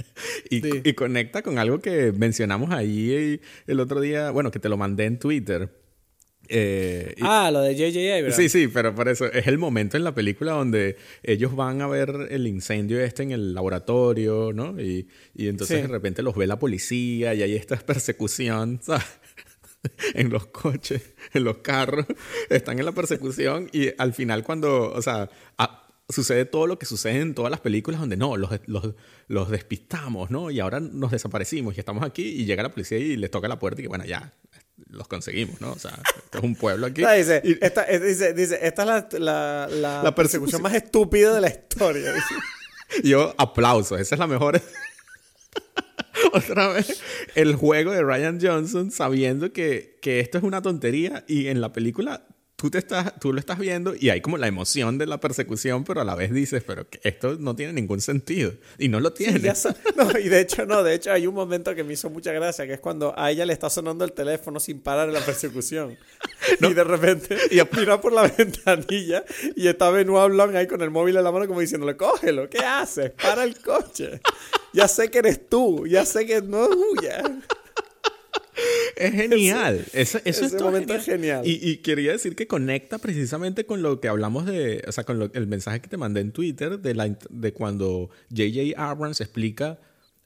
y, 0.51 0.93
conecta 0.95 1.43
con 1.43 1.59
algo 1.59 1.81
que 1.81 2.13
mencionamos 2.13 2.73
ahí 2.73 3.41
el 3.67 3.81
otro 3.81 4.01
día, 4.01 4.31
bueno, 4.31 4.51
que 4.51 4.59
te 4.59 4.69
lo 4.69 4.77
mandé 4.77 5.05
en 5.05 5.19
Twitter. 5.19 5.71
Eh, 6.49 7.15
ah, 7.23 7.51
lo 7.53 7.61
de 7.61 7.75
J.J. 7.75 8.17
Abrams. 8.17 8.37
Sí, 8.37 8.49
sí, 8.49 8.69
pero 8.69 8.95
por 8.95 9.09
eso 9.09 9.27
es 9.27 9.47
el 9.49 9.59
momento 9.59 9.97
en 9.97 10.05
la 10.05 10.15
película 10.15 10.53
donde 10.53 10.97
ellos 11.23 11.57
van 11.57 11.81
a 11.81 11.89
ver 11.89 12.29
el 12.31 12.47
incendio 12.47 13.01
este 13.01 13.25
en 13.25 13.33
el 13.33 13.55
laboratorio, 13.55 14.53
¿no? 14.53 14.81
Y, 14.81 15.09
y 15.35 15.49
entonces 15.49 15.83
de 15.83 15.89
repente 15.89 16.23
los 16.23 16.37
ve 16.37 16.47
la 16.47 16.59
policía 16.59 17.35
y 17.35 17.43
hay 17.43 17.55
esta 17.55 17.77
persecución, 17.87 18.81
¿sabes? 18.83 19.05
en 20.15 20.31
los 20.31 20.47
coches, 20.47 21.15
en 21.33 21.45
los 21.45 21.59
carros, 21.59 22.07
están 22.49 22.79
en 22.79 22.85
la 22.85 22.93
persecución 22.93 23.69
y 23.73 23.91
al 23.99 24.15
final 24.15 24.43
cuando, 24.43 24.93
o 24.93 25.03
sea, 25.03 25.29
sucede 26.09 26.45
todo 26.45 26.67
lo 26.67 26.79
que 26.79 26.87
sucede 26.87 27.21
en 27.21 27.35
todas 27.35 27.51
las 27.51 27.61
películas 27.61 28.01
donde 28.01 28.17
no, 28.17 28.37
los, 28.37 28.51
los, 28.67 28.95
los, 29.27 29.51
despistamos, 29.51 30.31
¿no? 30.31 30.51
Y 30.51 30.61
ahora 30.61 30.81
nos 30.81 31.11
desaparecimos 31.11 31.77
y 31.77 31.81
estamos 31.81 32.05
aquí 32.05 32.23
y 32.23 32.45
llega 32.45 32.63
la 32.63 32.71
policía 32.71 32.99
y 32.99 33.17
les 33.17 33.31
toca 33.31 33.49
la 33.49 33.59
puerta 33.59 33.81
y 33.81 33.85
que 33.85 33.89
bueno, 33.89 34.05
ya, 34.05 34.33
los 34.89 35.09
conseguimos, 35.09 35.61
¿no? 35.61 35.73
O 35.73 35.79
sea, 35.79 35.99
esto 36.17 36.39
es 36.39 36.45
un 36.45 36.55
pueblo 36.55 36.87
aquí. 36.87 37.03
dice, 37.17 37.43
esta, 37.61 37.85
dice, 37.85 38.33
dice, 38.35 38.59
esta 38.63 38.83
es 38.83 39.19
la, 39.19 39.69
la, 39.69 40.03
la, 40.03 40.15
persecución 40.15 40.63
más 40.63 40.75
estúpida 40.75 41.35
de 41.35 41.41
la 41.41 41.49
historia. 41.49 42.13
Yo 43.03 43.35
aplauso, 43.37 43.97
esa 43.97 44.15
es 44.15 44.19
la 44.19 44.27
mejor... 44.27 44.61
Otra 46.33 46.69
vez, 46.69 47.03
el 47.35 47.55
juego 47.57 47.93
de 47.93 48.03
Ryan 48.03 48.39
Johnson 48.41 48.91
sabiendo 48.91 49.53
que, 49.53 49.99
que 50.01 50.21
esto 50.21 50.39
es 50.39 50.45
una 50.45 50.63
tontería 50.63 51.25
y 51.29 51.49
en 51.49 51.61
la 51.61 51.73
película 51.73 52.27
tú, 52.57 52.71
te 52.71 52.79
estás, 52.79 53.19
tú 53.21 53.33
lo 53.33 53.39
estás 53.39 53.59
viendo 53.59 53.95
y 53.95 54.11
hay 54.11 54.21
como 54.21 54.39
la 54.39 54.47
emoción 54.47 54.99
de 54.99 55.07
la 55.07 55.21
persecución, 55.21 55.85
pero 55.85 56.01
a 56.01 56.05
la 56.05 56.15
vez 56.15 56.33
dices, 56.33 56.65
pero 56.67 56.89
que 56.89 57.01
esto 57.05 57.37
no 57.39 57.55
tiene 57.55 57.75
ningún 57.75 58.01
sentido. 58.01 58.53
Y 58.79 58.89
no 58.89 59.01
lo 59.01 59.13
tiene. 59.13 59.53
no, 59.97 60.19
y 60.19 60.29
de 60.29 60.41
hecho, 60.41 60.67
no, 60.67 60.83
de 60.83 60.95
hecho 60.95 61.13
hay 61.13 61.27
un 61.27 61.35
momento 61.35 61.75
que 61.75 61.85
me 61.85 61.93
hizo 61.93 62.11
mucha 62.11 62.33
gracia, 62.33 62.67
que 62.67 62.75
es 62.75 62.81
cuando 62.81 63.17
a 63.19 63.31
ella 63.31 63.47
le 63.47 63.53
está 63.53 63.71
sonando 63.71 64.05
el 64.05 64.13
teléfono 64.13 64.59
sin 64.59 64.81
parar 64.81 65.09
en 65.09 65.15
la 65.15 65.21
persecución. 65.21 65.97
Y 66.61 66.75
de 66.75 66.85
repente 66.85 67.37
y 67.51 67.61
mira 67.77 68.01
por 68.01 68.13
la 68.13 68.29
ventanilla 68.29 69.25
y 69.57 69.67
está 69.67 69.91
Benoit 69.91 70.33
Blanc 70.33 70.55
ahí 70.55 70.67
con 70.67 70.81
el 70.81 70.91
móvil 70.91 71.17
en 71.17 71.25
la 71.25 71.33
mano 71.33 71.47
como 71.49 71.61
diciéndole, 71.61 71.97
cógelo, 71.97 72.49
¿qué 72.49 72.59
haces? 72.59 73.11
Para 73.11 73.43
el 73.43 73.59
coche. 73.59 74.21
Ya 74.73 74.87
sé 74.87 75.11
que 75.11 75.19
eres 75.19 75.49
tú, 75.49 75.87
ya 75.87 76.05
sé 76.05 76.25
que 76.25 76.43
no 76.43 76.69
huyas 76.69 77.31
es 78.97 79.13
genial. 79.13 79.85
Ese, 79.93 80.23
eso, 80.25 80.45
es 80.45 80.55
momento 80.61 80.99
genial. 81.01 81.43
Y, 81.45 81.79
quería 81.79 82.13
decir 82.13 82.37
que 82.37 82.47
conecta 82.47 82.99
precisamente 82.99 83.67
con 83.67 83.83
lo 83.83 84.01
que 84.01 84.09
hablamos 84.09 84.47
de, 84.47 84.85
o 84.87 84.93
sea, 84.93 85.05
con 85.05 85.31
el 85.33 85.47
mensaje 85.47 85.81
que 85.81 85.89
te 85.89 85.97
mandé 85.97 86.21
en 86.21 86.33
Twitter 86.33 86.79
de, 86.79 86.95
la, 86.95 87.17
de 87.31 87.53
cuando 87.53 88.11
J.J. 88.31 88.75
Abrams 88.77 89.21
explica 89.21 89.79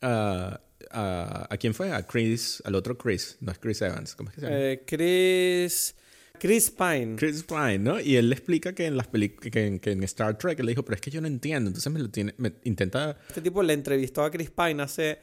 a 0.02 0.60
a 0.92 1.56
quién 1.58 1.74
fue, 1.74 1.92
a 1.92 2.06
Chris, 2.06 2.62
al 2.64 2.74
otro 2.74 2.96
Chris, 2.98 3.36
no 3.40 3.52
es 3.52 3.58
Chris 3.58 3.80
Evans, 3.82 4.14
¿cómo 4.14 4.30
es 4.30 4.34
que 4.34 4.40
se 4.40 4.46
llama? 4.46 4.58
Eh, 4.60 4.82
Chris... 4.86 5.94
Chris 6.38 6.70
Pine. 6.70 7.16
Chris 7.16 7.42
Pine, 7.42 7.80
¿no? 7.80 8.00
Y 8.00 8.16
él 8.16 8.30
le 8.30 8.34
explica 8.34 8.74
que 8.74 8.86
en 8.86 8.96
las 8.96 9.08
películas, 9.08 9.52
que, 9.52 9.92
en 9.92 10.02
Star 10.04 10.38
Trek, 10.38 10.58
él 10.58 10.66
le 10.66 10.72
dijo, 10.72 10.82
pero 10.82 10.94
es 10.94 11.02
que 11.02 11.10
yo 11.10 11.20
no 11.20 11.26
entiendo. 11.26 11.68
Entonces 11.68 11.92
me 11.92 12.00
lo 12.00 12.08
tiene, 12.08 12.34
me 12.38 12.54
intenta... 12.64 13.18
Este 13.28 13.42
tipo 13.42 13.62
le 13.62 13.74
entrevistó 13.74 14.24
a 14.24 14.30
Chris 14.30 14.50
Pine 14.50 14.82
hace 14.82 15.18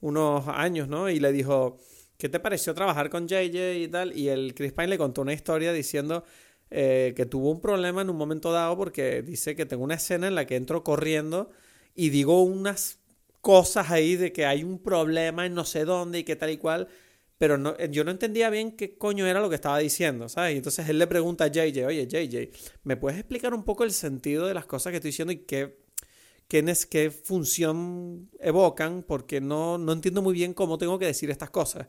unos 0.00 0.48
años, 0.48 0.88
¿no? 0.88 1.10
Y 1.10 1.20
le 1.20 1.30
dijo, 1.30 1.78
¿qué 2.22 2.28
te 2.28 2.38
pareció 2.38 2.72
trabajar 2.72 3.10
con 3.10 3.26
JJ 3.26 3.82
y 3.82 3.88
tal? 3.88 4.16
Y 4.16 4.28
el 4.28 4.54
Chris 4.54 4.72
Pine 4.72 4.86
le 4.86 4.96
contó 4.96 5.22
una 5.22 5.32
historia 5.32 5.72
diciendo 5.72 6.22
eh, 6.70 7.14
que 7.16 7.26
tuvo 7.26 7.50
un 7.50 7.60
problema 7.60 8.00
en 8.00 8.10
un 8.10 8.16
momento 8.16 8.52
dado 8.52 8.76
porque 8.76 9.22
dice 9.22 9.56
que 9.56 9.66
tengo 9.66 9.82
una 9.82 9.96
escena 9.96 10.28
en 10.28 10.36
la 10.36 10.46
que 10.46 10.54
entro 10.54 10.84
corriendo 10.84 11.50
y 11.96 12.10
digo 12.10 12.44
unas 12.44 13.00
cosas 13.40 13.90
ahí 13.90 14.14
de 14.14 14.32
que 14.32 14.46
hay 14.46 14.62
un 14.62 14.78
problema 14.78 15.46
en 15.46 15.54
no 15.54 15.64
sé 15.64 15.84
dónde 15.84 16.20
y 16.20 16.22
qué 16.22 16.36
tal 16.36 16.50
y 16.50 16.58
cual, 16.58 16.86
pero 17.38 17.58
no, 17.58 17.76
yo 17.86 18.04
no 18.04 18.12
entendía 18.12 18.50
bien 18.50 18.76
qué 18.76 18.96
coño 18.96 19.26
era 19.26 19.40
lo 19.40 19.48
que 19.48 19.56
estaba 19.56 19.78
diciendo, 19.78 20.28
¿sabes? 20.28 20.54
Y 20.54 20.58
entonces 20.58 20.88
él 20.88 21.00
le 21.00 21.08
pregunta 21.08 21.46
a 21.46 21.48
JJ, 21.48 21.86
oye 21.86 22.06
JJ, 22.06 22.50
¿me 22.84 22.96
puedes 22.96 23.18
explicar 23.18 23.52
un 23.52 23.64
poco 23.64 23.82
el 23.82 23.90
sentido 23.90 24.46
de 24.46 24.54
las 24.54 24.66
cosas 24.66 24.92
que 24.92 24.98
estoy 24.98 25.08
diciendo 25.08 25.32
y 25.32 25.38
qué, 25.38 25.76
qué, 26.46 26.72
qué 26.88 27.10
función 27.10 28.30
evocan? 28.38 29.02
Porque 29.02 29.40
no, 29.40 29.76
no 29.76 29.92
entiendo 29.92 30.22
muy 30.22 30.34
bien 30.34 30.54
cómo 30.54 30.78
tengo 30.78 31.00
que 31.00 31.06
decir 31.06 31.28
estas 31.28 31.50
cosas. 31.50 31.88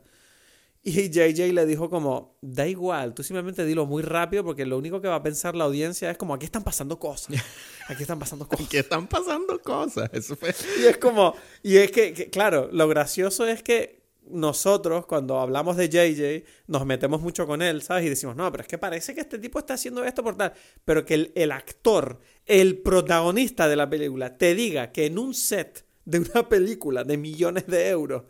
Y 0.86 1.08
JJ 1.08 1.54
le 1.54 1.64
dijo 1.64 1.88
como, 1.88 2.36
da 2.42 2.68
igual, 2.68 3.14
tú 3.14 3.22
simplemente 3.22 3.64
dilo 3.64 3.86
muy 3.86 4.02
rápido 4.02 4.44
porque 4.44 4.66
lo 4.66 4.76
único 4.76 5.00
que 5.00 5.08
va 5.08 5.14
a 5.14 5.22
pensar 5.22 5.56
la 5.56 5.64
audiencia 5.64 6.10
es 6.10 6.18
como, 6.18 6.34
aquí 6.34 6.44
están 6.44 6.62
pasando 6.62 6.98
cosas. 6.98 7.34
Aquí 7.88 8.02
están 8.02 8.18
pasando 8.18 8.46
cosas. 8.46 8.66
Aquí 8.66 8.76
están 8.78 9.06
pasando 9.06 9.60
cosas. 9.60 10.10
Eso 10.12 10.36
fue... 10.36 10.54
Y 10.80 10.84
es 10.86 10.96
como, 10.96 11.34
y 11.62 11.76
es 11.76 11.90
que, 11.90 12.30
claro, 12.30 12.70
lo 12.72 12.88
gracioso 12.88 13.46
es 13.46 13.62
que 13.62 14.02
nosotros 14.26 15.04
cuando 15.04 15.38
hablamos 15.38 15.76
de 15.76 15.88
JJ 15.88 16.46
nos 16.66 16.86
metemos 16.86 17.20
mucho 17.20 17.46
con 17.46 17.60
él, 17.60 17.82
¿sabes? 17.82 18.06
Y 18.06 18.08
decimos, 18.08 18.36
no, 18.36 18.50
pero 18.50 18.62
es 18.62 18.68
que 18.68 18.78
parece 18.78 19.14
que 19.14 19.20
este 19.20 19.38
tipo 19.38 19.58
está 19.58 19.74
haciendo 19.74 20.02
esto 20.04 20.22
por 20.22 20.36
tal. 20.36 20.54
Pero 20.84 21.04
que 21.04 21.14
el, 21.14 21.32
el 21.34 21.52
actor, 21.52 22.20
el 22.46 22.78
protagonista 22.78 23.68
de 23.68 23.76
la 23.76 23.88
película, 23.88 24.36
te 24.36 24.54
diga 24.54 24.92
que 24.92 25.06
en 25.06 25.18
un 25.18 25.34
set 25.34 25.84
de 26.04 26.20
una 26.20 26.48
película 26.48 27.04
de 27.04 27.16
millones 27.16 27.66
de 27.66 27.88
euros 27.88 28.24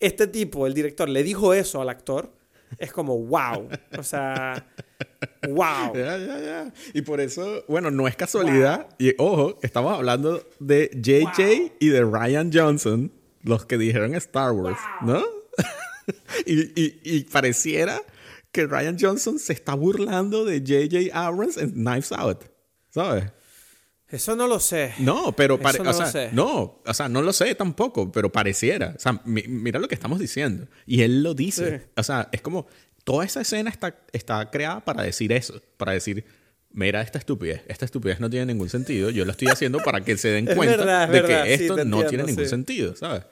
este 0.00 0.26
tipo, 0.26 0.66
el 0.66 0.74
director, 0.74 1.08
le 1.08 1.22
dijo 1.22 1.54
eso 1.54 1.80
al 1.80 1.88
actor, 1.88 2.32
es 2.78 2.92
como, 2.92 3.18
wow. 3.18 3.68
O 3.98 4.02
sea, 4.02 4.66
wow. 5.48 5.94
Ya, 5.94 6.18
ya, 6.18 6.40
ya. 6.40 6.72
Y 6.92 7.02
por 7.02 7.20
eso, 7.20 7.64
bueno, 7.68 7.90
no 7.90 8.06
es 8.06 8.16
casualidad. 8.16 8.88
Y 8.98 9.14
ojo, 9.18 9.58
estamos 9.62 9.96
hablando 9.96 10.46
de 10.60 10.90
JJ 10.94 11.76
y 11.80 11.88
de 11.88 12.02
Ryan 12.02 12.50
Johnson, 12.52 13.12
los 13.42 13.64
que 13.64 13.78
dijeron 13.78 14.14
Star 14.14 14.52
Wars, 14.52 14.78
¿no? 15.02 15.22
y, 16.46 17.00
y, 17.02 17.24
pareciera 17.24 18.00
que 18.52 18.66
Ryan 18.66 18.96
Johnson 18.98 19.38
se 19.38 19.52
está 19.52 19.74
burlando 19.74 20.44
de 20.44 20.60
JJ 20.62 21.10
Abrams 21.12 21.56
en 21.56 21.72
Knives 21.72 22.12
Out, 22.12 22.44
¿sabes? 22.90 23.24
Eso 24.10 24.34
no 24.36 24.46
lo 24.46 24.58
sé. 24.58 24.94
No, 24.98 25.32
pero 25.32 25.58
no, 25.58 25.90
o 25.90 25.92
sea, 25.92 26.30
no, 26.32 26.80
o 26.84 26.94
sea, 26.94 27.08
no 27.10 27.20
lo 27.20 27.32
sé 27.32 27.54
tampoco, 27.54 28.10
pero 28.10 28.32
pareciera. 28.32 28.94
O 28.96 29.00
sea, 29.00 29.20
mira 29.24 29.78
lo 29.78 29.86
que 29.86 29.94
estamos 29.94 30.18
diciendo. 30.18 30.66
Y 30.86 31.02
él 31.02 31.22
lo 31.22 31.34
dice. 31.34 31.88
O 31.96 32.02
sea, 32.02 32.28
es 32.32 32.40
como 32.40 32.66
toda 33.04 33.24
esa 33.24 33.40
escena 33.40 33.70
está, 33.70 33.98
está 34.12 34.50
creada 34.50 34.84
para 34.84 35.02
decir 35.02 35.32
eso, 35.32 35.60
para 35.76 35.92
decir, 35.92 36.24
mira 36.70 37.00
esta 37.00 37.18
estupidez, 37.18 37.62
esta 37.66 37.84
estupidez 37.86 38.20
no 38.20 38.28
tiene 38.28 38.46
ningún 38.46 38.68
sentido, 38.68 39.08
yo 39.08 39.24
lo 39.24 39.30
estoy 39.30 39.48
haciendo 39.48 39.78
para 39.78 40.02
que 40.02 40.16
se 40.18 40.28
den 40.28 40.46
cuenta 40.56 41.06
de 41.06 41.22
que 41.22 41.54
esto 41.54 41.84
no 41.86 42.04
tiene 42.04 42.24
ningún 42.24 42.46
sentido, 42.46 42.94
¿sabes? 42.96 43.24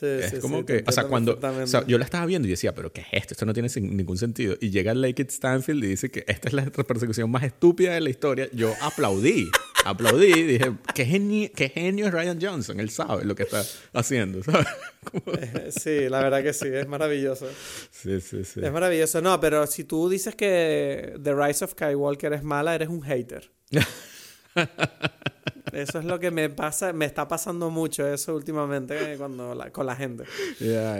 es 0.00 0.40
como 0.40 0.64
que, 0.64 0.82
o 0.86 0.92
sea, 0.92 1.04
cuando 1.04 1.38
o 1.38 1.66
sea, 1.66 1.86
yo 1.86 1.98
la 1.98 2.04
estaba 2.04 2.24
viendo 2.24 2.48
y 2.48 2.50
decía, 2.50 2.74
pero 2.74 2.92
¿qué 2.92 3.02
es 3.02 3.06
esto? 3.12 3.34
Esto 3.34 3.44
no 3.44 3.52
tiene 3.52 3.68
ningún 3.76 4.16
sentido. 4.16 4.56
Y 4.58 4.70
llega 4.70 4.94
Lake 4.94 5.22
It 5.22 5.30
Stanfield 5.30 5.84
y 5.84 5.88
dice 5.88 6.10
que 6.10 6.24
esta 6.26 6.48
es 6.48 6.54
la 6.54 6.64
persecución 6.64 7.30
más 7.30 7.42
estúpida 7.42 7.92
de 7.92 8.00
la 8.00 8.08
historia. 8.08 8.48
Yo 8.52 8.74
aplaudí, 8.80 9.50
aplaudí 9.84 10.26
y 10.26 10.42
dije, 10.44 10.72
¿qué 10.94 11.04
genio, 11.04 11.50
qué 11.54 11.68
genio 11.68 12.06
es 12.06 12.12
Ryan 12.12 12.38
Johnson. 12.40 12.80
Él 12.80 12.90
sabe 12.90 13.24
lo 13.24 13.34
que 13.34 13.44
está 13.44 13.64
haciendo, 13.92 14.42
¿sabes? 14.42 14.66
sí, 15.82 16.08
la 16.08 16.20
verdad 16.20 16.42
que 16.42 16.52
sí, 16.52 16.68
es 16.68 16.86
maravilloso. 16.86 17.48
Sí, 17.90 18.20
sí, 18.20 18.44
sí. 18.44 18.60
Es 18.62 18.72
maravilloso. 18.72 19.20
No, 19.20 19.40
pero 19.40 19.66
si 19.66 19.84
tú 19.84 20.08
dices 20.08 20.34
que 20.34 21.14
The 21.22 21.34
Rise 21.34 21.64
of 21.64 21.72
Skywalker 21.72 22.32
es 22.32 22.42
mala, 22.42 22.74
eres 22.74 22.88
un 22.88 23.02
hater. 23.02 23.50
Eso 25.72 25.98
es 25.98 26.04
lo 26.04 26.20
que 26.20 26.30
me 26.30 26.50
pasa, 26.50 26.92
me 26.92 27.06
está 27.06 27.26
pasando 27.28 27.70
mucho 27.70 28.06
eso 28.06 28.34
últimamente 28.34 29.16
cuando 29.16 29.56
con 29.72 29.86
la 29.86 29.96
gente. 29.96 30.24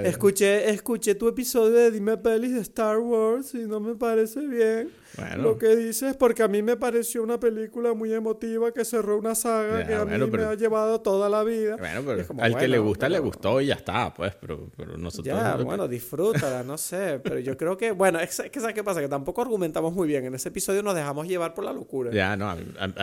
Escuché, 0.05 0.70
escuché 0.70 1.14
tu 1.14 1.28
episodio 1.28 1.76
de 1.76 1.90
Dime 1.90 2.16
Pelis 2.16 2.55
de 2.55 2.61
Star 2.61 2.99
Wars 2.99 3.55
y 3.55 3.59
no 3.66 3.80
me 3.80 3.95
parece 3.95 4.40
bien. 4.47 4.90
Lo 5.36 5.59
que 5.59 5.76
dices, 5.76 6.16
porque 6.16 6.43
a 6.43 6.49
mí 6.49 6.62
me 6.62 6.76
pareció 6.76 7.22
una 7.22 7.38
película 7.38 7.93
muy 7.93 8.12
emotiva 8.14 8.72
que 8.72 8.84
cerró 8.84 9.18
una 9.18 9.34
saga 9.34 9.86
que 9.86 9.95
a 9.95 10.05
mí 10.05 10.26
me 10.26 10.43
ha 10.43 10.55
llevado 10.55 11.01
toda 11.01 11.28
la 11.28 11.45
vida. 11.45 11.76
Bueno, 11.76 12.03
pero 12.07 12.43
al 12.43 12.57
que 12.57 12.68
le 12.68 12.78
gusta, 12.78 13.09
le 13.09 13.18
gustó 13.18 13.61
y 13.61 13.66
ya 13.66 13.74
está, 13.74 14.12
pues, 14.14 14.34
pero, 14.40 14.70
pero 14.76 14.97
nosotros... 14.97 15.26
Ya, 15.26 15.57
bueno, 15.57 15.86
disfrútala, 15.86 16.62
no 16.66 16.78
sé, 16.78 17.20
pero 17.22 17.38
yo 17.40 17.57
creo 17.57 17.76
que, 17.76 17.93
bueno, 17.93 18.20
es 18.20 18.40
que 18.51 18.61
¿sabes 18.61 18.74
qué 18.74 18.82
pasa? 18.82 19.01
Que 19.01 19.09
tampoco 19.09 19.43
argumentamos 19.43 19.93
muy 19.93 20.09
bien. 20.09 20.24
En 20.24 20.34
ese 20.34 20.49
episodio 20.49 20.82
nos 20.82 20.95
dejamos 20.95 21.28
llevar 21.28 21.53
por 21.53 21.64
la 21.64 21.72
locura. 21.72 22.11
Ya, 22.11 22.36
no, 22.36 22.55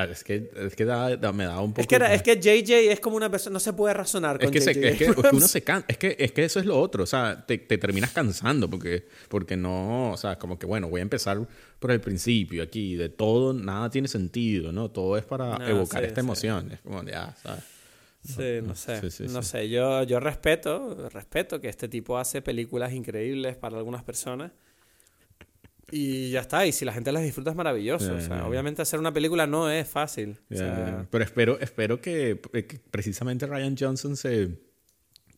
es 0.09 0.23
que, 0.23 0.49
es 0.55 0.75
que 0.75 0.85
me 1.33 1.45
da 1.45 1.59
un 1.59 1.73
poco... 1.73 1.81
Es 1.81 1.87
que, 1.87 2.13
es 2.13 2.23
que 2.23 2.63
JJ 2.63 2.91
es 2.91 2.99
como 2.99 3.15
una 3.15 3.29
persona, 3.29 3.53
no 3.53 3.59
se 3.59 3.73
puede 3.73 3.93
razonar 3.93 4.39
con 4.39 4.55
es 4.55 4.65
que 4.65 4.73
JJ. 4.73 4.87
es 4.87 4.97
que 4.97 5.11
uno 5.33 5.47
se 5.47 5.63
es 5.87 5.97
que, 5.97 6.15
es 6.19 6.31
que 6.31 6.43
eso 6.45 6.59
es 6.59 6.65
lo 6.65 6.79
otro, 6.79 7.03
o 7.03 7.07
sea, 7.07 7.45
te, 7.45 7.57
te 7.57 7.77
terminas 7.77 8.11
cansando 8.11 8.69
porque, 8.69 9.05
porque 9.27 9.57
no, 9.57 10.11
o 10.11 10.17
sea, 10.17 10.37
como 10.37 10.57
que, 10.57 10.65
bueno, 10.65 10.89
voy 10.89 10.99
a 10.99 11.03
empezar 11.03 11.39
por 11.79 11.91
el 11.91 12.01
principio 12.01 12.63
aquí, 12.63 12.95
de 12.95 13.09
todo, 13.09 13.53
nada 13.53 13.89
tiene 13.89 14.07
sentido, 14.07 14.71
¿no? 14.71 14.89
Todo 14.89 15.17
es 15.17 15.25
para 15.25 15.69
evocar 15.69 16.03
esta 16.03 16.19
emoción. 16.19 16.71
Es 16.71 16.81
como, 16.81 17.03
ya, 17.03 17.35
¿sabes? 17.41 17.63
Sí, 18.23 18.59
no, 18.61 18.75
sé. 18.75 19.01
no 19.29 19.41
sé, 19.41 19.69
yo, 19.69 20.03
yo 20.03 20.19
respeto, 20.19 21.09
respeto 21.09 21.61
que 21.61 21.69
este 21.69 21.87
tipo 21.87 22.17
hace 22.17 22.41
películas 22.41 22.91
increíbles 22.93 23.55
para 23.55 23.77
algunas 23.77 24.03
personas. 24.03 24.51
Y 25.91 26.31
ya 26.31 26.41
está, 26.41 26.65
y 26.65 26.71
si 26.71 26.85
la 26.85 26.93
gente 26.93 27.11
las 27.11 27.23
disfruta 27.23 27.51
es 27.51 27.55
maravilloso. 27.55 28.13
o 28.13 28.21
sea, 28.21 28.47
obviamente 28.47 28.81
hacer 28.81 28.99
una 28.99 29.13
película 29.13 29.47
no 29.47 29.69
es 29.69 29.87
fácil. 29.87 30.37
Pero 30.49 31.23
espero, 31.23 31.59
espero 31.59 32.01
que, 32.01 32.39
que, 32.51 32.79
precisamente 32.91 33.45
Ryan 33.47 33.75
Johnson 33.77 34.15
se 34.15 34.59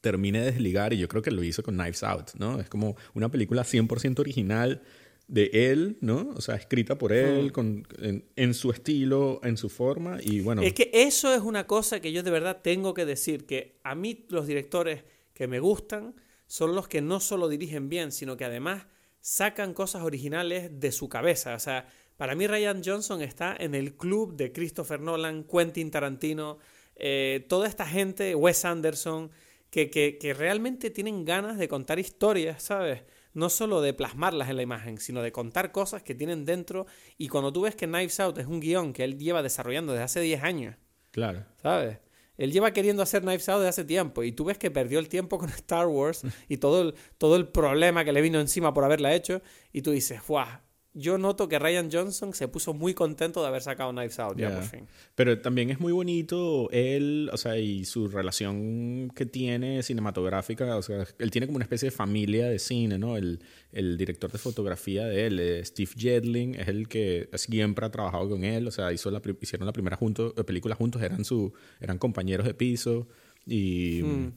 termine 0.01 0.39
de 0.39 0.51
desligar, 0.51 0.93
y 0.93 0.97
yo 0.97 1.07
creo 1.07 1.21
que 1.21 1.31
lo 1.31 1.43
hizo 1.43 1.63
con 1.63 1.75
Knives 1.75 2.03
Out, 2.03 2.31
¿no? 2.37 2.59
Es 2.59 2.69
como 2.69 2.95
una 3.13 3.29
película 3.29 3.63
100% 3.63 4.19
original 4.19 4.81
de 5.27 5.49
él, 5.53 5.97
¿no? 6.01 6.29
O 6.35 6.41
sea, 6.41 6.55
escrita 6.55 6.97
por 6.97 7.13
él, 7.13 7.51
con, 7.53 7.87
en, 8.35 8.53
su 8.53 8.71
estilo, 8.71 9.39
en 9.43 9.55
su 9.55 9.69
forma, 9.69 10.17
y 10.21 10.41
bueno. 10.41 10.61
Es 10.61 10.73
que 10.73 10.89
eso 10.91 11.33
es 11.33 11.41
una 11.41 11.67
cosa 11.67 12.01
que 12.01 12.11
yo 12.11 12.23
de 12.23 12.31
verdad 12.31 12.61
tengo 12.61 12.93
que 12.93 13.05
decir, 13.05 13.45
que 13.45 13.79
a 13.83 13.95
mí 13.95 14.25
los 14.29 14.47
directores 14.47 15.03
que 15.33 15.47
me 15.47 15.59
gustan 15.59 16.15
son 16.47 16.75
los 16.75 16.89
que 16.89 17.01
no 17.01 17.21
solo 17.21 17.47
dirigen 17.47 17.87
bien, 17.87 18.11
sino 18.11 18.35
que 18.35 18.43
además 18.43 18.87
sacan 19.21 19.73
cosas 19.73 20.03
originales 20.03 20.79
de 20.79 20.91
su 20.91 21.07
cabeza. 21.07 21.55
O 21.55 21.59
sea, 21.59 21.87
para 22.17 22.35
mí 22.35 22.47
Ryan 22.47 22.81
Johnson 22.83 23.21
está 23.21 23.55
en 23.57 23.73
el 23.75 23.95
club 23.95 24.35
de 24.35 24.51
Christopher 24.51 24.99
Nolan, 24.99 25.43
Quentin 25.45 25.89
Tarantino, 25.91 26.57
eh, 26.95 27.45
toda 27.47 27.67
esta 27.67 27.85
gente, 27.85 28.35
Wes 28.35 28.65
Anderson, 28.65 29.31
que, 29.69 29.89
que, 29.89 30.17
que 30.17 30.33
realmente 30.33 30.89
tienen 30.89 31.23
ganas 31.23 31.57
de 31.57 31.67
contar 31.67 31.97
historias, 31.99 32.61
¿sabes? 32.63 33.03
no 33.33 33.49
solo 33.49 33.81
de 33.81 33.93
plasmarlas 33.93 34.49
en 34.49 34.57
la 34.57 34.61
imagen, 34.61 34.97
sino 34.97 35.21
de 35.21 35.31
contar 35.31 35.71
cosas 35.71 36.03
que 36.03 36.13
tienen 36.15 36.43
dentro. 36.43 36.85
Y 37.17 37.29
cuando 37.29 37.53
tú 37.53 37.61
ves 37.61 37.75
que 37.77 37.87
Knives 37.87 38.19
Out 38.19 38.39
es 38.39 38.45
un 38.45 38.59
guion 38.59 38.91
que 38.91 39.05
él 39.05 39.17
lleva 39.17 39.41
desarrollando 39.41 39.93
desde 39.93 40.03
hace 40.03 40.19
10 40.19 40.43
años, 40.43 40.75
Claro. 41.11 41.45
¿sabes? 41.61 41.99
Él 42.41 42.51
lleva 42.51 42.73
queriendo 42.73 43.03
hacer 43.03 43.21
Knives 43.21 43.47
Out 43.49 43.59
desde 43.59 43.69
hace 43.69 43.85
tiempo 43.85 44.23
y 44.23 44.31
tú 44.31 44.45
ves 44.45 44.57
que 44.57 44.71
perdió 44.71 44.97
el 44.97 45.09
tiempo 45.09 45.37
con 45.37 45.49
Star 45.49 45.85
Wars 45.85 46.23
y 46.49 46.57
todo 46.57 46.81
el, 46.81 46.95
todo 47.19 47.35
el 47.35 47.47
problema 47.47 48.03
que 48.03 48.11
le 48.11 48.21
vino 48.21 48.39
encima 48.39 48.73
por 48.73 48.83
haberla 48.83 49.13
hecho 49.13 49.43
y 49.71 49.83
tú 49.83 49.91
dices, 49.91 50.19
¡guau! 50.27 50.47
Yo 50.93 51.17
noto 51.17 51.47
que 51.47 51.57
Ryan 51.57 51.89
Johnson 51.89 52.33
se 52.33 52.49
puso 52.49 52.73
muy 52.73 52.93
contento 52.93 53.41
de 53.41 53.47
haber 53.47 53.61
sacado 53.61 53.91
Knives 53.91 54.19
Out 54.19 54.37
Ya. 54.37 54.55
por 54.55 54.63
fin. 54.63 54.87
Pero 55.15 55.39
también 55.39 55.69
es 55.69 55.79
muy 55.79 55.93
bonito 55.93 56.69
él, 56.71 57.29
o 57.31 57.37
sea, 57.37 57.57
y 57.57 57.85
su 57.85 58.09
relación 58.09 59.09
que 59.15 59.25
tiene 59.25 59.83
cinematográfica, 59.83 60.75
o 60.75 60.81
sea, 60.81 61.05
él 61.17 61.31
tiene 61.31 61.47
como 61.47 61.55
una 61.55 61.63
especie 61.63 61.87
de 61.89 61.95
familia 61.95 62.47
de 62.47 62.59
cine, 62.59 62.97
¿no? 62.97 63.15
El, 63.15 63.39
el 63.71 63.97
director 63.97 64.31
de 64.31 64.37
fotografía 64.37 65.05
de 65.05 65.27
él, 65.27 65.65
Steve 65.65 65.91
Jedling, 65.95 66.55
es 66.55 66.67
el 66.67 66.89
que 66.89 67.29
siempre 67.35 67.85
ha 67.85 67.89
trabajado 67.89 68.27
con 68.27 68.43
él, 68.43 68.67
o 68.67 68.71
sea, 68.71 68.91
hizo 68.91 69.09
la, 69.11 69.21
hicieron 69.39 69.65
la 69.65 69.73
primera 69.73 69.95
junto, 69.95 70.33
eh, 70.37 70.43
película 70.43 70.75
juntos, 70.75 71.01
eran, 71.01 71.23
su, 71.23 71.53
eran 71.79 71.97
compañeros 71.97 72.45
de 72.45 72.53
piso 72.53 73.07
y... 73.45 74.01
Hmm. 74.03 74.31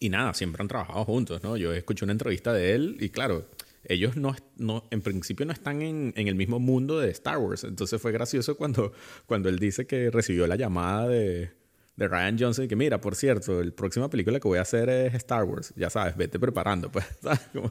Y 0.00 0.08
nada, 0.08 0.34
siempre 0.34 0.60
han 0.60 0.66
trabajado 0.66 1.04
juntos, 1.04 1.44
¿no? 1.44 1.56
Yo 1.56 1.72
escuché 1.72 2.04
una 2.04 2.10
entrevista 2.10 2.52
de 2.52 2.74
él 2.74 2.96
y 2.98 3.10
claro, 3.10 3.46
ellos 3.84 4.16
no, 4.16 4.34
no 4.56 4.84
en 4.90 5.02
principio 5.02 5.46
no 5.46 5.52
están 5.52 5.82
en, 5.82 6.12
en 6.16 6.28
el 6.28 6.34
mismo 6.34 6.58
mundo 6.60 7.00
de 7.00 7.10
Star 7.10 7.38
Wars. 7.38 7.64
Entonces 7.64 8.00
fue 8.00 8.12
gracioso 8.12 8.56
cuando, 8.56 8.92
cuando 9.26 9.48
él 9.48 9.58
dice 9.58 9.86
que 9.86 10.10
recibió 10.10 10.46
la 10.46 10.56
llamada 10.56 11.08
de, 11.08 11.50
de 11.96 12.08
Ryan 12.08 12.38
Johnson 12.38 12.64
y 12.64 12.68
que 12.68 12.76
mira, 12.76 13.00
por 13.00 13.14
cierto, 13.14 13.62
la 13.62 13.70
próxima 13.72 14.08
película 14.08 14.40
que 14.40 14.48
voy 14.48 14.58
a 14.58 14.62
hacer 14.62 14.88
es 14.88 15.14
Star 15.14 15.44
Wars. 15.44 15.72
Ya 15.76 15.90
sabes, 15.90 16.16
vete 16.16 16.38
preparando, 16.38 16.90
pues. 16.90 17.04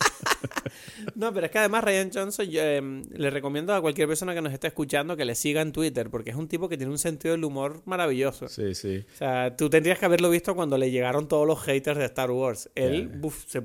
No, 1.14 1.32
pero 1.32 1.46
es 1.46 1.52
que 1.52 1.58
además 1.58 1.84
Ryan 1.84 2.10
Johnson 2.12 2.46
yo, 2.46 2.62
em, 2.62 3.02
le 3.10 3.30
recomiendo 3.30 3.74
a 3.74 3.80
cualquier 3.80 4.08
persona 4.08 4.34
que 4.34 4.42
nos 4.42 4.52
esté 4.52 4.68
escuchando 4.68 5.16
que 5.16 5.24
le 5.24 5.34
siga 5.34 5.62
en 5.62 5.72
Twitter 5.72 6.10
porque 6.10 6.30
es 6.30 6.36
un 6.36 6.48
tipo 6.48 6.68
que 6.68 6.76
tiene 6.76 6.92
un 6.92 6.98
sentido 6.98 7.32
del 7.32 7.44
humor 7.44 7.82
maravilloso. 7.84 8.48
Sí, 8.48 8.74
sí. 8.74 9.04
O 9.14 9.16
sea, 9.16 9.56
tú 9.56 9.70
tendrías 9.70 9.98
que 9.98 10.04
haberlo 10.04 10.30
visto 10.30 10.54
cuando 10.54 10.78
le 10.78 10.90
llegaron 10.90 11.28
todos 11.28 11.46
los 11.46 11.60
haters 11.62 11.98
de 11.98 12.04
Star 12.06 12.30
Wars. 12.30 12.70
Él 12.74 13.08
buf, 13.08 13.44
se, 13.46 13.62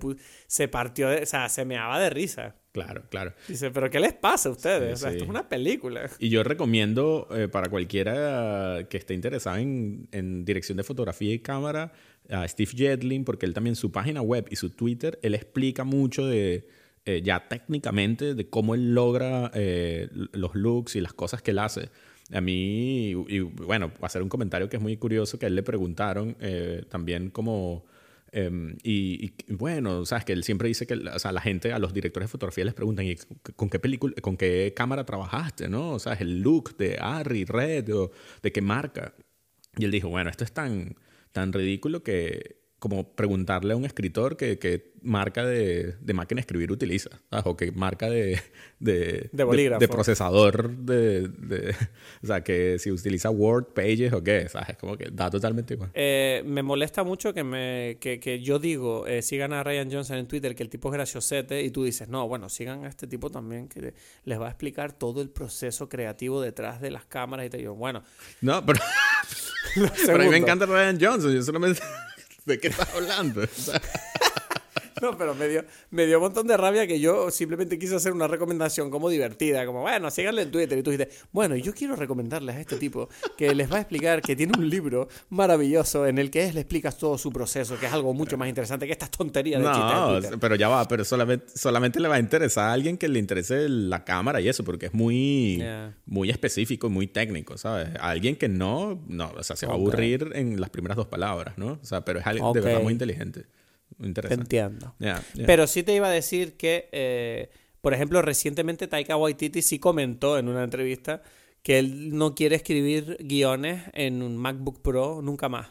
se 0.48 0.68
partió, 0.68 1.10
de, 1.10 1.24
o 1.24 1.26
sea, 1.26 1.50
se 1.50 1.66
meaba 1.66 2.00
de 2.00 2.10
risa. 2.10 2.56
Claro, 2.76 3.04
claro. 3.10 3.32
Dice, 3.48 3.72
pero 3.72 3.90
¿qué 3.90 4.02
les 4.02 4.12
pasa 4.12 4.50
a 4.50 4.52
ustedes? 4.52 4.90
Sí, 4.90 4.94
o 4.94 4.98
sea, 4.98 5.10
sí. 5.12 5.16
esto 5.16 5.24
es 5.24 5.30
una 5.30 5.48
película. 5.48 6.10
Y 6.20 6.28
yo 6.28 6.44
recomiendo 6.44 7.30
eh, 7.32 7.48
para 7.48 7.70
cualquiera 7.70 8.86
que 8.90 8.98
esté 8.98 9.14
interesado 9.14 9.56
en, 9.56 10.10
en 10.12 10.44
dirección 10.44 10.76
de 10.76 10.84
fotografía 10.84 11.34
y 11.34 11.40
cámara 11.40 11.94
a 12.30 12.46
Steve 12.46 12.72
Jedling, 12.76 13.24
porque 13.24 13.46
él 13.46 13.54
también 13.54 13.78
su 13.78 13.94
página 13.94 14.22
web 14.22 14.48
y 14.50 14.58
su 14.58 14.72
Twitter, 14.72 15.18
él 15.22 15.36
explica 15.36 15.86
mucho 15.86 16.26
de 16.26 16.68
eh, 17.06 17.22
ya 17.24 17.48
técnicamente 17.48 18.36
de 18.36 18.50
cómo 18.50 18.76
él 18.76 18.94
logra 18.94 19.52
eh, 19.54 20.10
los 20.34 20.54
looks 20.54 20.98
y 20.98 21.02
las 21.02 21.14
cosas 21.14 21.42
que 21.42 21.52
él 21.52 21.60
hace. 21.60 21.92
A 22.34 22.42
mí, 22.42 23.12
y, 23.12 23.36
y, 23.38 23.40
bueno, 23.40 23.94
ser 24.10 24.22
un 24.22 24.28
comentario 24.30 24.68
que 24.68 24.76
es 24.76 24.84
muy 24.84 24.98
curioso, 24.98 25.40
que 25.40 25.46
a 25.46 25.48
él 25.48 25.56
le 25.56 25.64
preguntaron 25.64 26.36
también 26.90 27.30
como... 27.30 27.86
em, 28.36 28.78
y, 28.84 29.26
y, 29.26 29.54
bueno, 29.54 30.06
sabes 30.06 30.26
que 30.26 30.34
él 30.34 30.44
siempre 30.44 30.68
dice 30.68 30.86
que 30.86 30.94
o 30.94 31.20
sea, 31.20 31.32
la 31.32 31.42
gente, 31.42 31.72
a 31.72 31.80
los 31.80 31.94
directores 31.94 32.28
de 32.28 32.32
fotografía 32.32 32.66
les 32.66 32.74
preguntan 32.74 33.06
¿y 33.06 33.16
con 33.56 33.70
qué 33.70 33.80
película, 33.80 34.14
con 34.22 34.36
qué 34.38 34.74
cámara 34.76 35.06
trabajaste, 35.06 35.70
¿no? 35.70 35.92
O 35.94 36.00
sea, 36.00 36.14
el 36.14 36.42
look 36.42 36.76
de 36.78 36.98
Harry, 37.00 37.46
Red, 37.46 37.94
o 37.96 38.12
de 38.44 38.52
qué 38.52 38.62
marca. 38.62 39.16
Y 39.78 39.86
él 39.86 39.92
dijo, 39.92 40.10
bueno, 40.10 40.30
esto 40.30 40.44
es 40.44 40.52
tan, 40.52 40.96
tan 41.32 41.54
ridículo 41.54 42.04
que 42.04 42.65
como 42.80 43.16
preguntarle 43.16 43.74
a 43.74 43.78
un 43.78 43.86
escritor 43.86 44.38
qué, 44.38 44.60
qué 44.60 44.94
marca 45.02 45.46
de, 45.46 45.96
de 46.02 46.14
máquina 46.14 46.40
de 46.40 46.42
escribir 46.42 46.72
utiliza, 46.72 47.10
¿sabes? 47.30 47.46
o 47.46 47.56
qué 47.56 47.72
marca 47.72 48.10
de, 48.10 48.42
de, 48.80 49.30
De 49.32 49.44
bolígrafo. 49.44 49.80
de 49.80 49.88
procesador, 49.88 50.76
de, 50.78 51.76
o 52.24 52.28
sea, 52.28 52.44
que 52.44 52.78
si 52.80 52.92
utiliza 52.92 53.30
Word, 53.30 53.68
Pages 53.74 54.14
o 54.14 54.24
qué, 54.24 54.50
¿sabes? 54.50 54.78
Como 54.78 54.98
que 54.98 55.10
da 55.12 55.30
totalmente 55.30 55.76
igual. 55.76 55.92
Eh, 55.94 56.44
me 56.46 56.64
molesta 56.64 57.04
mucho 57.04 57.34
que, 57.34 57.44
me, 57.44 57.98
que, 58.00 58.20
que 58.20 58.42
yo 58.42 58.60
digo, 58.60 59.08
eh, 59.08 59.22
sigan 59.22 59.54
a 59.54 59.64
Ryan 59.64 59.92
Johnson 59.92 60.18
en 60.18 60.28
Twitter, 60.28 60.56
que 60.56 60.64
el 60.64 60.70
tipo 60.70 60.90
es 60.90 60.94
graciosete, 60.94 61.64
y 61.64 61.72
tú 61.72 61.84
dices, 61.84 62.10
no, 62.10 62.28
bueno, 62.28 62.50
sigan 62.50 62.84
a 62.86 62.90
este 62.90 63.08
tipo 63.08 63.30
también, 63.30 63.68
que 63.68 63.94
les 64.26 64.40
va 64.40 64.48
a 64.48 64.50
explicar 64.50 64.92
todo 64.92 65.22
el 65.22 65.30
proceso 65.30 65.88
creativo 65.88 66.42
detrás 66.42 66.82
de 66.82 66.92
las 66.92 67.06
cámaras 67.06 67.46
y 67.46 67.50
te 67.50 67.58
digo, 67.58 67.76
bueno, 67.76 68.04
No, 68.42 68.66
pero, 68.66 68.80
pero 70.06 70.22
a 70.22 70.26
mí 70.26 70.30
me 70.30 70.38
encanta 70.38 70.66
Ryan 70.66 70.98
Johnson, 71.00 71.34
yo 71.34 71.42
solamente... 71.42 71.82
¿De 72.46 72.60
qué 72.60 72.68
estás 72.68 72.90
hablando? 72.94 73.42
No, 75.02 75.18
pero 75.18 75.36
me 75.36 75.48
dio, 75.48 75.64
me 75.92 76.06
dio 76.06 76.18
un 76.18 76.24
montón 76.24 76.48
de 76.48 76.56
rabia 76.58 76.88
que 76.88 77.00
yo 77.00 77.30
simplemente 77.32 77.78
quise 77.78 77.96
hacer 77.96 78.14
una 78.14 78.28
recomendación 78.28 78.90
como 78.90 79.10
divertida, 79.10 79.66
como, 79.66 79.82
bueno, 79.82 80.10
síganle 80.10 80.44
en 80.44 80.52
Twitter. 80.52 80.78
Y 80.78 80.84
tú 80.84 80.92
dices, 80.92 81.26
bueno, 81.32 81.56
yo 81.56 81.74
quiero 81.74 81.96
recomendarles 81.96 82.56
a 82.56 82.62
este 82.62 82.78
tipo 82.78 83.10
que 83.38 83.54
les 83.54 83.72
va 83.72 83.78
a 83.78 83.80
explicar 83.82 84.22
que 84.22 84.36
tiene 84.36 84.54
un 84.58 84.70
libro 84.70 85.08
maravilloso 85.30 86.08
en 86.08 86.18
el 86.18 86.32
que 86.32 86.48
él 86.48 86.56
le 86.56 86.62
explica 86.62 86.92
todo 86.92 87.18
su 87.18 87.32
proceso, 87.32 87.78
que 87.80 87.86
es 87.88 87.94
algo 87.94 88.14
mucho 88.14 88.38
más 88.38 88.48
interesante 88.48 88.86
que 88.86 88.94
estas 88.94 89.12
tonterías 89.12 89.62
de 89.62 89.68
No, 89.68 90.40
pero 90.40 90.56
ya 90.56 90.70
va, 90.70 90.88
pero 90.88 91.04
solamente, 91.04 91.46
solamente 91.58 92.00
le 92.00 92.08
va 92.08 92.16
a 92.16 92.20
interesar 92.20 92.70
a 92.70 92.74
alguien 92.74 92.98
que 92.98 93.08
le 93.08 93.20
interese 93.20 93.68
la 93.70 94.04
cámara 94.04 94.40
y 94.42 94.48
eso, 94.50 94.64
porque 94.64 94.88
es 94.88 94.94
muy, 94.94 95.58
Yeah. 95.58 95.96
muy 96.06 96.30
específico 96.30 96.88
y 96.88 96.90
muy 96.90 97.08
técnico, 97.08 97.58
¿sabes? 97.58 97.90
A 98.00 98.10
alguien 98.10 98.36
que 98.36 98.48
no, 98.48 99.02
no, 99.08 99.32
o 99.38 99.44
sea, 99.44 99.56
se 99.56 99.66
va 99.66 99.74
a 99.74 99.76
aburrir 99.76 100.32
en 100.36 100.60
las 100.60 100.70
primeras 100.70 100.96
dos 100.98 101.08
palabras, 101.08 101.58
¿no? 101.58 101.80
O 101.82 101.86
sea, 101.86 102.04
pero 102.06 102.20
es 102.20 102.26
alguien 102.28 102.46
Ok. 102.46 102.56
de 102.56 102.62
verdad 102.62 102.82
muy 102.82 102.94
inteligente. 102.94 103.46
Interesante. 104.00 104.44
entiendo. 104.44 104.96
Pero 105.46 105.68
sí 105.68 105.84
te 105.84 105.96
iba 105.96 106.08
a 106.08 106.12
decir 106.12 106.58
que, 106.58 106.90
eh, 106.92 107.50
por 107.82 107.94
ejemplo, 107.94 108.22
recientemente 108.22 108.88
Taika 108.88 109.18
Waititi 109.18 109.62
sí 109.62 109.80
comentó 109.80 110.38
en 110.38 110.50
una 110.50 110.64
entrevista 110.64 111.22
que 111.64 111.80
él 111.80 112.16
no 112.16 112.36
quiere 112.36 112.56
escribir 112.56 113.18
guiones 113.22 113.84
en 113.94 114.22
un 114.22 114.38
MacBook 114.38 114.82
Pro 114.82 115.22
nunca 115.24 115.50
más. 115.50 115.70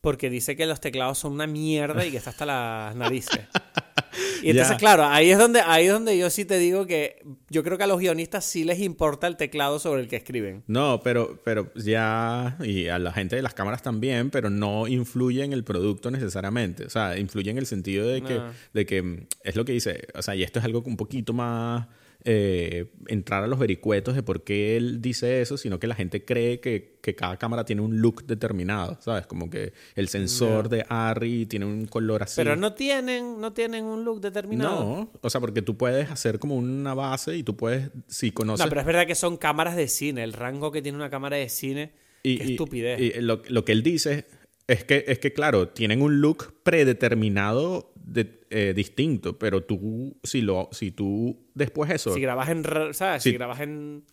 Porque 0.00 0.30
dice 0.30 0.54
que 0.54 0.66
los 0.66 0.80
teclados 0.80 1.18
son 1.18 1.32
una 1.32 1.46
mierda 1.46 2.06
y 2.06 2.12
que 2.12 2.18
está 2.18 2.30
hasta 2.30 2.46
las 2.46 2.94
narices. 2.94 3.40
Y 4.42 4.50
entonces, 4.50 4.76
claro, 4.78 5.04
ahí 5.04 5.30
es 5.30 5.38
donde, 5.38 5.60
ahí 5.60 5.86
es 5.86 5.92
donde 5.92 6.16
yo 6.18 6.28
sí 6.30 6.44
te 6.44 6.58
digo 6.58 6.86
que 6.86 7.22
yo 7.50 7.62
creo 7.62 7.78
que 7.78 7.84
a 7.84 7.86
los 7.86 7.98
guionistas 8.00 8.44
sí 8.44 8.64
les 8.64 8.80
importa 8.80 9.26
el 9.26 9.36
teclado 9.36 9.78
sobre 9.78 10.00
el 10.02 10.08
que 10.08 10.16
escriben. 10.16 10.62
No, 10.66 11.00
pero, 11.02 11.40
pero 11.44 11.72
ya, 11.74 12.56
y 12.62 12.88
a 12.88 12.98
la 12.98 13.12
gente 13.12 13.36
de 13.36 13.42
las 13.42 13.54
cámaras 13.54 13.82
también, 13.82 14.30
pero 14.30 14.50
no 14.50 14.86
influye 14.86 15.44
en 15.44 15.52
el 15.52 15.64
producto 15.64 16.10
necesariamente. 16.10 16.84
O 16.84 16.90
sea, 16.90 17.18
influye 17.18 17.50
en 17.50 17.58
el 17.58 17.66
sentido 17.66 18.06
de 18.06 18.22
que, 18.22 18.34
No. 18.34 18.52
de 18.72 18.86
que 18.86 19.26
es 19.42 19.56
lo 19.56 19.64
que 19.64 19.72
dice, 19.72 20.06
o 20.14 20.22
sea, 20.22 20.34
y 20.34 20.42
esto 20.42 20.58
es 20.58 20.64
algo 20.64 20.82
un 20.86 20.96
poquito 20.96 21.32
más 21.32 21.86
eh, 22.28 22.86
entrar 23.06 23.44
a 23.44 23.46
los 23.46 23.58
vericuetos 23.58 24.16
de 24.16 24.22
por 24.24 24.42
qué 24.42 24.76
él 24.76 25.00
dice 25.00 25.40
eso, 25.40 25.56
sino 25.56 25.78
que 25.78 25.86
la 25.86 25.94
gente 25.94 26.24
cree 26.24 26.58
que, 26.58 26.98
que 27.00 27.14
cada 27.14 27.36
cámara 27.36 27.64
tiene 27.64 27.82
un 27.82 28.00
look 28.00 28.26
determinado, 28.26 28.98
¿sabes? 29.00 29.28
Como 29.28 29.48
que 29.48 29.72
el 29.94 30.08
sensor 30.08 30.68
de 30.68 30.84
Harry 30.88 31.46
tiene 31.46 31.66
un 31.66 31.86
color 31.86 32.24
así. 32.24 32.34
Pero 32.36 32.56
no 32.56 32.74
tienen, 32.74 33.40
no 33.40 33.52
tienen 33.52 33.84
un 33.84 34.04
look 34.04 34.20
determinado. 34.20 34.84
No, 34.84 35.10
o 35.20 35.30
sea, 35.30 35.40
porque 35.40 35.62
tú 35.62 35.76
puedes 35.76 36.10
hacer 36.10 36.40
como 36.40 36.56
una 36.56 36.94
base 36.94 37.36
y 37.36 37.44
tú 37.44 37.56
puedes, 37.56 37.90
si 38.08 38.32
conoces... 38.32 38.66
No, 38.66 38.68
pero 38.68 38.80
es 38.80 38.86
verdad 38.86 39.06
que 39.06 39.14
son 39.14 39.36
cámaras 39.36 39.76
de 39.76 39.86
cine. 39.86 40.24
El 40.24 40.32
rango 40.32 40.72
que 40.72 40.82
tiene 40.82 40.96
una 40.96 41.08
cámara 41.10 41.36
de 41.36 41.48
cine. 41.48 41.92
Y, 42.24 42.38
qué 42.38 42.44
y- 42.44 42.50
estupidez. 42.52 43.00
y 43.00 43.20
lo, 43.20 43.40
lo 43.48 43.64
que 43.64 43.70
él 43.70 43.84
dice 43.84 44.26
es 44.66 44.82
que, 44.82 45.04
es 45.06 45.20
que, 45.20 45.32
claro, 45.32 45.68
tienen 45.68 46.02
un 46.02 46.20
look 46.20 46.54
predeterminado 46.64 47.92
de- 48.06 48.40
eh, 48.50 48.72
distinto, 48.74 49.38
pero 49.38 49.64
tú, 49.64 50.16
si, 50.22 50.40
lo, 50.40 50.68
si 50.72 50.92
tú 50.92 51.36
después 51.54 51.90
eso... 51.90 52.14
si 52.14 52.20
grabas 52.20 52.48
en, 52.48 52.64
¿sabes? 52.94 53.22
Si 53.22 53.32
grabas 53.32 53.60
en, 53.60 54.04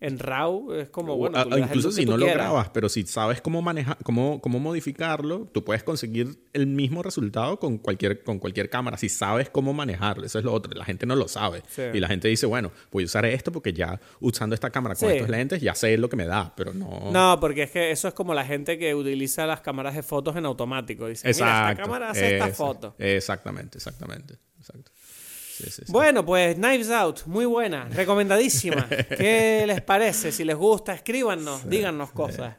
en 0.00 0.18
RAW, 0.18 0.74
es 0.74 0.90
como, 0.90 1.16
bueno, 1.16 1.44
tú 1.44 1.58
incluso 1.58 1.90
si 1.90 2.06
no 2.06 2.16
lo 2.16 2.26
grabas, 2.26 2.68
pero 2.70 2.88
si 2.88 3.04
sabes 3.04 3.40
cómo 3.40 3.62
manejar, 3.62 3.96
cómo, 4.04 4.40
cómo 4.40 4.60
modificarlo, 4.60 5.48
tú 5.52 5.64
puedes 5.64 5.82
conseguir 5.82 6.38
el 6.52 6.68
mismo 6.68 7.02
resultado 7.02 7.58
con 7.58 7.78
cualquier, 7.78 8.22
con 8.22 8.38
cualquier 8.38 8.70
cámara, 8.70 8.96
si 8.96 9.08
sabes 9.08 9.50
cómo 9.50 9.72
manejarlo. 9.72 10.24
Eso 10.24 10.38
es 10.38 10.44
lo 10.44 10.52
otro. 10.52 10.72
La 10.74 10.84
gente 10.84 11.04
no 11.04 11.16
lo 11.16 11.26
sabe. 11.26 11.62
Sí. 11.68 11.82
Y 11.92 12.00
la 12.00 12.06
gente 12.06 12.28
dice, 12.28 12.46
bueno, 12.46 12.70
voy 12.92 13.02
a 13.02 13.06
usar 13.06 13.26
esto 13.26 13.50
porque 13.50 13.72
ya 13.72 14.00
usando 14.20 14.54
esta 14.54 14.70
cámara 14.70 14.94
con 14.94 15.08
Sí. 15.08 15.16
estos 15.16 15.30
lentes 15.30 15.60
ya 15.60 15.74
sé 15.74 15.96
lo 15.98 16.08
que 16.08 16.16
me 16.16 16.26
da, 16.26 16.54
pero 16.56 16.72
no... 16.72 17.10
No, 17.10 17.38
porque 17.40 17.64
es 17.64 17.70
que 17.72 17.90
eso 17.90 18.06
es 18.06 18.14
como 18.14 18.34
la 18.34 18.44
gente 18.44 18.78
que 18.78 18.94
utiliza 18.94 19.46
las 19.46 19.60
cámaras 19.62 19.94
de 19.96 20.02
fotos 20.04 20.36
en 20.36 20.46
automático. 20.46 21.08
Dice, 21.08 21.26
mira, 21.34 21.70
esta 21.70 21.82
cámara 21.82 22.10
hace 22.10 22.36
esta 22.36 22.48
foto. 22.48 22.94
Exactamente, 22.98 23.78
exactamente. 23.78 24.34
exacto. 24.58 24.92
Sí, 25.58 25.70
sí, 25.70 25.82
sí. 25.86 25.92
Bueno, 25.92 26.24
pues 26.24 26.54
Knives 26.54 26.90
Out, 26.90 27.26
muy 27.26 27.44
buena, 27.44 27.88
recomendadísima. 27.88 28.88
¿Qué 29.08 29.64
les 29.66 29.80
parece? 29.82 30.30
Si 30.30 30.44
les 30.44 30.56
gusta, 30.56 30.94
escríbanos, 30.94 31.68
díganos 31.68 32.12
cosas. 32.12 32.54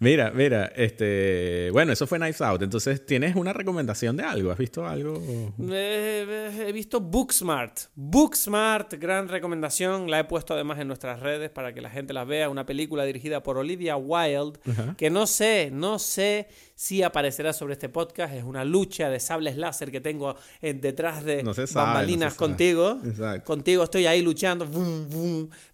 Mira, 0.00 0.30
mira, 0.30 0.66
este, 0.76 1.70
bueno, 1.72 1.92
eso 1.92 2.06
fue 2.06 2.18
Knives 2.18 2.40
Out. 2.40 2.62
Entonces, 2.62 3.04
¿tienes 3.04 3.34
una 3.34 3.52
recomendación 3.52 4.16
de 4.16 4.22
algo? 4.22 4.52
¿Has 4.52 4.58
visto 4.58 4.86
algo? 4.86 5.16
Eh, 5.16 5.50
eh, 5.58 6.64
he 6.68 6.72
visto 6.72 7.00
Booksmart. 7.00 7.80
Booksmart, 7.96 8.94
gran 8.94 9.26
recomendación. 9.26 10.08
La 10.08 10.20
he 10.20 10.24
puesto 10.24 10.54
además 10.54 10.78
en 10.78 10.86
nuestras 10.86 11.18
redes 11.18 11.50
para 11.50 11.74
que 11.74 11.80
la 11.80 11.90
gente 11.90 12.12
la 12.12 12.22
vea. 12.22 12.48
Una 12.48 12.64
película 12.64 13.04
dirigida 13.04 13.42
por 13.42 13.58
Olivia 13.58 13.96
Wilde, 13.96 14.60
que 14.96 15.10
no 15.10 15.26
sé, 15.26 15.70
no 15.72 15.98
sé 15.98 16.46
si 16.78 17.02
aparecerá 17.02 17.52
sobre 17.52 17.72
este 17.72 17.88
podcast. 17.88 18.32
Es 18.32 18.44
una 18.44 18.64
lucha 18.64 19.10
de 19.10 19.18
sables 19.18 19.56
láser 19.56 19.90
que 19.90 20.00
tengo 20.00 20.36
eh, 20.62 20.74
detrás 20.74 21.24
de 21.24 21.42
bambalinas 21.74 22.34
contigo. 22.34 23.00
Contigo 23.42 23.82
estoy 23.82 24.06
ahí 24.06 24.22
luchando, 24.22 24.64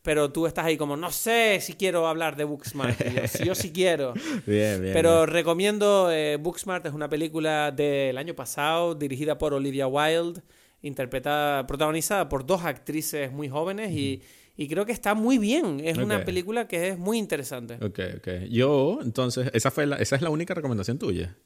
pero 0.00 0.32
tú 0.32 0.46
estás 0.46 0.64
ahí 0.64 0.78
como, 0.78 0.96
no 0.96 1.10
sé 1.10 1.58
si 1.60 1.74
quiero 1.74 2.08
hablar 2.08 2.36
de 2.36 2.44
Booksmart. 2.44 2.98
yo, 3.38 3.44
yo 3.44 3.54
sí 3.54 3.70
quiero. 3.70 4.14
Bien, 4.46 4.80
bien. 4.80 4.94
Pero 4.94 5.26
recomiendo 5.26 6.10
eh, 6.10 6.38
Booksmart, 6.40 6.86
es 6.86 6.94
una 6.94 7.10
película 7.10 7.70
del 7.70 8.16
año 8.16 8.34
pasado, 8.34 8.94
dirigida 8.94 9.36
por 9.36 9.52
Olivia 9.52 9.86
Wilde, 9.86 10.40
interpretada, 10.80 11.66
protagonizada 11.66 12.30
por 12.30 12.46
dos 12.46 12.64
actrices 12.64 13.30
muy 13.30 13.50
jóvenes 13.50 13.92
y, 13.92 14.22
creo 14.56 14.86
que 14.86 14.92
está 14.92 15.14
muy 15.14 15.38
bien. 15.38 15.80
Es 15.82 15.98
una 15.98 16.24
película 16.24 16.68
que 16.68 16.88
es 16.90 16.98
muy 16.98 17.18
interesante. 17.18 17.74
Ok, 17.74 17.98
ok. 18.18 18.28
Yo, 18.50 19.00
entonces, 19.02 19.50
esa, 19.52 19.70
fue 19.70 19.84
esa 19.98 20.16
es 20.16 20.22
la 20.22 20.30
única 20.30 20.54
recomendación 20.54 20.98
tuya. 20.98 21.36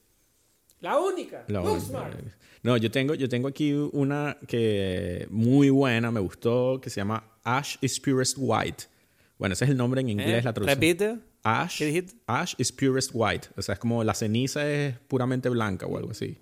La 0.81 0.99
única. 0.99 1.45
Booksmart. 1.49 2.21
No, 2.63 2.77
yo 2.77 2.91
tengo, 2.91 3.15
yo 3.15 3.29
tengo 3.29 3.49
aquí 3.49 3.73
una 3.73 4.37
que 4.47 5.27
muy 5.31 5.71
buena, 5.71 6.11
me 6.11 6.21
gustó, 6.21 6.81
que 6.81 6.91
se 6.91 7.01
llama 7.01 7.39
Ash 7.45 7.77
is 7.81 7.99
Purest 7.99 8.37
White. 8.39 8.85
Bueno, 9.39 9.53
ese 9.53 9.65
es 9.65 9.71
el 9.71 9.77
nombre 9.77 10.01
en 10.01 10.09
inglés, 10.11 10.41
¿Eh? 10.41 10.43
la 10.43 10.53
traducción. 10.53 10.81
Repite. 10.81 11.19
Ash, 11.45 11.83
ash 12.27 12.55
is 12.59 12.73
purest 12.73 13.13
white. 13.15 13.49
O 13.57 13.63
sea, 13.63 13.75
es 13.75 13.79
como 13.79 14.03
la 14.05 14.13
ceniza 14.13 14.69
es 14.69 14.99
puramente 14.99 15.49
blanca 15.49 15.87
o 15.87 15.97
algo 15.97 16.11
así. 16.11 16.37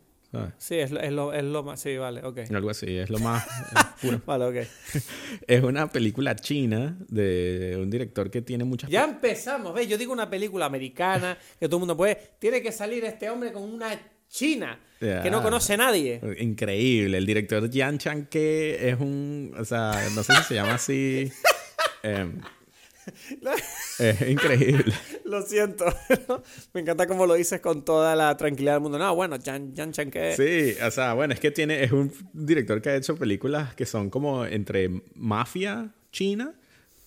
Sí, 0.58 0.76
es, 0.76 0.90
lo, 0.90 1.32
es 1.32 1.44
lo 1.44 1.62
más. 1.62 1.80
Sí, 1.80 1.96
vale, 1.96 2.22
ok. 2.22 2.38
Algo 2.54 2.70
así, 2.70 2.96
es 2.96 3.10
lo 3.10 3.18
más. 3.18 3.46
vale, 4.26 4.44
ok. 4.44 4.68
es 5.46 5.62
una 5.62 5.90
película 5.90 6.36
china 6.36 6.96
de 7.08 7.78
un 7.80 7.90
director 7.90 8.30
que 8.30 8.42
tiene 8.42 8.64
muchas. 8.64 8.90
Ya 8.90 9.04
empezamos, 9.04 9.74
¿ves? 9.74 9.88
Yo 9.88 9.98
digo 9.98 10.12
una 10.12 10.28
película 10.28 10.66
americana 10.66 11.36
que 11.58 11.66
todo 11.66 11.76
el 11.76 11.80
mundo 11.80 11.96
puede. 11.96 12.18
Tiene 12.38 12.62
que 12.62 12.72
salir 12.72 13.04
este 13.04 13.30
hombre 13.30 13.52
con 13.52 13.62
una 13.62 13.98
china 14.28 14.80
que 14.98 15.30
no 15.30 15.42
conoce 15.42 15.74
a 15.74 15.76
nadie. 15.76 16.20
Increíble. 16.38 17.18
El 17.18 17.26
director 17.26 17.70
Jian 17.70 17.98
Chang 17.98 18.26
que 18.26 18.88
es 18.88 18.98
un. 18.98 19.54
O 19.58 19.64
sea, 19.64 19.92
no 20.14 20.22
sé 20.22 20.34
si 20.36 20.42
se 20.42 20.54
llama 20.54 20.74
así. 20.74 21.30
eh, 22.02 22.30
es 23.98 24.28
increíble. 24.28 24.92
Lo 25.24 25.42
siento. 25.42 25.84
Me 26.72 26.80
encanta 26.80 27.06
cómo 27.06 27.26
lo 27.26 27.34
dices 27.34 27.60
con 27.60 27.84
toda 27.84 28.16
la 28.16 28.36
tranquilidad 28.36 28.74
del 28.74 28.82
mundo. 28.82 28.98
No, 28.98 29.14
bueno, 29.14 29.36
Jan, 29.42 29.74
Jan 29.74 29.92
Sí, 29.94 30.74
o 30.84 30.90
sea, 30.90 31.14
bueno, 31.14 31.34
es 31.34 31.40
que 31.40 31.50
tiene, 31.50 31.82
es 31.82 31.92
un 31.92 32.12
director 32.32 32.80
que 32.80 32.90
ha 32.90 32.96
hecho 32.96 33.16
películas 33.16 33.74
que 33.74 33.86
son 33.86 34.10
como 34.10 34.44
entre 34.44 35.02
mafia 35.14 35.92
china. 36.12 36.54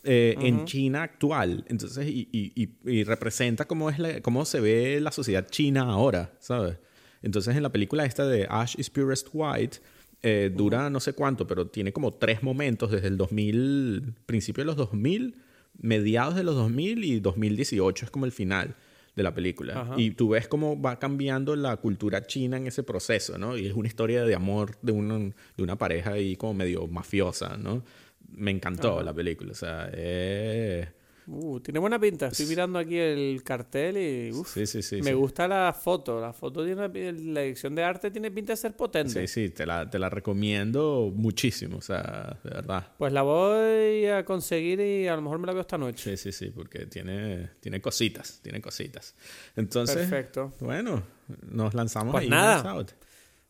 Eh, 0.05 0.35
en 0.39 0.63
China 0.63 1.03
actual. 1.03 1.65
Entonces, 1.67 2.07
y, 2.07 3.03
representa 3.03 3.65
cómo, 3.65 3.89
es 3.89 3.99
la, 3.99 4.21
cómo 4.21 4.45
se 4.45 4.61
ve 4.61 4.99
la 5.01 5.11
sociedad 5.11 5.45
china 5.49 5.81
ahora, 5.81 6.31
¿sabes? 6.39 6.77
Entonces, 7.21 7.57
en 7.57 7.63
la 7.63 7.69
película 7.69 8.05
esta 8.05 8.25
de 8.25 8.47
Ash 8.49 8.75
is 8.77 8.89
Purest 8.89 9.27
White, 9.33 9.79
eh, 10.21 10.51
dura 10.55 10.89
no 10.89 11.01
sé 11.01 11.11
cuánto, 11.13 11.45
pero 11.45 11.67
tiene 11.67 11.91
como 11.91 12.13
tres 12.13 12.43
momentos 12.43 12.91
desde 12.91 13.07
el 13.07 13.17
2000, 13.17 14.15
principio 14.25 14.61
de 14.61 14.65
los 14.67 14.77
2000 14.77 15.35
mediados 15.79 16.35
de 16.35 16.43
los 16.43 16.55
2000 16.55 17.03
y 17.03 17.19
2018 17.19 18.05
es 18.05 18.11
como 18.11 18.25
el 18.25 18.31
final 18.31 18.75
de 19.15 19.23
la 19.23 19.33
película. 19.33 19.93
Y 19.97 20.11
tú 20.11 20.29
ves 20.29 20.47
cómo 20.47 20.79
va 20.79 20.97
cambiando 20.99 21.55
la 21.55 21.75
cultura 21.77 22.25
china 22.25 22.57
en 22.57 22.67
ese 22.67 22.83
proceso, 22.83 23.37
¿no? 23.37 23.57
Y 23.57 23.67
es 23.67 23.73
una 23.73 23.87
historia 23.87 24.23
de 24.23 24.35
amor 24.35 24.77
de, 24.81 24.93
de 24.93 25.63
una 25.63 25.75
pareja 25.77 26.13
ahí 26.13 26.35
como 26.35 26.53
medio 26.53 26.87
mafiosa, 26.87 27.57
¿no? 27.57 27.83
Me 28.31 28.51
encantó 28.51 29.01
la 29.01 29.13
película, 29.13 29.51
o 29.51 29.55
sea, 29.55 29.89
eh, 29.91 30.87
Uh, 31.31 31.59
tiene 31.59 31.79
buena 31.79 31.99
pinta. 31.99 32.27
Estoy 32.27 32.47
mirando 32.47 32.79
aquí 32.79 32.97
el 32.97 33.43
cartel 33.43 33.97
y 33.97 34.33
sí, 34.45 34.65
sí, 34.65 34.81
sí, 34.81 35.01
me 35.03 35.13
gusta 35.13 35.47
la 35.47 35.71
foto. 35.79 36.19
La 36.19 36.33
foto 36.33 36.65
tiene 36.65 36.87
la 37.13 37.43
edición 37.43 37.75
de 37.75 37.83
arte 37.83 38.09
tiene 38.09 38.31
pinta 38.31 38.53
de 38.53 38.57
ser 38.57 38.75
potente. 38.75 39.27
Sí, 39.27 39.27
sí, 39.27 39.49
te 39.49 39.65
la, 39.65 39.87
te 39.87 39.99
la 39.99 40.09
recomiendo 40.09 41.11
muchísimo, 41.13 41.77
o 41.77 41.81
sea, 41.81 42.39
de 42.43 42.49
verdad. 42.49 42.87
Pues 42.97 43.13
la 43.13 43.21
voy 43.21 44.07
a 44.07 44.25
conseguir 44.25 44.79
y 44.79 45.07
a 45.07 45.15
lo 45.15 45.21
mejor 45.21 45.37
me 45.37 45.45
la 45.45 45.53
veo 45.53 45.61
esta 45.61 45.77
noche. 45.77 46.17
Sí, 46.17 46.17
sí, 46.17 46.31
sí, 46.31 46.51
porque 46.51 46.87
tiene, 46.87 47.51
tiene 47.59 47.79
cositas, 47.79 48.39
tiene 48.41 48.59
cositas. 48.59 49.15
Entonces, 49.55 49.97
Perfecto. 49.97 50.53
bueno, 50.61 51.03
nos 51.51 51.75
lanzamos 51.75 52.11
pues 52.11 52.23
ahí. 52.23 52.29
Nada. 52.29 52.85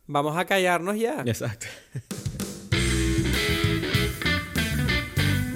Vamos 0.07 0.35
a 0.38 0.45
callarnos 0.45 0.99
ya. 0.99 1.22
Exacto. 1.26 1.68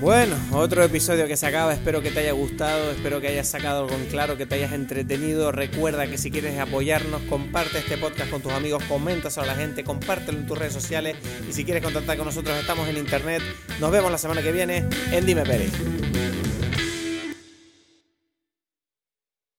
Bueno, 0.03 0.35
otro 0.51 0.83
episodio 0.83 1.27
que 1.27 1.37
se 1.37 1.47
acaba, 1.47 1.73
espero 1.73 2.01
que 2.01 2.11
te 2.11 2.19
haya 2.19 2.33
gustado, 2.33 2.91
espero 2.91 3.21
que 3.21 3.29
hayas 3.29 3.47
sacado 3.47 3.85
algo 3.85 3.95
en 3.95 4.05
claro, 4.07 4.35
que 4.35 4.45
te 4.45 4.55
hayas 4.55 4.73
entretenido. 4.73 5.53
Recuerda 5.53 6.07
que 6.07 6.17
si 6.17 6.29
quieres 6.29 6.59
apoyarnos, 6.59 7.21
comparte 7.29 7.77
este 7.77 7.97
podcast 7.97 8.29
con 8.29 8.41
tus 8.41 8.51
amigos, 8.51 8.83
comenta 8.89 9.29
a 9.33 9.45
la 9.45 9.55
gente, 9.55 9.85
compártelo 9.85 10.39
en 10.39 10.45
tus 10.45 10.57
redes 10.57 10.73
sociales 10.73 11.15
y 11.49 11.53
si 11.53 11.63
quieres 11.63 11.81
contactar 11.81 12.17
con 12.17 12.25
nosotros 12.25 12.57
estamos 12.57 12.89
en 12.89 12.97
internet. 12.97 13.41
Nos 13.79 13.91
vemos 13.91 14.11
la 14.11 14.17
semana 14.17 14.41
que 14.41 14.51
viene 14.51 14.83
en 15.13 15.25
Dime 15.25 15.43
Pérez. 15.43 15.71